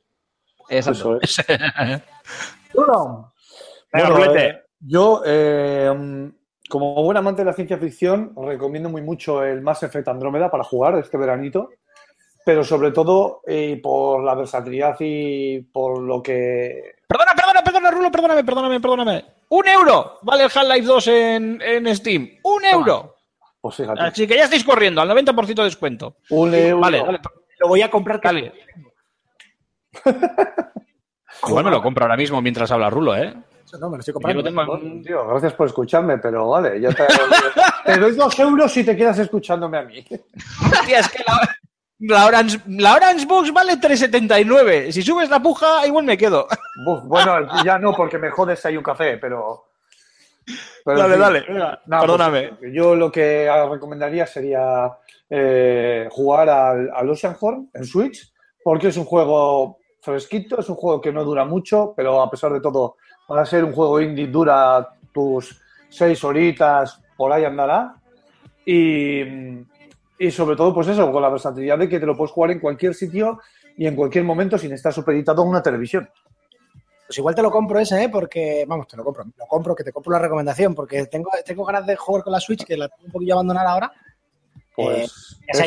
Exacto. 0.70 1.20
Eso 1.22 1.44
es. 1.46 1.46
Venga, 2.74 4.09
Bueno, 4.09 4.36
eh, 4.36 4.63
yo, 4.80 5.22
eh, 5.26 6.32
como 6.70 7.03
buen 7.03 7.18
amante 7.18 7.41
de 7.41 7.45
la 7.45 7.53
ciencia 7.53 7.78
ficción, 7.78 8.34
recomiendo 8.36 8.89
muy 8.89 9.01
mucho 9.01 9.43
el 9.43 9.61
Mass 9.61 9.84
Effect 9.84 10.07
Andrómeda 10.07 10.51
para 10.51 10.63
jugar 10.63 10.95
este 10.95 11.18
veranito, 11.18 11.70
pero 12.45 12.63
sobre 12.63 12.91
todo 12.91 13.41
eh, 13.48 13.80
por 13.81 14.23
la 14.23 14.35
versatilidad 14.35 14.95
y 14.99 15.61
por 15.61 16.02
lo 16.02 16.22
que... 16.22 16.95
Perdona, 17.07 17.31
perdona, 17.35 17.64
perdona, 17.64 17.91
Rulo, 17.91 18.11
perdóname, 18.11 18.44
perdóname, 18.44 18.80
perdóname. 18.81 19.26
¡Un 19.49 19.68
euro! 19.68 20.19
Vale 20.23 20.44
el 20.44 20.52
Half-Life 20.53 20.85
2 20.85 21.07
en, 21.07 21.61
en 21.61 21.95
Steam. 21.95 22.30
¡Un 22.44 22.65
euro! 22.65 23.15
Pues 23.61 23.76
fíjate, 23.76 24.02
Así 24.02 24.27
que 24.27 24.35
ya 24.35 24.44
estáis 24.44 24.64
corriendo, 24.64 25.02
al 25.02 25.10
90% 25.10 25.56
de 25.56 25.64
descuento. 25.64 26.18
un 26.30 26.53
euro. 26.53 26.81
Vale, 26.81 27.02
vale, 27.02 27.19
lo 27.60 27.68
voy 27.69 27.81
a 27.81 27.89
comprar. 27.89 28.22
dale. 28.22 28.53
Igual 31.45 31.65
me 31.65 31.72
lo 31.72 31.81
compro 31.81 32.03
ahora 32.05 32.18
mismo 32.18 32.41
mientras 32.41 32.72
habla 32.72 32.89
Rulo, 32.89 33.15
¿eh? 33.15 33.34
Eso 33.65 33.77
no, 33.80 33.89
me 33.89 33.97
lo 33.97 33.99
estoy 33.99 34.11
Yo 34.11 34.14
comprando. 34.14 34.41
lo 34.41 34.47
tengo 34.47 34.61
en- 34.61 34.68
Bueno, 34.68 35.01
tío, 35.03 35.27
gracias 35.27 35.53
por 35.53 35.68
escucharme, 35.68 36.18
pero 36.19 36.47
vale, 36.49 36.80
yo 36.81 36.89
te, 36.93 37.03
te 37.85 37.97
doy 37.97 38.14
dos 38.15 38.39
euros 38.39 38.72
si 38.72 38.84
te 38.84 38.95
quedas 38.95 39.19
escuchándome 39.19 39.77
a 39.77 39.81
mí. 39.84 40.05
Hostia, 40.72 40.99
es 40.99 41.09
que 41.09 41.23
la, 41.27 41.57
la 42.15 42.26
Orange, 42.26 42.59
la 42.68 42.95
Orange 42.95 43.26
Box 43.26 43.51
vale 43.51 43.73
3,79. 43.73 44.91
Si 44.91 45.01
subes 45.03 45.30
la 45.30 45.41
puja, 45.41 45.85
igual 45.85 46.05
me 46.05 46.18
quedo. 46.18 46.47
Buf, 46.85 47.03
bueno, 47.03 47.64
ya 47.64 47.77
no, 47.77 47.93
porque 47.93 48.18
me 48.18 48.30
jodes 48.31 48.59
si 48.59 48.69
hay 48.69 48.77
un 48.77 48.84
café, 48.84 49.18
pero... 49.18 49.65
dale, 50.85 51.18
dale, 51.18 51.41
venga, 51.47 51.81
No, 51.88 51.99
perdóname. 51.99 52.53
pues, 52.59 52.72
yo 52.73 52.95
lo 52.95 53.11
que 53.11 53.49
recomendaría 53.69 54.26
sería 54.26 54.89
eh, 55.30 56.07
jugar 56.09 56.49
al, 56.49 56.89
al 56.95 57.09
Oceanhorn 57.09 57.69
en 57.73 57.84
Switch, 57.85 58.31
porque 58.64 58.88
es 58.88 58.97
un 58.97 59.03
juego 59.05 59.80
fresquito, 60.08 60.60
es 60.60 60.70
un 60.70 60.76
juego 60.76 61.02
que 61.02 61.12
no 61.12 61.24
dura 61.24 61.46
mucho, 61.46 61.94
pero 61.96 62.22
a 62.22 62.30
pesar 62.30 62.54
de 62.54 62.62
todo, 62.62 62.96
para 63.28 63.46
ser 63.46 63.64
un 63.64 63.74
juego 63.74 64.00
indie 64.00 64.28
dura 64.28 64.96
tus 65.14 65.62
seis 65.90 66.24
horitas, 66.24 67.02
por 67.16 67.32
ahí 67.32 67.44
andará. 67.44 67.96
Y, 68.66 69.22
y 70.20 70.32
sobre 70.32 70.56
todo, 70.56 70.74
pues 70.74 70.88
eso, 70.88 71.12
con 71.12 71.22
la 71.22 71.30
versatilidad 71.30 71.78
de 71.78 71.90
que 71.90 72.00
te 72.00 72.06
lo 72.06 72.16
puedes 72.16 72.32
jugar 72.32 72.52
en 72.52 72.60
cualquier 72.60 72.94
sitio 72.94 73.40
y 73.76 73.86
en 73.86 73.96
cualquier 73.96 74.24
momento 74.24 74.58
sin 74.58 74.72
estar 74.72 74.94
supeditado 74.94 75.42
a 75.42 75.46
una 75.46 75.62
televisión. 75.62 76.10
Pues 77.06 77.18
igual 77.20 77.36
te 77.36 77.42
lo 77.42 77.52
compro 77.52 77.80
ese, 77.80 78.04
¿eh? 78.04 78.10
Porque, 78.10 78.66
vamos, 78.68 78.88
te 78.88 78.98
lo 78.98 79.04
compro. 79.04 79.24
Lo 79.38 79.46
compro, 79.46 79.76
que 79.76 79.84
te 79.84 79.94
compro 79.94 80.12
la 80.12 80.20
recomendación, 80.20 80.74
porque 80.74 81.06
tengo, 81.06 81.30
tengo 81.46 81.64
ganas 81.66 81.86
de 81.86 81.96
jugar 81.96 82.24
con 82.24 82.34
la 82.34 82.40
Switch, 82.40 82.66
que 82.66 82.76
la 82.76 82.90
tengo 82.90 83.06
un 83.06 83.12
poquillo 83.12 83.34
abandonada 83.36 83.72
ahora. 83.72 83.92
Pues 84.76 85.40
esa. 85.48 85.64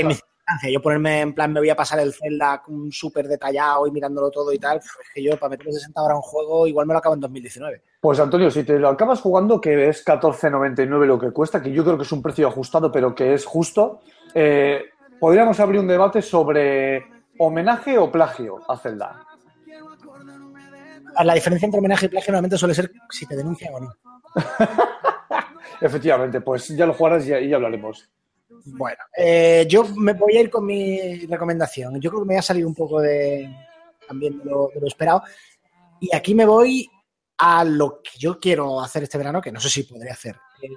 Yo 0.71 0.81
ponerme 0.81 1.21
en 1.21 1.35
plan, 1.35 1.53
me 1.53 1.61
voy 1.61 1.71
a 1.71 1.77
pasar 1.77 2.01
el 2.01 2.13
Zelda 2.13 2.63
súper 2.91 3.29
detallado 3.29 3.87
y 3.87 3.91
mirándolo 3.91 4.31
todo 4.31 4.53
y 4.53 4.59
tal. 4.59 4.79
es 4.79 4.85
que 5.15 5.23
yo, 5.23 5.37
para 5.39 5.51
meterme 5.51 5.73
60 5.73 6.03
horas 6.03 6.15
a 6.15 6.17
un 6.17 6.23
juego, 6.23 6.67
igual 6.67 6.87
me 6.87 6.95
lo 6.95 6.99
acabo 6.99 7.15
en 7.15 7.21
2019. 7.21 7.83
Pues 8.01 8.19
Antonio, 8.19 8.51
si 8.51 8.65
te 8.65 8.79
lo 8.79 8.89
acabas 8.89 9.21
jugando, 9.21 9.61
que 9.61 9.89
es 9.89 10.05
14.99 10.05 11.07
lo 11.07 11.19
que 11.19 11.31
cuesta, 11.31 11.63
que 11.63 11.73
yo 11.73 11.85
creo 11.85 11.97
que 11.97 12.05
es 12.05 12.13
un 12.13 12.23
precio 12.23 12.49
ajustado, 12.49 12.91
pero 12.91 13.15
que 13.15 13.35
es 13.35 13.45
justo, 13.45 14.01
eh, 14.35 14.85
podríamos 15.19 15.61
abrir 15.61 15.81
un 15.81 15.89
debate 15.89 16.23
sobre 16.23 17.07
homenaje 17.39 17.99
o 17.99 18.11
plagio 18.11 18.61
a 18.69 18.77
Zelda. 18.77 19.27
La 21.23 21.35
diferencia 21.35 21.67
entre 21.67 21.79
homenaje 21.79 22.07
y 22.07 22.09
plagio 22.09 22.33
normalmente 22.33 22.57
suele 22.57 22.75
ser 22.75 22.91
si 23.11 23.27
te 23.27 23.37
denuncian 23.37 23.75
o 23.75 23.81
no. 23.81 23.93
Efectivamente, 25.81 26.41
pues 26.41 26.69
ya 26.69 26.87
lo 26.87 26.95
jugarás 26.95 27.27
y 27.27 27.49
ya 27.49 27.57
hablaremos. 27.57 28.09
Bueno, 28.65 28.99
eh, 29.17 29.67
yo 29.69 29.85
me 29.97 30.13
voy 30.13 30.37
a 30.37 30.41
ir 30.41 30.51
con 30.51 30.67
mi 30.67 31.27
recomendación. 31.27 32.01
Yo 32.01 32.11
creo 32.11 32.23
que 32.23 32.29
me 32.29 32.35
voy 32.35 32.39
a 32.39 32.43
salir 32.43 32.67
un 32.67 32.75
poco 32.75 33.01
de 33.01 33.49
también 34.07 34.39
de 34.39 34.45
lo, 34.45 34.71
de 34.75 34.81
lo 34.81 34.87
esperado. 34.87 35.23
Y 36.01 36.15
aquí 36.15 36.35
me 36.35 36.47
voy 36.47 36.89
a 37.39 37.65
lo 37.65 38.03
que 38.03 38.19
yo 38.19 38.39
quiero 38.39 38.81
hacer 38.81 39.03
este 39.03 39.19
verano, 39.19 39.41
que 39.41 39.53
no 39.53 39.61
sé 39.61 39.71
si 39.71 39.85
podré 39.85 40.11
hacer. 40.11 40.37
Eh, 40.63 40.69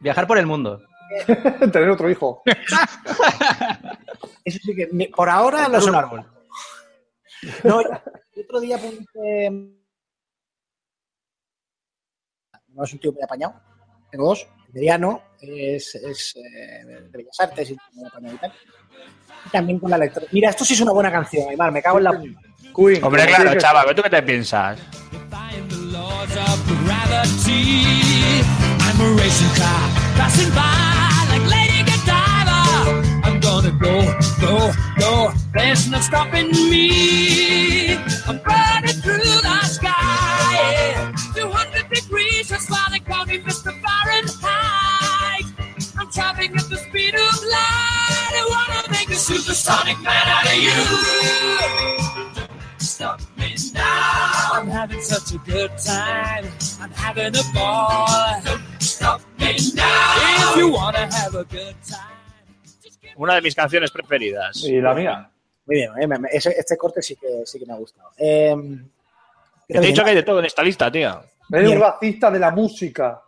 Viajar 0.00 0.26
por 0.26 0.38
el 0.38 0.46
mundo. 0.46 0.82
Tener 1.72 1.90
otro 1.90 2.10
hijo. 2.10 2.42
Eso 4.44 4.58
sí 4.62 4.74
que 4.74 4.88
por 5.14 5.28
ahora 5.28 5.68
lo 5.68 5.78
Por 5.78 5.90
un 5.90 5.94
árbol. 5.94 6.32
No, 7.64 7.80
el 7.80 8.44
otro 8.44 8.60
día 8.60 8.78
publiqué. 8.78 9.50
No 12.68 12.84
es 12.84 12.92
un 12.92 12.98
tío 12.98 13.12
muy 13.12 13.22
apañado. 13.22 13.60
Tengo 14.10 14.28
dos. 14.28 14.46
El 14.76 14.80
mediano 14.80 15.22
es, 15.40 15.94
es 15.94 16.36
eh, 16.36 16.84
de 16.84 17.08
Bellas 17.10 17.40
Artes 17.40 17.70
y 17.70 17.76
tal. 17.76 18.52
Y 19.46 19.48
también 19.48 19.78
con 19.78 19.90
la 19.90 19.96
lectura. 19.96 20.26
Mira, 20.32 20.50
esto 20.50 20.66
sí 20.66 20.74
es 20.74 20.80
una 20.82 20.92
buena 20.92 21.10
canción, 21.10 21.48
Aymar. 21.48 21.72
Me 21.72 21.80
cago 21.80 21.96
en 21.96 22.04
la. 22.04 22.10
Queen. 22.10 22.36
Hombre, 22.74 23.00
como 23.00 23.14
claro, 23.14 23.58
chaval, 23.58 23.94
¿tú 23.94 24.02
qué 24.02 24.10
te 24.10 24.22
piensas? 24.22 24.78
Defying 25.10 25.68
the 25.68 25.76
laws 25.76 26.36
of 26.36 26.84
gravity. 26.84 28.42
I'm 28.80 29.00
a 29.00 29.16
racing 29.16 29.54
car 29.56 29.88
passing 30.14 30.50
by 30.50 31.24
like 31.30 31.48
Lady 31.48 31.82
Godiva. 31.82 32.60
I'm 33.24 33.40
gonna 33.40 33.70
go, 33.80 34.04
go, 34.42 34.72
go. 34.98 35.32
There's 35.54 35.88
no 35.88 36.00
stopping 36.00 36.50
me. 36.68 37.94
I'm 38.26 38.38
burning 38.44 39.00
through 39.00 39.40
the 39.40 39.60
sky. 39.64 40.15
A 49.48 49.54
supersonic 49.54 49.98
man 50.02 50.28
out 50.28 50.46
of 50.46 50.54
you. 50.54 50.72
Stop 52.78 53.20
me 53.36 53.54
now. 53.74 54.50
I'm 54.54 54.68
having 54.68 55.00
such 55.02 55.34
a 55.34 55.38
good 55.38 55.70
time. 55.78 56.44
I'm 56.80 56.90
having 56.92 57.34
a 57.36 57.42
ball. 57.54 58.06
Don't 58.44 58.82
stop 58.82 59.20
me 59.38 59.56
now. 59.74 60.50
If 60.52 60.56
you 60.56 60.72
wanna 60.72 61.06
have 61.12 61.34
a 61.34 61.44
good 61.44 61.74
time. 61.86 62.16
just 62.82 63.00
give 63.00 63.10
Una 63.18 63.34
de 63.34 63.42
mis 63.42 63.54
canciones 63.54 63.90
preferidas. 63.90 64.62
Y 64.64 64.80
la 64.80 64.94
mía. 64.94 65.30
Muy 65.66 65.76
bien, 65.76 65.90
eh, 66.00 66.06
me- 66.06 66.18
me- 66.18 66.28
ese- 66.32 66.54
este 66.56 66.76
corte 66.76 67.02
sí 67.02 67.16
que, 67.16 67.42
sí 67.44 67.58
que 67.58 67.66
me 67.66 67.72
ha 67.74 67.76
gustado. 67.76 68.10
Eh, 68.18 68.54
Que 69.68 69.74
te 69.80 69.84
he 69.84 69.88
dicho 69.88 70.04
que 70.04 70.10
hay 70.10 70.16
de 70.16 70.22
todo 70.22 70.38
en 70.38 70.44
esta 70.44 70.62
lista, 70.62 70.90
tío. 70.92 71.22
Eres 71.52 71.70
un 71.72 71.80
racista 71.80 72.30
de 72.30 72.38
la 72.38 72.50
música. 72.52 73.20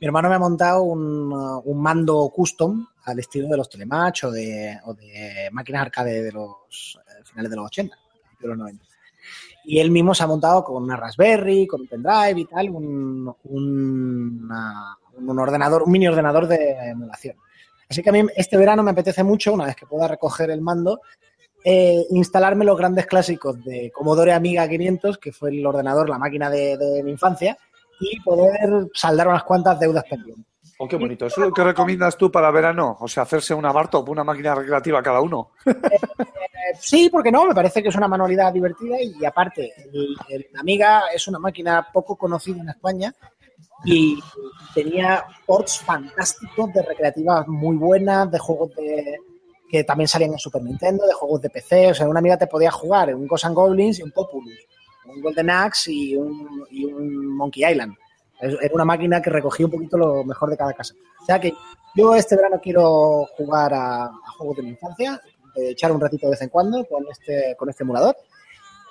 Mi 0.00 0.06
hermano 0.06 0.28
me 0.28 0.36
ha 0.36 0.38
montado 0.38 0.82
un, 0.82 1.32
un 1.64 1.82
mando 1.82 2.28
custom 2.34 2.86
al 3.04 3.18
estilo 3.18 3.48
de 3.48 3.56
los 3.56 3.68
Telematch 3.68 4.24
o 4.24 4.30
de, 4.30 4.78
o 4.84 4.94
de 4.94 5.48
máquinas 5.52 5.82
arcade 5.82 6.22
de 6.22 6.32
los 6.32 6.98
eh, 7.08 7.22
finales 7.24 7.50
de 7.50 7.56
los 7.56 7.66
80, 7.66 7.96
principios 7.96 8.40
de 8.40 8.48
los 8.48 8.58
90. 8.58 8.84
Y 9.64 9.78
él 9.78 9.90
mismo 9.90 10.14
se 10.14 10.24
ha 10.24 10.26
montado 10.26 10.64
con 10.64 10.82
una 10.82 10.96
Raspberry, 10.96 11.66
con 11.66 11.82
un 11.82 11.88
pendrive 11.88 12.40
y 12.40 12.44
tal, 12.46 12.70
un, 12.70 13.34
un, 13.44 14.50
un 15.14 15.38
ordenador, 15.38 15.84
un 15.84 15.92
mini 15.92 16.08
ordenador 16.08 16.48
de 16.48 16.90
emulación. 16.90 17.36
Así 17.88 18.02
que 18.02 18.10
a 18.10 18.12
mí 18.12 18.24
este 18.36 18.56
verano 18.56 18.82
me 18.82 18.90
apetece 18.90 19.22
mucho, 19.22 19.52
una 19.52 19.66
vez 19.66 19.76
que 19.76 19.86
pueda 19.86 20.08
recoger 20.08 20.50
el 20.50 20.60
mando, 20.60 21.00
eh, 21.64 22.04
instalarme 22.10 22.64
los 22.64 22.76
grandes 22.76 23.06
clásicos 23.06 23.62
de 23.64 23.92
Commodore 23.92 24.32
Amiga 24.32 24.68
500, 24.68 25.18
que 25.18 25.32
fue 25.32 25.50
el 25.50 25.64
ordenador, 25.64 26.08
la 26.08 26.18
máquina 26.18 26.50
de, 26.50 26.76
de 26.76 27.02
mi 27.04 27.12
infancia, 27.12 27.56
y 28.00 28.18
poder 28.20 28.88
saldar 28.94 29.28
unas 29.28 29.44
cuantas 29.44 29.78
deudas 29.78 30.04
pendientes. 30.08 30.51
Oh, 30.84 30.88
qué 30.88 30.96
bonito. 30.96 31.26
¿Eso 31.26 31.40
es 31.40 31.46
lo 31.46 31.54
que 31.54 31.62
recomiendas 31.62 32.16
tú 32.16 32.28
para 32.28 32.50
verano? 32.50 32.96
O 32.98 33.06
sea, 33.06 33.22
hacerse 33.22 33.54
una 33.54 33.70
Bartop, 33.70 34.08
una 34.08 34.24
máquina 34.24 34.56
recreativa 34.56 35.00
cada 35.00 35.20
uno. 35.20 35.52
Eh, 35.64 36.76
sí, 36.78 37.08
porque 37.08 37.32
no, 37.32 37.44
me 37.44 37.54
parece 37.54 37.82
que 37.82 37.88
es 37.88 37.96
una 37.96 38.06
manualidad 38.06 38.52
divertida 38.52 38.96
y 39.00 39.24
aparte, 39.24 39.72
el, 39.92 40.16
el 40.28 40.46
Amiga 40.58 41.04
es 41.12 41.26
una 41.26 41.40
máquina 41.40 41.88
poco 41.92 42.16
conocida 42.16 42.60
en 42.60 42.68
España 42.68 43.14
y 43.84 44.18
tenía 44.74 45.24
ports 45.46 45.78
fantásticos 45.78 46.72
de 46.72 46.82
recreativas 46.82 47.48
muy 47.48 47.76
buenas, 47.76 48.30
de 48.30 48.38
juegos 48.38 48.74
de 48.76 49.18
que 49.68 49.84
también 49.84 50.06
salían 50.08 50.32
en 50.32 50.38
Super 50.38 50.62
Nintendo, 50.62 51.06
de 51.06 51.14
juegos 51.14 51.42
de 51.42 51.50
PC, 51.50 51.90
o 51.90 51.94
sea, 51.94 52.08
una 52.08 52.18
Amiga 52.18 52.36
te 52.36 52.46
podía 52.46 52.70
jugar 52.70 53.10
en 53.10 53.16
un 53.16 53.26
Ghosts 53.26 53.46
and 53.46 53.56
Goblins 53.56 53.98
y 54.00 54.02
un 54.02 54.10
Populus, 54.10 54.58
un 55.06 55.20
Golden 55.20 55.50
Axe 55.50 55.92
y 55.92 56.16
un, 56.16 56.64
y 56.70 56.84
un 56.84 57.36
Monkey 57.36 57.68
Island. 57.70 57.96
Es- 58.42 58.58
Era 58.60 58.74
una 58.74 58.84
máquina 58.84 59.22
que 59.22 59.30
recogía 59.30 59.64
un 59.66 59.72
poquito 59.72 59.96
lo 59.96 60.24
mejor 60.24 60.50
de 60.50 60.56
cada 60.58 60.72
casa. 60.74 60.94
O 61.22 61.24
sea 61.24 61.40
que 61.40 61.54
yo 61.94 62.14
este 62.14 62.36
verano 62.36 62.60
quiero 62.62 63.26
jugar 63.36 63.72
a, 63.72 64.04
a 64.04 64.30
juegos 64.36 64.56
de 64.58 64.62
mi 64.64 64.70
infancia, 64.70 65.20
echar 65.54 65.92
un 65.92 66.00
ratito 66.00 66.26
de 66.26 66.32
vez 66.32 66.42
en 66.42 66.48
cuando 66.48 66.84
con 66.86 67.04
este, 67.10 67.54
con 67.58 67.68
este 67.70 67.82
emulador. 67.84 68.16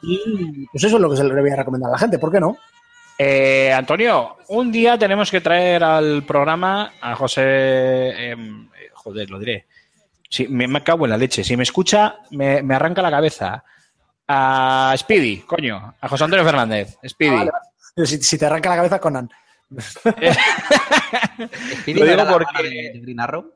Y 0.04 0.66
pues 0.72 0.84
eso 0.84 0.96
es 0.96 1.02
lo 1.02 1.10
que 1.10 1.18
se 1.18 1.24
le 1.24 1.40
voy 1.42 1.50
a 1.52 1.56
recomendar 1.56 1.90
a 1.90 1.94
la 1.94 1.98
gente, 2.00 2.18
¿por 2.18 2.32
qué 2.32 2.40
no? 2.40 2.58
Eh, 3.18 3.72
Antonio, 3.72 4.38
un 4.48 4.72
día 4.72 4.98
tenemos 4.98 5.30
que 5.30 5.42
traer 5.42 5.84
al 5.84 6.24
programa 6.24 6.94
a 7.02 7.16
José. 7.16 8.32
em, 8.32 8.64
eh, 8.68 8.90
joder, 8.94 9.30
lo 9.30 9.38
diré. 9.38 9.68
Sí, 10.28 10.48
me, 10.48 10.68
me 10.68 10.82
cago 10.84 11.06
en 11.06 11.12
la 11.12 11.18
leche. 11.18 11.44
Si 11.44 11.56
me 11.58 11.64
escucha, 11.64 12.16
me, 12.32 12.64
me 12.64 12.74
arranca 12.76 13.02
la 13.02 13.12
cabeza. 13.12 13.64
A 14.28 14.94
Speedy, 14.98 15.42
coño. 15.42 15.94
A 16.00 16.08
José 16.08 16.24
Antonio 16.24 16.46
Fernández. 16.46 16.98
Speedy. 17.08 17.32
Ah, 17.36 17.38
vale, 17.40 17.52
vale. 17.52 17.66
Si, 17.96 18.18
si 18.22 18.38
te 18.38 18.46
arranca 18.46 18.70
la 18.70 18.76
cabeza, 18.78 19.00
Conan. 19.00 19.30
Lo 21.88 22.06
digo 22.06 22.24
porque- 22.32 22.92
Green 23.02 23.20
Arrow. 23.20 23.54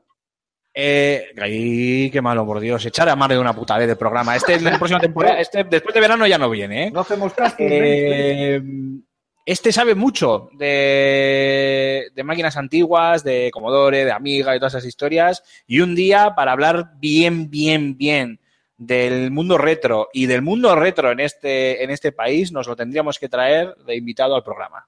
Eh, 0.78 1.28
ay, 1.40 2.10
qué 2.10 2.20
malo, 2.20 2.44
por 2.44 2.60
Dios. 2.60 2.84
Echar 2.84 3.08
a 3.08 3.16
más 3.16 3.30
de 3.30 3.38
una 3.38 3.54
puta 3.54 3.78
vez 3.78 3.88
de 3.88 3.96
programa. 3.96 4.36
Este, 4.36 4.60
la 4.60 4.76
próxima 4.76 5.00
temporada, 5.00 5.40
este, 5.40 5.64
después 5.64 5.94
de 5.94 6.00
verano 6.00 6.26
ya 6.26 6.36
no 6.36 6.50
viene, 6.50 6.88
¿eh? 6.88 6.90
No 6.90 7.00
hacemos 7.00 7.32
casting. 7.32 7.66
ven. 7.68 7.82
Eh, 7.82 8.62
este 9.46 9.72
sabe 9.72 9.94
mucho 9.94 10.50
de, 10.54 12.08
de 12.14 12.24
máquinas 12.24 12.56
antiguas, 12.56 13.22
de 13.24 13.50
Commodore, 13.52 14.04
de 14.04 14.12
Amiga 14.12 14.54
y 14.54 14.58
todas 14.58 14.74
esas 14.74 14.84
historias. 14.86 15.42
Y 15.66 15.80
un 15.80 15.94
día, 15.94 16.34
para 16.34 16.52
hablar 16.52 16.90
bien, 16.98 17.48
bien, 17.48 17.96
bien 17.96 18.40
del 18.76 19.30
mundo 19.30 19.58
retro 19.58 20.08
y 20.12 20.26
del 20.26 20.42
mundo 20.42 20.74
retro 20.76 21.10
en 21.10 21.20
este, 21.20 21.82
en 21.82 21.90
este 21.90 22.12
país, 22.12 22.52
nos 22.52 22.66
lo 22.66 22.76
tendríamos 22.76 23.18
que 23.18 23.28
traer 23.28 23.74
de 23.86 23.96
invitado 23.96 24.34
al 24.34 24.44
programa. 24.44 24.86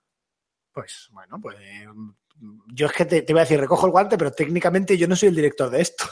Pues 0.73 1.09
bueno, 1.13 1.41
pues 1.41 1.57
yo 2.69 2.87
es 2.87 2.93
que 2.93 3.05
te, 3.05 3.23
te 3.23 3.33
iba 3.33 3.41
a 3.41 3.45
decir, 3.45 3.59
recojo 3.59 3.87
el 3.87 3.93
guante, 3.93 4.19
pero 4.19 4.33
técnicamente 4.33 4.97
yo 4.97 5.09
no 5.09 5.17
soy 5.17 5.31
el 5.31 5.37
director 5.37 5.71
de 5.71 5.81
esto. 5.81 6.05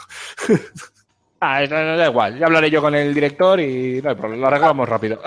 Ah, 1.38 1.60
no, 1.68 1.84
no, 1.84 1.96
da 1.98 2.06
igual, 2.06 2.38
ya 2.38 2.46
hablaré 2.46 2.70
yo 2.70 2.80
con 2.80 2.94
el 2.94 3.12
director 3.12 3.60
y 3.60 4.00
no 4.00 4.08
hay 4.08 4.16
problema, 4.16 4.40
lo 4.40 4.46
arreglamos 4.46 4.88
rápido. 4.88 5.20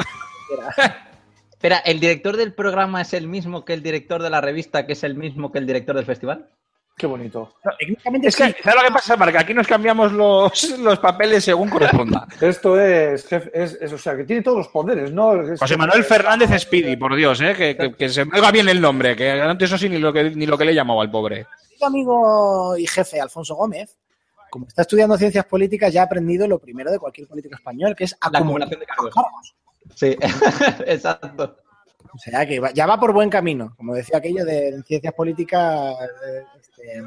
Espera, 1.51 1.77
¿el 1.79 1.99
director 1.99 2.35
del 2.35 2.53
programa 2.53 3.01
es 3.01 3.13
el 3.13 3.27
mismo 3.27 3.63
que 3.63 3.73
el 3.73 3.83
director 3.83 4.23
de 4.23 4.31
la 4.31 4.41
revista, 4.41 4.87
que 4.87 4.93
es 4.93 5.03
el 5.03 5.15
mismo 5.15 5.51
que 5.51 5.59
el 5.59 5.67
director 5.67 5.95
del 5.95 6.05
festival? 6.05 6.49
Qué 6.99 7.07
bonito. 7.07 7.55
Técnicamente 7.79 8.27
Es 8.27 8.35
que, 8.35 8.47
sí. 8.47 8.55
¿sabes 8.61 8.81
lo 8.81 8.87
que 8.89 8.93
pasa, 8.93 9.15
Marca? 9.15 9.39
Aquí 9.39 9.53
nos 9.53 9.65
cambiamos 9.65 10.11
los, 10.11 10.69
los 10.79 10.99
papeles 10.99 11.45
según 11.45 11.69
corresponda. 11.69 12.27
Esto 12.41 12.77
es, 12.77 13.25
jefe- 13.25 13.49
es, 13.53 13.77
es- 13.79 13.93
o 13.93 13.97
sea, 13.97 14.17
que 14.17 14.25
tiene 14.25 14.41
todos 14.41 14.57
los 14.57 14.67
poderes, 14.67 15.09
¿no? 15.13 15.41
Es- 15.41 15.61
José 15.61 15.77
Manuel 15.77 16.03
Fernández 16.03 16.49
Speedy, 16.61 16.97
por 16.97 17.15
Dios, 17.15 17.39
¿eh? 17.39 17.55
que, 17.55 17.77
que- 17.77 17.93
que 17.93 18.09
se 18.09 18.25
me 18.25 18.37
oiga 18.37 18.51
bien 18.51 18.67
el 18.67 18.81
nombre, 18.81 19.15
que 19.15 19.31
antes 19.31 19.69
eso 19.69 19.77
sí 19.77 19.87
ni 19.87 19.97
lo 19.97 20.11
que, 20.11 20.29
ni 20.31 20.45
lo 20.45 20.57
que 20.57 20.65
le 20.65 20.71
he 20.71 20.75
llamado 20.75 20.99
al 20.99 21.09
pobre. 21.09 21.47
Mi 21.79 21.87
amigo 21.87 22.75
y 22.75 22.85
jefe 22.85 23.21
Alfonso 23.21 23.55
Gómez 23.55 23.97
como 24.49 24.67
está 24.67 24.81
estudiando 24.81 25.15
ciencias 25.17 25.45
políticas, 25.45 25.93
ya 25.93 26.01
ha 26.01 26.05
aprendido 26.05 26.47
lo 26.47 26.59
primero 26.59 26.91
de 26.91 26.97
cualquier 26.99 27.27
político 27.27 27.55
español, 27.55 27.95
que 27.95 28.05
es 28.05 28.17
acumulación 28.19 28.79
de 28.79 28.85
cargos. 28.87 29.13
Sí, 29.95 30.17
exacto. 30.85 31.55
O 32.13 32.17
sea, 32.17 32.45
que 32.45 32.61
ya 32.73 32.85
va 32.85 32.99
por 32.99 33.13
buen 33.13 33.29
camino. 33.29 33.73
Como 33.77 33.93
decía 33.93 34.17
aquello 34.17 34.43
de 34.45 34.69
en 34.69 34.83
ciencias 34.83 35.13
políticas, 35.13 35.95
este, 36.59 37.03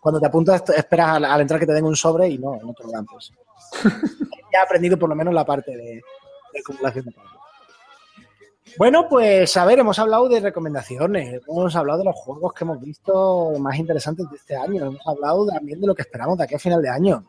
cuando 0.00 0.20
te 0.20 0.26
apuntas 0.26 0.62
esperas 0.70 1.08
al, 1.10 1.24
al 1.24 1.40
entrar 1.40 1.60
que 1.60 1.66
te 1.66 1.72
den 1.72 1.84
un 1.84 1.96
sobre 1.96 2.28
y 2.28 2.38
no, 2.38 2.56
no 2.56 2.72
te 2.72 2.84
lo 2.84 2.90
dan. 2.90 3.06
Pues. 3.06 3.32
ya 4.52 4.60
ha 4.60 4.64
aprendido 4.64 4.98
por 4.98 5.08
lo 5.08 5.14
menos 5.14 5.32
la 5.34 5.44
parte 5.44 5.76
de, 5.76 6.02
de 6.52 6.60
acumulación 6.60 7.04
de 7.04 7.12
cargos. 7.12 7.36
Bueno, 8.78 9.08
pues 9.08 9.56
a 9.56 9.64
ver, 9.64 9.78
hemos 9.78 9.98
hablado 9.98 10.28
de 10.28 10.40
recomendaciones, 10.40 11.40
hemos 11.48 11.74
hablado 11.76 12.00
de 12.00 12.04
los 12.04 12.14
juegos 12.14 12.52
que 12.52 12.64
hemos 12.64 12.78
visto 12.80 13.52
más 13.58 13.78
interesantes 13.78 14.28
de 14.28 14.36
este 14.36 14.54
año, 14.54 14.86
hemos 14.86 15.06
hablado 15.06 15.46
también 15.46 15.80
de 15.80 15.86
lo 15.86 15.94
que 15.94 16.02
esperamos 16.02 16.36
de 16.36 16.44
aquí 16.44 16.56
a 16.56 16.58
final 16.58 16.82
de 16.82 16.90
año. 16.90 17.24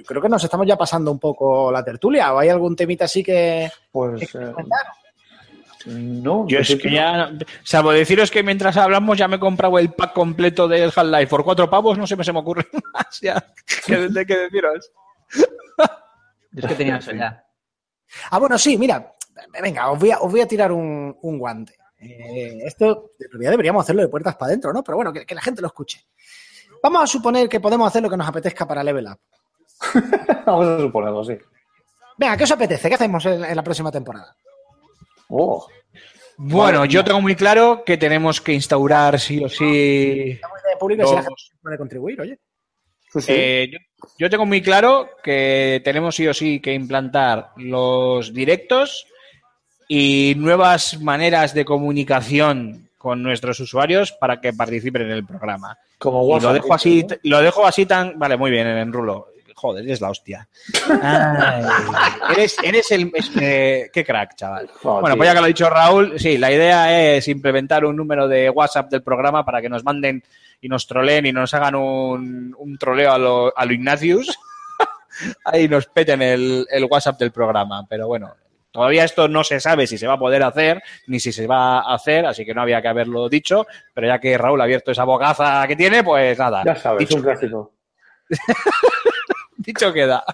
Yo 0.00 0.06
creo 0.06 0.22
que 0.22 0.30
nos 0.30 0.42
estamos 0.42 0.66
ya 0.66 0.78
pasando 0.78 1.12
un 1.12 1.18
poco 1.18 1.70
la 1.70 1.84
tertulia, 1.84 2.32
¿o 2.32 2.38
hay 2.38 2.48
algún 2.48 2.74
temita 2.74 3.04
así 3.04 3.22
que... 3.22 3.70
Pues 3.92 4.32
que 4.32 4.38
eh, 4.38 4.52
comentar? 4.52 4.86
no. 5.86 6.46
Yo 6.48 6.58
es 6.60 6.74
que 6.76 6.90
ya, 6.90 7.30
salvo 7.64 7.92
deciros 7.92 8.30
que 8.30 8.42
mientras 8.42 8.78
hablamos 8.78 9.18
ya 9.18 9.28
me 9.28 9.36
he 9.36 9.40
comprado 9.40 9.78
el 9.78 9.92
pack 9.92 10.14
completo 10.14 10.66
del 10.66 10.90
Half-Life 10.94 11.26
por 11.26 11.44
cuatro 11.44 11.68
pavos, 11.68 11.98
no 11.98 12.06
sé, 12.06 12.16
me 12.16 12.24
se 12.24 12.32
me 12.32 12.38
ocurre 12.38 12.66
más 12.94 13.20
ya 13.20 13.44
que, 13.84 14.08
de 14.08 14.26
qué 14.26 14.36
deciros. 14.38 14.90
Yo 15.36 16.62
es 16.62 16.66
que 16.66 16.74
tenía 16.74 16.96
eso 16.96 17.12
ya. 17.12 17.44
Ah, 18.30 18.38
bueno, 18.38 18.56
sí, 18.56 18.78
mira, 18.78 19.14
venga, 19.62 19.90
os 19.90 19.98
voy 19.98 20.12
a, 20.12 20.18
os 20.20 20.30
voy 20.30 20.40
a 20.40 20.48
tirar 20.48 20.72
un, 20.72 21.14
un 21.20 21.38
guante. 21.38 21.74
Eh, 21.98 22.60
esto, 22.64 23.12
en 23.18 23.30
realidad 23.32 23.50
deberíamos 23.50 23.82
hacerlo 23.82 24.00
de 24.00 24.08
puertas 24.08 24.34
para 24.34 24.48
adentro, 24.48 24.72
¿no? 24.72 24.82
Pero 24.82 24.96
bueno, 24.96 25.12
que, 25.12 25.26
que 25.26 25.34
la 25.34 25.42
gente 25.42 25.60
lo 25.60 25.68
escuche. 25.68 26.06
Vamos 26.82 27.02
a 27.02 27.06
suponer 27.06 27.50
que 27.50 27.60
podemos 27.60 27.86
hacer 27.86 28.02
lo 28.02 28.08
que 28.08 28.16
nos 28.16 28.26
apetezca 28.26 28.66
para 28.66 28.82
Level 28.82 29.06
Up. 29.06 29.20
Vamos 30.46 30.66
a 30.66 30.78
suponerlo, 30.80 31.24
sí. 31.24 31.36
Venga, 32.18 32.36
¿qué 32.36 32.44
os 32.44 32.50
apetece? 32.52 32.88
¿Qué 32.88 32.94
hacemos 32.94 33.24
en, 33.26 33.44
en 33.44 33.56
la 33.56 33.62
próxima 33.62 33.90
temporada? 33.90 34.34
Oh, 35.28 35.66
Bueno, 36.36 36.84
yo 36.84 37.04
tengo 37.04 37.20
muy 37.20 37.34
claro 37.34 37.82
que 37.84 37.96
tenemos 37.96 38.40
que 38.40 38.52
instaurar 38.52 39.18
sí 39.20 39.42
o 39.44 39.48
sí. 39.48 40.32
Estamos 40.32 40.58
de 40.62 40.76
público 40.78 41.02
y 41.02 41.06
si 41.06 41.14
la 41.14 41.22
Dos. 41.22 41.26
gente 41.48 41.58
puede 41.62 41.78
contribuir, 41.78 42.20
oye. 42.20 42.38
sí, 43.12 43.20
sí. 43.20 43.32
Eh, 43.34 43.70
yo, 43.72 43.78
yo 44.18 44.30
tengo 44.30 44.44
muy 44.46 44.60
claro 44.60 45.10
que 45.22 45.80
tenemos 45.84 46.14
sí 46.16 46.26
o 46.28 46.34
sí 46.34 46.60
que 46.60 46.74
implantar 46.74 47.50
los 47.56 48.32
directos 48.34 49.06
y 49.88 50.34
nuevas 50.36 51.00
maneras 51.00 51.54
de 51.54 51.64
comunicación 51.64 52.88
con 52.98 53.22
nuestros 53.22 53.58
usuarios 53.60 54.12
para 54.12 54.40
que 54.40 54.52
participen 54.52 55.02
en 55.02 55.10
el 55.12 55.24
programa. 55.26 55.76
Como 55.98 56.22
Y 56.22 56.26
lo 56.26 56.32
WhatsApp. 56.34 56.52
dejo 56.54 56.74
así, 56.74 57.06
lo 57.22 57.40
dejo 57.40 57.66
así 57.66 57.86
tan. 57.86 58.18
Vale, 58.18 58.36
muy 58.36 58.50
bien, 58.50 58.66
en 58.66 58.92
rulo. 58.92 59.28
Joder, 59.60 59.84
eres 59.84 60.00
la 60.00 60.08
hostia. 60.08 60.48
Ay, 61.02 61.62
eres, 62.34 62.56
eres 62.62 62.90
el. 62.92 63.10
es 63.14 63.28
que- 63.28 63.90
qué 63.92 64.04
crack, 64.06 64.34
chaval. 64.34 64.70
Joder, 64.82 65.00
Bueno, 65.02 65.16
pues 65.18 65.28
ya 65.28 65.34
que 65.34 65.40
lo 65.40 65.44
ha 65.44 65.48
dicho 65.48 65.68
Raúl, 65.68 66.18
sí, 66.18 66.38
la 66.38 66.50
idea 66.50 67.14
es 67.14 67.28
implementar 67.28 67.84
un 67.84 67.94
número 67.94 68.26
de 68.26 68.48
WhatsApp 68.48 68.88
del 68.90 69.02
programa 69.02 69.44
para 69.44 69.60
que 69.60 69.68
nos 69.68 69.84
manden 69.84 70.22
y 70.62 70.68
nos 70.70 70.86
troleen 70.86 71.26
y 71.26 71.32
nos 71.32 71.52
hagan 71.52 71.74
un, 71.74 72.54
un 72.58 72.78
troleo 72.78 73.12
a 73.12 73.18
lo, 73.18 73.52
a 73.54 73.66
lo 73.66 73.72
Ignatius. 73.74 74.38
Ahí 75.44 75.68
nos 75.68 75.86
peten 75.88 76.22
el, 76.22 76.66
el 76.70 76.84
WhatsApp 76.86 77.18
del 77.18 77.30
programa. 77.30 77.84
Pero 77.86 78.06
bueno, 78.06 78.34
todavía 78.70 79.04
esto 79.04 79.28
no 79.28 79.44
se 79.44 79.60
sabe 79.60 79.86
si 79.86 79.98
se 79.98 80.06
va 80.06 80.14
a 80.14 80.18
poder 80.18 80.42
hacer 80.42 80.82
ni 81.06 81.20
si 81.20 81.32
se 81.32 81.46
va 81.46 81.80
a 81.80 81.94
hacer, 81.94 82.24
así 82.24 82.46
que 82.46 82.54
no 82.54 82.62
había 82.62 82.80
que 82.80 82.88
haberlo 82.88 83.28
dicho. 83.28 83.66
Pero 83.92 84.06
ya 84.06 84.18
que 84.18 84.38
Raúl 84.38 84.58
ha 84.62 84.64
abierto 84.64 84.90
esa 84.90 85.04
bocaza 85.04 85.66
que 85.68 85.76
tiene, 85.76 86.02
pues 86.02 86.38
nada. 86.38 86.62
Ya 86.64 86.76
sabes, 86.76 87.00
dicho, 87.00 87.16
un 87.16 87.22
clásico. 87.24 87.72
dicho 89.64 89.92
queda. 89.92 90.24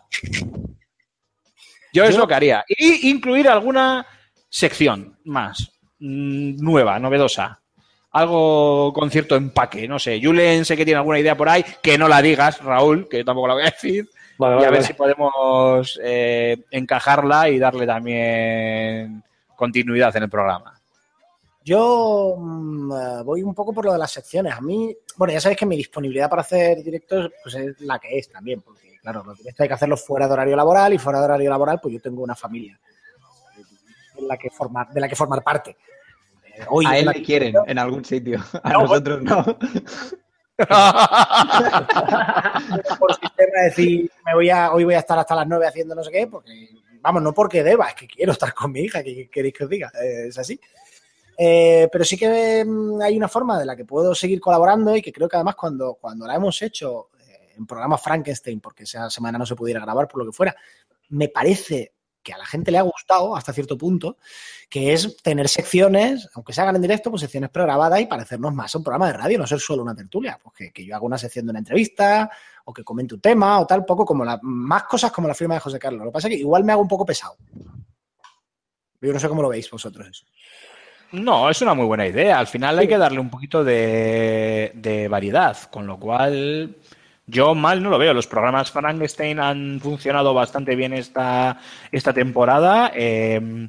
Yo 1.93 2.05
es 2.05 2.16
lo 2.16 2.27
que 2.27 2.35
haría. 2.35 2.65
Y 2.69 3.09
incluir 3.11 3.48
alguna 3.48 4.07
sección 4.48 5.19
más 5.24 5.73
mm, 5.98 6.57
nueva, 6.62 6.98
novedosa. 6.98 7.61
Algo 8.12 8.93
con 8.93 9.11
cierto 9.11 9.36
empaque, 9.36 9.86
no 9.86 9.98
sé. 9.98 10.20
Julen 10.23 10.65
sé 10.65 10.77
que 10.77 10.85
tiene 10.85 10.98
alguna 10.98 11.19
idea 11.19 11.36
por 11.36 11.48
ahí, 11.48 11.65
que 11.82 11.98
no 11.98 12.09
la 12.09 12.23
digas, 12.23 12.62
Raúl, 12.62 13.09
que 13.09 13.19
yo 13.19 13.24
tampoco 13.24 13.48
la 13.48 13.55
voy 13.55 13.62
a 13.65 13.70
decir. 13.70 14.09
Vale, 14.39 14.55
y 14.55 14.57
vale, 14.57 14.66
a 14.66 14.70
ver 14.70 14.81
vale. 14.81 14.86
si 14.86 14.93
podemos 14.94 16.01
eh, 16.03 16.57
encajarla 16.70 17.51
y 17.51 17.59
darle 17.59 17.86
también 17.86 19.23
continuidad 19.55 20.16
en 20.16 20.24
el 20.24 20.31
programa. 20.31 20.81
Yo 21.65 22.36
mm, 22.39 22.93
eh, 22.93 23.23
voy 23.24 23.43
un 23.43 23.55
poco 23.55 23.73
por 23.73 23.85
lo 23.85 23.93
de 23.93 23.98
las 23.98 24.12
secciones. 24.12 24.55
A 24.55 24.61
mí, 24.61 24.97
bueno, 25.16 25.32
ya 25.32 25.40
sabéis 25.40 25.59
que 25.59 25.66
mi 25.66 25.77
disponibilidad 25.77 26.31
para 26.31 26.43
hacer 26.43 26.82
directos 26.82 27.31
pues 27.43 27.55
es 27.57 27.81
la 27.81 27.98
que 27.98 28.19
es 28.19 28.31
también, 28.31 28.61
porque 28.61 28.86
claro, 29.12 29.35
directos 29.35 29.61
hay 29.61 29.69
que 29.69 29.74
hacerlos 29.74 30.05
fuera 30.05 30.27
de 30.27 30.33
horario 30.33 30.57
laboral 30.57 30.93
y 30.93 30.99
fuera 30.99 31.20
de 31.20 31.27
horario 31.27 31.49
laboral 31.49 31.78
pues 31.81 31.95
yo 31.95 32.01
tengo 32.01 32.23
una 32.23 32.35
familia 32.35 32.77
en 34.16 34.27
la 34.27 34.37
que 34.37 34.51
formar, 34.51 34.89
de 34.89 35.01
la 35.01 35.09
que 35.09 35.15
formar 35.15 35.45
parte. 35.45 35.77
Eh, 36.45 36.65
hoy 36.69 36.87
A 36.87 36.99
él 36.99 37.07
le 37.07 37.23
quieren 37.23 37.55
en 37.66 37.78
algún 37.78 38.05
sitio. 38.05 38.41
A 38.65 38.73
No, 38.73 38.83
nosotros 38.83 39.23
no. 39.23 39.45
por 42.99 43.15
sistema 43.15 43.59
de 43.59 43.65
decir, 43.65 44.11
me 44.24 44.35
voy 44.35 44.49
a, 44.51 44.73
hoy 44.73 44.83
voy 44.85 44.95
a 44.95 45.01
estar 45.01 45.19
hasta 45.19 45.35
las 45.37 45.47
9 45.47 45.66
haciendo 45.66 45.95
no 45.95 46.03
sé 46.03 46.11
qué, 46.11 46.27
porque, 46.27 46.70
vamos, 47.03 47.23
no 47.23 47.35
porque 47.35 47.62
deba, 47.62 47.89
es 47.89 47.95
que 47.95 48.07
quiero 48.09 48.33
estar 48.33 48.55
con 48.55 48.73
mi 48.73 48.81
hija, 48.81 49.03
que 49.05 49.28
queréis 49.28 49.53
que 49.55 49.65
os 49.65 49.70
diga, 49.70 49.93
Eh, 50.03 50.28
es 50.28 50.39
así. 50.39 50.59
Eh, 51.39 51.89
pero 51.93 52.03
sí 52.05 52.16
que 52.16 52.65
mm, 52.65 53.03
hay 53.03 53.15
una 53.16 53.28
forma 53.28 53.59
de 53.59 53.66
la 53.66 53.77
que 53.77 53.85
puedo 53.85 54.15
seguir 54.15 54.41
colaborando 54.41 54.97
y 54.97 55.03
que 55.03 55.12
creo 55.12 55.28
que 55.28 55.37
además 55.37 55.55
cuando, 55.55 55.95
cuando 56.01 56.27
la 56.27 56.35
hemos 56.35 56.61
hecho 56.62 57.09
en 57.57 57.66
programa 57.66 57.99
Frankenstein, 57.99 58.61
porque 58.61 58.85
esa 58.85 59.11
semana 59.11 59.39
no 59.39 59.47
se 59.47 59.57
pudiera 59.57 59.81
grabar 59.81 60.09
por 60.09 60.20
lo 60.20 60.31
que 60.31 60.37
fuera, 60.37 60.55
me 61.09 61.28
parece 61.28 61.93
que 62.27 62.33
a 62.33 62.39
la 62.39 62.45
gente 62.45 62.73
le 62.73 62.78
ha 62.78 62.83
gustado 62.83 63.37
hasta 63.37 63.53
cierto 63.53 63.78
punto, 63.78 64.19
que 64.69 64.93
es 64.93 65.16
tener 65.23 65.49
secciones, 65.49 66.28
aunque 66.35 66.53
se 66.53 66.61
hagan 66.61 66.74
en 66.74 66.83
directo, 66.83 67.09
pues 67.09 67.20
secciones 67.20 67.51
pregrabadas 67.51 68.01
y 68.01 68.07
parecernos 68.07 68.53
más 68.53 68.74
a 68.74 68.78
un 68.78 68.85
programa 68.85 69.07
de 69.07 69.12
radio, 69.12 69.39
no 69.39 69.47
ser 69.47 69.61
solo 69.61 69.83
una 69.83 69.95
tertulia, 69.95 70.37
pues 70.43 70.57
que, 70.57 70.73
que 70.73 70.85
yo 70.85 70.97
haga 70.97 71.05
una 71.05 71.19
sección 71.19 71.47
de 71.47 71.51
una 71.51 71.61
entrevista 71.61 72.28
o 72.65 72.73
que 72.73 72.83
comente 72.83 73.15
un 73.15 73.20
tema 73.20 73.61
o 73.61 73.66
tal, 73.66 73.85
poco 73.85 74.05
como 74.05 74.24
la, 74.24 74.41
más 74.43 74.83
cosas 74.85 75.12
como 75.12 75.28
la 75.28 75.35
firma 75.35 75.55
de 75.55 75.61
José 75.61 75.78
Carlos. 75.78 76.01
Lo 76.01 76.11
que 76.11 76.15
pasa 76.15 76.27
es 76.27 76.35
que 76.35 76.41
igual 76.41 76.65
me 76.65 76.73
hago 76.73 76.83
un 76.83 76.89
poco 76.89 77.07
pesado. 77.07 77.37
Yo 79.01 79.12
no 79.12 79.20
sé 79.20 79.28
cómo 79.28 79.43
lo 79.43 79.49
veis 79.49 79.70
vosotros 79.70 80.09
eso. 80.09 80.24
No, 81.12 81.49
es 81.49 81.62
una 81.62 81.74
muy 81.74 81.87
buena 81.87 82.09
idea. 82.09 82.41
Al 82.41 82.49
final 82.49 82.77
hay 82.77 82.89
que 82.89 82.99
darle 82.99 83.20
un 83.20 83.31
poquito 83.31 83.62
de, 83.62 84.73
de 84.74 85.07
variedad, 85.07 85.57
con 85.70 85.87
lo 85.87 86.01
cual 86.01 86.77
yo 87.27 87.55
mal 87.55 87.82
no 87.82 87.90
lo 87.90 87.98
veo. 87.98 88.15
Los 88.15 88.27
programas 88.27 88.70
Frankenstein 88.70 89.40
han 89.40 89.81
funcionado 89.81 90.32
bastante 90.32 90.77
bien 90.77 90.93
esta, 90.93 91.61
esta 91.90 92.12
temporada. 92.12 92.93
Eh, 92.94 93.69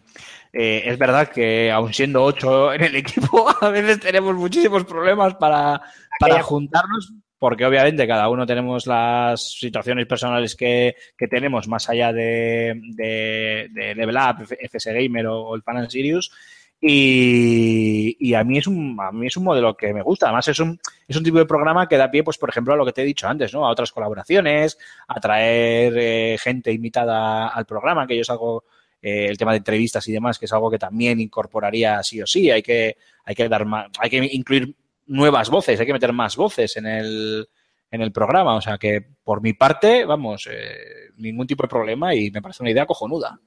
eh, 0.53 0.83
es 0.85 0.97
verdad 0.97 1.29
que 1.29 1.71
aun 1.71 1.93
siendo 1.93 2.23
ocho 2.23 2.73
en 2.73 2.83
el 2.83 2.95
equipo, 2.97 3.47
a 3.61 3.69
veces 3.69 3.99
tenemos 3.99 4.35
muchísimos 4.35 4.85
problemas 4.85 5.35
para, 5.35 5.81
para 6.19 6.41
juntarnos, 6.43 7.13
porque 7.39 7.65
obviamente 7.65 8.07
cada 8.07 8.29
uno 8.29 8.45
tenemos 8.45 8.87
las 8.87 9.51
situaciones 9.51 10.05
personales 10.05 10.55
que, 10.55 10.95
que 11.17 11.27
tenemos 11.27 11.67
más 11.67 11.89
allá 11.89 12.13
de, 12.13 12.79
de, 12.95 13.69
de 13.71 13.95
Level 13.95 14.17
Up, 14.17 14.47
FS 14.59 14.93
Gamer 14.93 15.27
o, 15.27 15.41
o 15.41 15.55
el 15.55 15.63
Fan 15.63 15.77
and 15.77 15.89
Sirius. 15.89 16.31
Y, 16.79 18.33
a 18.35 18.43
mí 18.43 18.59
es 18.59 18.67
un 18.67 18.95
a 18.99 19.11
mí 19.11 19.27
es 19.27 19.37
un 19.37 19.43
modelo 19.43 19.75
que 19.75 19.93
me 19.93 20.01
gusta. 20.03 20.27
Además, 20.27 20.47
es 20.47 20.59
un, 20.59 20.79
es 21.07 21.15
un 21.15 21.23
tipo 21.23 21.37
de 21.37 21.45
programa 21.45 21.87
que 21.87 21.97
da 21.97 22.11
pie, 22.11 22.23
pues, 22.23 22.37
por 22.37 22.49
ejemplo, 22.49 22.73
a 22.73 22.77
lo 22.77 22.85
que 22.85 22.91
te 22.93 23.01
he 23.01 23.05
dicho 23.05 23.27
antes, 23.27 23.53
¿no? 23.53 23.65
A 23.65 23.71
otras 23.71 23.91
colaboraciones, 23.91 24.77
a 25.07 25.19
traer 25.19 25.93
eh, 25.97 26.37
gente 26.39 26.71
invitada 26.71 27.47
al 27.47 27.65
programa, 27.65 28.05
que 28.05 28.15
yo 28.15 28.21
es 28.21 28.29
algo, 28.29 28.65
eh, 29.01 29.25
el 29.27 29.37
tema 29.37 29.51
de 29.51 29.57
entrevistas 29.57 30.07
y 30.07 30.11
demás, 30.11 30.37
que 30.37 30.45
es 30.45 30.53
algo 30.53 30.69
que 30.69 30.77
también 30.79 31.19
incorporaría 31.19 32.03
sí 32.03 32.21
o 32.21 32.27
sí. 32.27 32.51
Hay 32.51 32.61
que, 32.61 32.97
hay 33.25 33.35
que 33.35 33.49
dar 33.49 33.65
más, 33.65 33.87
hay 33.99 34.09
que 34.09 34.29
incluir 34.31 34.75
nuevas 35.07 35.49
voces, 35.49 35.79
hay 35.79 35.85
que 35.85 35.93
meter 35.93 36.13
más 36.13 36.35
voces 36.35 36.77
en 36.77 36.85
el, 36.85 37.49
en 37.89 38.01
el 38.01 38.11
programa. 38.11 38.55
O 38.55 38.61
sea 38.61 38.77
que, 38.77 39.01
por 39.23 39.41
mi 39.41 39.53
parte, 39.53 40.05
vamos, 40.05 40.47
eh, 40.51 41.09
ningún 41.17 41.47
tipo 41.47 41.63
de 41.63 41.69
problema 41.69 42.13
y 42.13 42.29
me 42.29 42.41
parece 42.41 42.61
una 42.61 42.71
idea 42.71 42.85
cojonuda. 42.85 43.39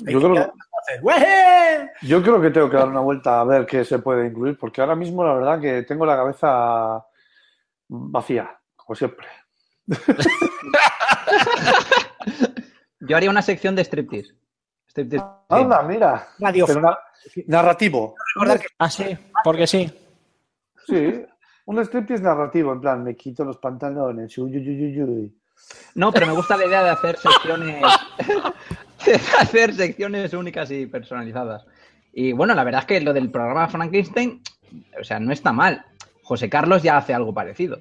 Yo 0.00 0.20
creo, 0.20 0.52
yo 2.02 2.22
creo 2.22 2.40
que 2.40 2.50
tengo 2.50 2.68
que 2.70 2.76
dar 2.76 2.88
una 2.88 3.00
vuelta 3.00 3.40
a 3.40 3.44
ver 3.44 3.66
qué 3.66 3.84
se 3.84 3.98
puede 3.98 4.26
incluir, 4.26 4.58
porque 4.58 4.80
ahora 4.80 4.94
mismo 4.94 5.24
la 5.24 5.34
verdad 5.34 5.60
que 5.60 5.82
tengo 5.82 6.04
la 6.06 6.16
cabeza 6.16 7.04
vacía, 7.88 8.58
como 8.76 8.94
siempre. 8.94 9.26
Yo 13.00 13.16
haría 13.16 13.30
una 13.30 13.42
sección 13.42 13.74
de 13.76 13.82
striptease. 13.84 14.34
Striptease. 14.88 15.24
Anda, 15.48 15.82
mira. 15.82 16.28
Radio 16.38 16.66
Pero 16.66 16.80
na- 16.80 16.98
narrativo. 17.46 18.14
Ah, 18.78 18.88
sí, 18.88 19.16
porque 19.42 19.66
sí. 19.66 19.92
Sí, 20.86 21.24
un 21.66 21.78
striptease 21.84 22.22
narrativo, 22.22 22.72
en 22.72 22.80
plan, 22.80 23.02
me 23.02 23.14
quito 23.16 23.44
los 23.44 23.58
pantalones. 23.58 24.36
uy, 24.38 24.56
uy, 24.56 24.68
uy, 24.68 24.84
uy, 24.86 25.02
uy. 25.02 25.38
No, 25.94 26.12
pero 26.12 26.26
me 26.26 26.32
gusta 26.32 26.56
la 26.56 26.66
idea 26.66 26.82
de 26.82 26.90
hacer 26.90 27.16
secciones. 27.16 27.82
hacer 29.40 29.74
secciones 29.74 30.32
únicas 30.34 30.70
y 30.70 30.86
personalizadas. 30.86 31.64
Y 32.12 32.32
bueno, 32.32 32.54
la 32.54 32.64
verdad 32.64 32.80
es 32.82 32.86
que 32.86 33.00
lo 33.00 33.12
del 33.12 33.30
programa 33.30 33.68
Frankenstein, 33.68 34.40
o 35.00 35.04
sea, 35.04 35.18
no 35.20 35.32
está 35.32 35.52
mal. 35.52 35.84
José 36.22 36.48
Carlos 36.48 36.82
ya 36.82 36.96
hace 36.96 37.12
algo 37.12 37.34
parecido. 37.34 37.80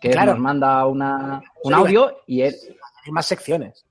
Que 0.00 0.10
Claro. 0.10 0.32
nos 0.32 0.40
manda 0.40 0.86
una, 0.86 1.42
un 1.62 1.74
audio 1.74 2.18
y 2.26 2.42
él, 2.42 2.54
Hay 3.04 3.12
más 3.12 3.26
secciones. 3.26 3.84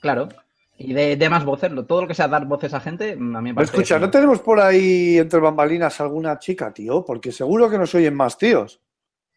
claro, 0.00 0.28
y 0.76 0.92
de, 0.92 1.16
de 1.16 1.30
más 1.30 1.44
voces, 1.44 1.70
todo 1.86 2.02
lo 2.02 2.08
que 2.08 2.14
sea 2.14 2.28
dar 2.28 2.44
voces 2.46 2.74
a 2.74 2.80
gente, 2.80 3.12
a 3.12 3.16
mí 3.16 3.24
me 3.50 3.54
parece... 3.54 3.72
Escucha, 3.72 3.98
¿no 3.98 4.10
tenemos 4.10 4.40
por 4.40 4.60
ahí 4.60 5.16
entre 5.18 5.40
bambalinas 5.40 5.98
alguna 6.00 6.38
chica, 6.38 6.74
tío? 6.74 7.04
Porque 7.04 7.32
seguro 7.32 7.70
que 7.70 7.78
nos 7.78 7.94
oyen 7.94 8.14
más 8.14 8.36
tíos. 8.36 8.80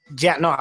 Ya, 0.09 0.37
no, 0.37 0.55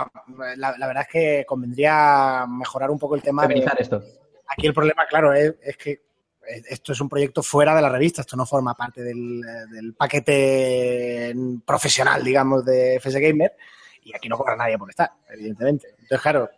la, 0.56 0.77
la 0.77 0.86
verdad 0.86 1.05
es 1.05 1.09
que 1.09 1.44
convendría 1.47 2.47
mejorar 2.48 2.90
un 2.90 2.98
poco 2.98 3.14
el 3.14 3.23
tema 3.23 3.47
de, 3.47 3.64
esto. 3.78 4.02
Aquí 4.48 4.66
el 4.66 4.74
problema, 4.74 5.06
claro, 5.06 5.32
es, 5.32 5.55
es 5.62 5.77
que 5.77 6.06
esto 6.47 6.93
es 6.93 7.01
un 7.01 7.09
proyecto 7.09 7.43
fuera 7.43 7.74
de 7.74 7.82
la 7.82 7.89
revista, 7.89 8.20
esto 8.20 8.36
no 8.36 8.47
forma 8.47 8.74
parte 8.74 9.02
del, 9.02 9.40
del 9.70 9.94
paquete 9.94 11.35
profesional, 11.64 12.23
digamos, 12.23 12.64
de 12.64 12.97
FS 12.97 13.20
Gamer, 13.20 13.56
y 14.02 14.14
aquí 14.14 14.28
no 14.28 14.39
cobra 14.39 14.56
nadie 14.56 14.78
por 14.78 14.90
estar, 14.90 15.10
evidentemente. 15.28 15.89
Entonces, 15.90 16.20
claro, 16.20 16.51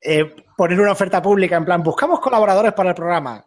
eh, 0.00 0.36
poner 0.56 0.80
una 0.80 0.92
oferta 0.92 1.22
pública 1.22 1.56
en 1.56 1.64
plan, 1.64 1.82
buscamos 1.82 2.20
colaboradores 2.20 2.74
para 2.74 2.90
el 2.90 2.94
programa, 2.94 3.44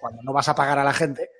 cuando 0.00 0.22
no 0.22 0.32
vas 0.32 0.48
a 0.48 0.54
pagar 0.54 0.78
a 0.78 0.84
la 0.84 0.92
gente. 0.92 1.30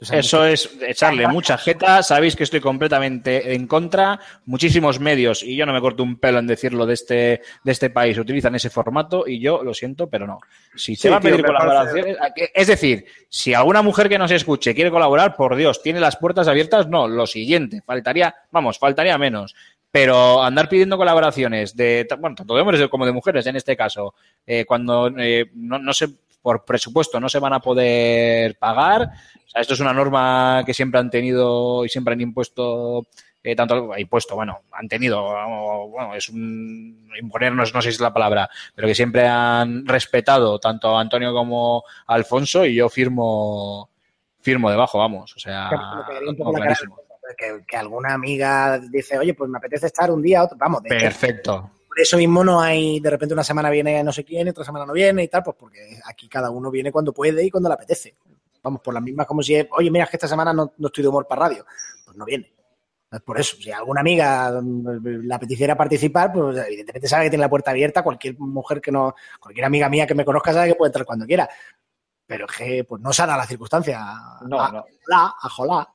Eso 0.00 0.44
es 0.44 0.76
echarle 0.82 1.26
mucha 1.28 1.56
jeta. 1.56 2.02
Sabéis 2.02 2.36
que 2.36 2.44
estoy 2.44 2.60
completamente 2.60 3.54
en 3.54 3.66
contra. 3.66 4.18
Muchísimos 4.44 5.00
medios, 5.00 5.42
y 5.42 5.56
yo 5.56 5.66
no 5.66 5.72
me 5.72 5.80
corto 5.80 6.02
un 6.02 6.16
pelo 6.16 6.40
en 6.40 6.46
decirlo 6.46 6.84
de 6.84 6.94
este, 6.94 7.42
de 7.62 7.72
este 7.72 7.90
país, 7.90 8.18
utilizan 8.18 8.54
ese 8.54 8.70
formato 8.70 9.24
y 9.26 9.40
yo 9.40 9.62
lo 9.62 9.72
siento, 9.72 10.08
pero 10.08 10.26
no. 10.26 10.40
Si 10.74 10.96
se 10.96 11.02
Sí, 11.02 11.08
va 11.08 11.16
a 11.16 11.20
pedir 11.20 11.44
colaboraciones, 11.44 12.16
es 12.54 12.66
decir, 12.66 13.04
si 13.28 13.54
alguna 13.54 13.82
mujer 13.82 14.08
que 14.08 14.18
nos 14.18 14.30
escuche 14.30 14.74
quiere 14.74 14.90
colaborar, 14.90 15.36
por 15.36 15.56
Dios, 15.56 15.82
tiene 15.82 16.00
las 16.00 16.16
puertas 16.16 16.48
abiertas, 16.48 16.88
no, 16.88 17.08
lo 17.08 17.26
siguiente, 17.26 17.82
faltaría, 17.82 18.34
vamos, 18.50 18.78
faltaría 18.78 19.16
menos. 19.16 19.54
Pero 19.90 20.42
andar 20.42 20.68
pidiendo 20.68 20.96
colaboraciones 20.96 21.76
de, 21.76 22.08
bueno, 22.18 22.34
tanto 22.34 22.56
de 22.56 22.62
hombres 22.62 22.88
como 22.88 23.06
de 23.06 23.12
mujeres 23.12 23.46
en 23.46 23.54
este 23.54 23.76
caso, 23.76 24.14
eh, 24.44 24.64
cuando 24.64 25.06
eh, 25.16 25.48
no, 25.54 25.78
no 25.78 25.92
se, 25.94 26.08
por 26.44 26.66
presupuesto, 26.66 27.18
no 27.18 27.30
se 27.30 27.38
van 27.38 27.54
a 27.54 27.60
poder 27.60 28.58
pagar, 28.58 29.00
o 29.46 29.48
sea, 29.48 29.62
esto 29.62 29.72
es 29.72 29.80
una 29.80 29.94
norma 29.94 30.62
que 30.66 30.74
siempre 30.74 31.00
han 31.00 31.08
tenido 31.08 31.86
y 31.86 31.88
siempre 31.88 32.12
han 32.12 32.20
impuesto, 32.20 33.06
eh, 33.42 33.56
tanto 33.56 33.96
impuesto, 33.96 34.34
bueno, 34.34 34.60
han 34.70 34.86
tenido, 34.86 35.24
o, 35.24 35.88
bueno, 35.88 36.14
es 36.14 36.28
un 36.28 37.08
imponernos, 37.18 37.72
no 37.72 37.80
sé 37.80 37.88
si 37.88 37.94
es 37.94 38.00
la 38.02 38.12
palabra, 38.12 38.50
pero 38.74 38.86
que 38.86 38.94
siempre 38.94 39.26
han 39.26 39.86
respetado 39.86 40.58
tanto 40.58 40.94
a 40.94 41.00
Antonio 41.00 41.32
como 41.32 41.82
a 42.06 42.14
Alfonso 42.14 42.66
y 42.66 42.74
yo 42.74 42.90
firmo 42.90 43.88
firmo 44.42 44.70
debajo, 44.70 44.98
vamos, 44.98 45.34
o 45.34 45.38
sea, 45.38 45.70
que, 47.38 47.64
que 47.66 47.76
alguna 47.78 48.12
amiga 48.12 48.78
dice, 48.78 49.16
oye, 49.16 49.32
pues 49.32 49.48
me 49.48 49.56
apetece 49.56 49.86
estar 49.86 50.10
un 50.10 50.20
día, 50.20 50.44
otro. 50.44 50.58
vamos, 50.58 50.82
de 50.82 50.90
perfecto. 50.90 51.70
Por 51.94 52.00
eso 52.00 52.16
mismo 52.16 52.42
no 52.42 52.60
hay, 52.60 52.98
de 52.98 53.08
repente 53.08 53.34
una 53.34 53.44
semana 53.44 53.70
viene 53.70 54.02
no 54.02 54.10
sé 54.10 54.24
quién, 54.24 54.48
otra 54.48 54.64
semana 54.64 54.84
no 54.84 54.92
viene 54.92 55.22
y 55.22 55.28
tal, 55.28 55.44
pues 55.44 55.56
porque 55.56 56.00
aquí 56.04 56.28
cada 56.28 56.50
uno 56.50 56.68
viene 56.68 56.90
cuando 56.90 57.12
puede 57.12 57.44
y 57.44 57.50
cuando 57.50 57.68
le 57.68 57.74
apetece. 57.74 58.16
Vamos, 58.64 58.80
por 58.80 58.92
las 58.92 59.02
mismas 59.02 59.28
como 59.28 59.44
si, 59.44 59.54
oye, 59.70 59.92
mira, 59.92 60.04
es 60.04 60.10
que 60.10 60.16
esta 60.16 60.26
semana 60.26 60.52
no, 60.52 60.72
no 60.76 60.86
estoy 60.88 61.02
de 61.02 61.08
humor 61.08 61.28
para 61.28 61.42
radio. 61.42 61.64
Pues 62.04 62.16
no 62.16 62.24
viene. 62.24 62.52
Es 63.12 63.20
por 63.20 63.38
eso, 63.38 63.56
si 63.58 63.70
alguna 63.70 64.00
amiga 64.00 64.60
mm, 64.60 65.24
la 65.24 65.36
apeteciera 65.36 65.76
participar, 65.76 66.32
pues 66.32 66.56
evidentemente 66.66 67.06
sabe 67.06 67.24
que 67.26 67.30
tiene 67.30 67.44
la 67.44 67.50
puerta 67.50 67.70
abierta, 67.70 68.02
cualquier 68.02 68.36
mujer 68.40 68.80
que 68.80 68.90
no, 68.90 69.14
cualquier 69.38 69.66
amiga 69.66 69.88
mía 69.88 70.04
que 70.04 70.16
me 70.16 70.24
conozca 70.24 70.52
sabe 70.52 70.70
que 70.70 70.74
puede 70.74 70.88
entrar 70.88 71.06
cuando 71.06 71.26
quiera. 71.26 71.48
Pero 72.26 72.46
es 72.46 72.56
que 72.56 72.82
pues 72.82 73.00
no 73.00 73.12
se 73.12 73.24
dado 73.24 73.38
la 73.38 73.46
circunstancia. 73.46 74.00
No, 74.48 74.60
a, 74.60 74.72
no. 74.72 74.84
a 75.08 75.48
jolá. 75.48 75.93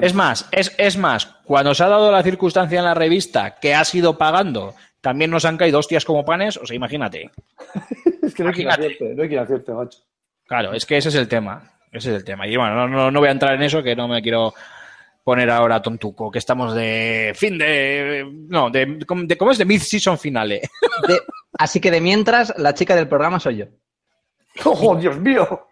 Es 0.00 0.14
más, 0.14 0.48
es, 0.52 0.74
es 0.78 0.96
más, 0.96 1.26
cuando 1.44 1.74
se 1.74 1.82
ha 1.82 1.88
dado 1.88 2.12
la 2.12 2.22
circunstancia 2.22 2.78
en 2.78 2.84
la 2.84 2.94
revista 2.94 3.56
que 3.60 3.74
ha 3.74 3.84
sido 3.84 4.16
pagando, 4.16 4.74
también 5.00 5.30
nos 5.30 5.44
han 5.44 5.56
caído 5.56 5.78
hostias 5.80 6.04
como 6.04 6.24
panes, 6.24 6.56
o 6.56 6.66
sea, 6.66 6.76
imagínate. 6.76 7.30
Es 8.22 8.34
que 8.34 8.44
no 8.44 8.50
hay 8.50 8.54
quien 8.54 8.70
acierte, 8.70 9.14
no 9.14 9.22
hay 9.22 9.28
quien 9.28 9.40
acierte, 9.40 9.72
macho. 9.72 9.98
Claro, 10.46 10.72
es 10.72 10.86
que 10.86 10.96
ese 10.96 11.08
es 11.08 11.14
el 11.16 11.26
tema. 11.26 11.72
Ese 11.90 12.10
es 12.10 12.16
el 12.16 12.24
tema. 12.24 12.46
Y 12.46 12.56
bueno, 12.56 12.74
no, 12.76 12.88
no, 12.88 13.10
no 13.10 13.18
voy 13.18 13.28
a 13.28 13.32
entrar 13.32 13.54
en 13.54 13.62
eso, 13.62 13.82
que 13.82 13.96
no 13.96 14.06
me 14.06 14.22
quiero 14.22 14.54
poner 15.24 15.50
ahora 15.50 15.82
tontuco, 15.82 16.30
que 16.30 16.38
estamos 16.38 16.72
de 16.74 17.32
fin 17.34 17.58
de. 17.58 18.24
No, 18.48 18.70
de, 18.70 18.86
de 18.86 19.36
¿cómo 19.36 19.50
es? 19.50 19.58
De 19.58 19.64
mid-season 19.66 20.16
finale. 20.16 20.60
De- 21.08 21.20
así 21.58 21.80
que 21.80 21.90
de 21.90 22.00
mientras, 22.00 22.54
la 22.56 22.72
chica 22.74 22.94
del 22.94 23.08
programa 23.08 23.40
soy 23.40 23.56
yo. 23.56 23.64
¡Oh, 24.64 24.94
Dios 24.94 25.18
mío! 25.18 25.66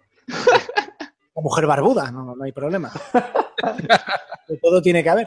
O 1.39 1.43
mujer 1.43 1.67
barbuda, 1.67 2.11
no, 2.11 2.35
no 2.35 2.45
hay 2.45 2.51
problema. 2.51 2.91
De 4.49 4.57
todo 4.57 4.83
tiene 4.83 5.05
que 5.05 5.11
haber. 5.11 5.27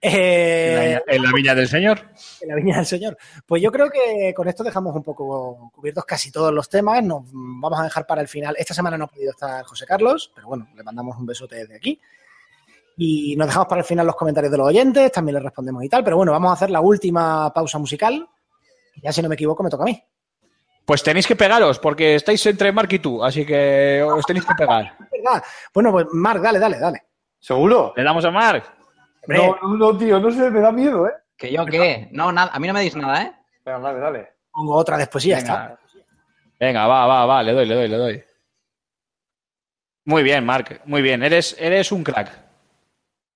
Eh, 0.00 1.00
en 1.06 1.22
la 1.22 1.30
viña 1.32 1.54
del 1.54 1.68
señor. 1.68 2.00
en 2.40 2.48
la 2.48 2.56
viña 2.56 2.78
del 2.78 2.86
señor. 2.86 3.16
Pues 3.46 3.62
yo 3.62 3.70
creo 3.70 3.88
que 3.88 4.34
con 4.34 4.48
esto 4.48 4.64
dejamos 4.64 4.96
un 4.96 5.04
poco 5.04 5.70
cubiertos 5.72 6.04
casi 6.04 6.32
todos 6.32 6.52
los 6.52 6.68
temas. 6.68 7.04
Nos 7.04 7.22
vamos 7.30 7.78
a 7.78 7.84
dejar 7.84 8.04
para 8.04 8.20
el 8.20 8.26
final. 8.26 8.56
Esta 8.58 8.74
semana 8.74 8.98
no 8.98 9.04
ha 9.04 9.06
podido 9.06 9.30
estar 9.30 9.64
José 9.64 9.86
Carlos, 9.86 10.32
pero 10.34 10.48
bueno, 10.48 10.66
le 10.74 10.82
mandamos 10.82 11.16
un 11.16 11.26
besote 11.26 11.54
desde 11.54 11.76
aquí. 11.76 12.00
Y 12.96 13.36
nos 13.36 13.46
dejamos 13.46 13.68
para 13.68 13.82
el 13.82 13.86
final 13.86 14.04
los 14.04 14.16
comentarios 14.16 14.50
de 14.50 14.58
los 14.58 14.66
oyentes, 14.66 15.12
también 15.12 15.34
les 15.34 15.44
respondemos 15.44 15.84
y 15.84 15.88
tal. 15.88 16.02
Pero 16.02 16.16
bueno, 16.16 16.32
vamos 16.32 16.50
a 16.50 16.54
hacer 16.54 16.70
la 16.70 16.80
última 16.80 17.52
pausa 17.54 17.78
musical. 17.78 18.28
Ya 19.00 19.12
si 19.12 19.22
no 19.22 19.28
me 19.28 19.36
equivoco, 19.36 19.62
me 19.62 19.70
toca 19.70 19.84
a 19.84 19.86
mí. 19.86 20.02
Pues 20.84 21.02
tenéis 21.02 21.26
que 21.26 21.36
pegaros, 21.36 21.78
porque 21.78 22.16
estáis 22.16 22.44
entre 22.46 22.72
Mark 22.72 22.88
y 22.92 22.98
tú, 22.98 23.22
así 23.24 23.46
que 23.46 24.02
os 24.02 24.24
tenéis 24.26 24.44
que 24.46 24.54
pegar. 24.54 24.96
Bueno, 25.72 25.92
pues 25.92 26.06
Marc, 26.12 26.40
dale, 26.42 26.58
dale, 26.58 26.78
dale. 26.80 27.02
¿Seguro? 27.38 27.92
¿Le 27.96 28.02
damos 28.02 28.24
a 28.24 28.30
Mark? 28.32 28.64
No, 29.28 29.56
no, 29.62 29.76
no, 29.76 29.96
tío, 29.96 30.18
no 30.18 30.30
sé, 30.32 30.50
me 30.50 30.58
da 30.60 30.72
miedo, 30.72 31.06
¿eh? 31.06 31.12
¿Que 31.36 31.52
yo 31.52 31.64
qué? 31.64 32.08
No, 32.10 32.32
nada, 32.32 32.50
a 32.52 32.58
mí 32.58 32.66
no 32.66 32.74
me 32.74 32.80
dices 32.80 33.00
nada, 33.00 33.22
¿eh? 33.22 33.32
Venga, 33.64 33.78
dale, 33.78 33.98
dale. 34.00 34.28
pongo 34.50 34.74
otra 34.74 34.96
después 34.96 35.24
y 35.24 35.28
ya 35.28 35.38
está. 35.38 35.78
Venga. 36.58 36.88
Va, 36.88 37.06
va, 37.06 37.24
va, 37.26 37.42
le 37.44 37.52
doy, 37.52 37.66
le 37.66 37.74
doy, 37.76 37.88
le 37.88 37.96
doy. 37.96 38.24
Muy 40.06 40.24
bien, 40.24 40.44
Mark, 40.44 40.82
muy 40.86 41.02
bien. 41.02 41.22
Eres, 41.22 41.54
eres 41.58 41.92
un 41.92 42.02
crack. 42.02 42.30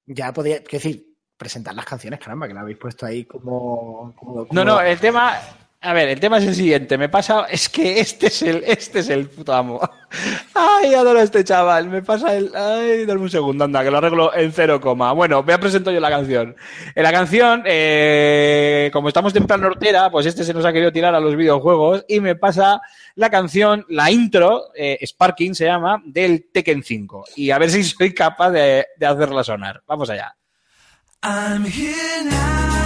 Ya 0.06 0.32
podía, 0.32 0.56
quiero 0.64 0.82
decir, 0.82 1.06
presentar 1.36 1.74
las 1.74 1.85
canciones, 1.85 2.18
caramba, 2.18 2.48
que 2.48 2.55
la 2.55 2.62
habéis 2.62 2.78
puesto 2.78 3.06
ahí 3.06 3.24
como. 3.24 4.12
como- 4.16 4.47
No, 4.51 4.64
no, 4.64 4.81
el 4.81 4.98
tema. 4.98 5.39
A 5.87 5.93
ver, 5.93 6.09
el 6.09 6.19
tema 6.19 6.39
es 6.39 6.45
el 6.45 6.57
siguiente. 6.57 6.99
Me 6.99 7.09
pasa. 7.09 7.47
Es 7.49 7.69
que 7.69 8.01
este 8.01 8.27
es 8.27 8.43
el, 8.43 8.65
este 8.67 8.99
es 8.99 9.09
el 9.09 9.29
puto 9.29 9.55
amo. 9.55 9.81
Ay, 10.55 10.93
adoro 10.95 11.21
a 11.21 11.23
este 11.23 11.45
chaval. 11.45 11.89
Me 11.89 12.03
pasa 12.03 12.37
el. 12.37 12.51
Ay, 12.57 13.07
dame 13.07 13.21
un 13.21 13.31
segundo, 13.31 13.63
anda, 13.63 13.85
que 13.85 13.93
lo 13.93 13.99
arreglo 13.99 14.35
en 14.35 14.51
cero 14.51 14.81
coma. 14.81 15.13
Bueno, 15.13 15.45
voy 15.45 15.55
a 15.55 15.61
presentar 15.61 15.95
yo 15.95 16.01
la 16.01 16.11
canción. 16.11 16.57
La 16.97 17.13
canción, 17.13 17.63
eh, 17.67 18.91
como 18.93 19.07
estamos 19.07 19.37
en 19.37 19.47
plan 19.47 19.61
nortera, 19.61 20.11
pues 20.11 20.27
este 20.27 20.43
se 20.43 20.53
nos 20.53 20.65
ha 20.65 20.73
querido 20.73 20.91
tirar 20.91 21.15
a 21.15 21.21
los 21.21 21.37
videojuegos 21.37 22.05
y 22.09 22.19
me 22.19 22.35
pasa 22.35 22.81
la 23.15 23.31
canción, 23.31 23.87
la 23.89 24.11
intro, 24.11 24.73
eh, 24.75 24.99
Sparking 25.07 25.55
se 25.55 25.67
llama, 25.67 26.03
del 26.05 26.49
Tekken 26.53 26.83
5. 26.83 27.27
Y 27.37 27.53
a 27.53 27.59
ver 27.59 27.71
si 27.71 27.85
soy 27.85 28.13
capaz 28.13 28.51
de, 28.51 28.87
de 28.99 29.07
hacerla 29.07 29.45
sonar. 29.45 29.85
Vamos 29.87 30.11
allá. 30.11 30.35
I'm 31.23 31.65
here 31.65 32.25
now. 32.25 32.86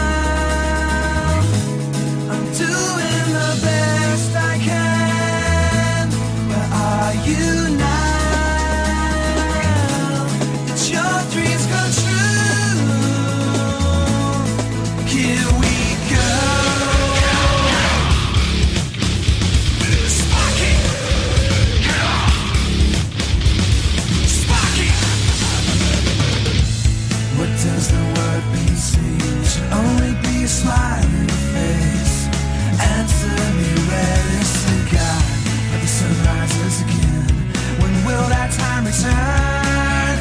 Will 38.11 38.29
that 38.31 38.51
time 38.51 38.83
return? 38.87 40.17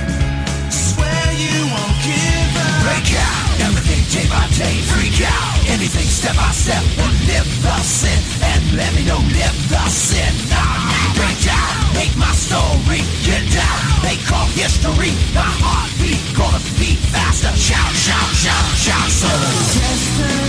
Swear 0.70 1.26
you 1.34 1.58
won't 1.74 1.98
give 2.06 2.54
up. 2.54 2.86
Break 2.86 3.10
out, 3.18 3.46
everything 3.66 4.02
day 4.14 4.28
by 4.30 4.46
day. 4.54 4.76
Freak 4.94 5.22
out, 5.26 5.54
anything 5.74 6.06
step 6.06 6.36
by 6.38 6.52
step. 6.54 6.84
And 7.02 7.16
live 7.26 7.50
the 7.66 7.78
sin, 7.82 8.20
and 8.46 8.64
let 8.78 8.92
me 8.94 9.06
know, 9.06 9.22
live 9.34 9.58
the 9.70 9.84
sin. 9.90 10.34
Nah, 10.54 11.18
break 11.18 11.42
out, 11.50 11.74
make 11.98 12.14
my 12.18 12.32
story 12.34 13.02
get 13.26 13.44
down. 13.50 13.80
They 14.06 14.18
call 14.30 14.46
history 14.54 15.14
my 15.34 15.50
heartbeat. 15.64 16.22
Gonna 16.38 16.62
beat 16.78 17.02
faster. 17.10 17.54
Shout, 17.58 17.94
shout, 17.96 18.30
shout, 18.38 18.68
shout. 18.78 19.10
So 19.10 19.32
destiny, 19.78 20.49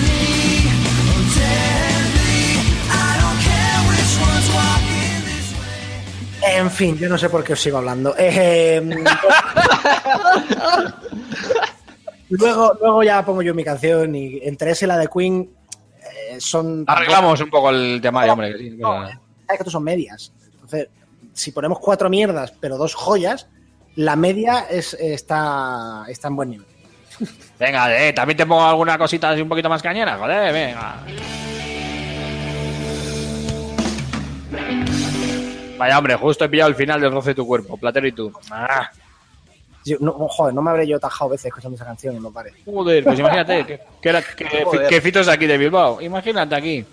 En 6.42 6.70
fin, 6.70 6.96
yo 6.98 7.08
no 7.08 7.18
sé 7.18 7.28
por 7.28 7.44
qué 7.44 7.52
os 7.52 7.60
sigo 7.60 7.78
hablando. 7.78 8.14
Eh, 8.18 8.80
Luego, 12.30 12.72
luego 12.80 13.02
ya 13.02 13.24
pongo 13.24 13.42
yo 13.42 13.54
mi 13.54 13.64
canción 13.64 14.14
y 14.14 14.38
entre 14.42 14.70
ese 14.70 14.84
y 14.84 14.88
la 14.88 14.96
de 14.96 15.08
Queen 15.08 15.50
eh, 16.30 16.40
son... 16.40 16.84
Arreglamos 16.86 17.40
un 17.40 17.50
poco 17.50 17.70
el 17.70 17.98
temario, 18.00 18.32
hombre. 18.32 18.52
que 18.52 18.58
sí, 18.58 18.70
No, 18.78 19.04
eh, 19.04 19.10
sabes 19.10 19.18
que 19.48 19.54
estos 19.54 19.72
son 19.72 19.82
medias. 19.82 20.32
Entonces, 20.52 20.88
si 21.32 21.50
ponemos 21.50 21.80
cuatro 21.80 22.08
mierdas, 22.08 22.52
pero 22.60 22.78
dos 22.78 22.94
joyas, 22.94 23.48
la 23.96 24.14
media 24.14 24.66
es, 24.70 24.94
está, 24.94 26.04
está 26.06 26.28
en 26.28 26.36
buen 26.36 26.50
nivel. 26.50 26.66
Venga, 27.58 28.00
eh, 28.00 28.12
también 28.12 28.36
te 28.36 28.46
pongo 28.46 28.64
alguna 28.64 28.96
cosita 28.96 29.30
así 29.30 29.42
un 29.42 29.48
poquito 29.48 29.68
más 29.68 29.82
cañera, 29.82 30.16
joder, 30.16 30.52
venga. 30.52 31.00
Vaya, 35.80 35.98
hombre, 35.98 36.14
justo 36.16 36.44
he 36.44 36.48
pillado 36.50 36.68
el 36.68 36.74
final 36.76 37.00
del 37.00 37.10
roce 37.10 37.30
de 37.30 37.34
tu 37.36 37.46
cuerpo, 37.46 37.76
Platero 37.78 38.06
y 38.06 38.12
tú. 38.12 38.30
Ah, 38.50 38.90
Yo- 39.84 39.96
no, 39.98 40.12
joder, 40.28 40.52
no 40.54 40.60
me 40.60 40.70
habré 40.70 40.86
yo 40.86 41.00
tajado 41.00 41.30
veces 41.30 41.46
escuchando 41.46 41.74
esa 41.76 41.86
canción 41.86 42.14
en 42.14 42.22
los 42.22 42.30
bares. 42.32 42.52
joder, 42.66 43.02
pues 43.02 43.18
imagínate 43.18 43.64
que, 43.66 43.80
que, 44.02 44.08
era- 44.10 44.22
que- 44.22 44.62
Joder. 44.64 44.88
que 44.88 45.00
Fito 45.00 45.20
es 45.20 45.26
de 45.26 45.32
aquí 45.32 45.46
de 45.46 45.56
Bilbao. 45.56 46.02
Imagínate 46.02 46.54
aquí. 46.54 46.84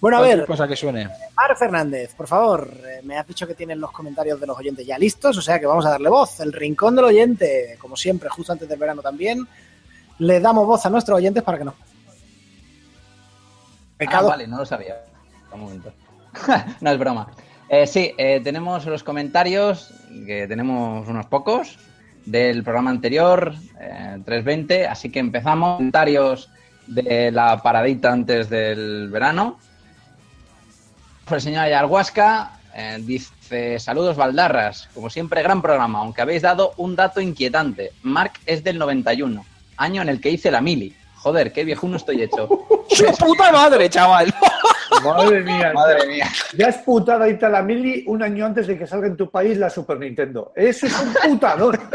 Bueno, 0.00 0.18
a 0.18 0.20
ver, 0.22 0.44
cosa 0.46 0.66
que 0.66 0.74
suene. 0.76 1.08
Mar 1.36 1.56
Fernández, 1.56 2.14
por 2.14 2.26
favor, 2.26 2.68
eh, 2.86 3.00
me 3.04 3.16
has 3.18 3.26
dicho 3.26 3.46
que 3.46 3.54
tienen 3.54 3.80
los 3.80 3.92
comentarios 3.92 4.40
de 4.40 4.46
los 4.48 4.58
oyentes 4.58 4.84
ya 4.84 4.98
listos, 4.98 5.36
o 5.38 5.42
sea 5.42 5.60
que 5.60 5.66
vamos 5.66 5.86
a 5.86 5.90
darle 5.90 6.08
voz. 6.08 6.40
El 6.40 6.52
rincón 6.52 6.96
del 6.96 7.04
oyente, 7.04 7.76
como 7.80 7.96
siempre, 7.96 8.28
justo 8.28 8.52
antes 8.52 8.68
del 8.68 8.78
verano 8.80 9.00
también, 9.00 9.46
le 10.18 10.40
damos 10.40 10.66
voz 10.66 10.84
a 10.86 10.90
nuestros 10.90 11.18
oyentes 11.18 11.42
para 11.44 11.58
que 11.58 11.64
nos. 11.64 11.74
Ah, 11.74 11.84
Pecado. 13.96 14.28
vale, 14.28 14.46
no 14.46 14.58
lo 14.58 14.66
sabía. 14.66 14.96
Un 15.52 15.60
momento. 15.60 15.92
no 16.80 16.90
es 16.90 16.98
broma. 16.98 17.28
Eh, 17.70 17.86
sí, 17.86 18.12
eh, 18.16 18.40
tenemos 18.42 18.86
los 18.86 19.04
comentarios, 19.04 19.92
que 20.26 20.46
tenemos 20.46 21.06
unos 21.06 21.26
pocos, 21.26 21.78
del 22.24 22.62
programa 22.62 22.90
anterior, 22.90 23.54
eh, 23.80 24.18
320, 24.24 24.86
así 24.86 25.10
que 25.10 25.18
empezamos. 25.18 25.76
Comentarios 25.76 26.50
de 26.86 27.30
la 27.30 27.62
paradita 27.62 28.12
antes 28.12 28.48
del 28.48 29.08
verano. 29.10 29.58
El 31.30 31.40
señor 31.40 31.64
Ayarhuasca 31.64 32.58
eh, 32.74 32.98
dice, 33.00 33.78
saludos 33.78 34.16
Valdarras, 34.16 34.88
como 34.94 35.10
siempre 35.10 35.42
gran 35.42 35.60
programa, 35.60 36.00
aunque 36.00 36.22
habéis 36.22 36.42
dado 36.42 36.72
un 36.76 36.96
dato 36.96 37.20
inquietante. 37.20 37.92
Mark 38.02 38.32
es 38.46 38.64
del 38.64 38.78
91, 38.78 39.44
año 39.76 40.02
en 40.02 40.08
el 40.08 40.20
que 40.20 40.30
hice 40.30 40.50
la 40.50 40.60
mili. 40.60 40.94
Joder, 41.18 41.52
qué 41.52 41.64
viejuno 41.64 41.96
estoy 41.96 42.22
hecho. 42.22 42.48
¡Su 42.90 43.04
puta 43.16 43.52
madre, 43.52 43.88
chaval! 43.88 44.32
Madre 45.04 45.42
mía. 45.42 45.72
Madre 45.74 46.06
mía. 46.06 46.26
Ya 46.56 46.68
es 46.68 46.78
putada 46.78 47.28
irte 47.28 47.46
a 47.46 47.50
la 47.50 47.62
mili 47.62 48.04
un 48.06 48.22
año 48.22 48.46
antes 48.46 48.66
de 48.66 48.78
que 48.78 48.86
salga 48.86 49.06
en 49.06 49.16
tu 49.16 49.30
país 49.30 49.56
la 49.58 49.70
Super 49.70 49.98
Nintendo. 49.98 50.52
Eso 50.56 50.86
es 50.86 51.00
un 51.00 51.12
putador. 51.32 51.78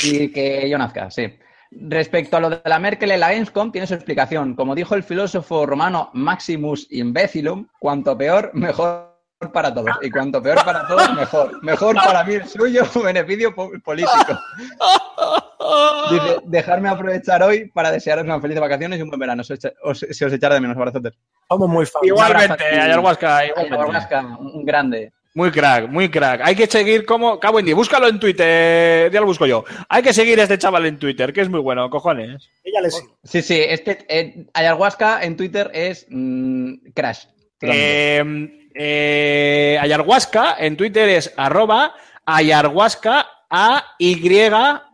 Y 0.00 0.28
que 0.30 0.68
yo 0.68 0.78
nazca, 0.78 1.10
sí. 1.10 1.28
Respecto 1.72 2.36
a 2.36 2.40
lo 2.40 2.50
de 2.50 2.60
la 2.64 2.78
Merkel 2.78 3.10
en 3.10 3.20
la 3.20 3.32
Gamescom, 3.32 3.72
tiene 3.72 3.86
su 3.86 3.94
explicación. 3.94 4.54
Como 4.54 4.74
dijo 4.74 4.94
el 4.94 5.02
filósofo 5.02 5.66
romano 5.66 6.10
Maximus 6.14 6.86
Imbecilum, 6.90 7.66
cuanto 7.80 8.16
peor, 8.16 8.50
mejor 8.54 9.07
para 9.52 9.72
todos. 9.72 9.90
Y 10.02 10.10
cuanto 10.10 10.42
peor 10.42 10.64
para 10.64 10.86
todos, 10.86 11.14
mejor. 11.14 11.62
Mejor 11.62 11.94
para 11.94 12.24
mí 12.24 12.34
el 12.34 12.48
suyo, 12.48 12.82
beneficio 13.04 13.54
po- 13.54 13.70
político. 13.84 14.38
Dice, 16.10 16.36
dejarme 16.44 16.88
aprovechar 16.88 17.42
hoy 17.42 17.68
para 17.68 17.90
desearos 17.90 18.24
unas 18.24 18.40
felices 18.40 18.60
vacaciones 18.60 18.98
y 18.98 19.02
un 19.02 19.08
buen 19.08 19.20
verano. 19.20 19.44
Se 19.44 19.54
os, 19.54 19.60
os- 19.82 20.06
se 20.10 20.24
os 20.24 20.32
echará 20.32 20.54
de 20.54 20.60
menos, 20.60 20.76
abrazotes. 20.76 21.12
Somos 21.48 21.68
muy 21.68 21.86
fans. 21.86 22.04
Igualmente. 22.06 22.64
Ayahuasca. 22.64 23.38
Ayahuasca, 23.38 24.20
un 24.38 24.64
grande. 24.64 25.12
Muy 25.34 25.50
crack, 25.52 25.88
muy 25.88 26.10
crack. 26.10 26.40
Hay 26.42 26.56
que 26.56 26.66
seguir 26.66 27.04
como. 27.04 27.38
Cabo 27.38 27.60
en 27.60 27.66
día. 27.66 27.74
Búscalo 27.74 28.08
en 28.08 28.18
Twitter. 28.18 29.10
Ya 29.12 29.20
lo 29.20 29.26
busco 29.26 29.46
yo. 29.46 29.64
Hay 29.88 30.02
que 30.02 30.12
seguir 30.12 30.40
a 30.40 30.44
este 30.44 30.58
chaval 30.58 30.86
en 30.86 30.98
Twitter, 30.98 31.32
que 31.32 31.42
es 31.42 31.48
muy 31.48 31.60
bueno, 31.60 31.88
cojones. 31.90 32.48
Ya 32.64 32.80
le 32.80 32.90
sigo. 32.90 33.16
Sí, 33.22 33.42
sí, 33.42 33.60
este 33.60 34.04
eh, 34.08 34.46
Ayahuasca 34.54 35.22
en 35.22 35.36
Twitter 35.36 35.70
es 35.74 36.06
mm, 36.08 36.90
Crash. 36.94 37.26
Eh, 37.60 38.67
eh, 38.74 39.78
Ayarhuasca 39.80 40.56
en 40.58 40.76
Twitter 40.76 41.08
es 41.08 41.32
arroba 41.36 41.94
Ayarhuasca 42.24 43.26
A 43.50 43.96
Y 43.98 44.40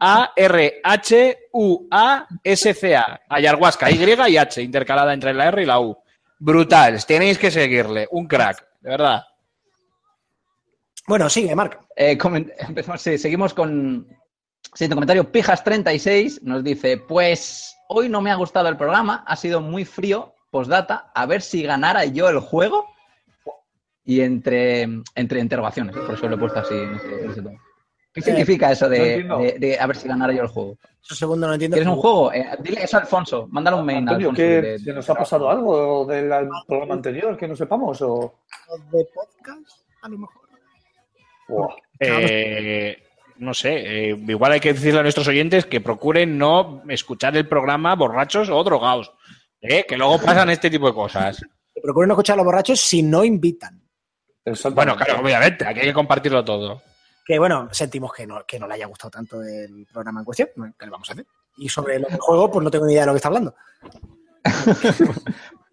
A 0.01 0.33
R 0.37 0.81
H 0.85 1.39
U 1.53 1.89
A 1.91 2.27
S 2.43 2.75
C 2.75 2.97
A. 2.97 3.21
Ayarhuasca 3.29 3.91
Y 3.91 4.05
y 4.29 4.37
H 4.37 4.63
intercalada 4.63 5.13
entre 5.13 5.35
la 5.35 5.49
R 5.49 5.63
y 5.63 5.67
la 5.67 5.81
U. 5.81 5.97
Brutal. 6.39 7.05
Tenéis 7.05 7.39
que 7.39 7.51
seguirle. 7.51 8.07
Un 8.11 8.27
crack, 8.27 8.65
de 8.81 8.91
verdad. 8.91 9.25
Bueno, 11.07 11.29
sigue, 11.29 11.55
Marc. 11.55 11.81
Eh, 11.97 12.19
empezamos, 12.59 13.03
sí, 13.03 13.19
seguimos 13.19 13.53
con 13.53 14.07
siguiente 14.75 14.95
comentario. 14.95 15.31
Pijas36 15.31 16.41
nos 16.43 16.65
dice: 16.65 16.99
Pues 16.99 17.77
hoy 17.89 18.09
no 18.09 18.21
me 18.21 18.31
ha 18.31 18.37
gustado 18.37 18.69
el 18.69 18.77
programa, 18.77 19.25
ha 19.27 19.37
sido 19.37 19.61
muy 19.61 19.85
frío. 19.85 20.35
Postdata, 20.51 21.11
a 21.15 21.27
ver 21.27 21.43
si 21.43 21.65
ganara 21.65 22.05
yo 22.05 22.29
el 22.29 22.39
juego. 22.39 22.94
Y 24.05 24.21
entre, 24.21 24.83
entre 25.15 25.41
interrogaciones, 25.41 25.97
por 25.97 26.15
eso 26.15 26.29
lo 26.29 26.35
he 26.37 26.39
puesto 26.39 26.59
así. 26.61 26.75
en 26.75 26.95
ese- 26.95 27.21
en 27.25 27.31
ese 27.31 27.43
tono. 27.43 27.59
¿Qué 28.13 28.21
significa 28.23 28.71
eso 28.71 28.89
de, 28.89 29.15
entiendo. 29.15 29.39
de- 29.39 29.59
de 29.59 29.79
a 29.81 29.87
ver 29.89 29.97
si 29.97 30.07
ganara 30.07 30.33
yo 30.33 30.43
el 30.43 30.49
juego? 30.49 30.77
Eso 31.03 31.15
segundo 31.17 31.47
no 31.49 31.55
entiendo. 31.55 31.75
¿Quieres 31.77 31.93
un 31.93 31.99
juego? 32.01 32.33
Eh, 32.33 32.47
dile 32.63 32.85
eso 32.85 32.97
a 32.97 33.01
Alfonso. 33.01 33.49
Mándale 33.51 33.77
un 33.77 33.85
mail 33.85 33.97
a 33.97 34.01
Antonio, 34.01 34.29
Alfonso. 34.31 34.37
¿qué, 34.43 34.63
de- 34.63 34.79
¿se 34.79 34.93
nos 34.93 35.11
ha 35.11 35.15
pasado 35.15 35.51
algo 35.51 36.05
del 36.07 36.31
programa 36.69 36.95
anterior 36.95 37.37
que 37.37 37.49
no 37.49 37.57
sepamos? 37.57 38.01
O... 38.03 38.41
¿De 38.93 39.05
podcast? 39.13 39.81
A 40.03 40.09
lo 40.09 40.19
mejor. 40.19 40.43
Buah. 41.49 41.75
Eh, 41.99 42.97
no 43.39 43.53
sé, 43.53 44.11
eh, 44.11 44.17
igual 44.29 44.53
hay 44.53 44.61
que 44.61 44.73
decirle 44.75 45.01
a 45.01 45.03
nuestros 45.03 45.27
oyentes 45.29 45.67
que 45.67 45.81
procuren 45.81 46.39
no 46.39 46.83
escuchar 46.89 47.37
el 47.37 47.49
programa 47.49 47.95
borrachos 47.97 48.49
o 48.49 48.63
drogados. 48.63 49.13
¿eh? 49.61 49.85
Que 49.89 49.97
luego 49.97 50.21
pasan 50.21 50.51
este 50.51 50.71
tipo 50.71 50.87
de 50.87 50.95
cosas. 50.95 51.43
Procuren 51.83 52.09
no 52.09 52.15
escuchar 52.15 52.35
a 52.35 52.37
los 52.37 52.45
borrachos 52.47 52.81
si 52.81 53.03
no 53.03 53.25
invitan. 53.25 53.83
Bueno, 54.75 54.97
claro, 54.97 55.21
obviamente, 55.21 55.67
aquí 55.67 55.81
hay 55.81 55.87
que 55.87 55.93
compartirlo 55.95 56.45
todo. 56.45 56.83
Que 57.25 57.39
bueno, 57.39 57.69
sentimos 57.73 58.13
que 58.13 58.27
no, 58.27 58.45
que 58.47 58.59
no 58.59 58.67
le 58.69 58.75
haya 58.75 58.87
gustado 58.87 59.11
tanto 59.11 59.43
el 59.43 59.87
programa 59.91 60.21
en 60.21 60.25
cuestión. 60.27 60.49
¿Qué 60.79 60.85
le 60.85 60.91
vamos 60.91 61.09
a 61.09 61.13
hacer? 61.15 61.25
Y 61.57 61.69
sobre 61.69 61.95
del 61.95 62.19
juego, 62.19 62.51
pues 62.51 62.63
no 62.65 62.71
tengo 62.71 62.85
ni 62.87 62.93
idea 62.93 63.03
de 63.03 63.07
lo 63.07 63.13
que 63.13 63.17
está 63.17 63.29
hablando. 63.29 63.55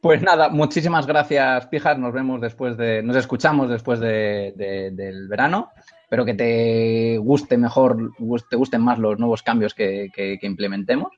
Pues 0.02 0.20
nada, 0.24 0.50
muchísimas 0.50 1.06
gracias, 1.06 1.68
Pijas. 1.68 1.96
Nos 2.00 2.12
vemos 2.12 2.42
después 2.42 2.76
de. 2.76 3.04
Nos 3.04 3.16
escuchamos 3.18 3.70
después 3.70 4.00
de- 4.00 4.52
de- 4.56 4.90
del 4.90 5.28
verano. 5.28 5.70
Espero 6.02 6.26
que 6.26 6.34
te 6.34 7.20
guste 7.20 7.56
mejor, 7.56 8.10
te 8.50 8.56
gusten 8.56 8.82
más 8.82 8.98
los 8.98 9.20
nuevos 9.20 9.44
cambios 9.44 9.76
que, 9.76 10.10
que- 10.12 10.40
que 10.42 10.48
implementemos 10.48 11.12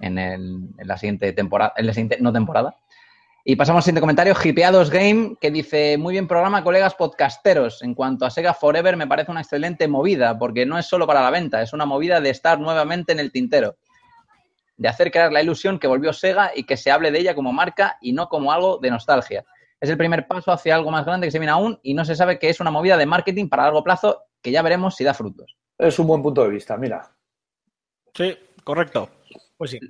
en, 0.00 0.18
el- 0.18 0.70
en 0.76 0.88
la 0.88 0.96
siguiente 0.98 1.32
temporada, 1.34 1.72
en 1.76 1.86
la 1.86 1.92
siguiente, 1.92 2.18
no 2.20 2.32
temporada. 2.32 2.74
Y 3.48 3.54
pasamos 3.54 3.78
al 3.78 3.82
siguiente 3.84 4.00
comentario, 4.00 4.34
Hipeados 4.42 4.90
Game, 4.90 5.36
que 5.40 5.52
dice, 5.52 5.96
muy 5.98 6.14
bien 6.14 6.26
programa, 6.26 6.64
colegas 6.64 6.96
podcasteros. 6.96 7.80
En 7.82 7.94
cuanto 7.94 8.26
a 8.26 8.30
Sega 8.30 8.52
Forever, 8.52 8.96
me 8.96 9.06
parece 9.06 9.30
una 9.30 9.42
excelente 9.42 9.86
movida, 9.86 10.36
porque 10.36 10.66
no 10.66 10.76
es 10.76 10.86
solo 10.86 11.06
para 11.06 11.22
la 11.22 11.30
venta, 11.30 11.62
es 11.62 11.72
una 11.72 11.86
movida 11.86 12.20
de 12.20 12.30
estar 12.30 12.58
nuevamente 12.58 13.12
en 13.12 13.20
el 13.20 13.30
tintero 13.30 13.76
de 14.76 14.88
hacer 14.88 15.10
crear 15.10 15.32
la 15.32 15.42
ilusión 15.42 15.78
que 15.78 15.86
volvió 15.86 16.12
Sega 16.12 16.52
y 16.54 16.64
que 16.64 16.76
se 16.76 16.90
hable 16.90 17.10
de 17.10 17.20
ella 17.20 17.34
como 17.34 17.52
marca 17.52 17.96
y 18.00 18.12
no 18.12 18.28
como 18.28 18.52
algo 18.52 18.78
de 18.78 18.90
nostalgia. 18.90 19.44
Es 19.80 19.90
el 19.90 19.96
primer 19.96 20.26
paso 20.26 20.52
hacia 20.52 20.74
algo 20.74 20.90
más 20.90 21.04
grande 21.04 21.26
que 21.26 21.30
se 21.30 21.38
viene 21.38 21.52
aún 21.52 21.78
y 21.82 21.94
no 21.94 22.04
se 22.04 22.16
sabe 22.16 22.38
que 22.38 22.48
es 22.48 22.60
una 22.60 22.70
movida 22.70 22.96
de 22.96 23.06
marketing 23.06 23.48
para 23.48 23.64
largo 23.64 23.84
plazo 23.84 24.22
que 24.42 24.50
ya 24.50 24.62
veremos 24.62 24.96
si 24.96 25.04
da 25.04 25.14
frutos. 25.14 25.56
Es 25.78 25.98
un 25.98 26.06
buen 26.06 26.22
punto 26.22 26.42
de 26.42 26.50
vista, 26.50 26.76
mira. 26.76 27.10
Sí, 28.14 28.36
correcto. 28.64 29.10
Pues 29.56 29.72
sí. 29.72 29.80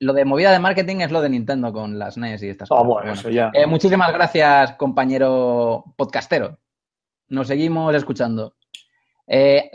Lo 0.00 0.12
de 0.12 0.24
movida 0.24 0.50
de 0.52 0.58
marketing 0.58 0.96
es 1.00 1.10
lo 1.10 1.20
de 1.20 1.28
Nintendo 1.28 1.72
con 1.72 1.98
las 1.98 2.16
NES 2.16 2.42
y 2.42 2.48
estas 2.48 2.68
Ah, 2.70 2.74
cosas. 2.76 2.86
bueno, 2.86 3.00
Bueno. 3.06 3.12
eso 3.20 3.30
ya. 3.30 3.50
Eh, 3.54 3.66
muchísimas 3.66 4.12
gracias, 4.12 4.72
compañero 4.72 5.84
podcastero. 5.96 6.58
Nos 7.28 7.46
seguimos 7.48 7.94
escuchando. 7.94 8.54
Eh, 9.30 9.70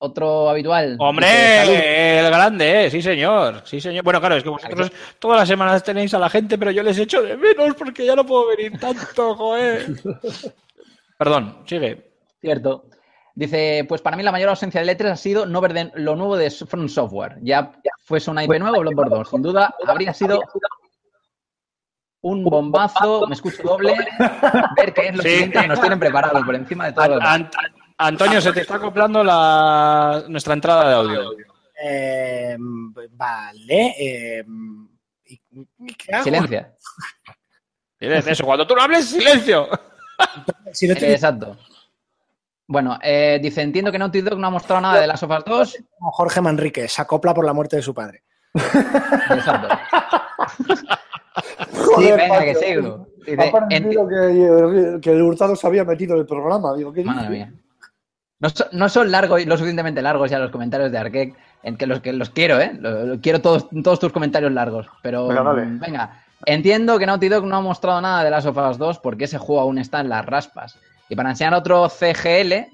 otro 0.00 0.50
habitual. 0.50 0.96
Hombre, 1.00 2.18
el 2.20 2.26
grande, 2.30 2.84
eh, 2.84 2.90
sí 2.90 3.00
señor, 3.00 3.62
sí 3.64 3.80
señor. 3.80 4.04
Bueno, 4.04 4.20
claro, 4.20 4.36
es 4.36 4.42
que 4.42 4.50
vosotros 4.50 4.92
todas 5.18 5.38
las 5.38 5.48
semanas 5.48 5.82
tenéis 5.82 6.12
a 6.12 6.18
la 6.18 6.28
gente, 6.28 6.58
pero 6.58 6.70
yo 6.70 6.82
les 6.82 6.98
echo 6.98 7.22
de 7.22 7.36
menos 7.38 7.74
porque 7.74 8.04
ya 8.04 8.14
no 8.14 8.26
puedo 8.26 8.48
venir 8.48 8.78
tanto, 8.78 9.34
joder. 9.34 9.86
Perdón, 11.18 11.58
sigue. 11.66 12.12
Cierto. 12.40 12.84
Dice, 13.34 13.84
pues 13.88 14.02
para 14.02 14.16
mí 14.16 14.22
la 14.22 14.32
mayor 14.32 14.50
ausencia 14.50 14.82
de 14.82 14.96
E3 14.98 15.10
ha 15.12 15.16
sido 15.16 15.46
no 15.46 15.60
ver 15.60 15.72
de- 15.72 15.92
lo 15.94 16.16
nuevo 16.16 16.36
de 16.36 16.50
From 16.50 16.88
Software. 16.88 17.38
Ya 17.42 17.72
fuese 18.04 18.30
una 18.30 18.44
IP 18.44 18.58
nueva 18.58 18.76
o 18.76 18.80
Bloodborne 18.80 19.16
2. 19.16 19.30
Sin 19.30 19.42
duda, 19.42 19.74
habría 19.86 20.12
sido 20.12 20.40
un 22.22 22.44
bombazo, 22.44 23.26
me 23.26 23.34
escucho 23.34 23.62
doble, 23.64 23.94
ver 24.76 24.92
qué 24.94 25.08
es 25.08 25.16
lo 25.16 25.22
Sí. 25.22 25.28
siguiente 25.30 25.60
que 25.60 25.66
nos 25.68 25.80
tienen 25.80 25.98
preparado 25.98 26.44
por 26.44 26.54
encima 26.54 26.86
de 26.86 26.92
todo 26.92 27.18
Antonio, 27.98 28.40
se 28.40 28.52
te 28.52 28.60
está 28.60 28.76
acoplando 28.76 29.22
la... 29.24 30.24
nuestra 30.28 30.54
entrada 30.54 30.88
de 30.88 30.94
audio. 30.94 31.32
Eh, 31.84 32.56
vale. 33.10 33.94
eh. 33.98 34.44
Silencia. 36.22 36.74
Eso, 37.98 38.44
cuando 38.44 38.66
tú 38.66 38.74
no 38.74 38.82
hables, 38.82 39.06
silencio. 39.06 39.68
Si 40.72 40.86
no 40.86 40.94
Eh, 40.94 41.12
Exacto. 41.12 41.56
Bueno, 42.68 42.98
eh, 43.02 43.38
dice, 43.42 43.60
entiendo 43.62 43.90
que 43.92 43.98
Naughty 43.98 44.20
Dog 44.22 44.38
no 44.38 44.46
ha 44.46 44.50
mostrado 44.50 44.80
nada 44.80 45.00
de 45.00 45.06
las 45.06 45.22
Us 45.22 45.28
2. 45.44 45.76
Como 45.98 46.10
Jorge 46.12 46.40
Manrique, 46.40 46.88
se 46.88 47.02
acopla 47.02 47.34
por 47.34 47.44
la 47.44 47.52
muerte 47.52 47.76
de 47.76 47.82
su 47.82 47.92
padre. 47.94 48.22
Exacto. 48.54 49.68
Sí, 51.72 51.78
Joder, 51.94 52.16
venga, 52.16 52.34
Paco, 52.34 52.44
que 52.44 52.54
sigo. 52.56 53.06
Ha 53.26 53.30
Dice, 53.30 53.50
parecido 53.50 54.08
que, 54.08 54.98
que 55.00 55.12
el 55.12 55.22
Hurtado 55.22 55.56
se 55.56 55.66
había 55.66 55.84
metido 55.84 56.14
en 56.14 56.20
el 56.20 56.26
programa. 56.26 56.74
Digo, 56.74 56.92
¿qué 56.92 57.02
Madre 57.04 57.28
mía. 57.30 57.52
No, 58.40 58.48
so- 58.50 58.66
no 58.72 58.88
son 58.88 59.10
largos 59.10 59.40
y 59.40 59.46
lo 59.46 59.56
suficientemente 59.56 60.02
largos 60.02 60.30
ya 60.30 60.38
los 60.38 60.50
comentarios 60.50 60.90
de 60.92 60.98
Arquek, 60.98 61.34
en 61.62 61.76
que 61.76 61.86
los 61.86 62.00
que 62.00 62.12
los 62.12 62.30
quiero, 62.30 62.60
¿eh? 62.60 62.78
Quiero 63.22 63.40
todos, 63.40 63.68
todos 63.82 64.00
tus 64.00 64.12
comentarios 64.12 64.52
largos. 64.52 64.86
Pero 65.02 65.28
Venga, 65.28 65.42
mm, 65.54 65.78
venga, 65.80 66.22
entiendo 66.44 66.98
que 66.98 67.06
Naughty 67.06 67.28
Dog 67.28 67.46
no 67.46 67.56
ha 67.56 67.60
mostrado 67.60 68.00
nada 68.00 68.24
de 68.24 68.30
las 68.30 68.44
of 68.46 68.56
Us 68.58 68.76
2 68.78 68.98
porque 68.98 69.24
ese 69.24 69.38
juego 69.38 69.60
aún 69.62 69.78
está 69.78 70.00
en 70.00 70.08
las 70.10 70.26
raspas. 70.26 70.78
Y 71.12 71.14
para 71.14 71.28
enseñar 71.28 71.52
otro 71.52 71.90
CGL, 71.90 72.68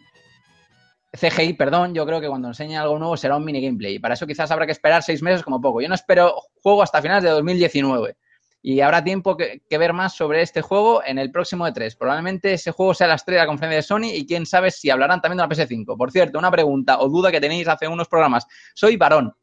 CGI, 1.12 1.54
perdón, 1.54 1.92
yo 1.92 2.06
creo 2.06 2.20
que 2.20 2.28
cuando 2.28 2.46
enseñe 2.46 2.76
algo 2.76 2.96
nuevo 2.96 3.16
será 3.16 3.36
un 3.36 3.44
mini 3.44 3.60
gameplay. 3.60 3.96
Y 3.96 3.98
para 3.98 4.14
eso 4.14 4.28
quizás 4.28 4.48
habrá 4.52 4.64
que 4.64 4.70
esperar 4.70 5.02
seis 5.02 5.24
meses 5.24 5.42
como 5.42 5.60
poco. 5.60 5.80
Yo 5.80 5.88
no 5.88 5.96
espero 5.96 6.36
juego 6.62 6.84
hasta 6.84 7.02
finales 7.02 7.24
de 7.24 7.30
2019. 7.30 8.16
Y 8.62 8.80
habrá 8.80 9.02
tiempo 9.02 9.36
que, 9.36 9.64
que 9.68 9.76
ver 9.76 9.92
más 9.92 10.14
sobre 10.14 10.42
este 10.42 10.62
juego 10.62 11.02
en 11.04 11.18
el 11.18 11.32
próximo 11.32 11.66
E3. 11.66 11.98
Probablemente 11.98 12.52
ese 12.52 12.70
juego 12.70 12.94
sea 12.94 13.08
la 13.08 13.16
estrella 13.16 13.40
de 13.40 13.46
la 13.46 13.50
conferencia 13.50 13.76
de 13.78 13.82
Sony 13.82 14.14
y 14.16 14.24
quién 14.24 14.46
sabe 14.46 14.70
si 14.70 14.88
hablarán 14.88 15.20
también 15.20 15.38
de 15.38 15.42
la 15.42 15.48
PS5. 15.48 15.96
Por 15.96 16.12
cierto, 16.12 16.38
una 16.38 16.52
pregunta 16.52 17.00
o 17.00 17.08
duda 17.08 17.32
que 17.32 17.40
tenéis 17.40 17.66
hace 17.66 17.88
unos 17.88 18.06
programas. 18.06 18.46
Soy 18.72 18.96
varón, 18.96 19.34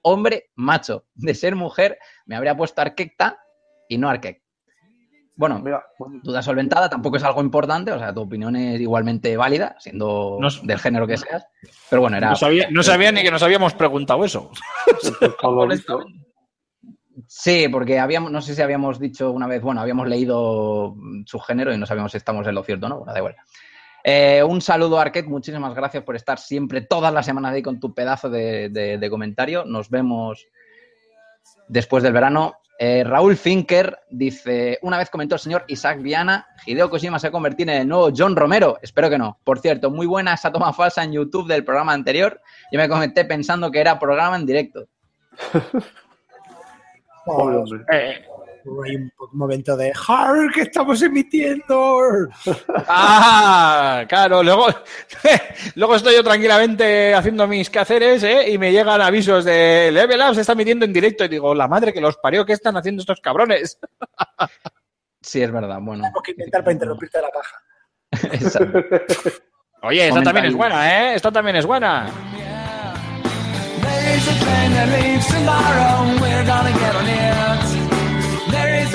hombre, 0.00 0.48
macho. 0.54 1.04
De 1.14 1.34
ser 1.34 1.56
mujer 1.56 1.98
me 2.24 2.36
habría 2.36 2.56
puesto 2.56 2.80
Arquecta 2.80 3.38
y 3.86 3.98
no 3.98 4.08
Arquec. 4.08 4.43
Bueno, 5.36 5.58
Mira, 5.58 5.84
duda 6.22 6.42
solventada 6.42 6.88
tampoco 6.88 7.16
es 7.16 7.24
algo 7.24 7.40
importante, 7.40 7.90
o 7.90 7.98
sea, 7.98 8.14
tu 8.14 8.20
opinión 8.20 8.54
es 8.54 8.80
igualmente 8.80 9.36
válida, 9.36 9.74
siendo 9.80 10.38
No 10.40 10.48
del 10.62 10.78
género 10.78 11.06
que 11.08 11.16
seas. 11.16 11.44
Pero 11.90 12.02
bueno, 12.02 12.16
era. 12.16 12.28
No 12.30 12.36
sabía, 12.36 12.68
no 12.70 12.82
sabía 12.84 13.10
ni 13.10 13.22
que 13.22 13.30
nos 13.32 13.42
habíamos 13.42 13.74
preguntado 13.74 14.24
eso. 14.24 14.50
lo 15.42 15.66
visto. 15.66 16.04
Sí, 17.26 17.68
porque 17.68 17.98
habíamos, 17.98 18.30
no 18.30 18.40
sé 18.40 18.54
si 18.54 18.62
habíamos 18.62 18.98
dicho 18.98 19.30
una 19.30 19.46
vez, 19.46 19.62
bueno, 19.62 19.80
habíamos 19.80 20.08
leído 20.08 20.94
su 21.26 21.38
género 21.40 21.72
y 21.72 21.78
no 21.78 21.86
sabíamos 21.86 22.12
si 22.12 22.18
estamos 22.18 22.46
en 22.46 22.54
lo 22.54 22.62
cierto, 22.62 22.88
¿no? 22.88 22.98
Bueno, 22.98 23.12
da 23.12 23.18
igual. 23.18 23.36
Eh, 24.02 24.42
un 24.46 24.60
saludo, 24.60 24.98
Arquette, 25.00 25.26
muchísimas 25.28 25.74
gracias 25.74 26.02
por 26.04 26.14
estar 26.16 26.38
siempre, 26.38 26.82
todas 26.82 27.12
las 27.12 27.24
semanas 27.24 27.54
ahí 27.54 27.62
con 27.62 27.80
tu 27.80 27.94
pedazo 27.94 28.28
de, 28.28 28.68
de- 28.68 28.98
de 28.98 29.10
comentario. 29.10 29.64
Nos 29.64 29.88
vemos 29.90 30.46
después 31.68 32.02
del 32.02 32.12
verano. 32.12 32.54
Eh, 32.78 33.04
Raúl 33.04 33.36
Finker 33.36 34.00
dice, 34.10 34.78
una 34.82 34.98
vez 34.98 35.08
comentó 35.08 35.36
el 35.36 35.40
señor 35.40 35.64
Isaac 35.68 36.02
Viana, 36.02 36.46
Hideo 36.66 36.90
Kojima 36.90 37.18
se 37.18 37.28
va 37.28 37.28
a 37.28 37.32
convertir 37.32 37.68
en 37.70 37.82
el 37.82 37.88
nuevo 37.88 38.10
John 38.16 38.34
Romero. 38.34 38.78
Espero 38.82 39.08
que 39.08 39.18
no. 39.18 39.38
Por 39.44 39.60
cierto, 39.60 39.90
muy 39.90 40.06
buena 40.06 40.34
esa 40.34 40.50
toma 40.50 40.72
falsa 40.72 41.04
en 41.04 41.12
YouTube 41.12 41.46
del 41.46 41.64
programa 41.64 41.92
anterior. 41.92 42.40
Yo 42.72 42.78
me 42.78 42.88
comenté 42.88 43.24
pensando 43.24 43.70
que 43.70 43.80
era 43.80 43.98
programa 43.98 44.36
en 44.36 44.46
directo. 44.46 44.86
Eh, 47.90 48.22
Ahí 48.84 48.96
un, 48.96 49.12
momento 49.32 49.76
de 49.76 49.92
¡Har, 50.08 50.50
que 50.52 50.62
estamos 50.62 51.00
emitiendo! 51.02 52.28
ah, 52.88 54.04
claro, 54.08 54.42
luego, 54.42 54.68
luego 55.74 55.96
estoy 55.96 56.14
yo 56.14 56.24
tranquilamente 56.24 57.14
haciendo 57.14 57.46
mis 57.46 57.68
quehaceres 57.68 58.22
¿eh? 58.22 58.50
y 58.50 58.58
me 58.58 58.72
llegan 58.72 59.02
avisos 59.02 59.44
de 59.44 59.90
Level 59.92 60.20
Up 60.20 60.34
se 60.34 60.40
está 60.40 60.54
emitiendo 60.54 60.86
en 60.86 60.92
directo 60.92 61.24
y 61.24 61.28
digo, 61.28 61.54
la 61.54 61.68
madre 61.68 61.92
que 61.92 62.00
los 62.00 62.16
parió, 62.16 62.46
¿qué 62.46 62.54
están 62.54 62.76
haciendo 62.76 63.00
estos 63.00 63.20
cabrones? 63.20 63.78
Sí, 65.24 65.40
es 65.40 65.50
verdad. 65.50 65.78
Bueno. 65.80 66.04
Tengo 66.04 66.20
que 66.20 66.32
intentar 66.32 66.62
para 66.62 66.74
interrumpirte 66.74 67.18
la 67.18 67.30
paja. 67.30 67.62
Exacto. 68.34 68.78
Oye, 69.82 70.08
esta 70.08 70.22
también 70.22 70.44
es 70.44 70.54
buena, 70.54 70.86
¿eh? 70.86 71.14
Esta 71.14 71.32
también 71.32 71.56
es 71.56 71.64
buena. 71.64 72.10
There 73.80 74.16
is 74.16 74.28
a 74.28 74.44
train 74.44 74.72
that 74.74 74.88
leaves 74.88 75.26
tomorrow. 75.28 76.20
We're 76.20 76.44
gonna 76.44 76.72
get 76.72 76.94
on 76.94 77.08
it. 77.08 77.53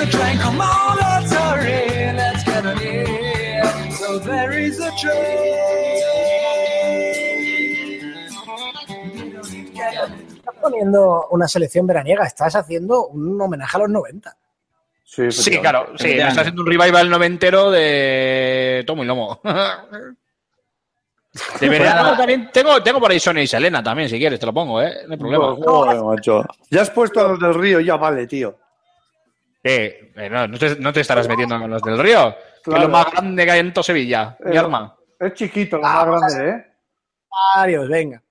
There 0.00 0.08
is 0.08 0.14
a 0.14 0.18
train, 0.18 0.38
come 0.38 0.60
on, 0.62 0.96
let's 0.96 1.30
hurry. 1.30 2.16
Let's 2.16 2.42
get 2.44 2.64
on 2.64 2.78
it. 2.80 3.92
So 3.92 4.18
there 4.18 4.58
is 4.58 4.80
a 4.80 4.90
train. 4.96 5.60
Estás 10.36 10.54
poniendo 10.58 11.28
una 11.32 11.46
selección 11.46 11.86
veraniega, 11.86 12.24
estás 12.24 12.56
haciendo 12.56 13.08
un 13.08 13.38
homenaje 13.38 13.76
a 13.76 13.80
los 13.80 13.90
90. 13.90 14.34
Sí, 15.04 15.30
Sí, 15.30 15.58
claro, 15.58 15.88
sí, 15.98 16.06
me 16.06 16.28
está 16.28 16.40
haciendo 16.40 16.62
un 16.62 16.68
revival 16.68 17.10
noventero 17.10 17.70
de 17.70 18.84
Tomo 18.86 19.02
y 19.02 19.06
Lomo. 19.06 19.38
De 21.60 21.68
verano 21.68 22.16
también 22.16 22.50
tengo, 22.50 22.82
tengo 22.82 23.00
por 23.00 23.10
ahí 23.10 23.20
Sonia 23.20 23.42
y 23.42 23.46
Selena 23.46 23.82
también, 23.82 24.08
si 24.08 24.18
quieres, 24.18 24.40
te 24.40 24.46
lo 24.46 24.54
pongo, 24.54 24.80
¿eh? 24.80 25.02
No 25.06 25.12
hay 25.12 25.18
problema. 25.18 25.54
Joder, 25.56 26.02
macho. 26.02 26.42
Ya 26.70 26.80
has 26.80 26.90
puesto 26.90 27.20
a 27.20 27.28
los 27.28 27.38
del 27.40 27.54
río, 27.54 27.80
ya 27.80 27.96
vale, 27.96 28.26
tío. 28.26 28.56
Eh, 29.62 30.12
eh, 30.16 30.30
no, 30.30 30.48
no 30.48 30.58
te, 30.58 30.76
no 30.76 30.92
te 30.92 31.00
estarás 31.00 31.28
metiendo 31.28 31.58
con 31.58 31.70
los 31.70 31.82
del 31.82 31.98
río. 31.98 32.34
Que 32.64 32.70
es 32.74 32.80
lo 32.80 32.88
más 32.88 33.10
grande 33.10 33.44
que 33.44 33.50
hay 33.50 33.60
en 33.60 33.72
todo 33.72 33.82
Sevilla, 33.82 34.36
mi 34.40 34.56
Eh, 34.56 34.58
arma. 34.58 34.96
Es 35.18 35.34
chiquito, 35.34 35.76
lo 35.78 35.86
Ah, 35.86 36.06
más 36.06 36.32
grande, 36.34 36.50
¿eh? 36.50 36.66
Adiós, 37.56 37.88
venga. 37.88 38.22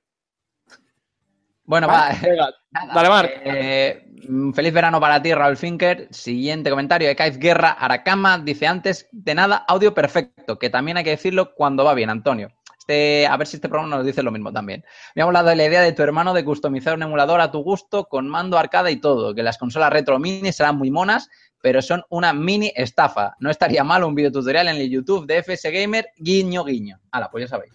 Bueno, 1.64 1.88
va. 1.88 2.10
Venga, 2.22 2.50
Nada, 2.72 2.94
dale, 2.94 3.10
Marc. 3.10 3.32
eh, 3.44 4.06
feliz 4.54 4.74
verano 4.74 5.00
para 5.00 5.22
ti, 5.22 5.34
Raúl 5.34 5.58
Finker. 5.58 6.08
Siguiente 6.12 6.70
comentario 6.70 7.08
de 7.08 7.16
Kaiz 7.16 7.38
Guerra 7.38 7.72
Aracama. 7.72 8.40
Dice 8.40 8.66
antes 8.68 9.08
de 9.12 9.36
nada, 9.36 9.66
audio 9.68 9.94
perfecto, 9.94 10.58
que 10.58 10.70
también 10.70 10.98
hay 10.98 11.04
que 11.04 11.12
decirlo 11.12 11.54
cuando 11.54 11.84
va 11.86 11.94
bien, 11.94 12.10
Antonio. 12.10 12.50
Este, 12.90 13.28
a 13.28 13.38
ver 13.38 13.46
si 13.46 13.58
este 13.58 13.70
programa 13.70 13.98
nos 13.98 14.06
dice 14.06 14.24
lo 14.24 14.32
mismo 14.32 14.52
también. 14.52 14.84
Me 15.14 15.22
ha 15.22 15.26
hablado 15.26 15.50
de 15.50 15.56
la 15.56 15.66
idea 15.66 15.82
de 15.82 15.92
tu 15.94 16.02
hermano 16.02 16.34
de 16.34 16.44
customizar 16.44 16.96
un 16.96 17.04
emulador 17.04 17.40
a 17.40 17.52
tu 17.52 17.60
gusto 17.62 18.06
con 18.06 18.28
mando 18.28 18.58
arcade 18.58 18.92
y 18.92 18.96
todo, 19.00 19.36
que 19.36 19.44
las 19.44 19.60
consolas 19.60 19.94
retro 19.94 20.18
mini 20.18 20.52
serán 20.52 20.76
muy 20.76 20.90
monas, 20.90 21.30
pero 21.62 21.84
son 21.84 22.04
una 22.10 22.34
mini 22.34 22.72
estafa. 22.76 23.36
No 23.40 23.52
estaría 23.52 23.84
mal 23.84 24.04
un 24.04 24.16
videotutorial 24.16 24.70
en 24.70 24.78
el 24.78 24.90
YouTube 24.90 25.28
de 25.28 25.38
FS 25.44 25.70
Gamer, 25.70 26.08
guiño 26.18 26.64
guiño. 26.66 27.00
Hala, 27.12 27.30
pues 27.30 27.44
ya 27.44 27.48
sabéis. 27.50 27.74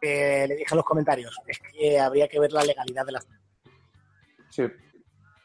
Eh, 0.00 0.44
le 0.46 0.54
dije 0.58 0.68
en 0.70 0.76
los 0.76 0.86
comentarios, 0.86 1.36
es 1.48 1.58
que 1.58 1.98
habría 1.98 2.28
que 2.28 2.38
ver 2.38 2.52
la 2.52 2.62
legalidad 2.62 3.04
de 3.04 3.12
las... 3.12 3.26
Sí. 4.50 4.62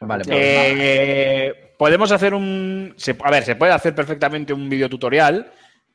Vale, 0.02 0.24
pues, 0.26 0.38
Eh, 0.40 1.74
podemos 1.80 2.12
hacer 2.12 2.36
un. 2.36 2.94
se- 2.98 3.18
a 3.22 3.32
ver, 3.32 3.44
se 3.44 3.56
puede 3.56 3.72
hacer 3.74 3.96
perfectamente 3.96 4.54
un 4.54 4.70
videotutorial 4.70 5.52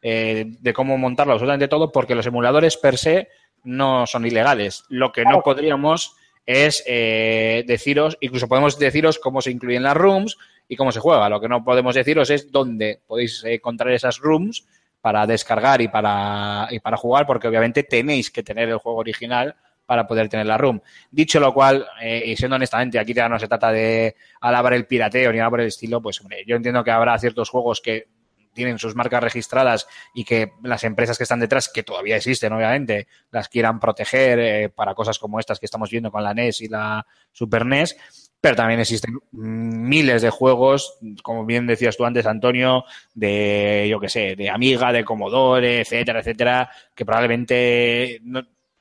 eh, 0.07 0.45
de 0.61 0.73
cómo 0.75 0.99
montarlo 0.99 1.33
absolutamente 1.33 1.67
todo, 1.67 1.91
porque 1.91 2.15
los 2.15 2.27
emuladores 2.27 2.77
per 2.77 2.99
se 2.99 3.29
no 3.65 4.07
son 4.07 4.27
ilegales. 4.27 4.85
Lo 4.91 5.11
que 5.11 5.25
no 5.25 5.41
podríamos 5.41 6.15
es 6.45 6.85
eh, 6.87 7.65
deciros, 7.67 8.19
incluso 8.21 8.47
podemos 8.47 8.79
deciros 8.79 9.19
cómo 9.19 9.41
se 9.41 9.51
incluyen 9.51 9.83
las 9.83 9.97
rooms 9.97 10.37
y 10.69 10.77
cómo 10.77 10.93
se 10.93 11.01
juega. 11.01 11.31
Lo 11.31 11.41
que 11.41 11.49
no 11.49 11.65
podemos 11.65 11.95
deciros 11.95 12.29
es 12.29 12.53
dónde 12.53 13.01
podéis 13.07 13.43
eh, 13.45 13.55
encontrar 13.55 13.93
esas 13.93 14.19
rooms 14.19 14.67
para 15.01 15.27
descargar 15.27 15.81
y 15.81 15.89
para, 15.89 16.69
y 16.71 16.81
para 16.81 16.99
jugar, 16.99 17.27
porque 17.27 17.49
obviamente 17.49 17.83
tenéis 17.83 18.31
que 18.31 18.43
tener 18.43 18.69
el 18.69 18.77
juego 18.77 18.99
original 18.99 19.57
para 19.87 20.07
poder 20.07 20.29
tener 20.29 20.45
la 20.45 20.59
room. 20.59 20.83
Dicho 21.11 21.41
lo 21.41 21.55
cual, 21.55 21.87
eh, 22.03 22.25
y 22.27 22.37
siendo 22.37 22.57
honestamente, 22.57 22.99
aquí 22.99 23.15
ya 23.15 23.27
no 23.27 23.39
se 23.39 23.49
trata 23.49 23.73
de 23.73 24.17
alabar 24.43 24.75
el 24.75 24.87
pirateo 24.87 25.33
ni 25.33 25.39
nada 25.39 25.51
por 25.51 25.63
el 25.63 25.69
estilo, 25.69 26.03
pues 26.03 26.21
hombre, 26.21 26.45
yo 26.47 26.57
entiendo 26.57 26.85
que 26.85 26.91
habrá 26.91 27.19
ciertos 27.19 27.49
juegos 27.49 27.81
que 27.81 28.09
tienen 28.55 28.79
sus 28.79 28.95
marcas 28.95 29.23
registradas 29.23 29.87
y 30.15 30.25
que 30.25 30.53
las 30.63 30.85
empresas 30.85 31.19
que 31.19 31.25
están 31.25 31.41
detrás, 31.41 31.69
que 31.69 31.83
todavía 31.83 32.17
existen, 32.17 32.53
obviamente, 32.53 33.09
las 33.31 33.49
quieran 33.49 33.81
proteger 33.81 34.39
eh, 34.39 34.69
para 34.71 34.95
cosas 34.95 35.19
como 35.19 35.39
estas 35.39 35.61
que 35.61 35.67
estamos 35.67 35.91
viendo 35.91 36.11
con 36.11 36.23
la 36.23 36.33
NES 36.33 36.63
y 36.63 36.69
la 36.69 37.07
Super 37.33 37.67
NES. 37.67 37.97
Pero 38.41 38.57
también 38.57 38.81
existen 38.81 39.19
miles 39.33 40.21
de 40.21 40.29
juegos, 40.29 40.99
como 41.23 41.47
bien 41.47 41.67
decías 41.67 41.97
tú 41.97 42.05
antes, 42.05 42.27
Antonio, 42.27 42.85
de, 43.15 43.87
yo 43.91 43.99
qué 44.01 44.11
sé, 44.11 44.37
de 44.37 44.51
Amiga, 44.51 44.93
de 44.93 45.03
Commodore, 45.03 45.81
etcétera, 45.81 46.21
etcétera, 46.21 46.71
que 46.95 47.07
probablemente 47.07 48.21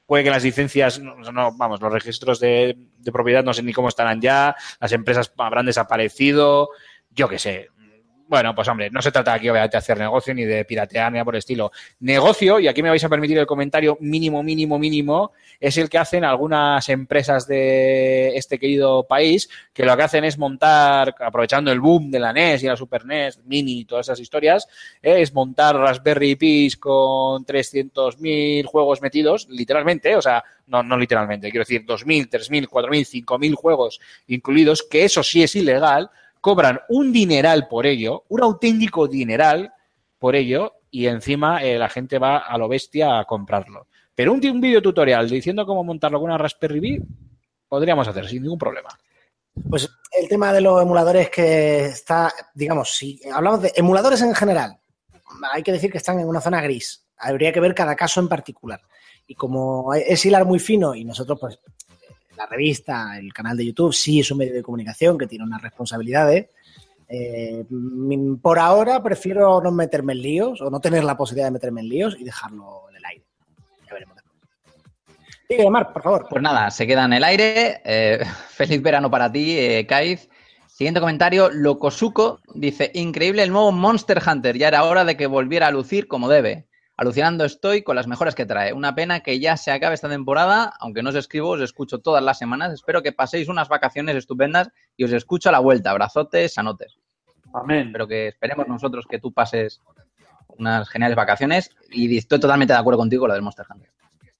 puede 0.05 0.25
que 0.25 0.29
las 0.29 0.43
licencias, 0.43 0.99
no, 0.99 1.55
vamos, 1.55 1.81
los 1.81 1.93
registros 1.93 2.41
de, 2.41 2.75
de 2.97 3.11
propiedad 3.13 3.43
no 3.43 3.53
sé 3.53 3.63
ni 3.63 3.71
cómo 3.71 3.87
estarán 3.87 4.19
ya, 4.19 4.53
las 4.81 4.91
empresas 4.91 5.31
habrán 5.37 5.65
desaparecido, 5.65 6.69
yo 7.09 7.29
qué 7.29 7.39
sé. 7.39 7.69
Bueno, 8.27 8.55
pues 8.55 8.67
hombre, 8.67 8.89
no 8.89 9.01
se 9.01 9.11
trata 9.11 9.33
aquí 9.33 9.49
obviamente 9.49 9.73
de 9.73 9.79
hacer 9.79 9.97
negocio 9.97 10.33
ni 10.33 10.43
de 10.45 10.65
piratear 10.65 11.11
ni 11.11 11.17
nada 11.17 11.25
por 11.25 11.35
el 11.35 11.39
estilo. 11.39 11.71
Negocio, 11.99 12.59
y 12.59 12.67
aquí 12.67 12.81
me 12.81 12.89
vais 12.89 13.03
a 13.03 13.09
permitir 13.09 13.37
el 13.37 13.45
comentario 13.45 13.97
mínimo, 13.99 14.41
mínimo, 14.41 14.79
mínimo, 14.79 15.33
es 15.59 15.77
el 15.77 15.89
que 15.89 15.97
hacen 15.97 16.23
algunas 16.23 16.87
empresas 16.89 17.45
de 17.47 18.35
este 18.35 18.57
querido 18.57 19.05
país, 19.05 19.49
que 19.73 19.85
lo 19.85 19.95
que 19.95 20.03
hacen 20.03 20.23
es 20.23 20.37
montar, 20.37 21.13
aprovechando 21.19 21.71
el 21.71 21.79
boom 21.79 22.09
de 22.11 22.19
la 22.19 22.33
NES 22.33 22.63
y 22.63 22.67
la 22.67 22.77
Super 22.77 23.05
NES, 23.05 23.39
Mini 23.45 23.81
y 23.81 23.85
todas 23.85 24.07
esas 24.07 24.19
historias, 24.19 24.67
eh, 25.01 25.21
es 25.21 25.33
montar 25.33 25.75
Raspberry 25.75 26.35
Pis 26.35 26.77
con 26.77 27.45
300.000 27.45 28.65
juegos 28.65 29.01
metidos, 29.01 29.47
literalmente, 29.49 30.15
o 30.15 30.21
sea, 30.21 30.43
no, 30.67 30.81
no 30.81 30.97
literalmente, 30.97 31.51
quiero 31.51 31.63
decir 31.63 31.85
2.000, 31.85 32.29
3.000, 32.29 32.67
4.000, 32.67 33.25
5.000 33.25 33.53
juegos 33.53 33.99
incluidos, 34.27 34.83
que 34.83 35.03
eso 35.03 35.21
sí 35.23 35.43
es 35.43 35.55
ilegal, 35.55 36.09
cobran 36.43 36.81
un 36.89 37.13
dineral 37.13 37.69
por 37.69 37.85
ello, 37.85 38.25
un 38.27 38.43
auténtico 38.43 39.07
dineral 39.07 39.71
por 40.19 40.35
ello, 40.35 40.73
y 40.91 41.07
encima 41.07 41.63
eh, 41.63 41.79
la 41.79 41.87
gente 41.87 42.19
va 42.19 42.39
a 42.39 42.57
lo 42.57 42.67
bestia 42.67 43.17
a 43.17 43.23
comprarlo. 43.23 43.87
Pero 44.13 44.33
un, 44.33 44.45
un 44.45 44.59
vídeo 44.59 44.81
tutorial 44.81 45.29
diciendo 45.29 45.65
cómo 45.65 45.85
montarlo 45.85 46.19
con 46.19 46.25
una 46.25 46.37
Raspberry 46.37 46.81
Pi, 46.81 46.99
podríamos 47.69 48.05
hacer 48.09 48.27
sin 48.27 48.43
ningún 48.43 48.59
problema. 48.59 48.89
Pues 49.69 49.89
el 50.11 50.27
tema 50.27 50.51
de 50.51 50.59
los 50.59 50.81
emuladores 50.81 51.29
que 51.29 51.85
está, 51.85 52.33
digamos, 52.53 52.93
si 52.93 53.21
hablamos 53.33 53.61
de 53.61 53.71
emuladores 53.77 54.21
en 54.21 54.35
general, 54.35 54.77
hay 55.49 55.63
que 55.63 55.71
decir 55.71 55.93
que 55.93 55.99
están 55.99 56.19
en 56.19 56.27
una 56.27 56.41
zona 56.41 56.59
gris. 56.59 57.07
Habría 57.19 57.53
que 57.53 57.61
ver 57.61 57.73
cada 57.73 57.95
caso 57.95 58.19
en 58.19 58.27
particular. 58.27 58.81
Y 59.25 59.35
como 59.35 59.93
es 59.93 60.25
hilar 60.25 60.43
muy 60.43 60.59
fino 60.59 60.93
y 60.93 61.05
nosotros, 61.05 61.39
pues, 61.39 61.57
la 62.37 62.45
revista, 62.45 63.17
el 63.17 63.33
canal 63.33 63.57
de 63.57 63.65
YouTube, 63.65 63.93
sí 63.93 64.19
es 64.19 64.31
un 64.31 64.39
medio 64.39 64.53
de 64.53 64.63
comunicación 64.63 65.17
que 65.17 65.27
tiene 65.27 65.45
unas 65.45 65.61
responsabilidades. 65.61 66.47
eh, 67.09 67.63
mm, 67.69 68.35
por 68.37 68.57
ahora 68.57 69.03
prefiero 69.03 69.61
no 69.61 69.71
meterme 69.71 70.13
en 70.13 70.21
líos 70.21 70.61
o 70.61 70.69
no 70.71 70.79
tener 70.79 71.03
la 71.03 71.17
posibilidad 71.17 71.47
de 71.47 71.51
meterme 71.51 71.81
en 71.81 71.89
líos 71.89 72.15
y 72.19 72.23
dejarlo 72.23 72.89
en 72.89 72.95
el 72.95 73.05
aire. 73.05 73.23
Ya 73.87 73.93
veremos. 73.93 74.17
Sigue, 75.47 75.69
Marc, 75.69 75.93
por 75.93 76.01
favor. 76.01 76.27
Pues 76.29 76.41
nada, 76.41 76.71
se 76.71 76.87
queda 76.87 77.05
en 77.05 77.13
el 77.13 77.23
aire. 77.23 77.81
Eh, 77.83 78.23
feliz 78.49 78.81
verano 78.81 79.11
para 79.11 79.31
ti, 79.31 79.57
eh, 79.57 79.85
Kaiz. 79.85 80.29
Siguiente 80.67 80.99
comentario, 80.99 81.51
Locosuco 81.51 82.39
dice, 82.55 82.89
increíble 82.95 83.43
el 83.43 83.51
nuevo 83.51 83.71
Monster 83.71 84.19
Hunter, 84.25 84.57
ya 84.57 84.69
era 84.69 84.83
hora 84.85 85.05
de 85.05 85.15
que 85.15 85.27
volviera 85.27 85.67
a 85.67 85.71
lucir 85.71 86.07
como 86.07 86.27
debe. 86.27 86.65
Alucinando 86.95 87.43
estoy 87.43 87.81
con 87.81 87.95
las 87.95 88.05
mejoras 88.07 88.35
que 88.35 88.45
trae. 88.45 88.71
Una 88.71 88.93
pena 88.93 89.21
que 89.21 89.39
ya 89.39 89.57
se 89.57 89.71
acabe 89.71 89.95
esta 89.95 90.09
temporada, 90.09 90.73
aunque 90.79 91.01
no 91.01 91.09
os 91.09 91.15
escribo, 91.15 91.49
os 91.49 91.61
escucho 91.61 91.99
todas 91.99 92.23
las 92.23 92.37
semanas. 92.37 92.71
Espero 92.71 93.01
que 93.01 93.11
paséis 93.11 93.49
unas 93.49 93.67
vacaciones 93.67 94.15
estupendas 94.15 94.69
y 94.95 95.03
os 95.03 95.11
escucho 95.11 95.49
a 95.49 95.51
la 95.51 95.59
vuelta. 95.59 95.89
Abrazotes, 95.89 96.53
sanotes. 96.53 96.97
Amén. 97.53 97.89
Pero 97.91 98.07
que 98.07 98.27
esperemos 98.27 98.67
nosotros 98.67 99.05
que 99.09 99.19
tú 99.19 99.31
pases 99.33 99.81
unas 100.57 100.87
geniales 100.87 101.15
vacaciones 101.15 101.71
y 101.91 102.15
estoy 102.15 102.39
totalmente 102.39 102.73
de 102.73 102.79
acuerdo 102.79 102.99
contigo 102.99 103.21
con 103.21 103.29
lo 103.29 103.33
del 103.33 103.41
Monster 103.43 103.65
Hunter. 103.67 103.89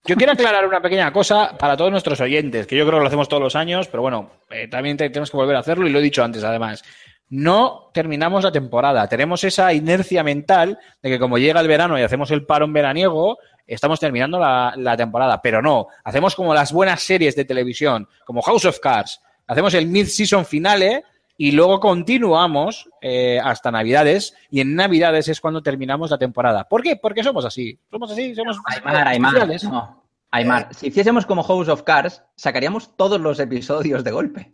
Yo 0.05 0.15
quiero 0.15 0.33
aclarar 0.33 0.67
una 0.67 0.81
pequeña 0.81 1.11
cosa 1.13 1.57
para 1.57 1.77
todos 1.77 1.89
nuestros 1.89 2.19
oyentes, 2.19 2.67
que 2.67 2.75
yo 2.75 2.85
creo 2.85 2.97
que 2.99 3.03
lo 3.03 3.07
hacemos 3.07 3.29
todos 3.29 3.41
los 3.41 3.55
años, 3.55 3.87
pero 3.87 4.01
bueno, 4.03 4.29
eh, 4.49 4.67
también 4.67 4.97
te- 4.97 5.09
tenemos 5.09 5.31
que 5.31 5.37
volver 5.37 5.55
a 5.55 5.59
hacerlo 5.59 5.87
y 5.87 5.91
lo 5.91 5.99
he 5.99 6.01
dicho 6.01 6.23
antes 6.23 6.43
además. 6.43 6.83
No 7.29 7.89
terminamos 7.93 8.43
la 8.43 8.51
temporada. 8.51 9.07
Tenemos 9.07 9.43
esa 9.43 9.73
inercia 9.73 10.23
mental 10.23 10.77
de 11.01 11.09
que 11.09 11.19
como 11.19 11.37
llega 11.37 11.61
el 11.61 11.67
verano 11.67 11.97
y 11.97 12.03
hacemos 12.03 12.29
el 12.31 12.45
parón 12.45 12.73
veraniego, 12.73 13.37
estamos 13.65 13.99
terminando 13.99 14.39
la, 14.39 14.73
la 14.77 14.95
temporada. 14.95 15.41
Pero 15.41 15.61
no, 15.61 15.87
hacemos 16.03 16.35
como 16.35 16.53
las 16.53 16.71
buenas 16.71 17.01
series 17.01 17.35
de 17.35 17.45
televisión, 17.45 18.07
como 18.25 18.41
House 18.41 18.65
of 18.65 18.79
Cards. 18.79 19.21
Hacemos 19.47 19.73
el 19.73 19.87
mid-season 19.87 20.45
finale 20.45 21.03
y 21.37 21.51
luego 21.51 21.79
continuamos 21.79 22.89
eh, 23.01 23.39
hasta 23.43 23.71
Navidades 23.71 24.35
y 24.51 24.61
en 24.61 24.75
Navidades 24.75 25.27
es 25.27 25.41
cuando 25.41 25.63
terminamos 25.63 26.11
la 26.11 26.17
temporada. 26.17 26.65
¿Por 26.65 26.83
qué? 26.83 26.95
Porque 26.95 27.23
somos 27.23 27.43
así. 27.45 27.79
Somos 27.89 28.11
así, 28.11 28.35
somos 28.35 28.59
Aymar, 28.65 29.07
Aymar. 29.07 29.63
No. 29.63 30.03
Aymar, 30.31 30.69
si 30.73 30.87
hiciésemos 30.87 31.25
como 31.25 31.43
House 31.43 31.69
of 31.69 31.83
Cards, 31.83 32.23
sacaríamos 32.35 32.95
todos 32.95 33.19
los 33.19 33.39
episodios 33.39 34.03
de 34.03 34.11
golpe. 34.11 34.53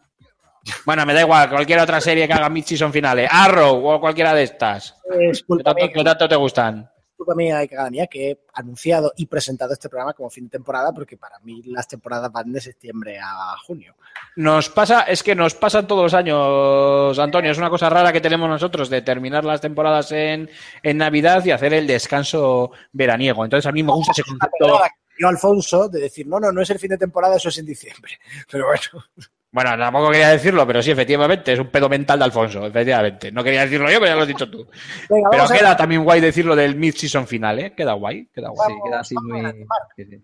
Bueno, 0.86 1.06
me 1.06 1.14
da 1.14 1.22
igual, 1.22 1.50
cualquier 1.50 1.80
otra 1.80 2.02
serie 2.02 2.28
que 2.28 2.34
haga 2.34 2.50
mid-season 2.50 2.92
finale. 2.92 3.28
Arrow 3.30 3.86
o 3.86 4.00
cualquiera 4.00 4.34
de 4.34 4.44
estas. 4.44 4.96
Es 5.20 5.44
¿Qué 5.44 5.64
tanto, 5.64 5.90
qué 5.94 6.04
tanto 6.04 6.28
te 6.28 6.36
gustan? 6.36 6.90
culpa 7.20 7.36
mía 7.36 7.62
y 7.62 7.68
cagada 7.68 7.90
mía 7.90 8.08
que 8.08 8.32
he 8.32 8.40
anunciado 8.54 9.12
y 9.18 9.26
presentado 9.26 9.74
este 9.74 9.90
programa 9.90 10.14
como 10.14 10.30
fin 10.30 10.46
de 10.46 10.52
temporada 10.52 10.94
porque 10.94 11.18
para 11.18 11.38
mí 11.40 11.62
las 11.66 11.88
temporadas 11.88 12.32
van 12.32 12.52
de 12.52 12.62
septiembre 12.62 13.20
a 13.22 13.56
junio. 13.66 13.96
Nos 14.38 14.70
pasa, 14.70 15.02
es 15.02 15.22
que 15.22 15.36
nos 15.36 15.54
pasa 15.54 15.86
todos 15.86 16.04
los 16.04 16.14
años, 16.14 17.20
Antonio. 17.20 17.52
Es 17.52 17.58
una 17.58 17.70
cosa 17.70 17.90
rara 17.90 18.14
que 18.14 18.22
tenemos 18.22 18.48
nosotros 18.48 18.90
de 18.90 19.02
terminar 19.02 19.44
las 19.44 19.60
temporadas 19.60 20.12
en, 20.14 20.50
en 20.82 20.98
Navidad 20.98 21.44
y 21.46 21.52
hacer 21.52 21.74
el 21.74 21.86
descanso 21.86 22.72
veraniego. 22.94 23.44
Entonces 23.44 23.68
a 23.68 23.74
mí 23.74 23.84
me 23.84 23.92
gusta 23.92 24.14
ese 24.14 24.24
concepto. 24.24 24.80
Yo, 25.20 25.28
Alfonso, 25.28 25.90
de 25.90 26.00
decir, 26.00 26.26
no, 26.26 26.40
no, 26.40 26.50
no 26.54 26.62
es 26.62 26.70
el 26.70 26.80
fin 26.80 26.92
de 26.92 26.98
temporada, 26.98 27.36
eso 27.36 27.50
es 27.50 27.58
en 27.58 27.66
diciembre. 27.66 28.18
Pero 28.50 28.68
bueno, 28.68 29.04
Bueno, 29.52 29.76
tampoco 29.78 30.12
quería 30.12 30.30
decirlo, 30.30 30.66
pero 30.68 30.82
sí, 30.82 30.92
efectivamente, 30.92 31.54
es 31.54 31.60
un 31.60 31.68
pedo 31.68 31.90
mental 31.90 32.20
de 32.20 32.26
Alfonso, 32.26 32.66
efectivamente. 32.68 33.32
No 33.32 33.44
quería 33.44 33.62
decirlo 33.62 33.90
yo, 33.90 34.00
pero 34.00 34.12
ya 34.12 34.16
lo 34.16 34.22
has 34.22 34.28
dicho 34.28 34.50
tú. 34.50 34.68
venga, 35.10 35.30
Pero 35.32 35.48
queda 35.48 35.76
también 35.76 36.04
guay 36.04 36.22
decirlo 36.22 36.56
del 36.56 36.76
mid-season 36.76 37.26
final, 37.26 37.58
¿eh? 37.60 37.74
Queda 37.76 37.94
guay, 37.94 38.28
queda 38.34 38.50
guay. 38.50 38.74
Sí, 38.74 38.80
queda 38.86 39.00
así 39.00 39.16
muy... 39.16 39.52
sí, 39.96 40.06
sí. 40.06 40.24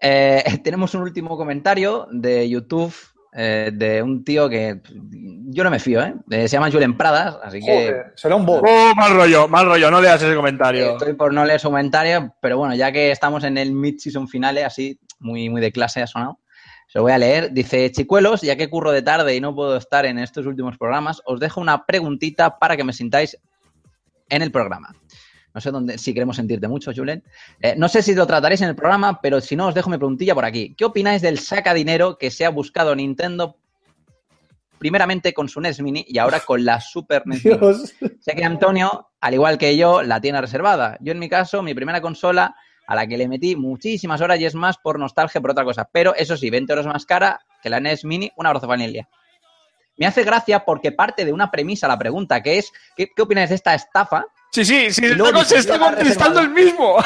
Eh, 0.00 0.42
tenemos 0.64 0.94
un 0.94 1.02
último 1.02 1.36
comentario 1.36 2.08
de 2.10 2.48
YouTube 2.48 2.94
eh, 3.32 3.70
de 3.72 4.02
un 4.02 4.24
tío 4.24 4.48
que 4.48 4.80
yo 4.92 5.62
no 5.62 5.70
me 5.70 5.78
fío, 5.78 6.02
¿eh? 6.02 6.14
Eh, 6.30 6.48
se 6.48 6.56
llama 6.56 6.70
Julen 6.70 6.96
Pradas, 6.96 7.38
así 7.44 7.60
que 7.60 7.66
Joder, 7.66 8.12
será 8.16 8.34
un 8.34 8.44
bot. 8.44 8.64
Oh, 8.66 8.92
mal 8.96 9.14
rollo, 9.14 9.46
mal 9.46 9.66
rollo, 9.66 9.90
no 9.90 10.00
leas 10.00 10.20
ese 10.20 10.34
comentario. 10.34 10.92
estoy 10.92 11.12
por 11.12 11.32
no 11.32 11.44
leer 11.44 11.60
su 11.60 11.68
comentario, 11.68 12.34
pero 12.40 12.58
bueno, 12.58 12.74
ya 12.74 12.90
que 12.90 13.12
estamos 13.12 13.44
en 13.44 13.56
el 13.56 13.72
mid-season 13.72 14.26
finale, 14.26 14.64
así 14.64 14.98
muy, 15.20 15.48
muy 15.48 15.60
de 15.60 15.70
clase 15.70 16.02
ha 16.02 16.08
sonado, 16.08 16.40
se 16.90 16.98
lo 16.98 17.04
voy 17.04 17.12
a 17.12 17.18
leer. 17.18 17.52
Dice, 17.52 17.92
chicuelos, 17.92 18.40
ya 18.40 18.56
que 18.56 18.68
curro 18.68 18.90
de 18.90 19.02
tarde 19.02 19.36
y 19.36 19.40
no 19.40 19.54
puedo 19.54 19.76
estar 19.76 20.06
en 20.06 20.18
estos 20.18 20.44
últimos 20.44 20.76
programas, 20.76 21.22
os 21.24 21.38
dejo 21.38 21.60
una 21.60 21.86
preguntita 21.86 22.58
para 22.58 22.76
que 22.76 22.82
me 22.82 22.92
sintáis 22.92 23.38
en 24.28 24.42
el 24.42 24.50
programa. 24.50 24.92
No 25.54 25.60
sé 25.60 25.70
dónde, 25.70 25.98
si 25.98 26.12
queremos 26.12 26.34
sentirte 26.34 26.66
mucho, 26.66 26.90
Julen. 26.92 27.22
Eh, 27.60 27.74
no 27.76 27.88
sé 27.88 28.02
si 28.02 28.12
lo 28.12 28.26
trataréis 28.26 28.62
en 28.62 28.70
el 28.70 28.74
programa, 28.74 29.20
pero 29.20 29.40
si 29.40 29.54
no, 29.54 29.68
os 29.68 29.74
dejo 29.74 29.88
mi 29.88 29.98
preguntilla 29.98 30.34
por 30.34 30.44
aquí. 30.44 30.74
¿Qué 30.76 30.84
opináis 30.84 31.22
del 31.22 31.38
saca 31.38 31.74
dinero 31.74 32.18
que 32.18 32.32
se 32.32 32.44
ha 32.44 32.50
buscado 32.50 32.92
Nintendo 32.96 33.56
primeramente 34.78 35.32
con 35.32 35.48
su 35.48 35.60
NES 35.60 35.80
Mini 35.82 36.04
y 36.08 36.18
ahora 36.18 36.40
con 36.40 36.64
la 36.64 36.80
Super 36.80 37.24
NES 37.24 37.44
Mini? 37.44 37.58
Sé 38.18 38.34
que 38.34 38.44
Antonio, 38.44 39.10
al 39.20 39.34
igual 39.34 39.58
que 39.58 39.76
yo, 39.76 40.02
la 40.02 40.20
tiene 40.20 40.40
reservada. 40.40 40.98
Yo, 41.00 41.12
en 41.12 41.20
mi 41.20 41.28
caso, 41.28 41.62
mi 41.62 41.72
primera 41.72 42.00
consola 42.00 42.56
a 42.90 42.96
la 42.96 43.06
que 43.06 43.16
le 43.16 43.28
metí 43.28 43.54
muchísimas 43.54 44.20
horas 44.20 44.40
y 44.40 44.46
es 44.46 44.56
más 44.56 44.76
por 44.76 44.98
nostalgia, 44.98 45.40
por 45.40 45.52
otra 45.52 45.62
cosa. 45.62 45.88
Pero 45.92 46.12
eso 46.16 46.36
sí, 46.36 46.50
20 46.50 46.72
euros 46.72 46.86
más 46.86 47.06
cara 47.06 47.40
que 47.62 47.70
la 47.70 47.78
NES 47.78 48.04
Mini. 48.04 48.32
Un 48.34 48.48
abrazo, 48.48 48.66
familia. 48.66 49.08
Me 49.96 50.06
hace 50.06 50.24
gracia 50.24 50.64
porque 50.64 50.90
parte 50.90 51.24
de 51.24 51.32
una 51.32 51.52
premisa 51.52 51.86
la 51.86 51.96
pregunta, 51.96 52.42
que 52.42 52.58
es, 52.58 52.72
¿qué, 52.96 53.06
qué 53.14 53.22
opináis 53.22 53.50
de 53.50 53.54
esta 53.54 53.74
estafa? 53.76 54.24
Sí, 54.50 54.64
sí, 54.64 54.90
sí, 54.90 55.06
luego 55.14 55.44
se 55.44 55.58
está 55.58 55.78
contestando 55.78 56.40
el 56.40 56.50
mismo. 56.50 56.96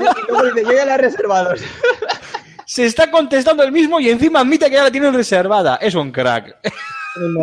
Y 0.00 0.30
luego 0.30 0.44
dice, 0.44 0.64
yo 0.64 0.72
ya 0.72 0.86
la 0.86 0.94
he 0.94 0.98
reservado. 0.98 1.54
Se 2.64 2.86
está 2.86 3.10
contestando 3.10 3.62
el 3.64 3.70
mismo 3.70 4.00
y 4.00 4.08
encima 4.08 4.40
admite 4.40 4.70
que 4.70 4.76
ya 4.76 4.84
la 4.84 4.90
tienen 4.90 5.12
reservada. 5.12 5.76
Es 5.76 5.94
un 5.94 6.10
crack. 6.10 6.56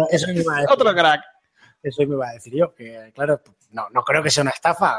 eso 0.09 0.27
me 0.27 0.39
iba 0.39 0.53
a 0.55 0.55
decir, 0.61 0.71
Otro 0.71 0.91
crack. 0.95 1.21
eso 1.83 2.01
me 2.07 2.15
iba 2.15 2.29
a 2.29 2.33
decir 2.33 2.55
yo, 2.55 2.73
que 2.73 3.11
claro, 3.13 3.39
no, 3.69 3.87
no 3.91 4.01
creo 4.01 4.23
que 4.23 4.31
sea 4.31 4.41
una 4.41 4.49
estafa. 4.51 4.97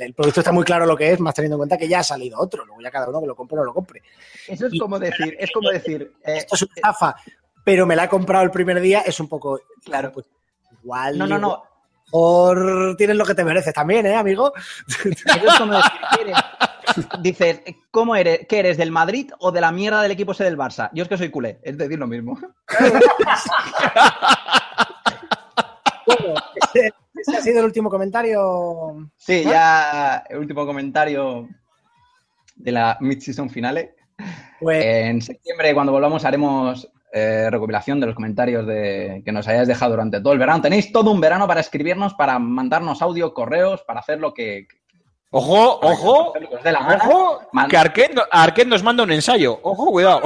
El, 0.00 0.14
producto 0.14 0.40
está 0.40 0.52
muy 0.52 0.64
claro 0.64 0.86
lo 0.86 0.96
que 0.96 1.12
es, 1.12 1.20
más 1.20 1.34
teniendo 1.34 1.56
en 1.56 1.60
cuenta 1.60 1.76
que 1.76 1.88
ya 1.88 2.00
ha 2.00 2.04
salido 2.04 2.38
otro, 2.38 2.64
luego 2.64 2.80
ya 2.80 2.90
cada 2.90 3.08
uno 3.08 3.20
que 3.20 3.26
lo 3.26 3.36
compre 3.36 3.58
o 3.58 3.60
no 3.60 3.66
lo 3.66 3.74
compre. 3.74 4.02
Eso 4.48 4.66
es 4.66 4.78
como 4.78 4.98
decir, 4.98 5.36
es 5.38 5.50
como 5.52 5.70
decir, 5.70 6.12
eh, 6.24 6.38
Esto 6.38 6.54
es 6.54 6.62
una 6.62 6.72
estafa, 6.76 7.16
pero 7.64 7.86
me 7.86 7.96
la 7.96 8.04
he 8.04 8.08
comprado 8.08 8.44
el 8.44 8.50
primer 8.50 8.80
día, 8.80 9.00
es 9.00 9.20
un 9.20 9.28
poco, 9.28 9.60
claro, 9.84 10.12
pues 10.12 10.26
igual. 10.82 11.18
no, 11.18 11.26
no, 11.26 11.38
no, 11.38 11.62
Por 12.10 12.96
tienes 12.96 13.16
lo 13.16 13.24
que 13.24 13.34
te 13.34 13.44
mereces 13.44 13.74
también, 13.74 14.06
¿eh, 14.06 14.16
amigo? 14.16 14.52
Eso 14.88 15.08
es 15.08 15.58
como 15.58 15.74
decir, 15.74 15.90
¿qué 16.14 16.22
eres? 16.22 16.36
Dices, 17.20 17.60
¿cómo 17.90 18.16
eres? 18.16 18.46
¿Qué 18.48 18.58
eres? 18.58 18.76
¿Del 18.76 18.90
Madrid 18.90 19.30
o 19.38 19.52
de 19.52 19.60
la 19.60 19.70
mierda 19.70 20.02
del 20.02 20.12
equipo 20.12 20.32
ese 20.32 20.44
del 20.44 20.58
Barça? 20.58 20.90
Yo 20.92 21.02
es 21.02 21.08
que 21.08 21.18
soy 21.18 21.30
culé, 21.30 21.60
es 21.62 21.76
decir 21.76 21.98
lo 21.98 22.06
mismo. 22.06 22.38
Bueno, 26.06 26.34
ese, 26.56 26.92
ese 27.20 27.36
ha 27.36 27.42
sido 27.42 27.60
el 27.60 27.66
último 27.66 27.90
comentario. 27.90 29.10
Sí, 29.16 29.44
ya 29.44 30.24
el 30.28 30.38
último 30.38 30.66
comentario 30.66 31.48
de 32.56 32.72
la 32.72 32.96
mid-season 33.00 33.50
finale. 33.50 33.94
Pues, 34.60 34.84
En 34.84 35.22
septiembre, 35.22 35.74
cuando 35.74 35.92
volvamos, 35.92 36.24
haremos 36.24 36.90
eh, 37.12 37.48
recopilación 37.50 37.98
de 37.98 38.06
los 38.06 38.14
comentarios 38.14 38.66
de, 38.66 39.22
que 39.24 39.32
nos 39.32 39.48
hayáis 39.48 39.66
dejado 39.66 39.92
durante 39.92 40.20
todo 40.20 40.32
el 40.32 40.38
verano. 40.38 40.62
Tenéis 40.62 40.92
todo 40.92 41.10
un 41.10 41.20
verano 41.20 41.48
para 41.48 41.60
escribirnos, 41.60 42.14
para 42.14 42.38
mandarnos 42.38 43.02
audio, 43.02 43.34
correos, 43.34 43.82
para 43.82 44.00
hacer 44.00 44.20
lo 44.20 44.34
que... 44.34 44.66
Ojo, 45.32 45.78
ojo, 45.80 46.32
que 46.32 46.44
ojo, 46.44 47.40
que 47.68 47.76
Arquette 47.76 48.68
nos 48.68 48.82
manda 48.82 49.04
un 49.04 49.12
ensayo. 49.12 49.60
Ojo, 49.62 49.92
cuidado. 49.92 50.22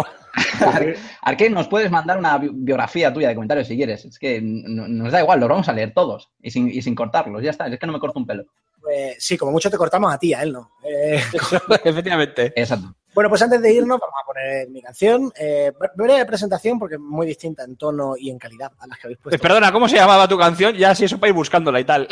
Arcade, 1.23 1.51
nos 1.51 1.69
puedes 1.69 1.91
mandar 1.91 2.19
una 2.19 2.39
bi- 2.39 2.51
biografía 2.53 3.13
tuya 3.13 3.29
de 3.29 3.35
comentarios 3.35 3.67
si 3.69 3.77
quieres. 3.77 4.05
Es 4.05 4.19
que 4.19 4.41
nos 4.43 5.13
da 5.13 5.21
igual, 5.21 5.41
los 5.41 5.49
vamos 5.49 5.69
a 5.69 5.73
leer 5.73 5.93
todos 5.95 6.31
y 6.43 6.51
sin, 6.51 6.69
y 6.69 6.83
sin 6.83 6.95
cortarlos. 6.95 7.43
Ya 7.43 7.51
está, 7.51 7.67
es 7.67 7.79
que 7.79 7.87
no 7.87 7.93
me 7.93 8.01
corto 8.01 8.19
un 8.19 8.27
pelo. 8.27 8.45
pues, 8.81 9.17
sí, 9.19 9.37
como 9.39 9.53
mucho 9.53 9.71
te 9.71 9.77
cortamos 9.77 10.13
a 10.13 10.19
ti, 10.19 10.35
a 10.35 10.43
él 10.43 10.53
no. 10.53 10.71
Eh, 10.85 11.23
Efectivamente. 11.85 12.53
Exacto. 12.57 12.95
bueno, 13.15 13.31
pues 13.31 13.43
antes 13.43 13.61
de 13.63 13.73
irnos, 13.73 13.99
vamos 14.01 14.15
a 14.23 14.27
poner 14.27 14.69
mi 14.71 14.83
canción. 14.83 15.33
Eh, 15.39 15.73
breve 15.97 16.25
presentación, 16.27 16.79
porque 16.79 16.97
es 16.97 17.01
muy 17.01 17.27
distinta 17.27 17.65
en 17.65 17.77
tono 17.77 18.15
y 18.17 18.31
en 18.31 18.39
calidad 18.39 18.73
a 18.79 18.87
las 18.87 18.99
que 18.99 19.07
habéis 19.07 19.19
Eh, 19.19 19.23
puesto. 19.23 19.43
Perdona, 19.43 19.73
¿cómo 19.73 19.89
se 19.89 19.97
llamaba 19.97 20.27
tu 20.29 20.37
canción? 20.39 20.75
Ya 20.75 20.95
si 20.95 21.05
eso 21.05 21.19
para 21.19 21.29
ir 21.31 21.35
buscándola 21.35 21.81
y 21.81 21.85
tal. 21.85 22.09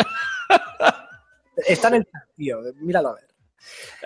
Está 1.66 1.88
en 1.88 1.94
el 1.94 2.04
chat, 2.04 2.22
tío, 2.36 2.58
míralo 2.80 3.10
a 3.10 3.14
ver. 3.14 3.24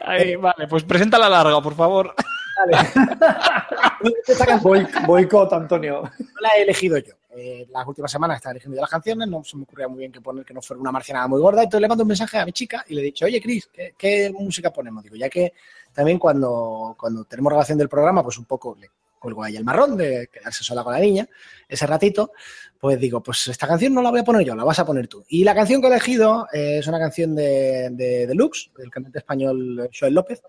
Ay, 0.02 0.36
vale, 0.36 0.66
pues 0.68 0.82
preséntala 0.84 1.28
larga, 1.28 1.60
por 1.62 1.74
favor. 1.74 2.14
Boy- 4.62 4.86
boicot, 5.06 5.52
Antonio. 5.52 6.02
no 6.02 6.40
la 6.40 6.50
he 6.56 6.62
elegido 6.62 6.98
yo. 6.98 7.14
eh, 7.36 7.66
las 7.70 7.86
últimas 7.86 8.10
semanas 8.10 8.36
estaba 8.36 8.52
eligiendo 8.52 8.76
yo 8.76 8.80
las 8.80 8.90
canciones, 8.90 9.28
no 9.28 9.44
se 9.44 9.56
me 9.56 9.64
ocurría 9.64 9.88
muy 9.88 9.98
bien 9.98 10.12
que 10.12 10.20
poner 10.20 10.44
que 10.44 10.54
no 10.54 10.62
fuera 10.62 10.80
una 10.80 10.92
marcianada 10.92 11.26
muy 11.28 11.40
gorda, 11.40 11.62
entonces 11.62 11.82
le 11.82 11.88
mando 11.88 12.02
un 12.04 12.08
mensaje 12.08 12.38
a 12.38 12.46
mi 12.46 12.52
chica 12.52 12.84
y 12.88 12.94
le 12.94 13.02
he 13.02 13.04
dicho, 13.04 13.26
oye, 13.26 13.40
Cris, 13.40 13.68
¿qué, 13.72 13.94
qué 13.96 14.32
música 14.36 14.72
ponemos? 14.72 15.02
Digo, 15.04 15.16
ya 15.16 15.28
que 15.28 15.52
también 15.92 16.18
cuando, 16.18 16.94
cuando 16.98 17.24
tenemos 17.24 17.50
grabación 17.50 17.78
del 17.78 17.88
programa, 17.88 18.22
pues 18.22 18.38
un 18.38 18.44
poco 18.46 18.76
le 18.80 18.90
cuelgo 19.18 19.42
a 19.42 19.48
ella 19.48 19.58
el 19.58 19.64
marrón 19.64 19.96
de 19.96 20.28
quedarse 20.32 20.62
sola 20.62 20.84
con 20.84 20.92
la 20.92 21.00
niña 21.00 21.26
ese 21.68 21.86
ratito, 21.86 22.32
pues 22.78 22.98
digo, 23.00 23.22
pues 23.22 23.46
esta 23.48 23.66
canción 23.66 23.92
no 23.94 24.02
la 24.02 24.10
voy 24.10 24.20
a 24.20 24.24
poner 24.24 24.44
yo, 24.46 24.54
la 24.54 24.64
vas 24.64 24.78
a 24.78 24.86
poner 24.86 25.08
tú. 25.08 25.24
Y 25.28 25.42
la 25.44 25.54
canción 25.54 25.80
que 25.80 25.88
he 25.88 25.90
elegido 25.90 26.46
eh, 26.52 26.78
es 26.78 26.86
una 26.86 26.98
canción 26.98 27.34
de, 27.34 27.88
de 27.92 28.26
Deluxe, 28.26 28.70
del 28.76 28.90
cantante 28.90 29.18
español 29.18 29.88
Joel 29.98 30.14
López, 30.14 30.42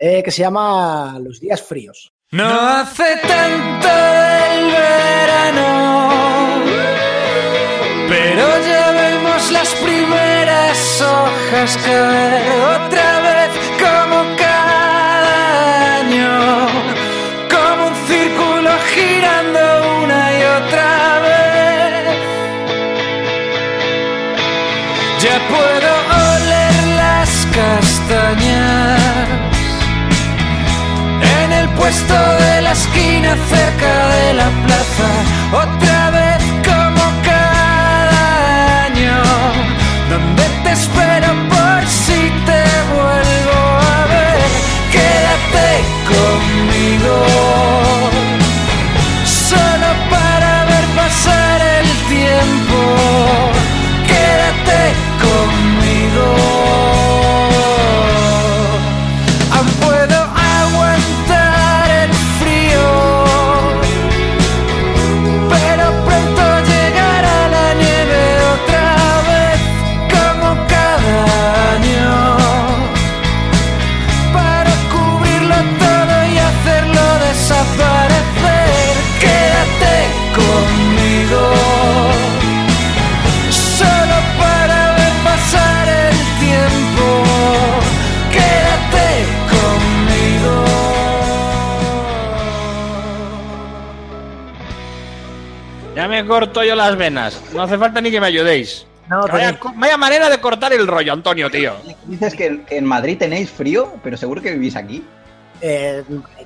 eh, 0.00 0.22
que 0.22 0.30
se 0.30 0.42
llama 0.42 1.18
Los 1.20 1.38
días 1.38 1.62
fríos. 1.62 2.12
No 2.32 2.48
hace 2.48 3.16
tanto 3.16 3.88
el 3.88 4.72
verano, 4.72 6.62
pero 8.08 8.66
ya 8.66 8.90
vemos 8.92 9.50
las 9.52 9.68
primeras 9.74 11.00
hojas 11.02 11.76
caer 11.84 12.99
puesto 31.90 32.14
de 32.14 32.60
la 32.62 32.72
esquina 32.72 33.36
cerca 33.48 33.92
de 34.14 34.34
la 34.34 34.48
plaza, 34.64 35.08
otra 35.64 36.10
vez 36.10 36.42
como 36.70 37.02
cada 37.30 38.84
año, 38.84 39.16
donde 40.08 40.44
te 40.62 40.70
espero 40.70 41.28
por 41.54 41.80
si 42.04 42.20
te 42.48 42.62
vuelvo 42.94 43.58
a 43.96 44.00
ver, 44.14 44.40
quédate 44.94 45.68
conmigo, 46.12 47.16
solo 49.48 49.88
para 50.14 50.64
ver 50.70 50.86
pasar 51.00 51.60
el 51.78 51.88
tiempo, 52.14 52.78
quédate 54.10 54.80
conmigo. 55.26 56.49
Corto 96.30 96.62
yo 96.62 96.76
las 96.76 96.96
venas. 96.96 97.42
No 97.52 97.62
hace 97.62 97.76
falta 97.76 98.00
ni 98.00 98.10
que 98.10 98.20
me 98.20 98.28
ayudéis. 98.28 98.86
No, 99.08 99.26
Vaya, 99.26 99.58
vaya 99.74 99.96
manera 99.96 100.30
de 100.30 100.40
cortar 100.40 100.72
el 100.72 100.86
rollo, 100.86 101.12
Antonio, 101.12 101.50
tío. 101.50 101.74
Dices 102.04 102.36
que 102.36 102.64
en 102.70 102.84
Madrid 102.84 103.18
tenéis 103.18 103.50
frío, 103.50 103.92
pero 104.04 104.16
seguro 104.16 104.40
que 104.40 104.52
vivís 104.52 104.76
aquí. 104.76 105.04
Eh, 105.60 106.04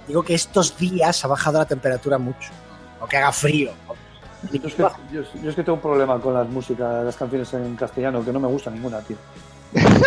digo 0.09 0.23
que 0.23 0.35
estos 0.35 0.77
días 0.79 1.23
ha 1.23 1.29
bajado 1.29 1.59
la 1.59 1.67
temperatura 1.67 2.17
mucho, 2.17 2.51
o 3.01 3.07
que 3.07 3.19
haga 3.19 3.31
frío. 3.31 3.73
Yo 4.51 4.67
es, 4.67 4.75
que, 4.75 4.83
yo, 5.13 5.23
yo 5.43 5.51
es 5.51 5.55
que 5.55 5.63
tengo 5.63 5.75
un 5.75 5.83
problema 5.83 6.19
con 6.19 6.33
las 6.33 6.49
músicas, 6.49 7.05
las 7.05 7.17
canciones 7.17 7.53
en 7.53 7.77
castellano, 7.77 8.25
que 8.25 8.33
no 8.33 8.41
me 8.41 8.49
gusta 8.49 8.71
ninguna, 8.71 9.01
tío. 9.03 9.19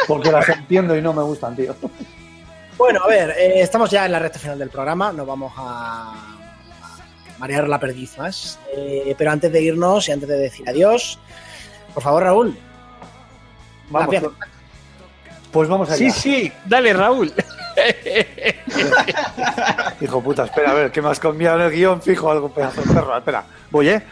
Porque 0.08 0.32
las 0.32 0.50
entiendo 0.50 0.98
y 0.98 1.02
no 1.04 1.14
me 1.14 1.22
gustan, 1.22 1.56
tío. 1.56 1.76
Bueno, 2.76 3.02
a 3.04 3.08
ver, 3.08 3.30
eh, 3.38 3.62
estamos 3.62 3.92
ya 3.92 4.08
en 4.08 4.12
la 4.12 4.20
recta 4.20 4.40
final 4.40 4.58
del 4.58 4.70
programa, 4.70 5.12
no 5.12 5.26
vamos 5.26 5.54
a 5.56 6.37
marear 7.38 7.68
la 7.68 7.80
perdiz 7.80 8.18
más. 8.18 8.60
Eh, 8.76 9.16
pero 9.18 9.32
antes 9.32 9.52
de 9.52 9.62
irnos 9.62 10.08
y 10.08 10.12
antes 10.12 10.30
de 10.30 10.38
decir 10.38 10.68
adiós, 10.70 11.20
por 11.94 12.04
favor, 12.04 12.24
Raúl. 12.24 12.58
Vamos, 13.90 14.12
Gracias. 14.12 14.32
pues 15.52 15.70
vamos 15.70 15.90
allá. 15.90 15.98
Sí, 15.98 16.12
sí, 16.12 16.52
dale, 16.66 16.94
Raúl. 16.94 17.34
Hijo 20.02 20.22
puta, 20.22 20.46
espera, 20.46 20.72
a 20.72 20.74
ver, 20.74 20.92
¿qué 20.92 21.02
más 21.02 21.20
cambiado 21.20 21.60
en 21.60 21.66
el 21.68 21.72
guion? 21.72 22.02
Fijo 22.02 22.32
algo, 22.32 22.50
pedazo 22.50 22.82
de 22.82 22.94
perro. 22.94 23.18
Espera, 23.18 23.44
voy, 23.72 23.90
¿eh? 23.90 24.04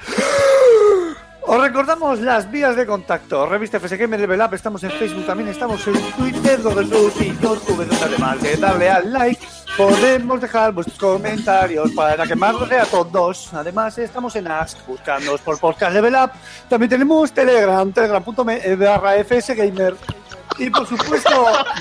Os 1.48 1.62
recordamos 1.62 2.22
las 2.22 2.50
vías 2.50 2.76
de 2.76 2.88
contacto. 2.88 3.46
Revista 3.46 3.80
FSG 3.80 4.10
Level 4.10 4.42
Up, 4.42 4.56
estamos 4.56 4.84
en 4.84 4.90
Facebook, 4.92 5.28
también 5.28 5.50
estamos 5.50 5.86
en 5.86 5.94
Twitter, 6.14 6.60
donde 6.62 6.86
sus 6.88 7.22
y 7.22 7.38
YouTube, 7.40 7.88
además 8.04 8.42
de 8.42 8.58
darle 8.58 8.90
al 8.90 9.14
like, 9.14 9.46
podemos 9.78 10.42
dejar 10.42 10.72
vuestros 10.72 10.98
comentarios 10.98 11.92
para 11.92 12.26
quemarlos 12.26 12.72
a 12.72 12.86
todos. 12.86 13.54
Además, 13.54 13.96
estamos 14.00 14.36
en 14.36 14.48
Ask, 14.48 14.88
buscándonos 14.88 15.40
por 15.42 15.60
Podcast 15.60 15.94
Level 15.94 16.16
Up. 16.16 16.32
También 16.68 16.90
tenemos 16.90 17.32
Telegram, 17.32 17.92
telegram.me 17.92 18.76
barra 18.76 19.24
FSGamer. 19.24 19.96
Y 20.58 20.70
por 20.70 20.88
supuesto, 20.88 21.30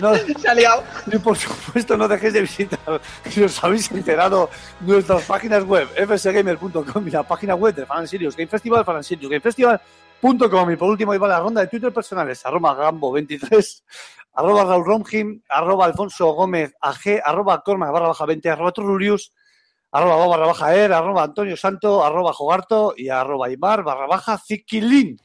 no, 0.00 0.16
y 0.16 1.18
por 1.18 1.36
supuesto, 1.36 1.96
no 1.96 2.08
dejéis 2.08 2.32
de 2.32 2.40
visitar, 2.40 3.00
si 3.28 3.42
os 3.42 3.62
habéis 3.62 3.90
enterado, 3.90 4.50
nuestras 4.80 5.22
páginas 5.24 5.64
web, 5.64 5.88
fsgamer.com 5.94 7.06
y 7.06 7.10
la 7.10 7.22
página 7.22 7.54
web 7.54 7.74
de 7.74 7.86
Fan 7.86 8.08
Serious 8.08 8.36
Game 8.36 8.48
Festival, 8.48 8.84
fanserious.gamefestival.com. 8.84 10.70
Y 10.70 10.76
por 10.76 10.90
último, 10.90 11.14
iba 11.14 11.28
la 11.28 11.40
ronda 11.40 11.60
de 11.60 11.68
Twitter 11.68 11.92
personales, 11.92 12.44
arroba 12.44 12.76
gambo23, 12.76 13.82
arroba 14.34 14.64
Raúl 14.64 14.84
Romjim, 14.84 15.42
arroba 15.48 15.84
Alfonso 15.84 16.32
Gómez 16.32 16.74
AG, 16.80 17.20
arroba 17.24 17.62
Cormac 17.62 17.92
barra 17.92 18.08
baja 18.08 18.26
20, 18.26 18.50
arroba 18.50 18.72
Trururius, 18.72 19.32
arroba 19.92 20.16
Bob 20.16 20.30
barra 20.30 20.46
baja 20.46 20.74
Er, 20.74 20.92
arroba 20.92 21.22
Antonio 21.22 21.56
Santo, 21.56 22.04
arroba 22.04 22.32
Jogarto 22.32 22.94
y 22.96 23.08
arroba 23.08 23.50
Imar 23.50 23.84
barra 23.84 24.06
baja 24.06 24.38
Ziquilín. 24.38 25.20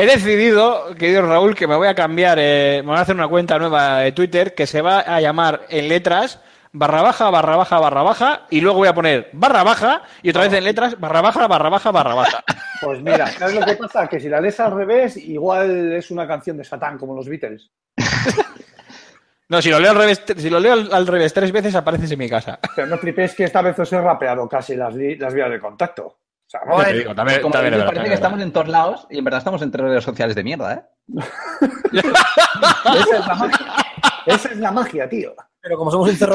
He 0.00 0.06
decidido, 0.06 0.94
querido 0.94 1.22
Raúl, 1.22 1.56
que 1.56 1.66
me 1.66 1.74
voy 1.74 1.88
a 1.88 1.94
cambiar, 1.96 2.38
eh, 2.40 2.82
me 2.84 2.90
voy 2.90 2.98
a 2.98 3.00
hacer 3.00 3.16
una 3.16 3.26
cuenta 3.26 3.58
nueva 3.58 3.98
de 3.98 4.12
Twitter 4.12 4.54
que 4.54 4.64
se 4.64 4.80
va 4.80 5.00
a 5.00 5.20
llamar 5.20 5.62
en 5.70 5.88
letras 5.88 6.40
barra 6.70 7.02
baja, 7.02 7.28
barra 7.30 7.56
baja, 7.56 7.80
barra 7.80 8.04
baja, 8.04 8.46
y 8.48 8.60
luego 8.60 8.78
voy 8.78 8.86
a 8.86 8.94
poner 8.94 9.28
barra 9.32 9.64
baja 9.64 10.02
y 10.22 10.30
otra 10.30 10.42
vez 10.42 10.52
en 10.52 10.62
letras 10.62 11.00
barra 11.00 11.20
baja, 11.20 11.48
barra 11.48 11.68
baja, 11.68 11.90
barra 11.90 12.14
baja. 12.14 12.44
Pues 12.80 13.02
mira, 13.02 13.26
¿sabes 13.26 13.56
lo 13.56 13.66
que 13.66 13.74
pasa? 13.74 14.06
Que 14.06 14.20
si 14.20 14.28
la 14.28 14.40
lees 14.40 14.60
al 14.60 14.70
revés, 14.70 15.16
igual 15.16 15.92
es 15.92 16.12
una 16.12 16.28
canción 16.28 16.56
de 16.56 16.62
Satán, 16.62 16.96
como 16.96 17.16
los 17.16 17.28
Beatles. 17.28 17.68
No, 19.50 19.62
si 19.62 19.70
lo 19.70 19.80
leo 19.80 19.92
al 19.92 19.96
revés, 19.96 20.22
si 20.36 20.50
lo 20.50 20.60
leo 20.60 20.74
al, 20.74 20.92
al 20.92 21.06
revés 21.06 21.32
tres 21.32 21.50
veces 21.50 21.74
apareces 21.74 22.10
en 22.12 22.18
mi 22.18 22.28
casa. 22.28 22.58
Pero 22.76 22.86
no 22.86 22.98
flipéis 22.98 23.34
que 23.34 23.44
esta 23.44 23.62
vez 23.62 23.78
os 23.78 23.90
he 23.90 23.98
rapeado 23.98 24.46
casi 24.46 24.76
las 24.76 24.94
vías 24.94 25.50
de 25.50 25.58
contacto. 25.58 26.18
O 26.50 26.80
sea, 26.80 26.92
digo, 26.92 27.14
también, 27.14 27.42
Como 27.42 27.52
también 27.52 27.74
verdad, 27.74 27.86
parece 27.88 28.08
que 28.08 28.14
estamos 28.14 28.40
en 28.40 28.52
todos 28.52 28.68
lados 28.68 29.06
y 29.10 29.18
en 29.18 29.24
verdad 29.24 29.38
estamos 29.38 29.60
entre 29.60 29.82
redes 29.82 30.02
sociales 30.02 30.34
de 30.34 30.44
mierda, 30.44 30.74
¿eh? 30.74 30.82
esa, 31.92 33.18
es 33.18 33.26
la 33.26 33.34
magia. 33.34 33.66
esa 34.26 34.48
es 34.48 34.56
la 34.58 34.72
magia, 34.72 35.08
tío. 35.08 35.34
Pero 35.60 35.76
como 35.76 35.90
somos 35.90 36.08
gente. 36.08 36.26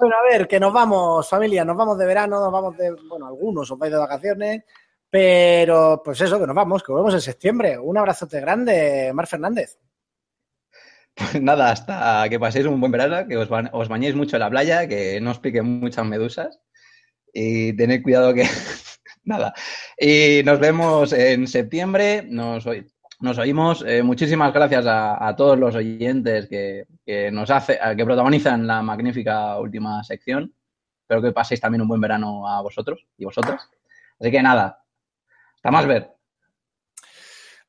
Bueno, 0.00 0.14
a 0.16 0.30
ver, 0.30 0.48
que 0.48 0.58
nos 0.60 0.72
vamos, 0.72 1.28
familia, 1.28 1.64
nos 1.64 1.76
vamos 1.76 1.98
de 1.98 2.06
verano, 2.06 2.40
nos 2.40 2.52
vamos 2.52 2.76
de, 2.76 2.94
bueno, 3.08 3.26
algunos 3.26 3.70
os 3.70 3.78
vais 3.78 3.92
de 3.92 3.98
vacaciones, 3.98 4.62
pero 5.10 6.00
pues 6.04 6.20
eso, 6.20 6.38
que 6.38 6.46
nos 6.46 6.56
vamos, 6.56 6.82
que 6.82 6.92
volvemos 6.92 7.14
en 7.14 7.20
septiembre. 7.20 7.78
Un 7.78 7.98
abrazote 7.98 8.40
grande, 8.40 9.10
Mar 9.14 9.26
Fernández. 9.26 9.78
Pues 11.14 11.42
nada, 11.42 11.70
hasta 11.72 12.28
que 12.28 12.38
paséis 12.38 12.66
un 12.66 12.78
buen 12.80 12.92
verano, 12.92 13.26
que 13.26 13.36
os, 13.36 13.48
ba- 13.48 13.68
os 13.72 13.88
bañéis 13.88 14.14
mucho 14.14 14.36
en 14.36 14.40
la 14.40 14.50
playa, 14.50 14.86
que 14.86 15.20
no 15.20 15.32
os 15.32 15.38
piquen 15.40 15.80
muchas 15.80 16.06
medusas 16.06 16.60
y 17.32 17.72
tened 17.76 18.02
cuidado 18.02 18.34
que... 18.34 18.44
nada. 19.24 19.54
Y 19.98 20.42
nos 20.44 20.58
vemos 20.58 21.12
en 21.12 21.46
septiembre, 21.46 22.22
nos, 22.22 22.66
nos 23.20 23.38
oímos. 23.38 23.84
Eh, 23.86 24.02
muchísimas 24.02 24.52
gracias 24.52 24.84
a, 24.88 25.34
todos 25.36 25.58
los 25.58 25.74
oyentes 25.74 26.48
que, 26.48 26.86
que 27.04 27.30
nos 27.30 27.50
hace, 27.50 27.78
a- 27.80 27.94
que 27.94 28.04
protagonizan 28.04 28.66
la 28.66 28.82
magnífica 28.82 29.58
última 29.58 30.02
sección. 30.02 30.52
Espero 31.02 31.22
que 31.22 31.32
paséis 31.32 31.60
también 31.60 31.82
un 31.82 31.88
buen 31.88 32.00
verano 32.00 32.48
a 32.48 32.60
vosotros 32.62 33.06
y 33.16 33.24
vosotras. 33.24 33.68
Así 34.20 34.30
que 34.30 34.42
nada, 34.42 34.82
hasta 35.54 35.70
más 35.70 35.86
ver. 35.86 36.10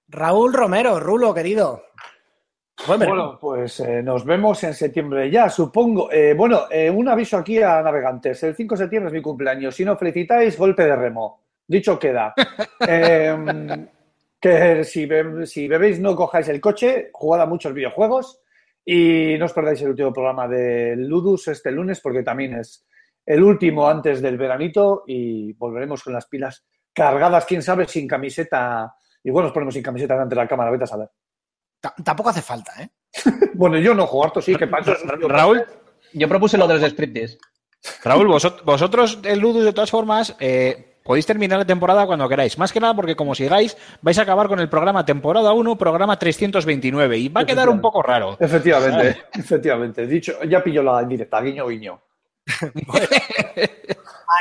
Raúl 0.07 0.53
Romero, 0.53 0.99
Rulo, 0.99 1.33
querido. 1.33 1.83
Bueno, 2.87 3.37
pues 3.39 3.79
eh, 3.81 4.01
nos 4.01 4.25
vemos 4.25 4.63
en 4.63 4.73
septiembre 4.73 5.29
ya, 5.29 5.49
supongo. 5.49 6.11
Eh, 6.11 6.33
bueno, 6.33 6.61
eh, 6.71 6.89
un 6.89 7.07
aviso 7.07 7.37
aquí 7.37 7.61
a 7.61 7.81
navegantes. 7.81 8.41
El 8.43 8.55
5 8.55 8.75
de 8.75 8.79
septiembre 8.83 9.07
es 9.09 9.13
mi 9.13 9.21
cumpleaños. 9.21 9.75
Si 9.75 9.83
no 9.85 9.95
felicitáis, 9.97 10.57
golpe 10.57 10.83
de 10.85 10.95
remo. 10.95 11.41
Dicho 11.67 11.97
queda. 11.99 12.33
Eh, 12.87 13.87
que 14.39 14.83
si, 14.85 15.05
be- 15.05 15.45
si 15.45 15.67
bebéis 15.67 15.99
no 15.99 16.15
cojáis 16.15 16.47
el 16.47 16.61
coche, 16.61 17.09
jugad 17.11 17.41
a 17.41 17.45
muchos 17.45 17.73
videojuegos 17.73 18.41
y 18.85 19.35
no 19.37 19.45
os 19.45 19.53
perdáis 19.53 19.81
el 19.81 19.89
último 19.89 20.13
programa 20.13 20.47
de 20.47 20.95
Ludus 20.95 21.49
este 21.49 21.69
lunes 21.71 21.99
porque 21.99 22.23
también 22.23 22.53
es 22.53 22.87
el 23.25 23.43
último 23.43 23.87
antes 23.89 24.21
del 24.21 24.37
veranito 24.37 25.03
y 25.05 25.51
volveremos 25.53 26.01
con 26.01 26.13
las 26.13 26.25
pilas 26.27 26.65
cargadas, 26.93 27.45
quién 27.45 27.61
sabe, 27.61 27.85
sin 27.85 28.07
camiseta. 28.07 28.95
Igual 29.23 29.43
nos 29.43 29.51
ponemos 29.51 29.73
sin 29.73 29.83
camiseta 29.83 30.13
delante 30.13 30.35
de 30.35 30.41
la 30.41 30.47
cámara, 30.47 30.71
vete 30.71 30.85
a 30.85 30.87
saber. 30.87 31.09
Ta- 31.81 31.93
Tampoco 32.03 32.29
hace 32.29 32.41
falta, 32.41 32.73
¿eh? 32.81 32.89
Bueno, 33.53 33.77
yo 33.77 33.93
no 33.93 34.05
juego 34.07 34.25
harto, 34.25 34.41
sí, 34.41 34.55
que 34.55 34.67
paso. 34.67 34.93
Raúl, 35.27 35.63
Yo 36.13 36.27
propuse 36.27 36.57
lo 36.57 36.67
de 36.67 36.75
los 36.75 36.83
striptease. 36.83 37.37
Raúl, 38.03 38.27
vosot- 38.27 38.63
vosotros, 38.63 39.19
el 39.23 39.39
Ludus, 39.39 39.63
de 39.63 39.73
todas 39.73 39.89
formas, 39.89 40.35
eh, 40.39 40.97
podéis 41.03 41.25
terminar 41.25 41.57
la 41.59 41.65
temporada 41.65 42.05
cuando 42.05 42.27
queráis. 42.27 42.57
Más 42.57 42.71
que 42.73 42.79
nada 42.79 42.93
porque, 42.93 43.15
como 43.15 43.33
sigáis, 43.33 43.77
vais 44.01 44.17
a 44.19 44.23
acabar 44.23 44.47
con 44.47 44.59
el 44.59 44.69
programa 44.69 45.05
temporada 45.05 45.53
1, 45.53 45.77
programa 45.77 46.19
329. 46.19 47.17
Y 47.17 47.29
va 47.29 47.41
a 47.41 47.45
quedar 47.45 47.69
un 47.69 47.79
poco 47.81 48.01
raro. 48.03 48.37
Efectivamente, 48.39 49.23
efectivamente. 49.33 50.05
Dicho, 50.07 50.43
ya 50.43 50.61
pillo 50.63 50.83
la 50.83 51.01
indirecta, 51.01 51.41
guiño, 51.41 51.67
guiño. 51.67 52.01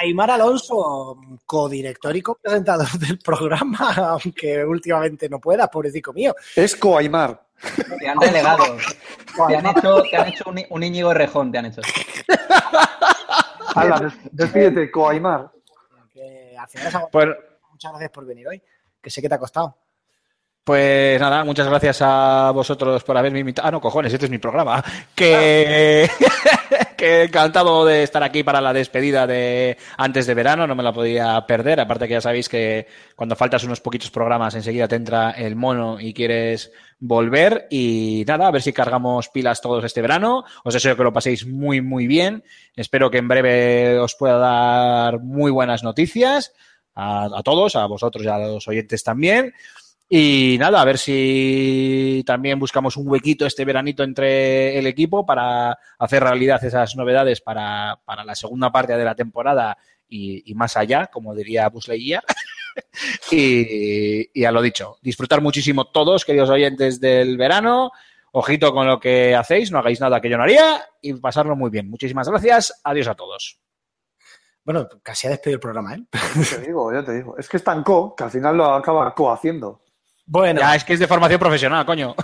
Aymar 0.00 0.30
Alonso, 0.32 1.18
codirector 1.46 2.14
y 2.16 2.22
copresentador 2.22 2.88
del 2.98 3.18
programa, 3.18 3.94
aunque 4.22 4.64
últimamente 4.64 5.28
no 5.28 5.38
pueda, 5.38 5.66
pobrecito 5.68 6.12
mío. 6.12 6.34
Es 6.54 6.76
Coaimar. 6.76 7.42
Te 7.98 8.08
han 8.08 8.20
relegado. 8.20 8.64
Te 9.48 9.56
han 9.56 9.66
hecho, 9.66 10.02
te 10.10 10.16
han 10.16 10.28
hecho 10.28 10.44
un, 10.50 10.60
un 10.70 10.82
Íñigo 10.82 11.12
Rejón, 11.14 11.50
te 11.50 11.58
han 11.58 11.66
hecho. 11.66 11.80
Hala, 13.74 13.98
des- 14.00 14.12
despídete. 14.32 14.90
Que 16.12 16.54
algo- 16.94 17.08
Pues, 17.10 17.28
Muchas 17.70 17.92
gracias 17.92 18.10
por 18.10 18.26
venir 18.26 18.48
hoy, 18.48 18.60
que 19.00 19.08
sé 19.10 19.22
que 19.22 19.28
te 19.28 19.34
ha 19.36 19.38
costado. 19.38 19.76
pues 20.64 21.18
nada, 21.20 21.44
muchas 21.44 21.66
gracias 21.68 21.98
a 22.02 22.50
vosotros 22.52 23.02
por 23.04 23.16
haberme 23.16 23.38
invitado. 23.38 23.68
Ah, 23.68 23.70
no, 23.70 23.80
cojones, 23.80 24.12
este 24.12 24.26
es 24.26 24.30
mi 24.30 24.38
programa. 24.38 24.82
Que, 25.14 26.10
que 26.98 27.22
encantado 27.22 27.86
de 27.86 28.02
estar 28.02 28.22
aquí 28.24 28.42
para 28.42 28.60
la 28.60 28.72
despedida 28.72 29.26
de 29.26 29.78
antes 29.96 30.26
de 30.26 30.34
verano, 30.34 30.66
no 30.66 30.74
me 30.74 30.82
la 30.82 30.92
podía 30.92 31.40
perder. 31.46 31.78
Aparte 31.78 32.08
que 32.08 32.14
ya 32.14 32.20
sabéis 32.20 32.48
que 32.48 32.88
cuando 33.14 33.36
faltas 33.36 33.62
unos 33.62 33.80
poquitos 33.80 34.10
programas 34.10 34.56
enseguida 34.56 34.88
te 34.88 34.96
entra 34.96 35.30
el 35.30 35.54
mono 35.54 36.00
y 36.00 36.12
quieres 36.12 36.72
volver. 36.98 37.68
Y 37.70 38.24
nada, 38.26 38.48
a 38.48 38.50
ver 38.50 38.62
si 38.62 38.72
cargamos 38.72 39.28
pilas 39.28 39.60
todos 39.60 39.84
este 39.84 40.02
verano. 40.02 40.44
Os 40.64 40.74
deseo 40.74 40.96
que 40.96 41.04
lo 41.04 41.12
paséis 41.12 41.46
muy, 41.46 41.80
muy 41.80 42.08
bien. 42.08 42.42
Espero 42.74 43.10
que 43.10 43.18
en 43.18 43.28
breve 43.28 43.98
os 44.00 44.16
pueda 44.16 44.36
dar 44.36 45.20
muy 45.20 45.52
buenas 45.52 45.84
noticias 45.84 46.52
a, 46.96 47.26
a 47.26 47.42
todos, 47.44 47.76
a 47.76 47.86
vosotros 47.86 48.24
y 48.24 48.28
a 48.28 48.38
los 48.38 48.66
oyentes 48.66 49.04
también. 49.04 49.54
Y 50.10 50.56
nada, 50.58 50.80
a 50.80 50.84
ver 50.86 50.96
si 50.96 52.22
también 52.26 52.58
buscamos 52.58 52.96
un 52.96 53.08
huequito 53.08 53.44
este 53.44 53.66
veranito 53.66 54.02
entre 54.02 54.78
el 54.78 54.86
equipo 54.86 55.26
para 55.26 55.78
hacer 55.98 56.22
realidad 56.22 56.64
esas 56.64 56.96
novedades 56.96 57.42
para, 57.42 58.00
para 58.06 58.24
la 58.24 58.34
segunda 58.34 58.72
parte 58.72 58.96
de 58.96 59.04
la 59.04 59.14
temporada 59.14 59.76
y, 60.08 60.50
y 60.50 60.54
más 60.54 60.78
allá, 60.78 61.08
como 61.08 61.34
diría 61.34 61.70
Lightyear. 61.86 62.24
y, 63.30 64.40
y 64.40 64.44
a 64.44 64.52
lo 64.52 64.62
dicho, 64.62 64.96
disfrutar 65.02 65.42
muchísimo 65.42 65.88
todos, 65.88 66.24
queridos 66.24 66.48
oyentes 66.48 67.00
del 67.00 67.36
verano. 67.36 67.92
Ojito 68.32 68.72
con 68.72 68.86
lo 68.86 69.00
que 69.00 69.34
hacéis, 69.34 69.70
no 69.70 69.78
hagáis 69.78 70.00
nada 70.00 70.20
que 70.20 70.30
yo 70.30 70.38
no 70.38 70.44
haría 70.44 70.82
y 71.02 71.14
pasarlo 71.14 71.54
muy 71.54 71.70
bien. 71.70 71.88
Muchísimas 71.90 72.28
gracias. 72.28 72.80
Adiós 72.84 73.08
a 73.08 73.14
todos. 73.14 73.60
Bueno, 74.64 74.86
casi 75.02 75.26
ha 75.26 75.30
despedido 75.30 75.56
el 75.56 75.60
programa, 75.60 75.94
¿eh? 75.94 76.04
Ya 76.36 76.56
te 76.56 76.66
digo, 76.66 76.92
ya 76.92 77.02
te 77.02 77.12
digo. 77.14 77.36
Es 77.38 77.48
que 77.48 77.56
es 77.56 77.64
tan 77.64 77.82
co 77.82 78.14
que 78.14 78.24
al 78.24 78.30
final 78.30 78.56
lo 78.56 78.66
acaba 78.66 79.14
co 79.14 79.32
haciendo. 79.32 79.82
Bueno, 80.30 80.60
Ya, 80.60 80.74
es 80.76 80.84
que 80.84 80.92
es 80.92 81.00
de 81.00 81.06
formación 81.06 81.40
profesional, 81.40 81.86
coño. 81.86 82.14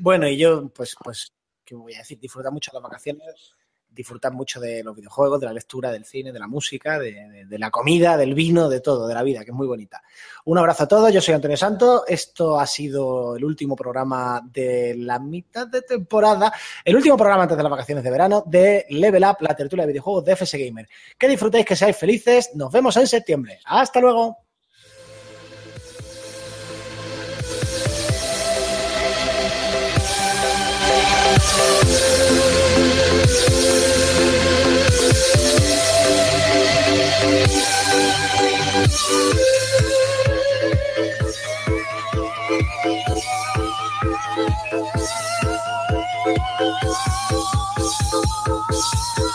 bueno, 0.00 0.28
y 0.28 0.36
yo, 0.36 0.68
pues, 0.68 0.94
pues, 1.02 1.32
¿qué 1.64 1.74
voy 1.74 1.94
a 1.94 1.98
decir? 1.98 2.18
Disfrutar 2.20 2.52
mucho 2.52 2.70
las 2.72 2.82
vacaciones, 2.82 3.54
disfrutar 3.88 4.32
mucho 4.32 4.60
de 4.60 4.82
los 4.84 4.94
videojuegos, 4.94 5.40
de 5.40 5.46
la 5.46 5.52
lectura, 5.52 5.90
del 5.90 6.04
cine, 6.04 6.32
de 6.32 6.38
la 6.38 6.46
música, 6.48 6.98
de, 6.98 7.12
de- 7.12 7.44
de 7.46 7.58
la 7.58 7.70
comida, 7.70 8.16
del 8.16 8.34
vino, 8.34 8.68
de 8.68 8.80
todo, 8.80 9.06
de 9.08 9.14
la 9.14 9.22
vida, 9.22 9.44
que 9.44 9.50
es 9.50 9.56
muy 9.56 9.66
bonita. 9.66 10.02
Un 10.46 10.58
abrazo 10.58 10.84
a 10.84 10.88
todos, 10.88 11.12
yo 11.12 11.20
soy 11.20 11.34
Antonio 11.34 11.56
Santo, 11.56 12.04
esto 12.06 12.58
ha 12.58 12.66
sido 12.66 13.36
el 13.36 13.44
último 13.44 13.74
programa 13.76 14.40
de 14.52 14.94
la 14.98 15.18
mitad 15.18 15.66
de 15.68 15.82
temporada, 15.82 16.52
el 16.84 16.96
último 16.96 17.16
programa 17.16 17.42
antes 17.44 17.56
de 17.56 17.62
las 17.62 17.70
vacaciones 17.70 18.02
de 18.04 18.10
verano 18.10 18.42
de 18.46 18.86
Level 18.90 19.24
Up, 19.24 19.36
la 19.40 19.54
tertulia 19.54 19.84
de 19.84 19.92
videojuegos 19.92 20.24
de 20.24 20.32
FS 20.36 20.58
Gamer. 20.58 20.88
Que 21.18 21.28
disfrutéis, 21.28 21.64
que 21.64 21.76
seáis 21.76 21.96
felices, 21.96 22.50
nos 22.54 22.70
vemos 22.72 22.96
en 22.96 23.06
septiembre. 23.06 23.58
Hasta 23.64 24.00
luego. 24.00 24.38
so 48.46 48.64
so 48.70 48.76
so 49.14 49.33